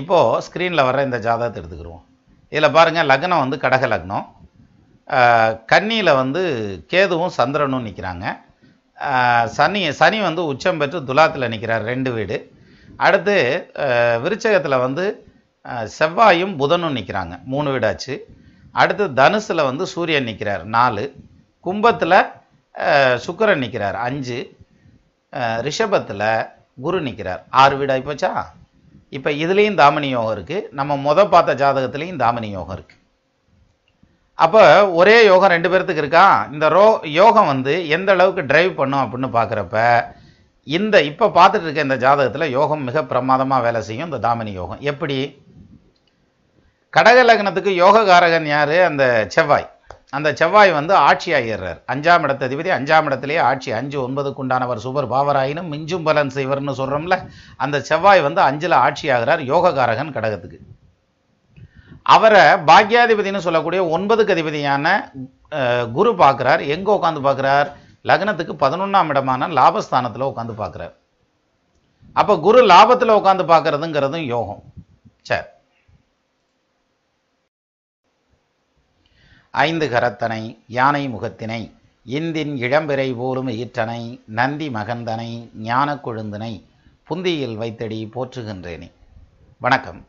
இப்போது 0.00 0.40
ஸ்க்ரீனில் 0.46 0.86
வர 0.88 1.02
இந்த 1.08 1.18
ஜாதகத்தை 1.26 1.58
எடுத்துக்கிடுவோம். 1.60 2.04
இதில் 2.52 2.74
பாருங்கள் 2.76 3.08
லக்னம் 3.10 3.42
வந்து 3.44 3.58
கடக 3.64 3.84
லக்னம். 3.92 4.26
கன்னியில் 5.70 6.18
வந்து 6.22 6.42
கேதுவும் 6.92 7.36
சந்திரனும் 7.38 7.86
நிற்கிறாங்க 7.88 8.26
சனி 9.56 9.80
சனி 10.00 10.18
வந்து 10.26 10.42
உச்சம் 10.50 10.78
பெற்று 10.80 10.98
துலாத்தில் 11.08 11.52
நிற்கிறார் 11.52 11.88
ரெண்டு 11.90 12.10
வீடு. 12.16 12.36
அடுத்து 13.06 13.36
விருச்சகத்தில் 14.24 14.82
வந்து 14.86 15.04
செவ்வாயும் 15.98 16.54
புதனும் 16.60 16.96
நிற்கிறாங்க 16.98 17.34
மூணு 17.52 17.68
வீடாச்சு. 17.74 18.14
அடுத்து 18.82 19.04
தனுசில் 19.20 19.68
வந்து 19.68 19.84
சூரியன் 19.94 20.28
நிற்கிறார் 20.30 20.64
நாலு. 20.76 21.04
கும்பத்தில் 21.66 22.18
சுக்கிரன் 23.24 23.62
நிற்கிறார் 23.64 23.98
அஞ்சு. 24.06 24.38
ரிஷபத்தில் 25.66 26.28
குரு 26.84 26.98
நிற்கிறார் 27.08 27.42
ஆறு 27.62 27.74
வீடாகி 27.80 28.04
போச்சா? 28.08 28.32
இப்போ 29.12 29.30
இதுலேயும் 29.30 29.80
தாமினி 29.80 30.08
யோகம் 30.08 30.34
இருக்குது 30.36 30.68
நம்ம 30.72 30.96
முத 30.96 31.28
பார்த்த 31.28 31.54
ஜாதகத்துலேயும் 31.54 32.22
தாமினி 32.22 32.50
யோகம் 32.50 32.76
இருக்குது 32.76 33.02
அப்போ 34.38 34.62
ஒரே 35.00 35.26
யோகம் 35.26 35.52
ரெண்டு 35.54 35.70
பேர்த்துக்கு 35.72 36.02
இருக்கா? 36.02 36.48
இந்த 36.52 36.68
ரோ 36.68 36.86
யோகம் 37.04 37.46
வந்து 37.46 37.88
எந்த 37.88 38.12
அளவுக்கு 38.12 38.42
டிரைவ் 38.50 38.72
பண்ணும் 38.80 39.02
அப்படின்னு 39.02 39.28
பார்க்குறப்ப 39.38 39.76
இந்த 40.66 41.02
இப்போ 41.02 41.26
பார்த்துட்டு 41.28 41.66
இருக்க 41.66 41.80
இந்த 41.80 41.96
ஜாதகத்தில் 42.04 42.52
யோகம் 42.58 42.84
மிக 42.88 43.04
பிரமாதமாக 43.04 43.64
வேலை 43.66 43.80
செய்யும் 43.82 44.08
இந்த 44.10 44.20
தாமினி 44.26 44.52
யோகம். 44.52 44.80
எப்படி? 44.92 45.18
கடக 46.92 47.24
லக்னத்துக்கு 47.28 47.74
யோக 47.74 48.04
காரகன் 48.04 48.46
யார்? 48.46 48.76
அந்த 48.90 49.26
செவ்வாய். 49.34 49.66
அந்த 50.16 50.28
செவ்வாய் 50.40 50.70
வந்து 50.78 50.94
ஆட்சி 51.08 51.30
ஆகிடுறார் 51.38 51.78
அஞ்சாம் 51.92 52.24
இடத்த 52.26 52.42
அதிபதி 52.48 52.70
அஞ்சாம் 52.76 53.06
இடத்துலேயே 53.08 53.40
ஆட்சி 53.50 53.70
அஞ்சு 53.78 53.98
ஒன்பதுக்கு 54.06 54.42
உண்டானவர் 54.44 54.82
சுபர் 54.84 55.08
பாவராயினும் 55.12 55.70
மிஞ்சும் 55.74 56.06
பலன் 56.08 56.34
செய்வர்னு 56.36 56.74
சொல்கிறோம்ல 56.80 57.16
அந்த 57.64 57.76
செவ்வாய் 57.90 58.26
வந்து 58.26 58.40
அஞ்சில் 58.48 58.76
ஆட்சி 58.84 59.06
ஆகிறார் 59.16 59.42
யோககாரகன் 59.52 60.14
கடகத்துக்கு. 60.16 60.58
அவரை 62.14 62.44
பாக்யாதிபதினு 62.70 63.46
சொல்லக்கூடிய 63.46 63.82
ஒன்பதுக்கு 63.96 64.34
அதிபதியான 64.36 64.86
குரு 65.96 66.10
பார்க்குறார் 66.22 66.62
எங்கே 66.74 66.92
உட்காந்து 66.98 67.22
பார்க்குறார் 67.28 67.68
லக்னத்துக்கு 68.10 68.54
பதினொன்றாம் 68.64 69.10
இடமான 69.12 69.48
லாபஸ்தானத்தில் 69.58 70.30
உட்காந்து 70.30 70.54
பார்க்குறாரு 70.62 70.94
அப்போ 72.16 72.34
குரு 72.46 72.60
லாபத்தில் 72.72 73.16
உட்காந்து 73.18 73.44
பார்க்கறதுங்கிறதும் 73.52 74.26
யோகம். 74.34 74.62
சரி. 75.30 75.46
ஐந்து 79.54 79.86
கரத்தனை 79.88 80.40
யானை 80.68 81.02
முகத்தினை 81.08 81.58
இந்தின் 82.06 82.54
இளம்பிறை 82.56 83.06
போலும் 83.14 83.50
ஈற்றனை 83.54 84.00
நந்தி 84.38 84.68
மகந்தனை 84.68 85.28
ஞான 85.66 85.88
கொழுந்தனை 85.96 86.52
புந்தியில் 87.08 87.56
வைத்தடி 87.56 87.98
போற்றுகின்றேனே. 88.14 88.88
வணக்கம். 89.60 90.00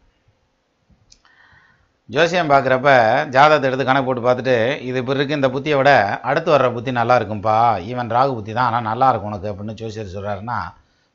ஜோசியம் 2.10 2.52
பார்க்குறப்ப 2.52 2.90
ஜாதகத்தை 3.36 3.68
எடுத்து 3.70 3.86
கணக்கு 3.86 4.08
போட்டு 4.08 4.24
பார்த்துட்டு 4.26 4.56
இது 4.82 4.98
இப்படி 5.02 5.18
இருக்குது 5.18 5.38
இந்த 5.40 5.50
புத்தியை 5.56 5.78
விட 5.80 5.92
அடுத்து 6.30 6.50
வர்ற 6.52 6.68
புத்தி 6.74 6.92
நல்லா 6.92 7.16
இருக்கும்பா 7.20 7.56
ஈவன் 7.92 8.12
ராகு 8.18 8.34
புத்தி 8.34 8.54
தான் 8.54 8.68
ஆனால் 8.70 8.88
நல்லா 8.90 9.10
இருக்கும் 9.10 9.32
உனக்கு 9.32 9.52
அப்படின்னு 9.52 9.78
ஜோசியர் 9.82 10.14
சொல்கிறாருன்னா 10.16 10.58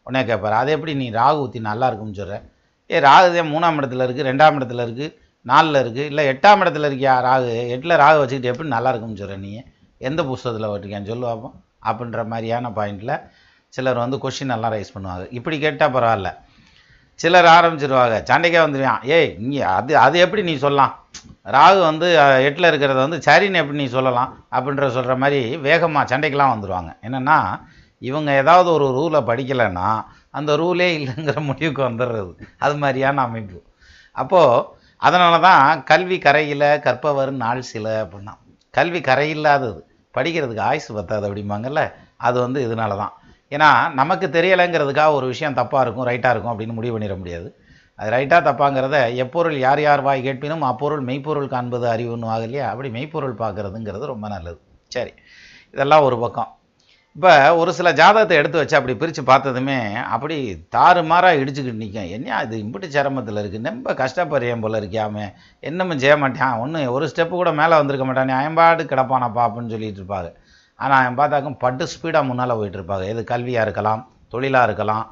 உடனே 0.06 0.22
கேட்பாரு 0.30 0.56
அது 0.60 0.72
எப்படி 0.76 0.94
நீ 0.94 1.08
ராகு 1.10 1.40
புத்தி 1.40 1.60
நல்லா 1.70 1.88
இருக்கும்னு 1.90 2.20
சொல்கிற 2.20 2.38
ஏ 2.90 3.00
ராகுதே 3.00 3.44
மூணாம் 3.52 3.78
இடத்துல 3.80 4.06
இருக்குது 4.06 4.28
ரெண்டாம் 4.30 4.58
இடத்துல 4.60 4.86
இருக்குது 4.86 5.08
நாலில் 5.46 5.80
இருக்குது 5.82 6.08
இல்லை 6.10 6.22
எட்டாம் 6.32 6.62
இடத்துல 6.62 6.88
இருக்கியா 6.90 7.14
ராகு? 7.26 7.52
எட்டில் 7.74 8.00
ராகு 8.02 8.18
வச்சுக்கிட்டு 8.20 8.52
எப்படி 8.52 8.68
நல்லா 8.76 8.90
இருக்கும்னு 8.92 9.20
சொல்கிற 9.22 9.38
நீ? 9.44 9.52
எந்த 10.08 10.20
புஸ்தகத்தில் 10.30 10.70
வட்டிருக்கேன் 10.70 11.10
சொல்லு 11.10 11.26
பார்ப்போம் 11.28 11.56
அப்படின்ற 11.88 12.20
மாதிரியான 12.32 12.70
பாயிண்டில் 12.78 13.14
சிலர் 13.74 14.02
வந்து 14.04 14.16
கொஷின் 14.24 14.54
எல்லாம் 14.56 14.72
ரைஸ் 14.74 14.94
பண்ணுவாங்க. 14.94 15.24
இப்படி 15.38 15.56
கேட்டால் 15.64 15.92
பரவாயில்ல. 15.96 16.30
சிலர் 17.20 17.48
ஆரம்பிச்சிருவாங்க. 17.56 18.16
சண்டைக்கே 18.30 18.60
வந்துடுவான் 18.64 19.02
ஏய் 19.16 19.30
நீ 19.48 19.56
அது 19.76 19.92
அது 20.04 20.16
எப்படி 20.24 20.42
நீ 20.48 20.54
சொல்லலாம்? 20.64 20.92
ராகு 21.56 21.80
வந்து 21.88 22.06
எட்டில் 22.46 22.68
இருக்கிறத 22.70 22.98
வந்து 23.06 23.18
சரின்னு 23.28 23.60
எப்படி 23.62 23.78
நீ 23.82 23.86
சொல்லலாம்? 23.96 24.30
அப்படின்ற 24.56 24.88
சொல்கிற 24.96 25.14
மாதிரி 25.22 25.40
வேகமாக 25.66 26.10
சண்டைக்கெலாம் 26.12 26.54
வந்துடுவாங்க 26.54 26.90
என்னென்னா 27.06 27.38
இவங்க 28.02 28.30
ஏதாவது 28.42 28.68
ஒரு 28.76 28.86
ரூலை 28.98 29.20
படிக்கலைன்னா 29.30 29.88
அந்த 30.38 30.50
ரூலே 30.62 30.88
இல்லைங்கிற 30.98 31.38
முடிவுக்கு 31.48 31.82
வந்துடுறது 31.88 32.32
அது 32.64 32.74
மாதிரியான 32.82 33.22
அமைப்பு. 33.28 33.58
அப்போது 34.16 34.78
அதனால 35.02 35.38
தான் 35.40 35.84
கல்வி 35.84 36.18
கரையில் 36.18 36.80
கற்பவர் 36.80 37.32
நாள் 37.36 37.62
சில 37.62 37.86
அப்படின்னா. 38.04 38.34
கல்வி 38.74 39.00
கரையில்லாதது. 39.00 39.80
படிக்கிறதுக்கு 40.14 40.60
ஆயுசு 40.60 40.94
பத்தாது 40.94 41.26
அப்படிம்பாங்கல்ல? 41.28 41.82
அது 42.18 42.40
வந்து 42.40 42.60
இதனால 42.66 42.96
தான் 42.96 43.14
ஏன்னா 43.52 43.68
நமக்கு 43.94 44.26
தெரியலைங்கிறதுக்காக 44.28 45.12
ஒரு 45.12 45.26
விஷயம் 45.26 45.54
தப்பாக 45.54 45.80
இருக்கும் 45.80 46.06
ரைட்டாக 46.06 46.30
இருக்கும் 46.30 46.52
அப்படின்னு 46.52 46.72
முடிவு 46.72 46.98
பண்ணிட 46.98 47.18
முடியாது. 47.18 47.48
அது 47.98 48.10
ரைட்டாக 48.10 48.42
தப்பாங்கிறத 48.48 49.16
எப்பொருள் 49.16 49.58
யார் 49.58 49.80
யார் 49.80 50.00
வாய் 50.00 50.22
கேட்பினும் 50.22 50.62
அப்பொருள் 50.62 51.00
மெய்ப்பொருள் 51.00 51.48
காண்பது 51.48 51.86
அறிவுன்னு 51.86 52.26
ஆக 52.26 52.44
அப்படி 52.64 52.90
மெய்ப்பொருள் 52.90 53.34
பார்க்குறதுங்கிறது 53.34 54.06
ரொம்ப 54.06 54.28
நல்லது. 54.28 54.58
சரி. 54.92 55.12
இதெல்லாம் 55.74 56.02
ஒரு 56.02 56.18
பக்கம். 56.18 56.50
இப்போ 57.16 57.30
ஒரு 57.60 57.70
சில 57.76 57.88
ஜாதகத்தை 57.92 58.34
எடுத்து 58.40 58.58
வச்சு 58.58 58.76
அப்படி 58.78 58.94
பிரித்து 58.98 59.22
பார்த்ததுமே 59.30 59.78
அப்படி 60.14 60.36
தாறுமாறாக 60.74 61.40
இடிச்சுக்கிட்டு 61.40 61.80
நிற்கும் 61.82 62.12
என்ன 62.16 62.38
இது 62.44 62.56
இம்பிட்டு 62.64 62.88
சிரமத்தில் 62.94 63.40
இருக்குது 63.42 63.70
ரொம்ப 63.70 63.94
கஷ்டப்படுறேன் 64.00 64.62
போல் 64.64 64.78
இருக்கியாமே 64.80 65.24
என்னமும் 65.62 66.00
செய்ய 66.04 66.14
மாட்டான். 66.22 66.54
ஒன்றும் 66.62 66.94
ஒரு 66.96 67.06
ஸ்டெப்பு 67.12 67.34
கூட 67.40 67.52
மேலே 67.60 67.74
வந்திருக்க 67.80 68.06
மாட்டானே. 68.06 68.34
அயம்பாடு 68.40 68.84
கிடப்பானப்பா 68.92 69.42
அப்படின்னு 69.46 69.74
சொல்லிட்டு 69.74 70.00
இருப்பாங்க 70.02 70.30
ஆனால் 70.78 70.98
அவன் 71.00 71.18
பார்த்தாக்கும் 71.20 71.58
பட்டு 71.64 71.84
ஸ்பீடாக 71.92 72.28
முன்னால் 72.28 72.58
போயிட்டுருப்பாங்க 72.58 73.06
எது 73.12 73.24
கல்வியாக 73.32 73.66
இருக்கலாம் 73.66 74.02
தொழிலாக 74.34 74.68
இருக்கலாம் 74.68 75.04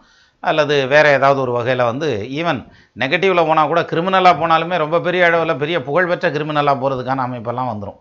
அல்லது 0.42 0.74
வேறு 0.92 1.08
ஏதாவது 1.18 1.40
ஒரு 1.44 1.52
வகையில் 1.52 1.88
வந்து 1.90 2.08
ஈவன் 2.38 2.60
நெகட்டிவில் 2.96 3.48
போனால் 3.48 3.70
கூட 3.72 3.80
கிரிமினலாக 3.92 4.40
போனாலுமே 4.42 4.76
ரொம்ப 4.76 5.00
பெரிய 5.00 5.24
அளவில் 5.26 5.60
பெரிய 5.62 5.78
புகழ்பெற்ற 5.88 6.28
கிரிமினலாக 6.36 6.80
போகிறதுக்கான 6.82 7.24
அமைப்பெல்லாம் 7.28 7.72
வந்துடும் 7.72 7.98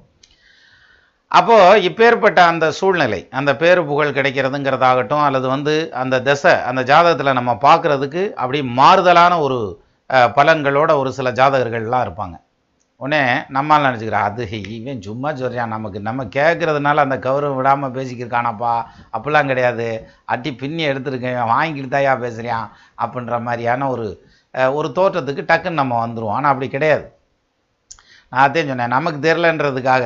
அப்போது 1.32 1.82
இப்பேற்பட்ட 1.88 2.40
அந்த 2.52 2.66
சூழ்நிலை 2.78 3.20
அந்த 3.40 3.52
பேரு 3.62 3.82
புகழ் 3.90 4.14
கிடைக்கிறதுங்கிறதாகட்டும் 4.18 5.24
அல்லது 5.28 5.48
வந்து 5.54 5.74
அந்த 6.02 6.22
திசை 6.28 6.54
அந்த 6.70 6.82
ஜாதகத்தில் 6.91 7.38
நம்ம 7.40 7.54
பார்க்குறதுக்கு 7.66 8.22
அப்படி 8.41 8.60
மாறுதலான 8.80 9.34
ஒரு 9.45 9.58
பலன்களோட 10.38 10.91
ஒரு 11.02 11.10
சில 11.18 11.32
ஜாதகர்கள்லாம் 11.40 12.04
இருப்பாங்க. 12.06 12.36
உடனே 13.02 13.22
நம்மால் 13.56 13.86
நினச்சிக்கிறோம் 13.88 14.28
அது 14.30 14.44
இவன் 14.76 15.04
சும்மா 15.08 15.30
சொல்கிறான் 15.41 15.74
நமக்கு 15.76 15.99
நம்ம 16.08 16.24
கேட்குறதுனால 16.38 17.04
அந்த 17.06 17.18
கௌரவம் 17.26 17.58
விடாமல் 17.60 17.94
பேசிக்கிருக்கானாப்பா 17.98 18.72
அப்படிலாம் 19.16 19.52
கிடையாது. 19.52 19.88
அட்டி 20.34 20.52
பின்னி 20.62 20.84
எடுத்துருக்கேன் 20.91 21.38
வாங்கிட்டு 21.54 21.91
தாயா 21.95 22.14
பேசுகிறான் 22.24 22.68
அப்படின்ற 23.04 23.38
மாதிரியான 23.48 23.90
ஒரு 23.95 24.08
ஒரு 24.78 24.90
தோற்றத்துக்கு 24.98 25.44
டக்குன்னு 25.52 25.82
நம்ம 25.82 25.95
வந்துடுவோம் 26.06 26.38
ஆனால் 26.38 26.52
அப்படி 26.54 26.70
கிடையாது. 26.76 27.06
நான் 28.32 28.45
அதே 28.48 28.64
சொன்னேன் 28.70 28.95
நமக்கு 28.95 29.20
தெரிலன்றதுக்காக 29.28 30.06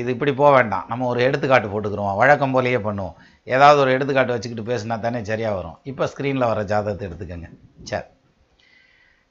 இது 0.00 0.08
இப்படி 0.14 0.32
போக 0.40 0.50
வேண்டாம். 0.56 0.84
நம்ம 0.90 1.06
ஒரு 1.12 1.20
எடுத்துக்காட்டு 1.26 1.68
போட்டுக்கிறோம் 1.72 2.16
வழக்கம் 2.20 2.54
போலேயே 2.54 2.80
பண்ணுவோம். 2.86 3.14
ஏதாவது 3.54 3.78
ஒரு 3.84 3.90
எடுத்துக்காட்டு 3.96 4.34
வச்சுக்கிட்டு 4.34 4.70
பேசினா 4.70 4.96
தானே 5.04 5.20
சரியாக 5.30 5.56
வரும். 5.58 5.76
இப்போ 5.90 6.06
ஸ்க்ரீனில் 6.12 6.50
வர 6.52 6.62
ஜாதகத்தை 6.72 7.04
எடுத்துக்கோங்க. 7.08 7.48
சரி. 7.90 8.08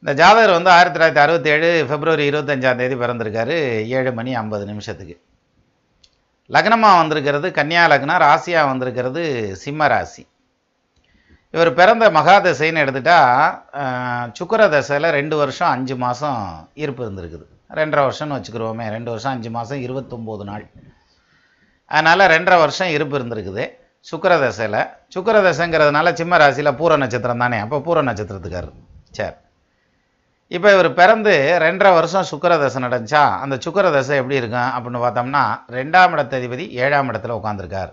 இந்த 0.03 0.11
ஜாதகர் 0.21 0.57
வந்து 0.57 0.71
ஆயிரத்தி 0.75 0.97
தொள்ளாயிரத்தி 0.97 1.23
அறுபத்தேழு 1.25 1.69
பிப்ரவரி 1.91 2.25
இருபத்தஞ்சாம் 2.31 2.79
தேதி 2.81 2.95
பிறந்திருக்காரு. 3.03 3.57
ஏழு 3.97 4.11
மணி 4.19 4.33
ஐம்பது 4.41 4.65
நிமிஷத்துக்கு. 4.71 5.15
லக்னமாக 6.55 6.99
வந்திருக்கிறது 7.01 7.47
கன்னியா 7.59 7.85
லக்னம் 7.93 8.21
ராசியாக 8.25 8.69
வந்திருக்கிறது 8.71 9.23
சிம்ம 9.63 9.87
ராசி. 9.93 10.23
இவர் 11.53 11.71
பிறந்த 11.79 12.05
மகாதசைன்னு 12.15 12.81
எடுத்துட்டா 12.85 13.19
சுக்கர 14.39 14.61
தசையில் 14.73 15.15
ரெண்டு 15.19 15.35
வருஷம் 15.41 15.71
அஞ்சு 15.75 15.95
மாதம் 16.03 16.41
ஈர்ப்பு 16.83 17.01
இருந்திருக்குது. 17.05 17.45
ரெண்டரை 17.77 18.03
வருஷம்னு 18.05 18.37
வச்சுக்கிறோமே 18.37 18.85
ரெண்டு 18.95 19.09
வருஷம் 19.13 19.33
அஞ்சு 19.35 19.49
மாதம் 19.57 19.83
இருபத்தொம்போது 19.85 20.43
நாள். 20.51 20.65
அதனால் 21.91 22.23
ரெண்டரை 22.33 22.57
வருஷம் 22.63 22.93
இருப்பு 22.95 23.15
இருந்திருக்குது. 23.19 23.65
சுக்கரதசையில் 24.05 24.81
சுக்கரதசைங்கிறதுனால 25.13 26.13
சிம்ம 26.19 26.37
ராசியில் 26.41 26.77
பூர 26.79 26.97
நட்சத்திரம் 27.03 27.43
தானே. 27.43 27.57
அப்போ 27.65 27.77
பூர 27.87 28.01
நட்சத்திரத்துக்கார் 28.09 28.69
சரி. 29.17 29.35
இப்போ 30.55 30.69
இவர் 30.75 30.89
பிறந்து 30.99 31.33
ரெண்டரை 31.63 31.91
வருஷம் 31.97 32.27
சுக்கரதசை 32.29 32.79
நடந்துச்சா? 32.85 33.23
அந்த 33.43 33.55
சுக்கரதசை 33.65 34.13
எப்படி 34.21 34.39
இருக்கும் 34.41 34.71
அப்படின்னு 34.75 35.01
பார்த்தோம்னா 35.05 35.43
ரெண்டாம் 35.77 36.13
இடத்ததிபதி 36.15 36.65
ஏழாம் 36.83 37.09
இடத்துல 37.11 37.35
உட்காந்துருக்கார் 37.39 37.91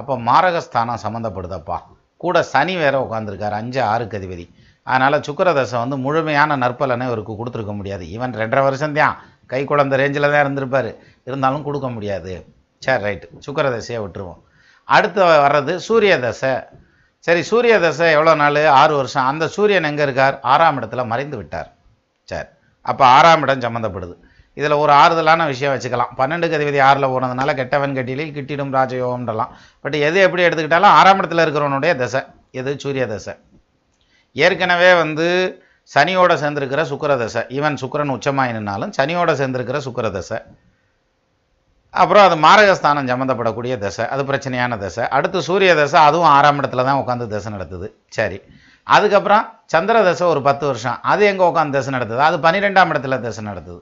அப்போ 0.00 0.14
மாரகஸ்தானம் 0.28 1.02
சம்மந்தப்படுதப்பா 1.04 1.78
கூட 2.22 2.42
சனி 2.52 2.76
வேற 2.84 2.96
உட்காந்துருக்கார் 3.06 3.58
அஞ்சு 3.60 3.80
ஆறுக்கு 3.92 4.18
அதிபதி. 4.18 4.44
அதனால் 4.86 5.24
சுக்கரதசை 5.26 5.76
வந்து 5.82 5.96
முழுமையான 6.06 6.56
நற்பலனை 6.64 7.06
இவருக்கு 7.10 7.34
கொடுத்துருக்க 7.38 7.74
முடியாது. 7.78 8.04
ஈவன் 8.14 8.34
ரெண்டரை 8.42 8.62
வருஷம் 8.68 8.96
தான் 8.98 9.16
கை 9.52 9.62
குழந்த 9.70 9.94
ரேஞ்சில் 10.02 10.32
தான் 10.32 10.44
இருந்திருப்பார். 10.44 10.90
இருந்தாலும் 11.28 11.66
கொடுக்க 11.68 11.88
முடியாது. 11.96 12.32
சரி 12.84 13.02
ரைட்டு 13.06 13.44
சுக்கரதசையை 13.46 14.00
விட்டுருவோம். 14.04 14.40
அடுத்து 14.96 15.20
வர்றது 15.46 15.72
சூரிய 15.88 16.14
தசை 16.26 16.52
சரி 17.26 17.40
சூரிய 17.50 17.74
தசை 17.84 18.08
எவ்வளோ 18.16 18.32
நாள்? 18.40 18.58
ஆறு 18.80 18.92
வருஷம். 18.98 19.28
அந்த 19.30 19.44
சூரியன் 19.54 19.88
எங்கே 19.88 20.04
இருக்கார்? 20.06 20.36
ஆறாம் 20.52 20.76
இடத்துல 20.80 21.04
மறைந்து 21.12 21.36
விட்டார். 21.40 21.68
சரி 22.30 22.48
அப்போ 22.90 23.04
ஆறாம் 23.16 23.42
இடம் 23.44 23.64
சம்மந்தப்படுது 23.64 24.14
இதில் 24.56 24.74
ஒரு 24.82 24.92
ஆறுதலான 25.00 25.46
விஷயம் 25.52 25.72
வச்சுக்கலாம். 25.74 26.12
பன்னெண்டு 26.20 26.46
கதிபதி 26.52 26.78
ஆறில் 26.88 27.10
போனதுனால 27.14 27.54
கெட்டவன் 27.60 27.96
கட்டிலில் 27.96 28.34
கிட்டிடும் 28.36 28.72
ராஜயோகம்ன்றலாம். 28.76 29.50
பட் 29.84 29.96
எது 30.08 30.18
எப்படி 30.26 30.44
எடுத்துக்கிட்டாலும் 30.46 30.94
ஆறாம் 30.98 31.20
இடத்துல 31.20 31.44
இருக்கிறவனுடைய 31.46 31.94
தசை. 32.02 32.22
எது? 32.60 32.70
சூரிய 32.84 33.06
தசை 33.14 33.34
ஏற்கனவே 34.44 34.90
வந்து 35.02 35.26
சனியோட 35.94 36.32
சேர்ந்திருக்கிற 36.42 36.82
சுக்கரதசை 36.90 37.42
ஈவன் 37.56 37.76
சுக்கரன் 37.82 38.14
உச்சமாயினாலும் 38.16 38.92
சனியோட 38.96 39.30
சேர்ந்திருக்கிற 39.40 39.78
சுக்கரதசை. 39.86 40.38
அப்புறம் 41.94 42.24
அது 42.26 42.36
மாரகஸ்தானம் 42.46 43.08
சம்மந்தப்படக்கூடிய 43.10 43.74
தசை 43.84 44.04
அது 44.14 44.22
பிரச்சனையான 44.22 44.78
தசை. 44.78 45.04
அடுத்து 45.16 45.38
சூரிய 45.42 45.74
தசை 45.74 46.00
அதுவும் 46.08 46.32
ஆறாம் 46.36 46.58
இடத்துல 46.60 46.84
தான் 46.88 47.00
உட்காந்து 47.02 47.26
தசை 47.34 47.52
நடத்துது. 47.52 47.88
சரி. 48.16 48.38
அதுக்கப்புறம் 48.86 49.44
சந்திர 49.66 50.02
தசை 50.08 50.26
ஒரு 50.32 50.42
பத்து 50.48 50.64
வருஷம் 50.66 50.98
அது 51.12 51.22
எங்கே 51.26 51.44
உட்காந்து 51.50 51.76
தசை 51.76 51.92
நடத்துது? 51.94 52.20
அது 52.28 52.36
பன்னிரெண்டாம் 52.36 52.92
இடத்துல 52.92 53.20
தசை 53.20 53.44
நடத்துது. 53.44 53.80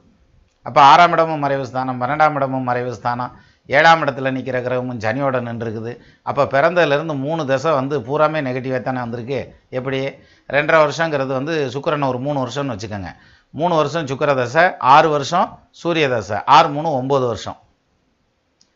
அப்போ 0.67 0.81
ஆறாம் 0.91 1.13
இடமும் 1.13 1.43
மறைவு 1.45 1.67
ஸ்தானம் 1.67 1.99
பன்னெண்டாம் 2.03 2.37
இடமும் 2.41 2.69
மறைவு 2.69 2.93
ஸ்தானம். 2.95 3.33
ஏழாம் 3.67 4.03
இடத்துல 4.03 4.31
நிற்கிற 4.31 4.61
கிரகமும் 4.61 5.03
சனியோட 5.05 5.37
நின்றுருக்குது. 5.49 5.99
அப்போ 6.23 6.45
பிறந்ததுலேருந்து 6.45 7.19
மூணு 7.19 7.47
தசை 7.47 7.73
வந்து 7.73 7.99
பூராமே 8.01 8.41
நெகட்டிவாக 8.49 8.81
தானே 8.81 8.99
வந்திருக்கு. 8.99 9.55
எப்படி? 9.69 10.01
ரெண்டரை 10.53 10.81
வருஷங்கிறது 10.85 11.27
வந்து 11.27 11.71
சுக்கரனை 11.75 12.09
ஒரு 12.09 12.19
மூணு 12.19 12.47
வருஷம்னு 12.47 12.75
வச்சுக்கோங்க. 12.75 13.13
மூணு 13.51 13.75
வருஷம் 13.75 14.07
சுக்கர 14.07 14.37
தசை 14.37 14.65
ஆறு 14.79 15.09
வருஷம் 15.09 15.59
சூரிய 15.71 16.09
தசை 16.09 16.39
ஆறு 16.45 16.69
மூணு 16.69 16.89
ஒம்பது 17.03 17.27
வருஷம். 17.27 17.57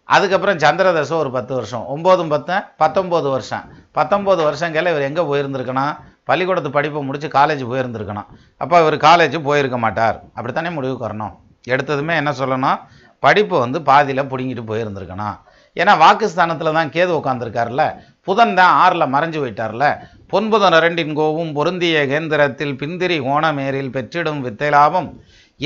அதுக்கப்புறம் 0.05 0.59
சந்திர 0.59 0.93
தசை 0.93 1.17
ஒரு 1.17 1.31
பத்து 1.31 1.55
வருஷம். 1.55 1.85
ஒம்போதும் 1.97 2.29
பத்து 2.29 2.55
பத்தொம்போது 2.83 3.31
வருஷம். 3.31 3.65
பத்தொம்போது 3.95 4.43
வருஷங்கள்ல 4.49 4.93
இவர் 4.95 5.09
எங்கே 5.09 5.23
போயிருந்துருக்கணும்? 5.23 5.97
பள்ளிக்கூடத்து 6.25 6.71
படிப்பை 6.71 7.03
முடித்து 7.03 7.29
காலேஜ் 7.29 7.63
போயிருந்துருக்கணும். 7.73 8.27
அப்போ 8.57 8.81
இவர் 8.81 8.97
காலேஜ் 8.97 9.43
போயிருக்க 9.43 9.79
மாட்டார். 9.79 10.23
அப்படித்தானே 10.35 10.71
முடிவுக்கு 10.71 11.07
வரணும் 11.09 11.35
எடுத்ததுமே 11.69 12.15
என்ன 12.17 12.31
சொல்லணும்? 12.31 12.79
படிப்பு 13.25 13.57
வந்து 13.65 13.79
பாதியில் 13.91 14.31
பிடுங்கிட்டு 14.33 14.65
போயிருந்திருக்கணும். 14.71 15.39
ஏன்னா 15.81 15.93
வாக்குஸ்தானத்தில் 16.03 16.77
தான் 16.79 16.93
கேது 16.95 17.13
உட்காந்துருக்கார்ல 17.19 17.83
புதன் 18.29 18.55
தான் 18.59 18.73
ஆறில் 18.83 19.13
மறைஞ்சு 19.15 19.39
போயிட்டார்ல. 19.43 19.85
பொன்புதன் 20.33 20.77
இரண்டின் 20.79 21.15
கோவும் 21.19 21.53
பொருந்திய 21.59 21.99
கேந்திரத்தில் 22.13 22.79
பிந்திரி 22.81 23.19
கோணமேரில் 23.27 23.95
பெற்றிடும் 23.97 24.41
வித்தை 24.47 24.71
லாபம் 24.77 25.11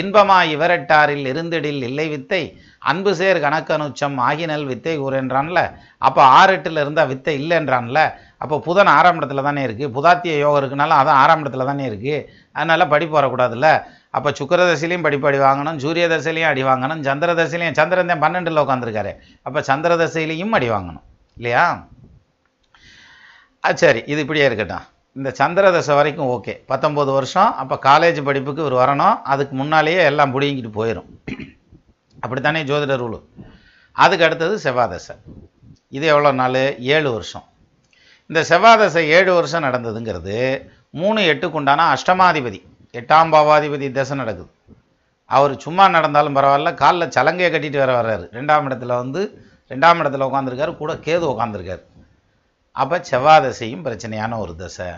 இன்பமாய் 0.00 0.50
இவரட்டாரில் 0.54 1.26
இருந்திடில் 1.30 1.82
இல்லை 1.88 2.04
வித்தை. 2.12 2.42
அன்பு 2.90 3.12
சேர் 3.18 3.40
கணக்கனுச்சம் 3.44 4.16
ஆகினல் 4.28 4.64
வித்தை 4.70 4.94
கூறுன்றான்ல. 5.00 5.60
அப்போ 6.06 6.22
ஆறு 6.38 6.52
எட்டில் 6.56 6.80
இருந்தால் 6.82 7.10
வித்தை 7.10 7.34
இல்லைன்றான்ல. 7.40 7.98
அப்போ 8.42 8.56
புதன் 8.66 8.90
ஆறாம் 8.96 9.18
இடத்துல 9.20 9.42
தானே 9.46 9.62
இருக்குது 9.66 9.92
புதாத்திய 9.96 10.34
யோகம் 10.42 10.60
இருக்குனாலும் 10.60 10.98
அதான் 11.00 11.18
ஆறாம் 11.22 11.42
இடத்துல 11.44 11.66
தானே 11.70 11.84
இருக்குது 11.90 12.24
அதனால் 12.56 12.90
படிப்பு 12.94 13.14
வரக்கூடாதுல்ல 13.18 13.68
அப்போ 14.16 14.30
சுக்கர 14.38 14.60
தசையிலையும் 14.68 15.04
படிப்பு 15.06 15.26
அடி 15.28 15.38
வாங்கணும். 15.44 15.76
சூரிய 15.82 16.06
தசையிலையும் 16.12 16.50
அடி 16.52 16.62
வாங்கணும். 16.70 17.02
சந்திர 17.08 17.34
தசையிலையும் 17.38 17.76
சந்திரன் 17.80 18.10
தான் 18.12 18.22
பன்னெண்டில் 18.24 18.62
உட்காந்துருக்காரு 18.64 19.12
அப்போ 19.46 19.60
சந்திர 19.68 19.94
தசையிலையும் 20.02 20.56
அடி 20.58 20.68
வாங்கணும். 20.74 21.04
இல்லையா? 21.38 21.64
ஆ 23.66 23.70
சரி 23.82 24.00
இது 24.12 24.20
இப்படியே 24.24 24.46
இருக்கட்டும். 24.48 24.86
இந்த 25.18 25.30
சந்திர 25.40 25.70
தசை 25.76 25.94
வரைக்கும் 26.00 26.30
ஓகே. 26.34 26.54
பத்தொம்போது 26.72 27.10
வருஷம். 27.18 27.50
அப்போ 27.62 27.78
காலேஜ் 27.88 28.20
படிப்புக்கு 28.28 28.64
இவர் 28.64 28.76
வரணும். 28.82 29.16
அதுக்கு 29.32 29.54
முன்னாலேயே 29.62 30.02
எல்லாம் 30.10 30.34
பிடிங்கிட்டு 30.34 30.72
போயிடும் 30.78 31.08
அப்படித்தானே 32.22 32.62
ஜோதிட 32.72 32.96
ரூலு 33.02 33.20
அதுக்கு 33.96 34.26
அடுத்தது 34.26 34.54
செவ்வாதசை 34.66 35.16
இது 35.96 36.06
எவ்வளோ 36.12 36.30
நாள்? 36.42 36.60
ஏழு 36.96 37.08
வருஷம். 37.16 37.46
இந்த 38.30 38.40
செவ்வாதசை 38.50 39.02
ஏழு 39.16 39.30
வருஷம் 39.36 39.64
நடந்ததுங்கிறது 39.66 40.36
மூணு 41.00 41.20
எட்டுக்கு 41.32 41.58
உண்டான 41.60 41.86
அஷ்டமாதிபதி 41.94 42.60
எட்டாம் 42.98 43.32
பாவாதிபதி 43.34 43.86
தசை 43.92 44.16
நடக்குது. 44.20 44.50
அவர் 45.30 45.54
சும்மா 45.64 45.84
நடந்தாலும் 45.88 46.36
பரவாயில்ல 46.36 46.70
காலில் 46.82 47.12
சலங்கையை 47.16 47.50
கட்டிட்டு 47.54 47.78
வர 47.82 47.92
வர்றாரு. 47.98 48.24
ரெண்டாம் 48.36 48.66
இடத்துல 48.68 48.96
வந்து 49.02 49.20
ரெண்டாம் 49.70 50.00
இடத்துல 50.02 50.26
உட்காந்துருக்காரு 50.30 50.72
கூட 50.82 50.94
கேது 51.06 51.24
உட்காந்துருக்காரு 51.32 51.82
அப்போ 52.76 52.96
செவ்வாதசையும் 53.10 53.84
பிரச்சனையான 53.86 54.38
ஒரு 54.42 54.52
தசை. 54.56 54.88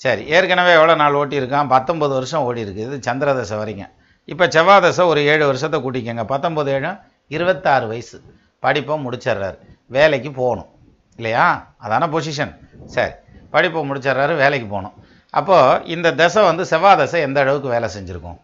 சரி 0.00 0.22
ஏற்கனவே 0.36 0.72
எவ்வளோ 0.78 0.94
நாள் 1.02 1.18
ஓட்டியிருக்கான்? 1.20 1.68
பத்தொம்பது 1.74 2.12
வருஷம் 2.18 2.46
ஓடி 2.48 2.64
இருக்குது 2.64 2.86
இது 2.88 2.96
சந்திர 3.08 3.34
தசை 3.34 3.56
வரைக்கும். 3.58 3.92
இப்போ 4.32 4.46
செவ்வாதசை 4.46 5.04
ஒரு 5.12 5.20
ஏழு 5.32 5.44
வருஷத்தை 5.46 5.78
கூட்டிக்கங்க. 5.84 6.24
பத்தொம்பது 6.32 6.70
ஏழும் 6.76 6.98
இருபத்தாறு 7.28 7.86
வயசு. 7.92 8.18
படிப்பை 8.64 8.94
முடிச்சிடுறாரு. 9.04 9.58
வேலைக்கு 9.96 10.30
போகணும். 10.40 10.70
இல்லையா? 11.16 11.74
அதான 11.84 12.08
பொசிஷன் 12.14 12.54
சரி 12.94 13.12
படிப்பை 13.50 13.80
முடிச்சிடுறாரு 13.90 14.36
வேலைக்கு 14.36 14.66
போகணும். 14.68 14.96
அப்போது 15.30 15.84
இந்த 15.94 16.12
தசை 16.12 16.44
வந்து 16.44 16.64
செவ்வாய் 16.64 16.96
தசை 16.96 17.20
எந்த 17.20 17.40
அளவுக்கு 17.40 17.68
வேலை 17.68 17.88
செஞ்சுருக்கும்? 17.96 18.38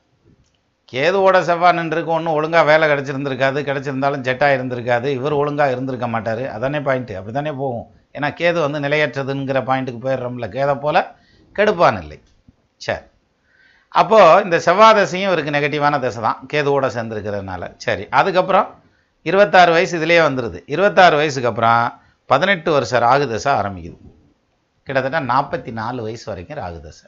கேதுவோட 0.93 1.41
செவ்வாய் 1.41 1.77
நின்றுருக்கு 1.79 2.15
ஒன்றும் 2.17 2.35
ஒழுங்காக 2.35 2.65
வேலை 2.65 2.89
கிடச்சிருந்துருக்காது 2.89 3.59
கிடச்சிருந்தாலும் 3.69 4.25
ஜெட்டாக 4.29 4.57
இருந்திருக்காது 4.57 5.05
இவர் 5.05 5.33
ஒழுங்காக 5.33 5.71
இருந்திருக்க 5.71 6.09
மாட்டார். 6.09 6.43
அதானே 6.51 6.79
பாயிண்ட்டு 6.79 7.17
அப்படி 7.19 7.33
தானே 7.33 7.53
போகும். 7.53 7.87
ஏன்னா 8.13 8.29
கேது 8.41 8.59
வந்து 8.61 8.79
நிலையற்றதுங்கிற 8.89 9.61
பாயிண்ட்டுக்கு 9.69 10.01
போயிடுறோம்ல. 10.07 10.49
கேதை 10.57 10.81
போல் 10.81 11.01
கெடுப்பான் 11.57 12.01
இல்லை. 12.03 12.19
சரி. 12.77 13.05
அப்போது 13.89 14.45
இந்த 14.45 14.59
செவ்வாய் 14.59 14.97
தசையும் 14.99 15.29
இவருக்கு 15.31 15.51
நெகட்டிவான 15.51 16.01
தசை 16.01 16.23
தான். 16.23 16.39
கேதுவோட 16.53 16.87
சேர்ந்துருக்கிறதுனால. 16.97 17.73
சரி 17.77 18.09
அதுக்கப்புறம் 18.09 18.69
இருபத்தாறு 19.23 19.73
வயசு 19.73 19.99
இதுலேயே 19.99 20.23
வந்துடுது 20.29 20.61
இருபத்தாறு 20.67 21.17
வயசுக்கு 21.17 21.49
அப்புறம் 21.49 22.01
பதினெட்டு 22.31 22.71
வருஷம் 22.75 23.03
ராகு 23.07 23.27
தசை 23.33 23.51
ஆரம்பிக்குது. 23.59 23.99
கிட்டத்தட்ட 24.87 25.19
நாற்பத்தி 25.33 25.73
நாலு 25.81 26.01
வயசு 26.07 26.27
வரைக்கும் 26.31 26.61
ராகு 26.63 26.79
தசை 26.87 27.07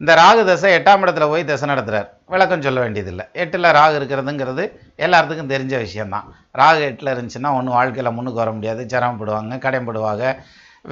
இந்த 0.00 0.12
ராகு 0.20 0.42
தசை 0.48 0.68
எட்டாம் 0.76 1.02
இடத்துல 1.04 1.26
போய் 1.32 1.44
தசை 1.50 1.66
நடத்துகிறார் 1.70 2.08
விளக்கம் 2.32 2.64
சொல்ல 2.66 2.78
வேண்டியதில்லை. 2.84 3.24
எட்டில் 3.42 3.68
ராகு 3.78 3.94
இருக்கிறதுங்கிறது 4.00 4.64
எல்லாத்துக்கும் 5.04 5.50
தெரிஞ்ச 5.54 5.74
விஷயந்தான் 5.84 6.26
ராகு 6.60 6.82
எட்டில் 6.88 7.12
இருந்துச்சுன்னா 7.14 7.52
ஒன்றும் 7.58 7.76
வாழ்க்கையில் 7.78 8.14
முன்னுக்கு 8.16 8.42
வர 8.42 8.52
முடியாது. 8.56 8.82
சிரமப்படுவாங்க 8.92 9.58
கடைப்படுவாங்க 9.66 10.24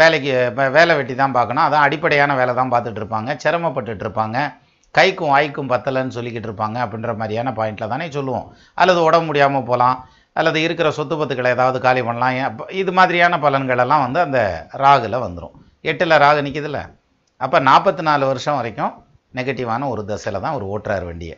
வேலைக்கு 0.00 0.30
இப்போ 0.50 0.64
வேலை 0.76 0.92
வெட்டி 0.98 1.14
தான் 1.14 1.36
பார்க்கணும். 1.38 1.64
அதான் 1.66 1.86
அடிப்படையான 1.86 2.34
வேலை 2.40 2.52
தான் 2.60 2.72
பார்த்துட்டு 2.74 3.00
இருப்பாங்க. 3.02 3.30
சிரமப்பட்டுட்டு 3.44 4.04
இருப்பாங்க. 4.06 4.38
கைக்கும் 4.98 5.32
வாய்க்கும் 5.34 5.70
பத்தலைன்னு 5.72 6.16
சொல்லிக்கிட்டு 6.16 6.48
இருப்பாங்க 6.48 6.78
அப்படின்ற 6.84 7.12
மாதிரியான 7.20 7.52
பாயிண்டில் 7.58 7.92
தானே 7.92 8.06
சொல்லுவோம். 8.16 8.48
அல்லது 8.80 9.00
உடம்பு 9.08 9.28
முடியாமல் 9.28 9.68
போகலாம். 9.70 9.98
அல்லது 10.32 10.62
இருக்கிற 10.62 10.90
சொத்து 10.90 11.14
பத்துக்களை 11.16 11.50
ஏதாவது 11.56 11.80
காலி 11.80 12.02
பண்ணலாம். 12.02 12.58
இது 12.82 12.92
மாதிரியான 12.92 13.36
பலன்களெல்லாம் 13.36 14.04
வந்து 14.06 14.20
அந்த 14.20 14.40
ராகுல 14.84 15.18
வந்துடும் 15.26 15.56
எட்டில் 15.80 16.20
ராகு 16.24 16.40
நிற்கிதுல்ல 16.46 16.80
அப்போ 17.36 17.60
நாற்பத்தி 17.60 18.02
நாலு 18.02 18.26
வருஷம் 18.26 18.54
வரைக்கும் 18.54 18.92
நெகட்டிவான 19.34 19.88
ஒரு 19.88 20.02
தசையில் 20.08 20.42
தான் 20.42 20.56
ஒரு 20.58 20.66
ஓட்டுறார் 20.72 21.04
வண்டியை. 21.04 21.36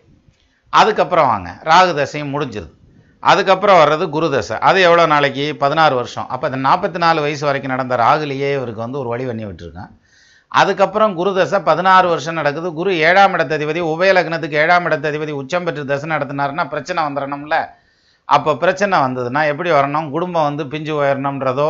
அதுக்கப்புறம் 0.72 1.26
வாங்க. 1.26 1.50
ராகு 1.64 1.92
தசையும் 2.00 2.32
முடிஞ்சிருது. 2.34 2.72
அதுக்கப்புறம் 3.18 3.78
வர்றது 3.80 4.08
குரு 4.08 4.30
தசை. 4.30 4.58
அது 4.58 4.80
எவ்வளோ 4.80 5.06
நாளைக்கு? 5.06 5.56
பதினாறு 5.56 5.94
வருஷம். 5.94 6.28
அப்போ 6.28 6.48
இந்த 6.48 6.68
நாற்பத்தி 6.68 6.98
நாலு 6.98 7.20
வயசு 7.20 7.44
வரைக்கும் 7.46 7.72
நடந்த 7.72 7.96
ராகுலேயே 7.96 8.50
இவருக்கு 8.52 8.80
வந்து 8.80 8.98
ஒரு 8.98 9.08
வழி 9.08 9.24
பண்ணி 9.24 9.44
விட்டுருக்கேன். 9.46 9.90
அதுக்கப்புறம் 10.48 11.14
குரு 11.14 11.34
தசை 11.34 11.58
பதினாறு 11.60 12.08
வருஷம் 12.08 12.34
நடக்குது. 12.34 12.72
குரு 12.72 12.98
ஏழாம் 12.98 13.34
இடத்ததிபதி 13.34 13.80
உபயலக்னத்துக்கு 13.92 14.58
ஏழாம் 14.64 14.86
இடத்ததிபதி 14.86 15.30
உச்சம் 15.30 15.64
பெற்று 15.64 15.86
தசை 15.86 16.10
நடத்தினாருன்னா 16.10 16.68
பிரச்சனை 16.68 17.04
வந்துடணும்ல 17.04 17.56
அப்போ 18.24 18.56
பிரச்சனை 18.56 18.98
வந்ததுன்னா 18.98 19.46
எப்படி 19.46 19.70
வரணும்? 19.70 20.10
குடும்பம் 20.10 20.42
வந்து 20.42 20.66
பிஞ்சு 20.66 20.92
உயரணுன்றதோ 21.02 21.68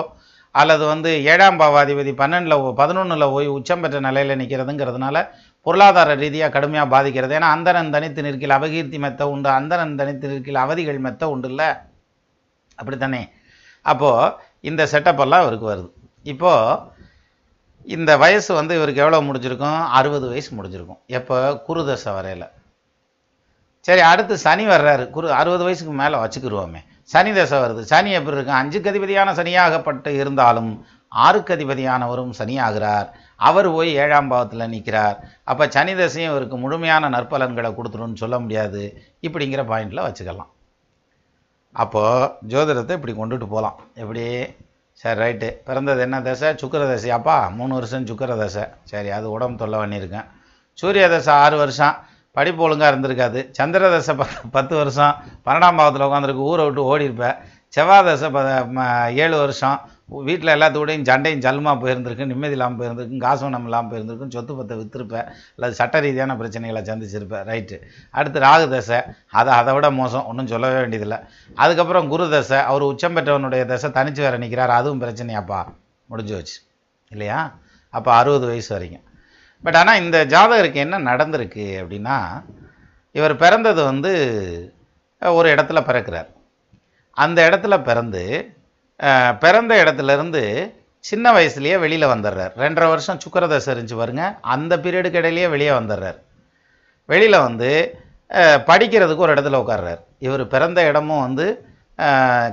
அல்லது 0.55 0.85
வந்து 0.87 1.25
ஏழாம் 1.25 1.59
பாவாதிபதி 1.61 2.13
பன்னெண்டில் 2.21 2.75
பதினொன்றில் 2.81 3.33
போய் 3.33 3.47
உச்சம் 3.47 3.81
பெற்ற 3.81 4.01
நிலையில் 4.01 4.39
நிற்கிறதுங்கிறதுனால 4.41 5.27
பொருளாதார 5.67 6.15
ரீதியாக 6.15 6.53
கடுமையாக 6.53 6.89
பாதிக்கிறது. 6.89 7.35
ஏன்னா 7.35 7.49
அந்தரன் 7.57 7.91
தனித்து 7.91 8.23
நிற்கில் 8.23 8.51
அபகீர்த்தி 8.51 8.99
மெத்த 8.99 9.29
உண்டு 9.29 9.49
அந்தரன் 9.49 9.97
தனித்து 9.97 10.29
நிற்கில் 10.29 10.63
அவதிகள் 10.65 10.99
மெத்த 10.99 11.29
உண்டு 11.29 11.49
இல்லை? 11.49 11.69
அப்படித்தானே? 12.79 13.23
அப்போது 13.83 14.33
இந்த 14.61 14.83
செட்டப்பெல்லாம் 14.93 15.45
இவருக்கு 15.45 15.67
வருது. 15.73 15.89
இப்போது 16.23 16.79
இந்த 17.87 18.17
வயசு 18.17 18.55
வந்து 18.55 18.75
இவருக்கு 18.75 19.03
எவ்வளோ 19.05 19.21
முடிஞ்சிருக்கும்? 19.21 19.81
அறுபது 19.89 20.29
வயசு 20.29 20.51
முடிஞ்சிருக்கும். 20.57 21.01
எப்போ? 21.07 21.63
குருதசை 21.69 22.13
வரையில். 22.15 22.47
சரி 23.87 24.03
அடுத்து 24.11 24.35
சனி 24.45 24.65
வர்றாரு. 24.67 25.05
குரு 25.17 25.29
அறுபது 25.41 25.65
வயசுக்கு 25.67 25.95
மேலே 26.01 26.17
வச்சுக்கிருவோமே. 26.25 26.81
சனி 27.13 27.33
தசை 27.33 27.57
வருது. 27.59 27.83
சனி 27.93 28.11
எப்படி 28.19 28.37
இருக்கும் 28.37 28.61
அஞ்சுக்கு 28.61 28.91
அதிபதியான 28.93 29.33
சனியாகப்பட்டு 29.41 30.11
இருந்தாலும் 30.21 30.71
ஆறுக்கு 31.25 31.53
அதிபதியானவரும் 31.57 32.33
சனியாகிறார். 32.39 33.09
அவர் 33.49 33.69
போய் 33.77 33.91
ஏழாம் 34.03 34.31
பாவத்தில் 34.33 34.71
நிற்கிறார் 34.75 35.19
அப்போ 35.45 35.65
சனி 35.77 35.95
தசையும் 35.95 36.31
இவருக்கு 36.33 36.57
முழுமையான 36.57 37.11
நற்பலன்களை 37.17 37.71
கொடுத்துருன்னு 37.75 38.23
சொல்ல 38.23 38.39
முடியாது. 38.39 38.83
இப்படிங்கிற 39.27 39.65
பாயிண்டில் 39.71 40.07
வச்சுக்கலாம். 40.07 40.51
அப்போது 41.83 42.31
ஜோதிடத்தை 42.49 42.97
இப்படி 42.99 43.15
கொண்டுட்டு 43.21 43.47
போகலாம் 43.55 43.79
எப்படி? 43.95 44.25
சரி 44.93 45.21
ரைட்டு 45.21 45.49
பிறந்தது 45.69 46.01
என்ன 46.01 46.23
தசை? 46.23 46.49
சுக்கர 46.63 46.83
தசையாப்பா? 46.91 47.37
மூணு 47.59 47.73
வருஷம் 47.75 48.09
சுக்கர 48.11 48.33
தசை. 48.39 48.65
சரி 48.85 49.11
அது 49.11 49.27
உடம்பு 49.37 49.61
தொல்லை 49.63 49.79
பண்ணியிருக்கேன். 49.81 50.29
சூரிய 50.79 51.07
தசை 51.09 51.33
ஆறு 51.45 51.57
வருஷம். 51.57 51.97
படிப்பு 52.37 52.63
ஒழுங்காக 52.67 52.91
இருந்திருக்காது. 52.93 53.41
சந்திர 53.59 53.91
தசை 53.95 54.15
பத்து 54.21 54.39
பத்து 54.57 54.75
வருஷம் 54.81 55.17
பன்னெண்டாம் 55.49 55.81
பாவத்தில் 55.81 56.07
உட்காந்துருக்கு 56.07 56.49
ஊரை 56.53 56.65
விட்டு 56.69 56.89
ஓடி 56.93 57.09
இருப்பேன் 57.09 57.37
செவ்வாய் 57.77 58.07
தசை 58.07 58.29
ப 58.35 58.41
ஏழு 59.25 59.37
வருஷம் 59.43 59.79
வீட்டில் 60.27 60.53
எல்லாத்துக்கூடையும் 60.55 61.07
சண்டையும் 61.09 61.43
ஜல்மா 61.45 61.73
போயிருந்திருக்கு 61.83 62.25
நிம்மதி 62.33 62.55
இல்லாமல் 62.57 62.79
போயிருந்திருக்கும் 62.81 63.23
காசுவனம் 63.25 63.67
இல்லாமல் 63.69 63.91
போயிருந்திருக்கும் 63.91 64.33
சொத்து 64.35 64.57
பத்தை 64.59 64.75
விற்றுருப்பேன் 64.81 65.29
அல்லது 65.55 65.75
சட்ட 65.79 66.01
ரீதியான 66.05 66.37
பிரச்சனைகளை 66.41 66.83
சந்திச்சிருப்பேன் 66.91 67.47
ரைட்டு 67.51 67.77
அடுத்து 68.19 68.45
ராகு 68.47 68.67
தசை 68.75 68.99
அதை 69.41 69.53
அதை 69.61 69.73
விட 69.77 69.89
மோசம் 70.01 70.27
ஒன்றும் 70.31 70.51
சொல்லவே 70.53 70.77
வேண்டியதில்லை. 70.83 71.19
அதுக்கப்புறம் 71.63 72.11
குரு 72.13 72.27
தசை 72.35 72.61
அவர் 72.71 72.85
உச்சம் 72.91 73.17
பெற்றவனுடைய 73.19 73.65
தசை 73.73 73.91
தனிச்சு 73.99 74.23
வேற 74.27 74.37
நிற்கிறார் 74.45 74.79
அதுவும் 74.81 75.03
பிரச்சனையாப்பா 75.05 75.63
முடிஞ்சு 76.13 76.37
வச்சு 76.39 76.57
இல்லையா? 77.13 77.41
அப்போ 77.95 78.13
அறுபது 78.21 78.47
வயசு 78.53 78.71
வரைக்கும். 78.77 79.05
பட் 79.65 79.79
ஆனால் 79.81 80.01
இந்த 80.05 80.19
ஜாதகருக்கு 80.35 80.81
என்ன 80.87 81.01
நடந்திருக்கு 81.11 81.67
அப்படின்னா 81.83 82.17
இவர் 83.19 83.35
பிறந்தது 83.43 83.81
வந்து 83.91 84.13
ஒரு 85.39 85.49
இடத்துல 85.55 85.81
பிறக்கிறார். 85.89 86.29
அந்த 87.17 87.39
இடத்துல 87.49 87.75
பிறந்து 87.89 88.23
பிறந்த 89.45 89.73
இடத்துலேருந்து 89.83 90.43
சின்ன 91.05 91.33
வயசுலேயே 91.37 91.77
வெளியில் 91.85 92.13
வந்துடுறார் 92.13 92.53
ரெண்டரை 92.63 92.89
வருஷம் 92.93 93.21
சுக்கரதசை 93.25 93.71
இருந்துச்சு 93.73 93.97
பாருங்க 94.01 94.25
அந்த 94.55 94.73
பீரியடுக்கு 94.85 95.21
இடையிலேயே 95.21 95.49
வெளியே 95.55 95.73
வந்துடுறார் 95.79 96.19
வெளியில் 97.13 97.45
வந்து 97.49 97.71
படிக்கிறதுக்கு 98.69 99.25
ஒரு 99.27 99.35
இடத்துல 99.35 99.59
உட்கார்றார். 99.63 100.01
இவர் 100.27 100.43
பிறந்த 100.55 100.81
இடமும் 100.91 101.25
வந்து 101.27 101.47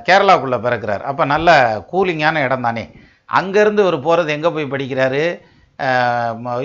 கேரளாவுக்குள்ளே 0.07 0.59
பிறக்கிறார். 0.65 1.03
அப்போ 1.09 1.23
நல்ல 1.33 1.49
கூலிங்கான 1.91 2.43
இடம் 2.47 2.65
தானே. 2.67 2.83
அங்கேருந்து 3.39 3.83
இவர் 3.85 4.05
போகிறது 4.07 4.29
எங்கே 4.35 4.49
போய் 4.55 4.73
படிக்கிறாரு? 4.73 5.23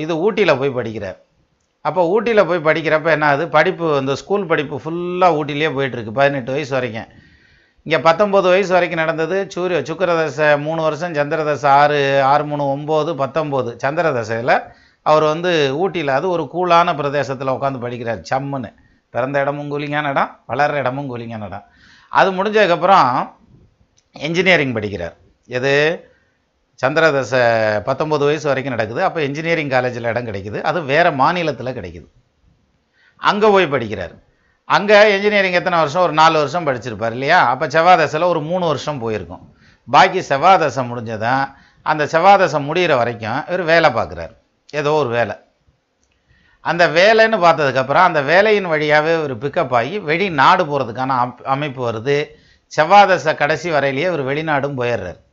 இது 0.05 0.13
ஊட்டியில் 0.25 0.59
போய் 0.61 0.77
படிக்கிறார். 0.79 1.19
அப்போ 1.89 2.03
ஊட்டியில் 2.15 2.49
போய் 2.49 2.67
படிக்கிறப்ப 2.69 3.09
என்ன 3.17 3.27
ஆகுது 3.31 3.45
படிப்பு 3.57 3.87
இந்த 4.03 4.15
ஸ்கூல் 4.21 4.49
படிப்பு 4.51 4.77
ஃபுல்லாக 4.85 5.37
ஊட்டிலேயே 5.39 5.71
போயிட்டுருக்கு 5.77 6.13
பதினெட்டு 6.19 6.55
வயசு 6.55 6.73
வரைக்கும். 6.77 7.11
இங்கே 7.87 7.99
பத்தொம்போது 8.07 8.47
வயசு 8.55 8.73
வரைக்கும் 8.77 9.03
நடந்தது 9.03 9.37
சூரிய 9.55 9.79
சுக்கரதசை 9.89 10.49
மூணு 10.65 10.81
வருஷம் 10.87 11.15
சந்திரதசை 11.19 11.69
ஆறு 11.83 12.01
ஆறு 12.33 12.45
மூணு 12.51 12.65
ஒம்பது 12.75 13.13
பத்தொம்போது 13.23 13.73
சந்திரதசையில் 13.85 14.55
அவர் 15.11 15.25
வந்து 15.33 15.53
ஊட்டியில் 15.83 16.13
அது 16.19 16.27
ஒரு 16.35 16.45
கூலான 16.55 16.95
பிரதேசத்தில் 17.01 17.55
உட்காந்து 17.57 17.85
படிக்கிறார் 17.85 18.23
சம்முன்னு. 18.31 18.71
பிறந்த 19.15 19.43
இடமும் 19.45 19.71
கூலிங்கான 19.73 20.11
இடம் 20.15 20.33
வளர்கிற 20.51 20.81
இடமும் 20.83 21.11
கூலிங்கான 21.13 21.47
இடம் 21.51 21.67
அது 22.13 22.29
முடிஞ்சதுக்கப்புறம் 22.39 23.09
என்ஜினியரிங் 24.27 24.77
படிக்கிறார். 24.77 25.15
எது? 25.59 25.73
சந்திரதசை 26.83 27.43
பத்தொம்பது 27.89 28.25
வயசு 28.25 28.47
வரைக்கும் 28.47 28.75
நடக்குது. 28.75 29.05
அப்போ 29.05 29.23
இன்ஜினியரிங் 29.23 29.69
காலேஜில் 29.69 30.05
இடம் 30.05 30.27
கிடைக்குது. 30.27 30.61
அது 30.61 30.83
வேறு 30.83 31.13
மாநிலத்தில் 31.13 31.77
கிடைக்குது. 31.79 32.09
அங்கே 33.17 33.49
போய் 33.49 33.67
படிக்கிறார். 33.67 34.15
அங்கே 34.65 35.15
இன்ஜினியரிங் 35.15 35.53
எத்தனை 35.53 35.79
வருஷம்? 35.79 36.03
ஒரு 36.03 36.13
நாலு 36.13 36.37
வருஷம் 36.39 36.67
படிச்சிருப்பார் 36.67 37.11
இல்லையா? 37.11 37.47
அப்போ 37.47 37.67
செவ்வாதசையில் 37.67 38.29
ஒரு 38.29 38.41
மூணு 38.41 38.67
வருஷம் 38.67 38.99
போயிருக்கும். 38.99 39.57
பாக்கி 39.91 40.21
செவ்வாதசை 40.21 40.83
முடிஞ்சதான் 40.91 41.55
அந்த 41.83 42.05
செவ்வாதசை 42.05 42.61
முடிகிற 42.69 42.97
வரைக்கும் 42.97 43.45
இவர் 43.47 43.63
வேலை 43.63 43.91
பார்க்குறார். 43.91 44.35
ஏதோ 44.71 44.93
ஒரு 44.93 45.09
வேலை. 45.09 45.35
அந்த 46.61 46.89
வேலைன்னு 46.89 47.39
பார்த்ததுக்கப்புறம் 47.45 48.07
அந்த 48.09 48.23
வேலையின் 48.23 48.67
வழியாகவே 48.67 49.17
ஒரு 49.17 49.35
பிக்கப் 49.37 49.75
ஆகி 49.75 49.99
வெளிநாடு 49.99 50.65
போகிறதுக்கான 50.65 51.35
அமைப்பு 51.43 51.93
வருது. 51.93 52.27
செவ்வாதசை 52.77 53.35
கடைசி 53.35 53.71
வரையிலேயே 53.71 54.09
ஒரு 54.09 54.25
வெளிநாடும் 54.25 54.79
போயிடுறாரு. 54.81 55.25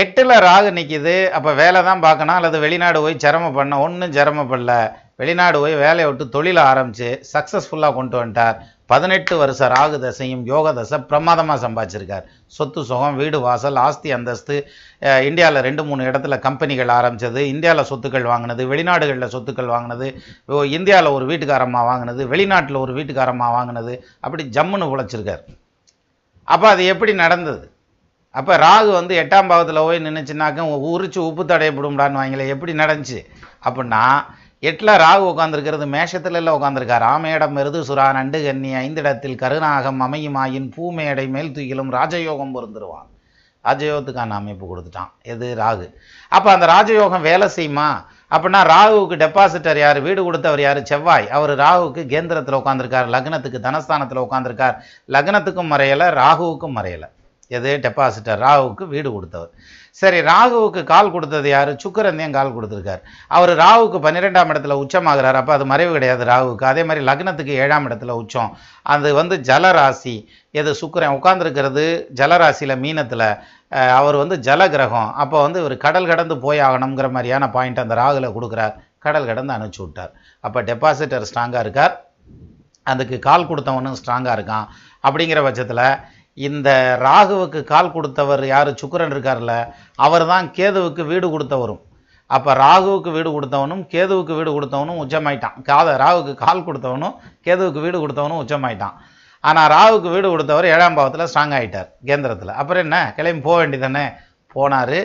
எட்டில் 0.00 0.34
ராகு 0.44 0.68
நிற்கிது 0.76 1.14
அப்போ 1.36 1.50
வேலை 1.60 1.80
தான் 1.86 2.02
பார்க்கணும் 2.04 2.36
அல்லது 2.38 2.58
வெளிநாடு 2.64 2.98
போய் 3.04 3.22
சிரமம் 3.24 3.56
பண்ண 3.56 3.78
ஒன்றும் 3.84 4.14
சிரமப்படல 4.16 4.74
வெளிநாடு 5.20 5.56
போய் 5.62 5.74
வேலையை 5.82 6.06
விட்டு 6.08 6.24
தொழிலை 6.34 6.62
ஆரம்பித்து 6.68 7.08
சக்ஸஸ்ஃபுல்லாக 7.32 7.94
கொண்டு 7.98 8.16
வந்துட்டார். 8.18 8.56
பதினெட்டு 8.92 9.34
வருஷ 9.40 9.68
ராகு 9.74 9.98
தசையும் 10.04 10.44
யோக 10.52 10.72
தசை 10.78 10.98
பிரமாதமாக 11.10 11.58
சம்பாதிச்சிருக்கார். 11.64 12.24
சொத்து 12.56 12.80
சுகம் 12.90 13.18
வீடு 13.20 13.38
வாசல் 13.46 13.80
ஆஸ்தி 13.84 14.08
அந்தஸ்து 14.16 14.56
இந்தியாவில் 15.28 15.64
ரெண்டு 15.68 15.84
மூணு 15.88 16.08
இடத்துல 16.10 16.38
கம்பெனிகள் 16.46 16.94
ஆரம்பித்தது 16.98 17.42
இந்தியாவில் 17.52 17.88
சொத்துக்கள் 17.90 18.30
வாங்கினது 18.32 18.64
வெளிநாடுகளில் 18.72 19.32
சொத்துக்கள் 19.34 19.72
வாங்கினது 19.74 20.08
இந்தியாவில் 20.78 21.14
ஒரு 21.16 21.26
வீட்டுக்காரம்மா 21.32 21.82
வாங்கினது 21.90 22.24
வெளிநாட்டில் 22.32 22.82
ஒரு 22.84 22.94
வீட்டுக்காரம்மா 23.00 23.50
வாங்கினது 23.58 23.94
அப்படி 24.24 24.44
ஜம்முன்னு 24.58 24.90
உழைச்சிருக்கார். 24.94 25.44
அப்போ 26.48 26.68
அது 26.74 26.82
எப்படி 26.94 27.14
நடந்தது? 27.24 27.64
அப்போ 28.32 28.56
ராகு 28.56 28.90
வந்து 28.92 29.14
எட்டாம் 29.22 29.48
பாவத்தில் 29.48 29.76
போய் 29.76 30.04
நின்றுச்சுனாக்க 30.04 30.66
உரிச்சு 30.90 31.18
உப்பு 31.18 31.44
தடையப்படும்டான்னு 31.44 32.20
வாங்கல 32.20 32.48
எப்படி 32.48 32.72
நடந்துச்சு? 32.72 33.20
அப்படின்னா 33.64 34.04
எட்டில் 34.58 34.92
ராகு 35.04 35.24
உட்காந்துருக்கிறது 35.30 35.86
மேஷத்துல 35.94 36.32
எல்லாம் 36.32 36.62
உட்காந்துருக்கார் 36.62 37.04
ஆமேடம் 37.14 37.54
மெருது 37.56 37.80
சுறா 37.88 38.12
நண்டு 38.12 38.44
கன்னி 38.44 38.74
ஐந்திடத்தில் 38.74 39.34
கருணாகம் 39.34 40.02
அமையுமாயின் 40.02 40.68
பூமேடை 40.76 41.28
மேல் 41.28 41.52
தூக்கிலும் 41.52 41.94
ராஜயோகம் 41.98 42.54
பொருந்துருவான். 42.56 43.08
ராஜயோகத்துக்கான 43.64 44.36
அமைப்பு 44.40 44.66
கொடுத்துட்டான். 44.66 45.10
எது? 45.22 45.56
ராகு. 45.58 45.94
அப்போ 46.28 46.52
அந்த 46.52 46.66
ராஜயோகம் 46.66 47.20
வேலை 47.20 47.48
செய்யுமா? 47.56 47.88
அப்படின்னா 48.30 48.60
ராகுவுக்கு 48.74 49.16
டெபாசிட்டர் 49.24 49.78
யார்? 49.78 50.00
வீடு 50.00 50.24
கொடுத்தவர் 50.24 50.60
யார்? 50.60 50.82
செவ்வாய். 50.82 51.30
அவர் 51.30 51.50
ராகுவுக்கு 51.50 52.04
கேந்திரத்தில் 52.12 52.60
உட்காந்துருக்கார் 52.60 53.10
லக்னத்துக்கு 53.14 53.60
தனஸ்தானத்தில் 53.68 54.24
உட்காந்துருக்கார் 54.26 54.78
லக்னத்துக்கும் 55.08 55.72
மறையலை 55.74 56.08
ராகுவுக்கும் 56.22 56.78
மறையலை. 56.78 57.10
எது? 57.58 57.70
டெபாசிட்டர் 57.84 58.42
ராகுவுக்கு 58.46 58.84
வீடு 58.94 59.08
கொடுத்தவர். 59.14 59.52
சரி 60.00 60.18
ராகுவுக்கு 60.28 60.82
கால் 60.90 61.10
கொடுத்தது 61.14 61.48
யார்? 61.54 61.70
சுக்கரந்தையும் 61.82 62.36
கால் 62.36 62.52
கொடுத்துருக்கார். 62.56 63.02
அவர் 63.36 63.52
ராகுவுக்கு 63.62 63.98
பன்னிரெண்டாம் 64.04 64.50
இடத்துல 64.52 64.76
உச்சமாகிறார். 64.82 65.38
அப்போ 65.40 65.52
அது 65.56 65.64
மறைவு 65.72 65.92
கிடையாது 65.96 66.24
ராகுவுக்கு. 66.30 66.64
அதே 66.72 66.82
மாதிரி 66.88 67.02
லக்னத்துக்கு 67.08 67.54
ஏழாம் 67.64 67.86
இடத்துல 67.88 68.14
உச்சம். 68.22 68.52
அது 68.94 69.10
வந்து 69.20 69.36
ஜலராசி. 69.48 70.14
எது? 70.60 70.70
சுக்கரன் 70.82 71.16
உட்காந்துருக்கிறது 71.18 71.84
ஜலராசியில் 72.20 72.80
மீனத்தில். 72.84 73.26
அவர் 73.98 74.16
வந்து 74.22 74.36
ஜல 74.46 74.62
கிரகம் 74.76 75.10
அப்போ 75.24 75.36
வந்து 75.46 75.60
இவர் 75.62 75.76
கடல் 75.84 76.08
கடந்து 76.12 76.34
போய் 76.46 76.64
ஆகணுங்கிற 76.68 77.10
மாதிரியான 77.16 77.44
பாயிண்ட் 77.56 77.84
அந்த 77.84 77.94
ராகுல 78.02 78.30
கொடுக்குறார். 78.38 78.74
கடல் 79.04 79.28
கடந்து 79.28 79.54
அனுப்பிச்சி 79.54 79.82
விட்டார். 79.84 80.10
அப்போ 80.46 80.58
டெபாசிட்டர் 80.70 81.28
ஸ்ட்ராங்காக 81.30 81.64
இருக்கார். 81.66 81.94
அதுக்கு 82.92 83.16
கால் 83.28 83.48
கொடுத்தவனும் 83.50 83.96
ஸ்ட்ராங்காக 84.00 84.36
இருக்கான். 84.38 84.66
அப்படிங்கிற 85.06 85.40
பட்சத்தில் 85.46 85.86
இந்த 86.38 86.68
ராகுவுக்கு 87.06 87.60
கால் 87.70 87.94
கொடுத்தவர் 87.94 88.42
யார்? 88.52 88.70
சுக்கரன் 88.80 89.12
இருக்கார்ல 89.14 89.54
அவர் 90.06 90.24
தான் 90.32 90.46
கேதுவுக்கு 90.58 91.02
வீடு 91.12 91.26
கொடுத்தவரும். 91.34 91.82
அப்போ 92.30 92.50
ராகுவுக்கு 92.64 93.10
வீடு 93.16 93.30
கொடுத்தவனும் 93.36 93.82
கேதுவுக்கு 93.94 94.34
வீடு 94.38 94.50
கொடுத்தவனும் 94.56 95.00
உச்சமாயிட்டான். 95.04 95.56
காத 95.70 95.96
ராகுவுக்கு 96.04 96.34
கால் 96.44 96.66
கொடுத்தவனும் 96.68 97.16
கேதுவுக்கு 97.46 97.80
வீடு 97.86 97.98
கொடுத்தவனும் 98.04 98.42
உச்சமாயிட்டான். 98.44 98.96
ஆனால் 99.44 99.70
ராகுவுக்கு 99.74 100.10
வீடு 100.16 100.28
கொடுத்தவர் 100.32 100.70
ஏழாம் 100.74 100.96
பாவத்தில் 100.98 101.28
ஸ்ட்ராங் 101.30 101.54
ஆகிட்டார் 101.58 101.88
கேந்திரத்தில். 102.08 102.52
அப்புறம் 102.60 102.84
என்ன? 102.86 102.98
கிளம்பி 103.16 103.42
போக 103.48 103.56
வேண்டியதானே 103.62 104.04
போனார். 104.54 104.98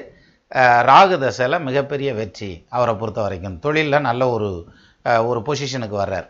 ராகு 0.89 1.15
தசையில் 1.21 1.63
மிகப்பெரிய 1.67 2.09
வெற்றி 2.19 2.51
அவரை 2.75 2.93
பொறுத்த 2.99 3.19
வரைக்கும். 3.25 3.55
தொழிலில் 3.63 4.05
நல்ல 4.09 4.23
ஒரு 4.35 4.49
ஒரு 5.29 5.39
பொசிஷனுக்கு 5.47 5.97
வர்றார். 6.03 6.27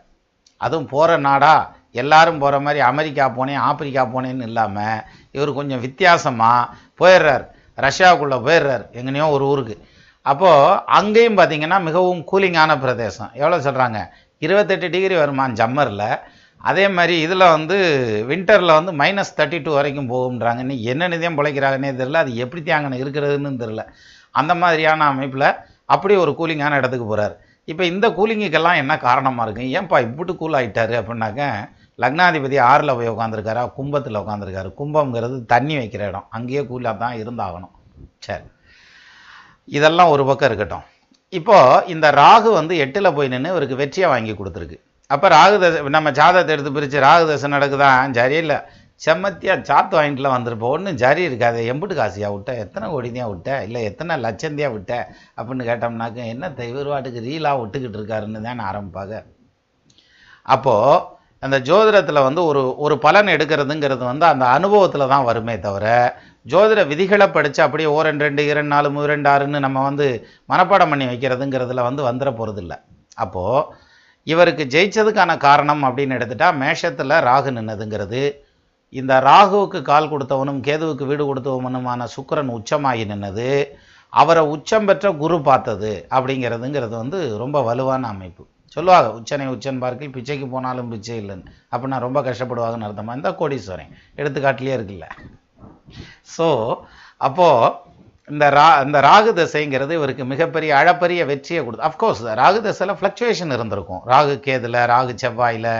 அதுவும் 0.61 0.90
போகிற 0.94 1.11
நாடாக 1.26 1.68
எல்லாரும் 1.95 2.41
போகிற 2.43 2.57
மாதிரி 2.65 2.80
அமெரிக்கா 2.91 3.26
போனேன் 3.38 3.61
ஆப்பிரிக்கா 3.69 4.03
போனேன்னு 4.14 4.47
இல்லாமல் 4.49 5.03
இவர் 5.35 5.51
கொஞ்சம் 5.59 5.84
வித்தியாசமாக 5.85 6.69
போயிடுறார். 7.01 7.45
ரஷ்யாவுக்குள்ளே 7.85 8.38
போயிடுறார் 8.47 8.84
எங்கனையோ 8.99 9.27
ஒரு 9.35 9.45
ஊருக்கு. 9.51 9.76
அப்போது 10.26 10.80
அங்கேயும் 10.97 11.38
பார்த்தீங்கன்னா 11.39 11.77
மிகவும் 11.88 12.23
கூலிங்கான 12.31 12.72
பிரதேசம். 12.84 13.31
எவ்வளோ 13.41 13.59
சொல்கிறாங்க 13.68 13.99
இருபத்தெட்டு 14.41 14.88
டிகிரி 14.95 15.15
வருமான 15.22 15.55
ஜம்மரில் 15.59 16.09
அதே 16.69 16.85
மாதிரி 16.97 17.15
இதில் 17.26 17.51
வந்து 17.55 17.76
வின்டரில் 18.30 18.77
வந்து 18.77 18.91
மைனஸ் 19.01 19.35
தேர்ட்டி 19.38 19.57
டூ 19.65 19.72
வரைக்கும் 19.77 20.09
போகும்ன்றாங்க. 20.14 20.61
நீ 20.69 20.76
என்ன 20.91 21.07
நிதியம் 21.14 21.38
பிழைக்கிறாங்கன்னே 21.39 21.91
தெரில 21.99 22.22
அது 22.23 22.31
எப்படி 22.43 22.61
தேங்கன்னு 22.69 23.01
இருக்கிறதுன்னு 23.03 23.61
தெரில 23.64 23.84
அந்த 24.39 24.53
மாதிரியான 24.61 25.05
அமைப்பில் 25.14 25.49
அப்படி 25.95 26.14
ஒரு 26.23 26.31
கூலிங்கான 26.39 26.77
இடத்துக்கு 26.81 27.07
போகிறார் 27.11 27.35
இப்போ 27.72 27.84
இந்த 27.91 28.07
கூலிங்குக்கெல்லாம் 28.18 28.80
என்ன 28.81 28.93
காரணமாக 29.07 29.45
இருக்குது 29.45 29.72
ஏன்ப்பா 29.77 29.97
இப்படி 30.07 30.34
கூல் 30.41 30.57
ஆகிட்டாரு 30.59 30.95
அப்படின்னாக்க 30.99 31.41
லக்னாதிபதி 32.02 32.60
ஆறில் 32.60 32.95
போய் 32.95 33.10
உட்காந்துருக்காரா 33.10 33.74
கும்பத்தில் 33.74 34.15
உட்காந்துருக்காரு 34.15 34.74
கும்பம்ங்கிறது 34.80 35.45
தண்ணி 35.45 35.78
வைக்கிற 35.78 36.07
இடம். 36.07 36.28
அங்கேயே 36.30 36.61
கூலாக 36.61 36.98
தான் 36.98 37.15
இருந்தாகணும். 37.15 37.74
சரி. 38.19 38.44
இதெல்லாம் 39.65 40.10
ஒரு 40.10 40.26
பக்கம் 40.26 40.49
இருக்கட்டும். 40.49 40.82
இப்போது 41.30 41.88
இந்த 41.88 42.11
ராகு 42.11 42.53
வந்து 42.53 42.78
எட்டில் 42.78 43.14
போய் 43.14 43.28
நின்று 43.28 43.49
இவருக்கு 43.49 43.76
வெற்றியை 43.76 44.10
வாங்கி 44.10 44.34
கொடுத்துருக்கு. 44.34 44.78
அப்போ 45.07 45.28
ராகு 45.28 45.60
தசை 45.60 45.82
நம்ம 45.88 46.11
ஜாதகத்தை 46.11 46.56
எடுத்து 46.56 46.72
பிரித்து 46.72 46.99
ராகு 46.99 47.28
தசை 47.28 47.52
நடக்குதான் 47.52 48.14
சரியில்லை. 48.14 48.60
செம்மத்தியாக 49.06 49.65
சாத்து 49.69 49.94
வாங்கிட்டுலாம் 49.98 50.36
வந்திருப்போம். 50.38 50.76
ஒன்றும் 50.76 50.95
ஜரி 50.95 51.24
இருக்காது. 51.24 51.60
எம்பிட்டு 51.74 51.95
காசியாக 51.95 52.34
விட்ட? 52.34 52.56
எத்தனை 52.56 52.90
கோடினியாக 52.90 53.30
விட்ட? 53.30 53.64
இல்லை 53.64 53.84
எத்தனை 53.84 54.18
லட்சந்தியாக 54.18 54.74
விட்ட? 54.74 54.94
அப்படின்னு 55.38 55.68
கேட்டோம்னாக்க 55.69 56.14
என்ன 56.14 56.53
இவர் 56.57 56.88
ரீலாக 56.88 57.60
விட்டுக்கிட்டு 57.61 57.99
இருக்காருன்னு 57.99 58.41
தான் 58.41 58.60
ஆரம்பிப்பாங்க. 58.60 59.24
அப்போது 60.41 61.15
அந்த 61.43 61.57
ஜோதிடத்தில் 61.68 62.26
வந்து 62.27 62.41
ஒரு 62.49 62.61
ஒரு 62.85 62.95
பலன் 63.05 63.34
எடுக்கிறதுங்கிறது 63.35 64.03
வந்து 64.11 64.26
அந்த 64.34 64.45
அனுபவத்தில் 64.57 65.11
தான் 65.14 65.27
வருமே 65.30 65.55
தவிர 65.65 65.85
ஜோதிட 66.45 66.81
விதிகளை 66.91 67.27
படித்து 67.35 67.59
அப்படியே 67.65 67.89
ஓ 67.95 67.97
ரெண்டு 68.07 68.23
ரெண்டு 68.27 68.43
இரண்டு 68.51 68.72
நாலு 68.76 68.89
மூணு 68.95 69.07
ரெண்டு 69.14 69.30
ஆறுன்னு 69.34 69.59
நம்ம 69.65 69.84
வந்து 69.84 70.07
மனப்பாடம் 70.51 70.91
பண்ணி 70.93 71.05
வைக்கிறதுங்கிறதுல 71.11 71.84
வந்து 71.89 72.03
வந்துட 72.09 72.31
போகிறதில்ல 72.39 72.76
அப்போது 73.18 73.85
இவருக்கு 74.27 74.64
ஜெயிச்சதுக்கான 74.73 75.31
காரணம் 75.47 75.84
அப்படின்னு 75.88 76.15
எடுத்துட்டால் 76.18 76.57
மேஷத்தில் 76.61 77.15
ராகு 77.27 77.51
நின்னதுங்கிறது. 77.57 78.22
இந்த 78.93 79.14
ராகுவுக்கு 79.30 79.80
கால் 79.91 80.09
கொடுத்தவனும் 80.11 80.59
கேதுவுக்கு 80.68 81.05
வீடு 81.11 81.23
கொடுத்தவனுமான 81.30 82.07
சுக்கரன் 82.15 82.51
உச்சமாகி 82.57 83.05
நின்னது. 83.11 83.49
அவரை 84.14 84.43
உச்சம் 84.55 84.88
பெற்ற 84.89 85.07
குரு 85.22 85.38
பார்த்தது 85.49 85.91
அப்படிங்கிறதுங்கிறது 86.15 86.95
வந்து 87.03 87.19
ரொம்ப 87.43 87.57
வலுவான 87.69 88.07
அமைப்பு. 88.15 88.43
சொல்லுவாங்க 88.76 89.10
உச்சனை 89.18 89.48
உச்சன் 89.56 89.81
பார்க்கில் 89.84 90.14
பிச்சைக்கு 90.15 90.48
போனாலும் 90.53 90.91
பிச்சை 90.94 91.18
இல்லைன்னு. 91.22 91.52
அப்படின்னா 91.73 91.99
ரொம்ப 92.06 92.22
கஷ்டப்படுவாங்கன்னு 92.27 92.88
அர்த்தமாக 92.88 93.19
இந்த 93.19 93.30
கோடீஸ்வரன் 93.41 93.94
எடுத்துக்காட்டிலே 94.22 94.73
இருக்குல்ல. 94.77 95.07
ஸோ 96.35 96.48
அப்போது 97.27 97.73
இந்த 98.34 98.45
ரா 98.57 98.65
இந்த 98.85 98.99
ராகு 99.10 99.31
தசைங்கிறது 99.39 99.94
இவருக்கு 99.98 100.23
மிகப்பெரிய 100.31 100.72
அழப்பரிய 100.80 101.22
வெற்றியை 101.30 101.61
கொடுத்து 101.64 101.88
அஃப்கோர்ஸ் 101.89 102.23
ராகு 102.41 102.60
தசையில் 102.65 102.98
ஃப்ளக்சுவேஷன் 102.99 103.53
இருந்திருக்கும். 103.57 104.02
ராகு 104.11 104.35
கேதில் 104.48 104.80
ராகு 104.94 105.14
செவ்வாயில் 105.23 105.72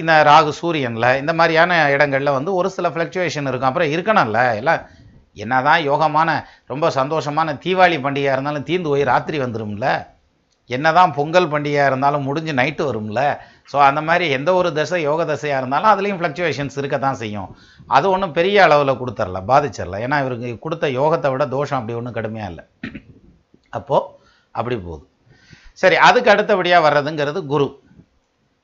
இந்த 0.00 0.12
ராகு 0.30 0.50
சூரியனில் 0.60 1.08
இந்த 1.22 1.32
மாதிரியான 1.38 1.78
இடங்களில் 1.94 2.36
வந்து 2.38 2.50
ஒரு 2.58 2.68
சில 2.76 2.88
ஃப்ளக்சுவேஷன் 2.94 3.48
இருக்கும். 3.50 3.70
அப்புறம் 3.70 3.92
இருக்கணும்ல 3.94 4.40
எல்லாம் 4.60 4.82
என்னதான் 5.42 5.80
யோகமான 5.90 6.30
ரொம்ப 6.72 6.88
சந்தோஷமான 6.98 7.54
தீபாவளி 7.64 7.96
பண்டிகையாக 8.04 8.36
இருந்தாலும் 8.36 8.68
தீந்து 8.68 8.90
போய் 8.92 9.10
ராத்திரி 9.12 9.38
வந்துடும்ல 9.44 9.88
என்னதான் 10.70 11.14
பொங்கல் 11.18 11.50
பண்டிகையாக 11.52 11.90
இருந்தாலும் 11.90 12.26
முடிஞ்சு 12.28 12.52
நைட்டு 12.60 12.82
வரும்ல. 12.88 13.22
ஸோ 13.72 13.76
அந்த 13.88 14.00
மாதிரி 14.08 14.24
எந்த 14.36 14.50
ஒரு 14.60 14.70
தசை 14.78 15.00
யோக 15.08 15.24
தசையாக 15.30 15.60
இருந்தாலும் 15.60 15.90
அதுலேயும் 15.92 16.20
ஃப்ளக்சுவேஷன்ஸ் 16.20 16.78
இருக்க 16.80 16.96
தான் 17.06 17.20
செய்யும். 17.22 17.50
அது 17.96 18.06
ஒன்றும் 18.14 18.34
பெரிய 18.38 18.58
அளவில் 18.66 18.98
கொடுத்துர்ல 19.00 19.40
பாதிச்சிடல 19.50 20.00
ஏன்னா 20.06 20.18
இவருக்கு 20.24 20.50
கொடுத்த 20.66 20.88
யோகத்தை 21.00 21.30
விட 21.34 21.46
தோஷம் 21.56 21.78
அப்படி 21.80 21.96
ஒன்றும் 22.00 22.16
கடுமையாக 22.18 22.52
இல்லை. 22.52 22.64
அப்போது 23.78 24.08
அப்படி 24.58 24.76
போகுது. 24.86 25.04
சரி 25.82 25.96
அதுக்கு 26.08 26.32
அடுத்தபடியாக 26.34 26.86
வர்றதுங்கிறது 26.86 27.40
குரு. 27.52 27.68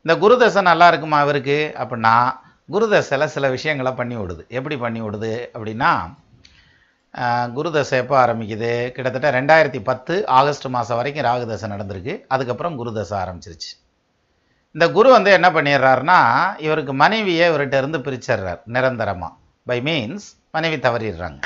இந்த 0.05 0.14
குரு 0.24 0.35
தசை 0.43 0.60
நல்லா 0.70 0.89
இருக்குமா 0.93 1.18
இவருக்கு? 1.24 1.59
அப்படின்னா 1.82 2.14
குரு 2.74 2.86
தசையில் 2.93 3.32
சில 3.36 3.47
விஷயங்களை 3.56 3.93
பண்ணி 4.01 4.16
விடுது. 4.18 4.43
எப்படி 4.59 4.77
பண்ணி 4.85 5.01
விடுது 5.05 5.32
அப்படின்னா 5.55 5.90
குரு 7.54 7.70
தசை 7.72 7.98
எப்போ 8.02 8.16
ஆரம்பிக்குது. 8.24 8.72
கிட்டத்தட்ட 8.94 9.28
ரெண்டாயிரத்தி 9.36 9.80
பத்து 9.88 10.14
ஆகஸ்ட் 10.38 10.66
மாதம் 10.74 10.98
வரைக்கும் 10.98 11.24
ராகு 11.28 11.46
தசை 11.46 11.68
நடந்திருக்கு. 11.70 12.14
அதுக்கப்புறம் 12.34 12.76
குரு 12.80 12.90
தசை 12.98 13.14
ஆரம்பிச்சிருச்சு. 13.22 13.70
இந்த 14.74 14.86
குரு 14.96 15.08
வந்து 15.16 15.30
என்ன 15.38 15.48
பண்ணிடுறாருன்னா 15.54 16.18
இவருக்கு 16.66 16.92
மனைவியை 17.02 17.46
இவர்கிட்ட 17.50 17.78
இருந்து 17.82 17.98
பிரிச்சிடுறார் 17.98 18.60
நிரந்தரமாக 18.76 19.32
பை 19.70 19.78
மீன்ஸ் 19.88 20.28
மனைவி 20.56 20.76
தவறிடுறாங்க. 20.76 21.40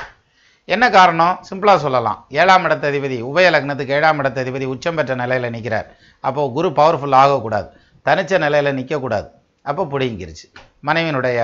என்ன 0.75 0.85
காரணம்? 0.91 1.39
சிம்பிளாக 1.49 1.79
சொல்லலாம். 1.87 2.19
ஏழாம் 2.41 2.65
இடத்த 2.65 2.85
அதிபதி 2.91 3.17
உபய 3.31 3.47
லக்னத்துக்கு 3.55 3.97
ஏழாம் 3.99 4.21
இடத்த 4.23 4.45
அதிபதி 4.45 4.67
உச்சம் 4.75 4.99
பெற்ற 4.99 5.15
நிலையில் 5.23 5.55
நிற்கிறார் 5.57 5.89
அப்போது 6.21 6.53
குரு 6.57 6.69
பவர்ஃபுல் 6.81 7.19
ஆகக்கூடாது. 7.23 7.69
தனிச்ச 8.07 8.39
நிலையில் 8.45 8.77
நிற்கக்கூடாது 8.79 9.29
அப்போ 9.71 9.85
பிடிங்கிருச்சு. 9.93 10.47
மனைவியினுடைய 10.89 11.41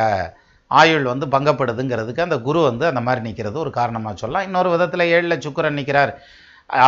ஆயுள் 0.70 1.06
வந்து 1.12 1.26
பங்கப்படுதுங்கிறதுக்கு 1.34 2.26
அந்த 2.26 2.36
குரு 2.46 2.60
வந்து 2.70 2.84
அந்த 2.90 3.00
மாதிரி 3.06 3.20
நிற்கிறது 3.28 3.56
ஒரு 3.64 3.70
காரணமாக 3.78 4.14
சொல்லலாம். 4.22 4.46
இன்னொரு 4.48 4.68
விதத்தில் 4.74 5.10
ஏழில் 5.14 5.42
சுக்கிரன் 5.46 5.78
நிற்கிறார் 5.80 6.12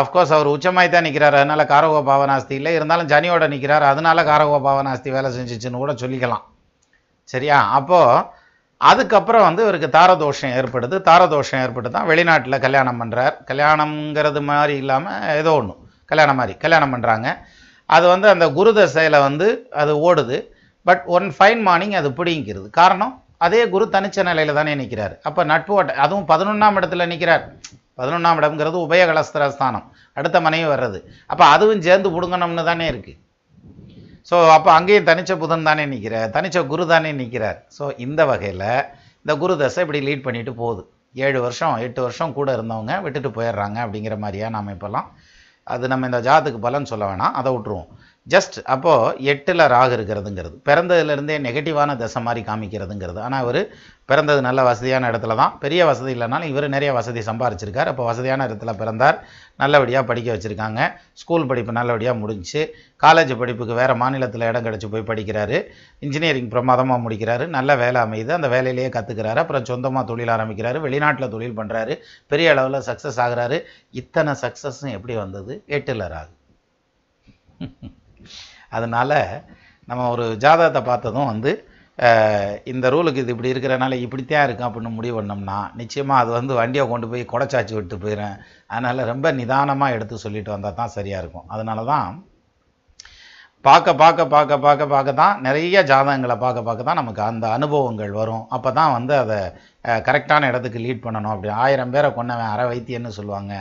அஃப்கோர்ஸ் 0.01 0.35
அவர் 0.37 0.49
உச்சமாய் 0.55 0.93
தான் 0.95 1.07
நிற்கிறார் 1.07 1.37
அதனால் 1.39 1.71
காரகோ 1.73 2.01
பாவனாஸ்தி 2.11 2.55
இல்லை. 2.59 2.73
இருந்தாலும் 2.79 3.09
ஜனியோட 3.13 3.47
நிற்கிறார் 3.55 3.85
அதனால 3.93 4.23
காரகோ 4.31 4.59
பாவனாஸ்தி 4.67 5.11
வேலை 5.17 5.31
செஞ்சிச்சுன்னு 5.39 5.83
கூட 5.83 5.95
சொல்லிக்கலாம். 6.03 6.45
சரியா? 7.29 7.59
அப்போது 7.79 8.23
அதுக்கப்புறம் 8.91 9.47
வந்து 9.49 9.63
இவருக்கு 9.65 9.89
தாரதோஷம் 9.97 10.55
ஏற்படுது. 10.59 10.97
தாரதோஷம் 11.09 11.61
ஏற்பட்டு 11.65 11.91
தான் 11.97 12.09
வெளிநாட்டில் 12.11 12.63
கல்யாணம் 12.67 13.01
பண்ணுறார் 13.03 13.35
கல்யாணம்ங்கிறது 13.51 14.41
மாதிரி 14.51 14.75
இல்லாமல் 14.83 15.27
ஏதோ 15.41 15.53
ஒன்று 15.61 15.75
கல்யாணம் 16.13 16.39
மாதிரி 16.41 16.55
கல்யாணம் 16.65 16.95
பண்ணுறாங்க 16.95 17.29
அது 17.97 18.07
வந்து 18.15 18.27
அந்த 18.35 18.47
குரு 18.57 18.71
தசையில் 18.79 19.25
வந்து 19.27 19.49
அது 19.83 19.93
ஓடுது. 20.09 20.39
பட் 20.87 21.05
ஒன் 21.17 21.29
ஃபைன் 21.37 21.63
மார்னிங் 21.69 21.97
அது 22.01 22.09
பிடிங்கிறது 22.19 22.69
காரணம் 22.81 23.15
அதே 23.47 23.61
குரு 23.75 23.85
தனிச்ச 23.97 24.23
நிலையில் 24.31 24.59
தானே 24.61 24.73
நிற்கிறார் 24.81 25.15
அப்போ 25.29 25.43
நட்பு 25.53 25.73
வட்ட 25.79 26.01
அதுவும் 26.05 26.27
பதினொன்றாம் 26.33 26.79
இடத்துல 26.81 27.07
நிற்கிறார் 27.13 27.45
பதினொன்றாம் 28.01 28.39
இடம்ங்கிறது 28.41 28.79
உபயகலஸ்திரஸ்தானம். 28.87 29.87
அடுத்த 30.19 30.37
மனைவி 30.47 30.67
வர்றது. 30.73 30.99
அப்போ 31.33 31.45
அதுவும் 31.55 31.83
சேர்ந்து 31.87 32.09
பிடுங்கணும்னு 32.15 32.65
தானே 32.71 32.87
இருக்குது 32.93 33.19
ஸோ 34.31 34.37
அப்போ 34.57 34.71
அங்கேயும் 34.79 35.09
தனிச்ச 35.11 35.33
புதன் 35.43 35.69
தானே 35.69 35.85
நிற்கிறார் 35.93 36.33
தனிச்ச 36.37 36.59
குரு 36.73 36.85
தானே 36.93 37.11
நிற்கிறார் 37.21 37.59
ஸோ 37.77 37.85
இந்த 38.05 38.21
வகையில் 38.31 38.69
இந்த 39.23 39.33
குரு 39.43 39.55
தசை 39.63 39.81
இப்படி 39.85 40.01
லீட் 40.07 40.27
பண்ணிட்டு 40.27 40.53
போகுது. 40.61 40.83
ஏழு 41.25 41.39
வருஷம் 41.45 41.75
எட்டு 41.87 42.01
வருஷம் 42.05 42.35
கூட 42.39 42.49
இருந்தவங்க 42.57 42.93
விட்டுட்டு 43.05 43.31
போயிடுறாங்க 43.37 43.79
அப்படிங்கிற 43.85 44.17
மாதிரியா 44.25 44.47
நாம் 44.57 44.73
இப்போல்லாம் 44.77 45.09
அது 45.73 45.91
நம்ம 45.93 46.07
இந்த 46.11 46.21
ஜாதத்துக்கு 46.29 46.61
பலன் 46.67 46.91
சொல்ல 46.93 47.05
வேணாம். 47.11 47.35
அதை 47.41 47.49
விட்டுருவோம். 47.55 47.91
ஜஸ்ட் 48.27 48.57
அப்போது 48.65 49.23
எட்டில் 49.25 49.63
ராகு 49.73 49.95
இருக்கிறதுங்கிறது. 49.97 50.57
பிறந்ததுலேருந்தே 50.69 51.37
நெகட்டிவான 51.47 51.97
தசை 51.97 52.21
மாதிரி 52.23 52.43
காமிக்கிறதுங்கிறது. 52.49 53.19
ஆனால் 53.19 53.43
இவர் 53.43 53.61
பிறந்தது 54.05 54.41
நல்ல 54.41 54.63
வசதியான 54.63 55.09
இடத்துல 55.11 55.35
தான். 55.41 55.59
பெரிய 55.59 55.85
வசதி 55.87 56.11
இல்லைனாலும் 56.15 56.51
இவர் 56.53 56.67
நிறைய 56.69 56.93
வசதி 56.93 57.21
சம்பாரிச்சிருக்கார். 57.21 57.91
அப்போ 57.93 58.05
வசதியான 58.05 58.47
இடத்துல 58.49 58.73
பிறந்தார். 58.73 59.17
நல்லபடியாக 59.57 60.05
படிக்க 60.07 60.29
வச்சுருக்காங்க. 60.35 60.81
ஸ்கூல் 61.13 61.47
படிப்பு 61.47 61.73
நல்லபடியாக 61.73 62.19
முடிஞ்சுச்சு 62.19 62.63
காலேஜ் 63.01 63.33
படிப்புக்கு 63.39 63.75
வேறு 63.75 63.97
மாநிலத்தில் 63.97 64.47
இடம் 64.51 64.67
கிடச்சி 64.67 64.91
போய் 64.91 65.09
படிக்கிறாரு. 65.11 65.59
இன்ஜினியரிங் 65.99 66.49
பிரமாதமாக 66.49 67.09
முடிக்கிறாரு. 67.09 67.47
நல்ல 67.47 67.77
வேலை 67.77 68.01
அமையுது. 68.03 68.29
அந்த 68.29 68.49
வேலையிலேயே 68.49 68.89
கற்றுக்கிறாரு 68.99 69.43
அப்புறம் 69.45 69.65
சொந்தமாக 69.65 70.07
தொழில் 70.13 70.35
ஆரம்பிக்கிறாரு. 70.37 70.81
வெளிநாட்டில் 70.87 71.29
தொழில் 71.29 71.59
பண்ணுறாரு 71.59 71.97
பெரிய 72.27 72.51
அளவில் 72.51 72.87
சக்ஸஸ் 72.91 73.21
ஆகிறாரு. 73.27 73.59
இத்தனை 73.91 74.35
சக்ஸஸும் 74.45 74.95
எப்படி 74.99 75.17
வந்தது? 75.17 75.65
எட்டில் 75.67 76.07
ராகு. 76.15 76.33
அதனால் 78.79 79.19
நம்ம 79.91 80.09
ஒரு 80.15 80.25
ஜாதகத்தை 80.47 80.83
பார்த்ததும் 80.91 81.31
வந்து 81.33 81.53
இந்த 82.73 82.87
ரூலுக்கு 82.93 83.23
இது 83.23 83.33
இப்படி 83.35 83.53
இருக்கிறனால 83.53 83.97
இப்படித்தான் 84.05 84.45
இருக்கும் 84.47 84.69
அப்படின்னு 84.69 84.99
முடிவு 84.99 85.17
பண்ணோம்னா 85.19 85.59
நிச்சயமாக 85.81 86.23
அது 86.23 86.31
வந்து 86.37 86.53
வண்டியை 86.61 86.85
கொண்டு 86.93 87.07
போய் 87.11 87.31
குடச்சாச்சு 87.33 87.75
விட்டு 87.79 87.97
போயிடும் 88.05 88.37
அதனால் 88.73 89.09
ரொம்ப 89.13 89.33
நிதானமாக 89.41 89.97
எடுத்து 89.97 90.25
சொல்லிட்டு 90.25 90.55
வந்தால் 90.55 90.79
தான் 90.81 90.95
சரியாக 90.97 91.23
இருக்கும். 91.25 91.49
அதனால 91.55 91.85
தான் 91.93 92.09
பார்க்க 93.67 93.91
பார்க்க 94.03 94.23
பார்க்க 94.35 94.55
பார்க்க 94.65 94.93
பார்க்க 94.93 95.21
தான் 95.21 95.35
நிறைய 95.47 95.83
ஜாதகங்களை 95.91 96.37
பார்க்க 96.45 96.69
பார்க்க 96.69 96.89
தான் 96.89 97.01
நமக்கு 97.01 97.23
அந்த 97.29 97.47
அனுபவங்கள் 97.57 98.13
வரும். 98.21 98.45
அப்போ 98.57 98.71
தான் 98.79 98.95
வந்து 98.97 99.15
அதை 99.23 99.39
கரெக்டான 100.09 100.49
இடத்துக்கு 100.51 100.83
லீட் 100.87 101.05
பண்ணணும். 101.05 101.33
அப்படி 101.35 101.51
ஆயிரம் 101.65 101.93
பேரை 101.95 102.11
கொண்டவன் 102.17 102.53
அரை 102.55 102.65
வைத்தியன்னு 102.71 103.17
சொல்லுவாங்க. 103.19 103.55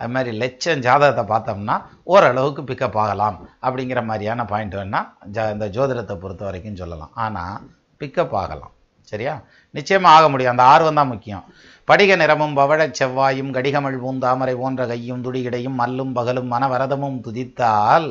அது 0.00 0.12
மாதிரி 0.12 0.36
லட்சம் 0.36 0.80
ஜாதகத்தை 0.80 1.24
பார்த்தோம்னா 1.32 1.76
ஓரளவுக்கு 2.04 2.62
பிக்கப் 2.62 2.98
ஆகலாம் 3.02 3.36
அப்படிங்கிற 3.62 4.04
மாதிரியான 4.04 4.44
பாயிண்ட் 4.44 4.74
வேணால் 4.74 5.06
ஜா 5.36 5.44
இந்த 5.52 5.66
ஜோதிடத்தை 5.66 6.14
பொறுத்த 6.14 6.44
வரைக்கும் 6.44 6.80
சொல்லலாம். 6.82 7.12
ஆனால் 7.14 7.56
பிக்கப் 8.00 8.34
ஆகலாம். 8.42 8.72
சரியா? 9.12 9.34
நிச்சயமாக 9.70 10.16
ஆக 10.16 10.28
முடியும். 10.28 10.52
அந்த 10.52 10.62
ஆர்வம் 10.62 10.94
தான் 10.94 11.12
முக்கியம். 11.12 11.44
படிக 11.84 12.16
நிறமும் 12.16 12.56
பவழச் 12.56 12.96
செவ்வாயும் 13.00 13.50
கடிகமழ் 13.56 13.98
பூந்தாமரை 14.04 14.54
போன்ற 14.56 14.86
கையும் 14.86 15.24
துடிகிடையும் 15.24 15.76
மல்லும் 15.80 16.12
பகலும் 16.12 16.52
மனவரதமும் 16.52 17.18
துதித்தால் 17.26 18.08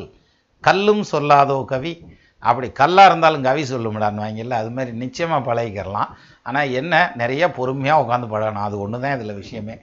கல்லும் 0.64 1.04
சொல்லாதோ 1.12 1.58
கவி? 1.66 1.94
அப்படி 2.44 2.68
கல்லாக 2.72 3.10
இருந்தாலும் 3.10 3.44
கவி 3.44 3.64
சொல்லும்டான்னு 3.64 4.24
வாங்கல 4.24 4.58
அது 4.62 4.70
மாதிரி 4.70 4.92
நிச்சயமாக 5.04 5.42
பழகிக்கிறலாம் 5.48 6.10
ஆனால் 6.44 6.72
என்ன? 6.80 6.94
நிறைய 7.16 7.52
பொறுமையாக 7.52 8.04
உட்காந்து 8.04 8.28
பழகணும். 8.34 8.68
அது 8.70 8.80
ஒன்று 8.80 9.02
தான் 9.02 9.16
இதில் 9.20 9.40
விஷயமே. 9.42 9.76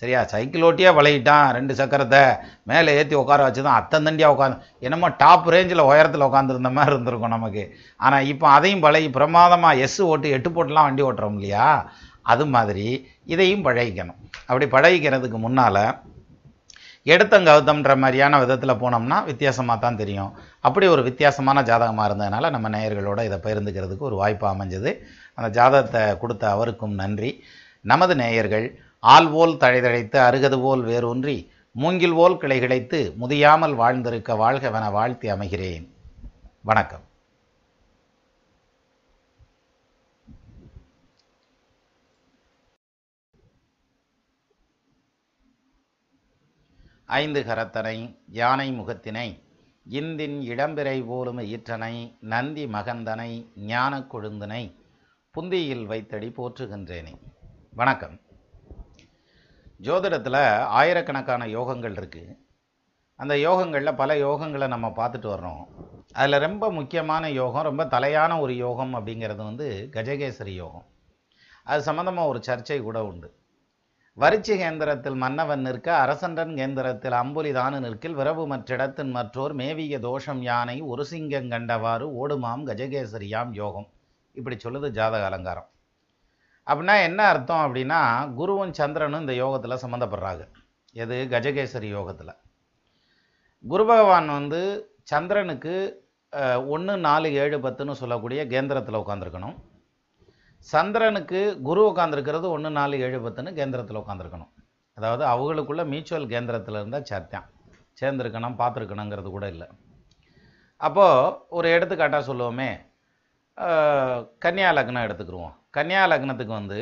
சரியா? 0.00 0.20
சைக்கிள் 0.32 0.64
ஓட்டியே 0.68 0.90
வளையிட்டான் 0.98 1.46
ரெண்டு 1.56 1.74
சக்கரத்தை 1.80 2.22
மேலே 2.70 2.96
ஏற்றி 3.00 3.16
உட்கார 3.20 3.42
வச்சு 3.46 3.62
தான் 3.66 3.78
அத்தந்தண்டியாக 3.80 4.34
உட்காந்து 4.34 4.58
என்னமோ 4.86 5.08
டாப் 5.22 5.48
ரேஞ்சில் 5.54 5.88
உயரத்தில் 5.90 6.26
உட்காந்துருந்த 6.28 6.72
மாதிரி 6.78 6.94
இருந்திருக்கும் 6.94 7.34
நமக்கு. 7.36 7.64
ஆனால் 8.06 8.26
இப்போ 8.32 8.48
அதையும் 8.56 8.84
பழகி 8.86 9.08
பிரமாதமாக 9.18 9.82
எஸ் 9.86 10.00
ஓட்டு 10.10 10.34
எட்டு 10.38 10.50
போட்டுலாம் 10.56 10.88
வண்டி 10.88 11.04
ஓட்டுறோம் 11.08 11.38
இல்லையா? 11.38 11.68
அது 12.32 12.46
மாதிரி 12.56 12.86
இதையும் 13.34 13.64
பழகிக்கணும். 13.68 14.20
அப்படி 14.48 14.68
பழகிக்கிறதுக்கு 14.76 15.40
முன்னால் 15.46 15.82
எடுத்தங்க 17.14 17.50
மாதிரியான 18.04 18.38
விதத்தில் 18.44 18.80
போனோம்னா 18.80 19.18
வித்தியாசமாக 19.30 19.78
தான் 19.82 20.00
தெரியும். 20.00 20.32
அப்படி 20.68 20.86
ஒரு 20.94 21.02
வித்தியாசமான 21.08 21.62
ஜாதகமாக 21.68 22.08
இருந்ததுனால 22.08 22.50
நம்ம 22.54 22.68
நேயர்களோட 22.74 23.20
இதை 23.28 23.38
பகிர்ந்துக்கிறதுக்கு 23.44 24.08
ஒரு 24.10 24.16
வாய்ப்பு 24.22 24.46
அமைஞ்சது. 24.54 24.92
அந்த 25.38 25.48
ஜாதகத்தை 25.58 26.02
கொடுத்த 26.22 26.44
அவருக்கும் 26.54 26.96
நன்றி. 27.02 27.30
நமது 27.92 28.14
நேயர்கள் 28.22 28.66
ஆள் 29.14 29.28
போல் 29.28 29.60
தழைதழைத்து 29.62 30.18
அருகது 30.28 30.58
போல் 30.62 30.82
வேரூன்றி 30.82 31.36
மூங்கில் 31.72 32.14
போல் 32.18 32.36
கிளை 32.36 32.58
கிடைத்து 32.60 32.98
முதியாமல் 33.20 33.74
வாழ்ந்திருக்க 33.74 34.34
வாழ்கவென 34.42 34.86
வாழ்த்தி 34.92 35.28
அமைகிறேன். 35.30 35.84
வணக்கம். 36.62 37.04
ஐந்து 47.06 47.40
கரத்தனை 47.42 47.96
யானை 48.40 48.68
முகத்தினை 48.78 49.28
இந்தின் 49.84 50.38
இடம்பிறை 50.52 50.98
போலும் 51.06 51.38
ஈற்றனை 51.38 51.94
நந்தி 52.20 52.66
மகந்தனை 52.66 53.30
ஞானக் 53.72 54.10
கொழுந்தினை 54.14 54.62
புந்தியில் 55.34 55.86
வைத்தடி 55.86 56.28
போற்றுகின்றேனே. 56.36 57.16
வணக்கம். 57.70 58.16
ஜோதிடத்தில் 59.80 60.42
ஆயிரக்கணக்கான 60.78 61.46
யோகங்கள் 61.46 61.96
இருக்குது 62.00 62.36
அந்த 63.14 63.34
யோகங்களில் 63.34 63.96
பல 63.96 64.14
யோகங்களை 64.14 64.66
நம்ம 64.68 64.88
பார்த்துட்டு 64.96 65.28
வர்றோம். 65.34 65.64
அதில் 66.12 66.38
ரொம்ப 66.38 66.70
முக்கியமான 66.70 67.30
யோகம் 67.30 67.62
ரொம்ப 67.62 67.84
தலையான 67.84 68.40
ஒரு 68.40 68.56
யோகம் 68.56 68.94
அப்படிங்கிறது 68.94 69.36
வந்து 69.36 69.88
கஜகேசரி 69.92 70.54
யோகம். 70.54 70.86
அது 71.62 71.92
சம்மந்தமாக 71.92 72.26
ஒரு 72.26 72.40
சர்ச்சை 72.46 72.82
கூட 72.82 73.04
உண்டு. 73.04 73.28
வரிச்சி 74.18 74.54
கேந்திரத்தில் 74.56 75.14
மன்னவன் 75.14 75.60
நிற்க 75.60 75.88
அரசன்றன் 75.96 76.54
கேந்திரத்தில் 76.54 77.16
அம்புலிதானு 77.22 77.80
நிற்கில் 77.80 78.14
விரவு 78.14 78.44
மற்றிடத்தின் 78.52 79.10
மற்றோர் 79.10 79.54
மேவிய 79.54 79.98
தோஷம் 79.98 80.42
யானை 80.42 80.80
ஒரு 80.80 81.04
சிங்கம் 81.04 81.50
கண்டவாறு 81.50 82.08
ஓடுமாம் 82.22 82.64
கஜகேசரியாம் 82.70 83.52
யோகம். 83.52 83.88
இப்படி 84.32 84.56
சொல்லுது 84.64 84.90
ஜாதக 84.90 85.24
அலங்காரம். 85.24 85.68
அப்படின்னா 86.68 86.94
என்ன 87.08 87.20
அர்த்தம் 87.32 87.64
அப்படின்னா 87.66 88.00
குருவும் 88.38 88.74
சந்திரனும் 88.80 89.24
இந்த 89.24 89.34
யோகத்தில் 89.42 89.82
சம்மந்தப்படுறாங்க 89.84 90.44
எது? 91.02 91.16
கஜகேசரி 91.32 91.88
யோகத்தில். 91.96 92.32
குரு 93.64 93.84
பகவான் 93.90 94.28
வந்து 94.38 94.60
சந்திரனுக்கு 95.12 95.74
ஒன்று 96.74 96.94
நாலு 97.06 97.28
ஏழு 97.42 97.56
பத்துன்னு 97.64 98.00
சொல்லக்கூடிய 98.02 98.40
கேந்திரத்தில் 98.52 99.02
உட்காந்துருக்கணும் 99.02 99.56
சந்திரனுக்கு 100.66 101.40
குரு 101.68 101.80
உட்காந்துருக்கிறது 101.90 102.46
ஒன்று 102.54 102.70
நாலு 102.78 102.96
ஏழு 103.06 103.18
பத்துன்னு 103.26 103.50
கேந்திரத்தில் 103.58 104.00
உட்காந்துருக்கணும் 104.02 104.52
அதாவது 104.98 105.24
அவங்களுக்குள்ள 105.32 105.82
மியூச்சுவல் 105.92 106.30
கேந்திரத்தில் 106.32 106.78
இருந்தால் 106.80 107.08
சேர்த்தான் 107.10 107.46
சேர்ந்துருக்கணும் 108.00 108.56
பார்த்துருக்கணுங்கிறது 108.60 109.30
கூட 109.36 109.46
இல்லை. 109.54 109.68
அப்போது 110.80 111.36
ஒரு 111.56 111.68
எடுத்துக்காட்டாக 111.76 112.28
சொல்லுவோமே 112.30 112.70
கன்னியா 114.44 114.70
லக்னம் 114.76 115.06
எடுத்துக்கிருவோம். 115.06 115.54
கன்னியா 115.76 116.02
லக்னத்துக்கு 116.12 116.54
வந்து 116.60 116.78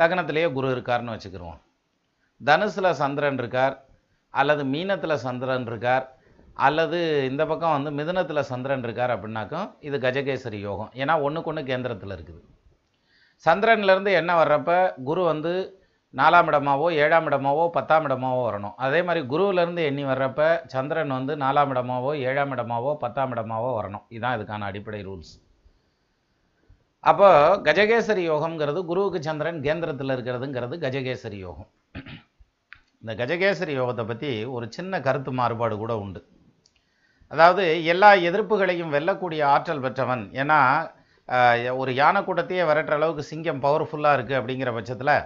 லக்னத்திலேயே 0.00 0.48
குரு 0.56 0.68
இருக்காருன்னு 0.74 1.14
வச்சுக்கிருவோம். 1.14 1.60
தனுசில் 2.40 2.96
சந்திரன் 3.02 3.38
இருக்கார் 3.42 3.74
அல்லது 4.40 4.62
மீனத்தில் 4.72 5.22
சந்திரன் 5.26 5.66
இருக்கார் 5.70 6.04
அல்லது 6.66 6.98
இந்த 7.30 7.42
பக்கம் 7.50 7.74
வந்து 7.76 7.90
மிதுனத்தில் 7.98 8.48
சந்திரன் 8.50 8.84
இருக்கார் 8.86 9.12
அப்படின்னாக்கும் 9.14 9.68
இது 9.88 9.96
கஜகேசரி 10.04 10.60
யோகம். 10.66 10.90
ஏன்னா 11.02 11.14
ஒன்றுக்கு 11.26 11.50
ஒன்று 11.52 11.62
கேந்திரத்தில் 11.70 12.14
இருக்குது. 12.16 12.40
சந்திரன்லேருந்து 13.46 14.12
என்ன 14.20 14.34
வர்றப்ப 14.40 14.70
குரு 15.08 15.22
வந்து 15.32 15.52
நாலாம் 16.20 16.48
இடமாவோ 16.50 16.86
ஏழாம் 17.04 17.26
இடமாவோ 17.30 17.64
பத்தாம் 17.78 18.06
இடமாவோ 18.08 18.42
வரணும். 18.48 18.76
அதே 18.84 19.00
மாதிரி 19.06 19.22
குருவிலேருந்து 19.32 19.82
எண்ணி 19.88 20.04
வர்றப்ப 20.10 20.42
சந்திரன் 20.74 21.16
வந்து 21.18 21.32
நாலாம் 21.44 21.72
இடமாவோ 21.74 22.12
ஏழாம் 22.28 22.54
இடமாவோ 22.56 22.92
பத்தாம் 23.02 23.34
இடமாவோ 23.36 23.72
வரணும். 23.80 24.06
இதுதான் 24.14 24.36
இதுக்கான 24.38 24.68
அடிப்படை 24.70 25.02
ரூல்ஸ். 25.08 25.34
அப்போ 27.10 27.28
கஜகேசரி 27.66 28.22
யோகம்ங்கிறது 28.30 28.80
குருவுக்கு 28.90 29.18
சந்திரன் 29.26 29.58
கேந்திரத்தில் 29.66 30.12
இருக்கிறதுங்கிறது 30.14 30.74
கஜகேசரி 30.84 31.38
யோகம். 31.46 31.68
இந்த 33.02 33.12
கஜகேசரி 33.20 33.72
யோகத்தை 33.80 34.04
பற்றி 34.08 34.30
ஒரு 34.54 34.66
சின்ன 34.76 35.00
கருத்து 35.06 35.32
மாறுபாடு 35.40 35.74
கூட 35.82 35.92
உண்டு. 36.04 36.20
அதாவது 37.32 37.64
எல்லா 37.92 38.10
எதிர்ப்புகளையும் 38.28 38.92
வெல்லக்கூடிய 38.96 39.40
ஆற்றல் 39.54 39.84
பெற்றவன். 39.84 40.24
ஏன்னா 40.42 40.58
ஒரு 41.80 41.90
யானை 42.00 42.20
கூட்டத்தையே 42.26 42.64
விரட்டுற 42.68 42.96
அளவுக்கு 42.98 43.30
சிங்கம் 43.30 43.62
பவர்ஃபுல்லாக 43.66 44.16
இருக்குது 44.16 44.38
அப்படிங்கிற 44.40 44.72
பட்சத்தில் 44.76 45.16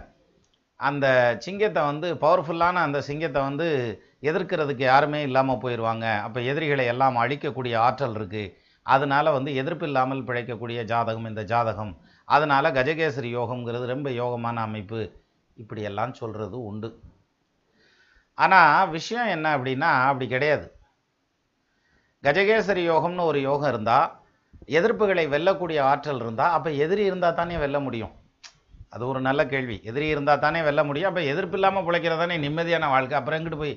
அந்த 0.81 1.07
சிங்கத்தை 1.47 1.83
வந்து 1.91 2.09
பவர்ஃபுல்லான 2.23 2.83
அந்த 2.89 2.99
சிங்கத்தை 3.09 3.41
வந்து 3.49 3.67
எதிர்க்கிறதுக்கு 4.29 4.85
யாருமே 4.87 5.21
இல்லாமல் 5.29 5.63
போயிடுவாங்க 5.65 6.07
அப்போ 6.27 6.41
எதிரிகளை 6.51 6.85
எல்லாம் 6.93 7.19
அழிக்கக்கூடிய 7.23 7.75
ஆற்றல் 7.87 8.17
இருக்குது 8.19 8.45
அதனால் 8.87 9.35
வந்து 9.37 9.51
எதிர்ப்பு 9.61 9.87
இல்லாமல் 9.87 10.27
பிழைக்கக்கூடிய 10.29 10.81
ஜாதகம் 10.93 11.29
இந்த 11.31 11.43
ஜாதகம். 11.53 11.93
அதனால 12.35 12.71
கஜகேசரி 12.79 13.31
யோகம்ங்கிறது 13.39 13.87
ரொம்ப 13.95 14.09
யோகமான 14.21 14.57
அமைப்பு. 14.69 15.01
இப்படியெல்லாம் 15.63 16.13
சொல்கிறது 16.21 16.57
உண்டு. 16.71 16.91
ஆனால் 18.39 18.91
விஷயம் 18.97 19.33
என்ன 19.37 19.47
அப்படின்னா 19.57 19.91
அப்படி 20.11 20.27
கிடையாது. 20.35 20.67
கஜகேசரி 22.25 22.83
யோகம்னு 22.93 23.29
ஒரு 23.31 23.41
யோகம் 23.49 23.71
இருந்தால் 23.73 24.09
எதிர்ப்புகளை 24.79 25.25
வெல்லக்கூடிய 25.35 25.79
ஆற்றல் 25.91 26.23
இருந்தால் 26.25 26.55
அப்போ 26.57 26.71
எதிரி 26.85 27.05
இருந்தால் 27.11 27.39
தானே 27.39 27.57
வெல்ல 27.65 27.79
முடியும். 27.87 28.15
அது 28.95 29.03
ஒரு 29.11 29.21
நல்ல 29.27 29.41
கேள்வி. 29.53 29.77
எதிரி 29.91 30.07
இருந்தால் 30.15 30.43
தானே 30.45 30.61
வெல்ல 30.69 30.81
முடியும். 30.89 31.11
அப்போ 31.11 31.23
எதிர்ப்பு 31.33 31.57
இல்லாமல் 31.59 31.85
பிழைக்கிறது 31.87 32.23
தானே 32.23 32.37
நிம்மதியான 32.45 32.89
வாழ்க்கை. 32.95 33.17
அப்புறம் 33.19 33.39
எங்கிட்டு 33.39 33.61
போய் 33.63 33.75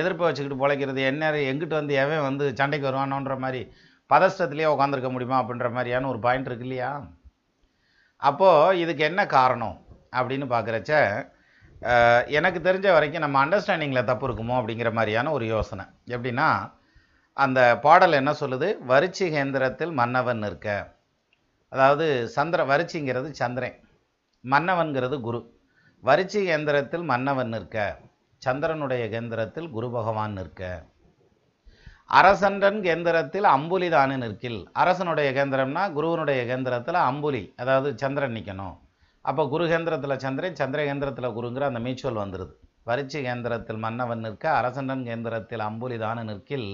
எதிர்ப்பை 0.00 0.24
வச்சுக்கிட்டு 0.28 0.62
பிழைக்கிறது? 0.62 1.00
என்ன 1.10 1.30
எங்கிட்டு 1.50 1.76
வந்து 1.80 1.94
எவன் 2.02 2.26
வந்து 2.28 2.46
சண்டைக்கு 2.60 2.88
வருவானோன்ற 2.88 3.36
மாதிரி 3.44 3.62
பதஷ்டத்துலேயே 4.12 4.68
உட்காந்துருக்க 4.74 5.10
முடியுமா 5.14 5.38
அப்படின்ற 5.42 5.68
மாதிரியான 5.76 6.08
ஒரு 6.12 6.18
பாயிண்ட் 6.26 6.48
இருக்கு 6.50 6.66
இல்லையா? 6.68 6.90
அப்போது 8.22 8.78
இதுக்கு 8.82 9.02
என்ன 9.10 9.22
காரணம் 9.36 9.76
அப்படின்னு 10.18 10.46
பார்க்குறச்ச 10.54 10.92
எனக்கு 12.38 12.60
தெரிஞ்ச 12.68 12.86
வரைக்கும் 12.94 13.24
நம்ம 13.24 13.40
அண்டர்ஸ்டாண்டிங்கில் 13.44 14.08
தப்பு 14.10 14.24
இருக்குமோ 14.28 14.54
அப்படிங்கிற 14.60 14.90
மாதிரியான 14.98 15.32
ஒரு 15.36 15.44
யோசனை. 15.54 15.84
எப்படின்னா 16.14 16.48
அந்த 17.36 17.60
பாடல் 17.84 18.18
என்ன 18.20 18.30
சொல்லுது? 18.40 18.68
வரிச்சி 18.92 19.26
கேந்திரத்தில் 19.34 19.92
மன்னவன் 20.00 20.42
இருக்க 20.48 20.68
அதாவது 21.72 22.06
சந்திர 22.36 22.60
வரிச்சிங்கிறது 22.70 23.28
சந்திரன். 23.40 23.76
மன்னவன்கிறது 24.44 25.16
குரு. 25.26 25.40
வரிச்சி 26.02 26.40
கேந்திரத்தில் 26.48 27.04
மன்னவன் 27.12 27.52
நிற்க. 27.54 27.76
சந்திரனுடைய 28.42 29.04
கேந்திரத்தில் 29.14 29.68
குரு 29.76 29.88
பகவான் 29.96 30.36
நிற்க. 30.38 30.62
அரசன்றன் 32.10 32.78
கேந்திரத்தில் 32.84 33.46
அம்புலி 33.54 33.88
தானே 33.94 34.14
நிற்கில். 34.16 34.60
அரசனுடைய 34.72 35.28
கேந்திரம்னா 35.38 35.82
குருவனுடைய 35.96 36.40
கேந்திரத்தில் 36.50 36.98
அம்புலி 37.08 37.42
அதாவது 37.62 37.90
சந்திரன் 38.02 38.36
நிற்கணும் 38.36 38.76
அப்போ 39.24 39.42
குரு 39.52 39.64
கேந்திரத்தில் 39.72 40.22
சந்திரன் 40.24 40.58
சந்திர 40.60 40.80
கேந்திரத்தில் 40.84 41.34
குருங்கிற 41.36 41.64
அந்த 41.70 41.80
மீச்சுவல் 41.86 42.20
வந்துடுது 42.22 42.54
வரிச்சி 42.86 43.18
கேந்திரத்தில் 43.26 43.80
மன்னவன் 43.84 44.22
நிற்க 44.26 44.44
அரசன்றன் 44.60 45.04
கேந்திரத்தில் 45.08 45.64
அம்புலி 45.68 45.96
தானே 46.04 46.22
நிற்கில். 46.30 46.70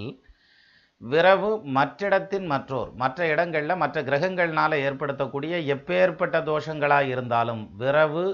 விரவு 1.00 1.50
மற்றிடத்தின் 1.76 2.46
மற்றோர் 2.52 2.90
மற்ற 3.02 3.26
இடங்களில் 3.32 3.80
மற்ற 3.82 4.02
கிரகங்கள்னால் 4.02 4.82
ஏற்படுத்தக்கூடிய 4.86 5.54
எப்பேற்பட்ட 5.74 6.38
தோஷங்களாக 6.50 7.10
இருந்தாலும் 7.14 7.62
விரவு 7.80 8.26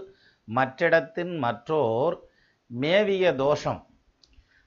மற்றிடத்தின் 0.48 1.32
மற்றோர் 1.44 2.16
மேவிய 2.70 3.32
தோஷம் 3.44 3.80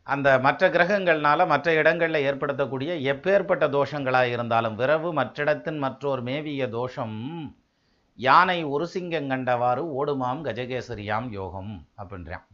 அந்த 0.07 0.29
மற்ற 0.45 0.63
கிரகங்கள்னால 0.69 1.45
மற்ற 1.51 1.67
இடங்களில் 1.79 2.25
ஏற்படுத்தக்கூடிய 2.29 2.91
எப்பேற்பட்ட 3.11 3.65
தோஷங்களாக 3.75 4.33
இருந்தாலும் 4.35 4.75
விரவு 4.79 5.09
மற்றிடத்தின் 5.19 5.79
மற்றோர் 5.83 6.21
மேவிய 6.29 6.63
தோஷம் 6.69 7.17
யானை 8.19 8.57
ஒரு 8.73 8.85
சிங்கம் 8.93 9.29
கண்டவாறு 9.31 9.83
ஓடுமாம் 9.99 10.41
கஜகேசரியாம் 10.47 11.29
யோகம் 11.37 11.71
அப்படின்றான். 12.01 12.45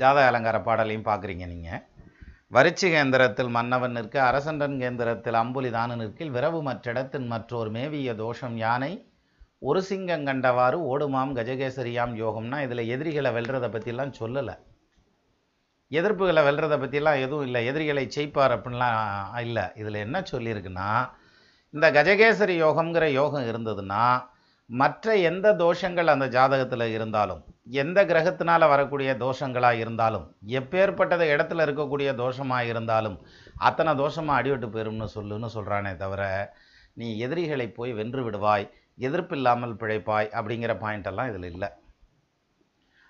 ஜாதக 0.00 0.24
அலங்கார 0.30 0.58
பாடலையும் 0.68 1.08
பார்க்குறீங்க 1.10 1.46
நீங்கள் 1.52 1.82
வரிச்சி 2.56 2.88
கேந்திரத்தில் 2.94 3.54
மன்னவன் 3.56 3.96
நிற்க 3.96 4.16
அரசன்றன் 4.30 4.76
கேந்திரத்தில் 4.82 5.38
அம்புலிதான 5.42 5.96
நிற்கில் 6.00 6.34
விரவு 6.36 6.60
மற்றிடத்தின் 6.68 7.26
மற்றோர் 7.32 7.70
மேவிய 7.76 8.14
தோஷம் 8.24 8.56
யானை 8.64 8.92
ஒரு 9.68 9.80
சிங்கம் 9.88 10.26
கண்டவாறு 10.28 10.78
ஓடுமாம் 10.92 11.32
கஜகேசரியாம் 11.38 12.14
யோகம்னா 12.22 12.58
இதில் 12.66 12.90
எதிரிகளை 12.94 13.30
வெல்றதை 13.36 13.68
பற்றிலாம் 13.74 14.16
சொல்லலை. 14.20 14.54
எதிர்ப்புகளை 15.90 16.42
வெல்றதை 16.48 16.76
பற்றிலாம் 16.82 17.22
எதுவும் 17.24 17.46
இல்லை. 17.48 17.60
எதிரிகளை 17.70 18.04
செய்ப்பார் 18.16 18.54
அப்படின்லாம் 18.56 19.36
இல்லை. 19.46 19.64
இதில் 19.80 20.04
என்ன 20.06 20.18
சொல்லியிருக்குன்னா 20.32 20.88
இந்த 21.74 21.86
கஜகேசரி 21.96 22.54
யோகம்ங்கிற 22.64 23.06
யோகம் 23.12 23.48
இருந்ததுன்னா 23.50 24.04
மற்ற 24.70 25.14
எந்த 25.30 25.46
தோஷங்கள் 25.62 26.12
அந்த 26.12 26.26
ஜாதகத்தில் 26.34 26.84
இருந்தாலும் 26.96 27.40
எந்த 27.82 27.98
கிரகத்தினால் 28.10 28.70
வரக்கூடிய 28.72 29.10
தோஷங்களாக 29.24 29.82
இருந்தாலும் 29.84 30.24
எப்பேற்பட்டத 30.58 31.22
இடத்துல 31.34 31.64
இருக்கக்கூடிய 31.66 32.08
தோஷமாக 32.22 32.70
இருந்தாலும் 32.72 33.16
அத்தனை 33.68 33.92
தோஷமாக 34.02 34.40
அடிவிட்டு 34.40 34.68
போயிரும்னு 34.74 35.08
சொல்லுன்னு 35.16 35.50
சொல்கிறானே 35.56 35.92
தவிர 35.96 36.22
நீ 36.94 37.08
எதிரிகளை 37.26 37.66
போய் 37.78 37.92
வென்று 37.92 38.22
விடுவாய் 38.26 38.66
எதிர்ப்பு 39.08 39.36
இல்லாமல் 39.36 39.78
பிழைப்பாய் 39.80 40.28
அப்படிங்கிற 40.38 40.74
பாயிண்ட் 40.84 41.10
எல்லாம் 41.12 41.30
இதில் 41.32 41.48
இல்லை. 41.52 41.70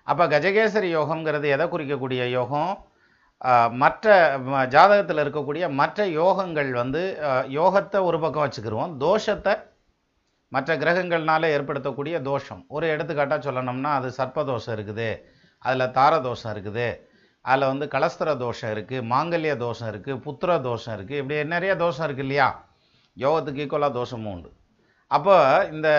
அப்போ 0.07 0.23
கஜகேசரி 0.33 0.89
யோகம்ங்கிறது 0.97 1.47
எதை 1.55 1.65
குறிக்கக்கூடிய 1.73 2.23
யோகம்? 2.37 2.73
மற்ற 3.83 4.13
ஜாதகத்தில் 4.73 5.21
இருக்கக்கூடிய 5.23 5.65
மற்ற 5.79 6.05
யோகங்கள் 6.19 6.69
வந்து 6.81 7.01
யோகத்தை 7.59 7.99
ஒரு 8.09 8.17
பக்கம் 8.23 8.45
வச்சுக்கிருவோம். 8.45 8.93
தோஷத்தை 9.05 9.53
மற்ற 10.55 10.71
கிரகங்கள்னால 10.81 11.49
ஏற்படுத்தக்கூடிய 11.55 12.15
தோஷம். 12.29 12.61
ஒரு 12.75 12.85
எடுத்துக்காட்டாக 12.93 13.41
சொல்லணும்னா 13.47 13.91
அது 13.99 14.09
சர்ப்பதோஷம் 14.19 14.75
இருக்குது 14.77 15.09
அதில் 15.65 15.93
தாரதோஷம் 15.97 16.53
இருக்குது 16.55 16.87
அதில் 17.45 17.69
வந்து 17.71 17.85
கலஸ்திர 17.95 18.29
தோஷம் 18.43 18.71
இருக்குது 18.75 19.07
மாங்கல்ய 19.13 19.55
தோஷம் 19.65 19.89
இருக்குது 19.93 20.21
புத்திர 20.25 20.51
தோஷம் 20.69 20.95
இருக்குது 20.97 21.19
இப்படி 21.21 21.35
நிறைய 21.55 21.73
தோஷம் 21.83 22.05
இருக்குது 22.07 22.27
இல்லையா? 22.27 22.47
யோகத்துக்கு 23.23 23.63
ஈக்குவலாக 23.65 23.93
தோஷமும் 23.99 24.31
உண்டு. 24.35 24.49
அப்போ 25.11 25.35
இந்த 25.73 25.89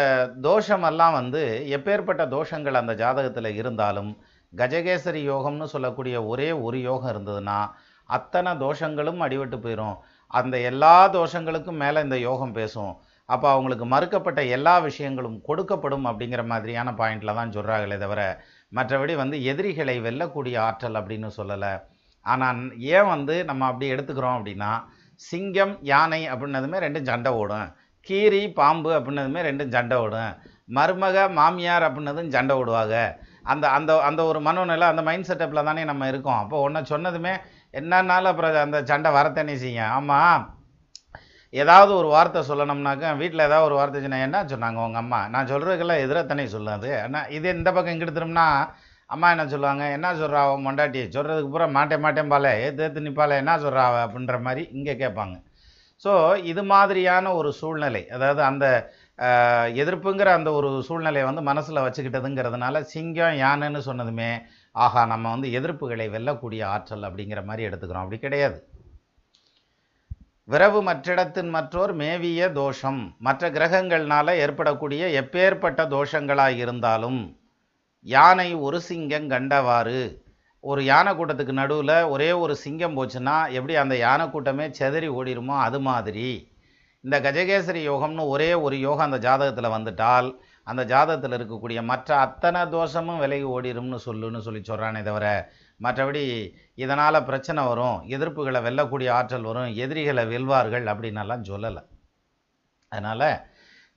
தோஷமெல்லாம் 0.47 1.15
வந்து 1.19 1.43
எப்பேற்பட்ட 1.77 2.23
தோஷங்கள் 2.37 2.81
அந்த 2.81 2.95
ஜாதகத்தில் 3.03 3.51
இருந்தாலும் 3.61 4.11
கஜகேசரி 4.53 5.21
யோகம்னு 5.33 5.67
சொல்லக்கூடிய 5.75 6.17
ஒரே 6.33 6.49
ஒரு 6.67 6.79
யோகம் 6.89 7.13
இருந்ததுன்னா 7.15 7.59
அத்தனை 8.09 8.51
தோஷங்களும் 8.65 9.23
அடிபட்டு 9.27 9.59
போயிடும் 9.65 9.97
அந்த 10.39 10.57
எல்லா 10.71 10.95
தோஷங்களுக்கும் 11.17 11.81
மேலே 11.83 11.99
இந்த 12.07 12.17
யோகம் 12.29 12.57
பேசும். 12.59 12.93
அப்போ 13.29 13.47
அவங்களுக்கு 13.53 13.87
மறுக்கப்பட்ட 13.93 14.41
எல்லா 14.57 14.75
விஷயங்களும் 14.89 15.39
கொடுக்கப்படும் 15.49 16.07
அப்படிங்கிற 16.11 16.43
மாதிரியான 16.53 16.93
பாயிண்டில் 17.01 17.39
தான் 17.39 17.55
சொல்கிறாங்களே 17.57 17.97
தவிர 18.05 18.21
மற்றபடி 18.73 19.15
வந்து 19.23 19.37
எதிரிகளை 19.53 19.97
வெல்லக்கூடிய 20.07 20.57
ஆற்றல் 20.69 20.99
அப்படின்னு 21.01 21.31
சொல்லலை. 21.39 21.73
ஆனால் 22.27 22.61
ஏன் 22.97 23.11
வந்து 23.15 23.35
நம்ம 23.51 23.67
அப்படி 23.71 23.89
எடுத்துக்கிறோம் 23.95 24.37
அப்படின்னா 24.39 24.71
சிங்கம் 25.21 25.75
யானை 25.93 26.23
அப்படின்னதுமே 26.33 26.79
ரெண்டும் 26.85 27.09
சண்டை 27.11 27.33
ஓடும். 27.43 27.69
கீரி 28.09 28.43
பாம்பு 28.59 28.91
அப்படின்னதுமே 28.99 29.41
ரெண்டும் 29.49 29.75
சண்டை 29.77 29.99
விடும் 30.03 30.35
மருமக 30.77 31.17
மாமியார் 31.39 31.87
அப்படின்னதும் 31.89 32.35
சண்டை 32.37 32.55
விடுவாங்க 32.61 32.97
அந்த 33.53 33.65
அந்த 33.77 33.91
அந்த 34.09 34.21
ஒரு 34.31 34.39
மனோநிலை 34.47 34.87
அந்த 34.93 35.03
மைண்ட் 35.09 35.29
செட்டப்பில் 35.29 35.67
தானே 35.69 35.83
நம்ம 35.91 36.07
இருக்கோம். 36.13 36.41
அப்போ 36.43 36.57
ஒன்றை 36.67 36.81
சொன்னதுமே 36.93 37.35
என்னன்னாலும் 37.81 38.31
அப்புறம் 38.33 38.65
அந்த 38.67 38.79
சண்டை 38.91 39.11
வரத்தானே 39.17 39.55
செய்யுங்க 39.63 39.85
ஆமாம் 39.97 40.45
ஏதாவது 41.55 41.93
ஒரு 42.01 42.09
வார்த்தை 42.15 42.41
சொல்லணும்னாக்கா 42.49 43.11
வீட்டில் 43.21 43.47
ஏதாவது 43.49 43.67
ஒரு 43.69 43.77
வார்த்தை 43.79 44.01
சொன்னால் 44.05 44.25
என்ன 44.27 44.39
சொன்னாங்க 44.53 44.81
உங்கள் 44.87 45.03
அம்மா? 45.03 45.21
நான் 45.35 45.51
சொல்கிறதுக்கெல்லாம் 45.53 46.03
எதிரத்தனை 46.05 46.45
சொல்லாது. 46.57 46.91
ஆனால் 47.05 47.29
இது 47.37 47.49
இந்த 47.59 47.69
பக்கம் 47.77 47.95
இங்கிட்டு 47.95 48.17
திரும்பினா 48.19 48.47
அம்மா 49.11 49.27
என்ன 49.35 49.45
சொல்லுவாங்க? 49.53 49.85
என்ன 49.97 50.09
சொல்கிறா 50.21 50.41
அவன் 50.47 50.65
மொண்டாட்டி 50.67 51.03
சொல்கிறதுக்கு 51.17 51.53
பூரா 51.53 51.67
மாட்டேன் 51.79 52.05
மாட்டேன் 52.05 52.33
பாலே 52.33 52.53
ஏற்று 52.65 52.85
ஏற்று 52.87 53.07
நிப்பாலே 53.07 53.37
என்ன 53.43 53.53
சொல்கிறா 53.65 53.85
அப்படின்ற 54.05 54.39
மாதிரி 54.47 54.63
இங்கே 54.79 54.95
கேட்பாங்க. 55.03 55.37
ஸோ 56.07 56.15
இது 56.53 56.63
மாதிரியான 56.73 57.33
ஒரு 57.39 57.51
சூழ்நிலை. 57.61 58.03
அதாவது 58.17 58.41
அந்த 58.51 58.67
எதிர்ப்புங்கிற 59.83 60.29
அந்த 60.39 60.51
ஒரு 60.59 60.71
சூழ்நிலையை 60.89 61.27
வந்து 61.29 61.43
மனசில் 61.49 61.85
வச்சுக்கிட்டதுங்கிறதுனால 61.85 62.81
சிங்கம் 62.93 63.39
யானைன்னு 63.45 63.81
சொன்னதுமே 63.89 64.31
ஆஹா 64.85 65.03
நம்ம 65.13 65.27
வந்து 65.35 65.49
எதிர்ப்புகளை 65.59 66.07
வெல்லக்கூடிய 66.15 66.63
ஆற்றல் 66.75 67.07
அப்படிங்கிற 67.09 67.43
மாதிரி 67.49 67.67
எடுத்துக்கிறோம். 67.69 68.05
அப்படி 68.05 68.19
கிடையாது. 68.25 68.59
விரவு 70.53 70.81
மற்றிடத்தின் 70.89 71.51
மற்றோர் 71.57 71.93
மேவிய 72.03 72.51
தோஷம். 72.61 73.01
மற்ற 73.29 73.51
கிரகங்கள்னால 73.57 74.35
ஏற்படக்கூடிய 74.45 75.09
எப்பேற்பட்ட 75.23 75.87
தோஷங்களாக 75.97 76.61
இருந்தாலும் 76.65 77.21
யானை 78.07 78.49
ஒரு 78.67 78.81
சிங்கம் 78.91 79.29
கண்டவாறு. 79.35 80.01
ஒரு 80.71 80.81
யானை 80.91 81.11
கூட்டத்துக்கு 81.15 81.55
நடுவில் 81.61 81.97
ஒரே 82.15 82.29
ஒரு 82.43 82.55
சிங்கம் 82.65 82.97
போச்சுன்னா 82.99 83.37
எப்படி 83.59 83.75
அந்த 83.83 83.95
யானை 84.05 84.25
கூட்டமே 84.35 84.67
செதறி 84.79 85.09
ஓடிருமோ 85.19 85.57
அது 85.67 85.79
மாதிரி. 85.89 86.29
இந்த 87.05 87.17
கஜகேசரி 87.27 87.81
யோகம்னு 87.89 88.23
ஒரே 88.35 88.49
ஒரு 88.67 88.77
யோகம் 88.87 89.07
அந்த 89.09 89.19
ஜாதகத்தில் 89.27 89.75
வந்துட்டால் 89.75 90.29
அந்த 90.67 90.83
ஜாதகத்தில் 90.93 91.37
இருக்கக்கூடிய 91.39 91.81
மற்ற 91.91 92.09
அத்தனை 92.27 92.61
தோஷமும் 92.77 93.21
விலகி 93.25 93.47
ஓடிரும்னு 93.57 93.99
சொல்லுன்னு 94.07 94.41
சொல்லி 94.47 94.63
சொல்கிறானே 94.71 95.03
தவிர 95.09 95.27
மற்றபடி 95.81 96.23
இதனால் 96.85 97.27
பிரச்சனை 97.29 97.63
வரும் 97.71 97.99
எதிர்ப்புகளை 98.17 98.61
வெல்லக்கூடிய 98.67 99.09
ஆற்றல் 99.19 99.47
வரும் 99.51 99.71
எதிரிகளை 99.85 100.25
வெல்வார்கள் 100.33 100.87
அப்படின்னலாம் 100.93 101.47
சொல்லலை. 101.51 101.83
அதனால் 102.93 103.29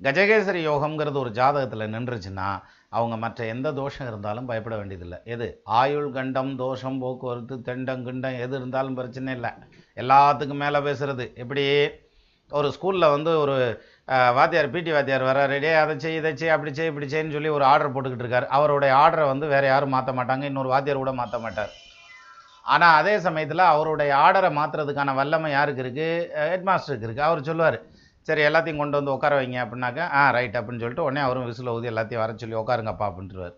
கஜகேசரி 0.01 0.61
யோகம்ங்கிறது 0.69 1.17
ஒரு 1.23 1.31
ஜாதகத்தில் 1.39 1.93
நின்றுச்சுன்னா 1.95 2.49
அவங்க 2.97 3.15
மற்ற 3.23 3.45
எந்த 3.53 3.69
தோஷம் 3.79 4.07
இருந்தாலும் 4.09 4.47
பயப்பட 4.49 4.75
வேண்டியதில்லை. 4.79 5.17
எது? 5.33 5.47
ஆயுள் 5.79 6.07
கண்டம் 6.17 6.51
தோஷம் 6.61 6.99
போக்குவரத்து 7.03 7.55
தெண்டம் 7.67 8.05
கிண்டம் 8.07 8.39
எது 8.45 8.53
இருந்தாலும் 8.59 8.97
பிரச்சனை 8.99 9.33
இல்லை. 9.37 9.51
எல்லாத்துக்கும் 10.03 10.63
மேலே 10.63 10.79
பேசுகிறது 10.87 11.25
எப்படி? 11.43 11.65
ஒரு 12.51 12.67
ஸ்கூலில் 12.75 13.13
வந்து 13.15 13.31
ஒரு 13.43 13.55
வாத்தியார் 14.37 14.71
பிடி 14.75 14.91
வாத்தியார் 14.93 15.25
வர 15.27 15.39
ரெடியே 15.51 15.73
அதை 15.81 15.95
செய் 16.03 16.17
இதை 16.19 16.31
செய் 16.39 16.53
அப்படி 16.55 16.71
செய் 16.77 16.89
இப்படி 16.91 17.07
செய்ன்னு 17.11 17.35
சொல்லி 17.35 17.49
ஒரு 17.57 17.65
ஆர்டர் 17.71 17.93
போட்டுக்கிட்டு 17.95 18.25
இருக்கார். 18.25 18.47
அவருடைய 18.57 18.91
ஆர்டரை 19.03 19.25
வந்து 19.33 19.47
வேறு 19.53 19.67
யாரும் 19.71 19.93
மாற்ற 19.95 20.13
மாட்டாங்க. 20.19 20.45
இன்னொரு 20.51 20.71
வாத்தியார் 20.73 21.03
கூட 21.03 21.13
மாற்ற 21.21 21.37
மாட்டார். 21.45 21.73
ஆனால் 22.65 22.97
அதே 23.01 23.13
சமயத்தில் 23.27 23.69
அவருடைய 23.73 24.11
ஆர்டரை 24.23 24.49
மாற்றுறதுக்கான 24.57 25.13
வல்லமை 25.19 25.51
யாருக்கு 25.57 25.83
இருக்குது 25.85 26.07
ஹெட்மாஸ்டருக்கு 26.53 27.07
இருக்குது 27.07 27.27
அவர் 27.29 27.47
சொல்லுவார் 27.49 27.79
சரி 28.29 28.43
எல்லாத்தையும் 28.49 28.81
கொண்டு 28.83 28.99
வந்து 28.99 29.15
உட்கார 29.15 29.33
வைங்க 29.39 29.59
அப்படின்னாக்கா 29.63 30.05
ஆ 30.21 30.23
ரைட் 30.37 30.59
அப்படின்னு 30.59 30.83
சொல்லிட்டு 30.83 31.07
உடனே 31.07 31.23
அவரும் 31.27 31.49
விசில் 31.49 31.73
ஊதி 31.75 31.91
எல்லாத்தையும் 31.93 32.23
வர 32.25 32.37
சொல்லி 32.43 32.61
உட்காருங்கப்பா 32.61 33.07
அப்படின்றவர். 33.09 33.55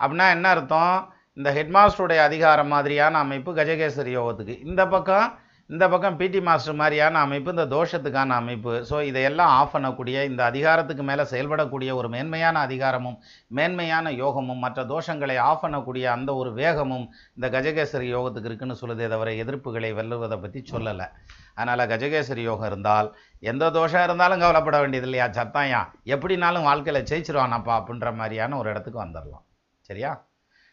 அப்படின்னா 0.00 0.26
என்ன 0.36 0.48
அர்த்தம்? 0.54 0.96
இந்த 1.38 1.50
ஹெட்மாஸ்டருடைய 1.58 2.20
அதிகாரம் 2.28 2.72
மாதிரியான 2.74 3.18
அமைப்பு 3.24 3.50
கஜகேசரி 3.60 4.12
யோகத்துக்கு. 4.18 4.56
இந்த 4.68 4.82
பக்கம் 4.94 5.28
இந்த 5.70 5.84
பக்கம் 5.90 6.16
பிடி 6.20 6.38
மாஸ்டர் 6.46 6.78
மாதிரியான 6.80 7.20
அமைப்பு 7.26 7.50
இந்த 7.54 7.64
தோஷத்துக்கான 7.74 8.36
அமைப்பு. 8.40 8.72
ஸோ 8.88 8.96
இதையெல்லாம் 9.08 9.50
ஆஃப் 9.58 9.74
பண்ணக்கூடிய 9.74 10.24
இந்த 10.30 10.42
அதிகாரத்துக்கு 10.50 11.02
மேலே 11.10 11.24
செயல்படக்கூடிய 11.32 11.90
ஒரு 11.98 12.08
மேன்மையான 12.14 12.56
அதிகாரமும் 12.68 13.18
மேன்மையான 13.58 14.12
யோகமும் 14.22 14.62
மற்ற 14.64 14.84
தோஷங்களை 14.92 15.36
ஆஃப் 15.48 15.62
பண்ணக்கூடிய 15.64 16.06
அந்த 16.16 16.32
ஒரு 16.40 16.50
வேகமும் 16.60 17.06
இந்த 17.36 17.48
கஜகேசரி 17.56 18.08
யோகத்துக்கு 18.16 18.50
இருக்குன்னு 18.50 18.80
சொல்லுதே 18.82 19.08
தவிர 19.14 19.34
எதிர்ப்புகளை 19.44 19.92
வெல்லுவதை 20.00 20.38
பற்றி 20.44 20.62
சொல்லலை. 20.72 21.06
அதனால் 21.54 21.90
கஜகேசரி 21.92 22.42
யோகம் 22.50 22.70
இருந்தால் 22.70 23.10
எந்த 23.40 23.70
தோஷம் 23.70 24.04
இருந்தாலும் 24.04 24.38
கவலைப்பட 24.38 24.78
வேண்டியது 24.78 25.08
இல்லையா 25.08 25.42
சத்தாயா 25.42 25.92
எப்படினாலும் 26.04 26.62
வாழ்க்கையில் 26.62 27.02
ஜெயிச்சிருவானாப்பா 27.02 27.82
அப்படின்ற 27.82 28.14
மாதிரியான 28.14 28.56
ஒரு 28.56 28.70
இடத்துக்கு 28.70 29.04
வந்துடலாம். 29.04 29.44
சரியா? 29.80 30.26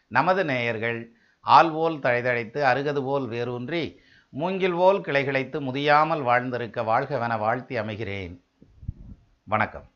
நமது 0.06 0.44
நேயர்கள் 0.44 1.12
ஆள் 1.40 1.70
போல் 1.70 1.98
தழைதழைத்து 1.98 2.64
அருகது 2.64 3.02
போல் 3.02 3.28
வேரூன்றி 3.28 4.00
மூங்கில் 4.30 4.74
போல் 4.74 5.00
கிளைகிழைத்து 5.00 5.60
முதியாமல் 5.60 6.22
வாழ்ந்திருக்க 6.22 6.82
வாழ்கவென 6.82 7.38
வாழ்த்தி 7.38 7.78
அமைகிறேன். 7.78 8.40
வணக்கம். 9.44 9.87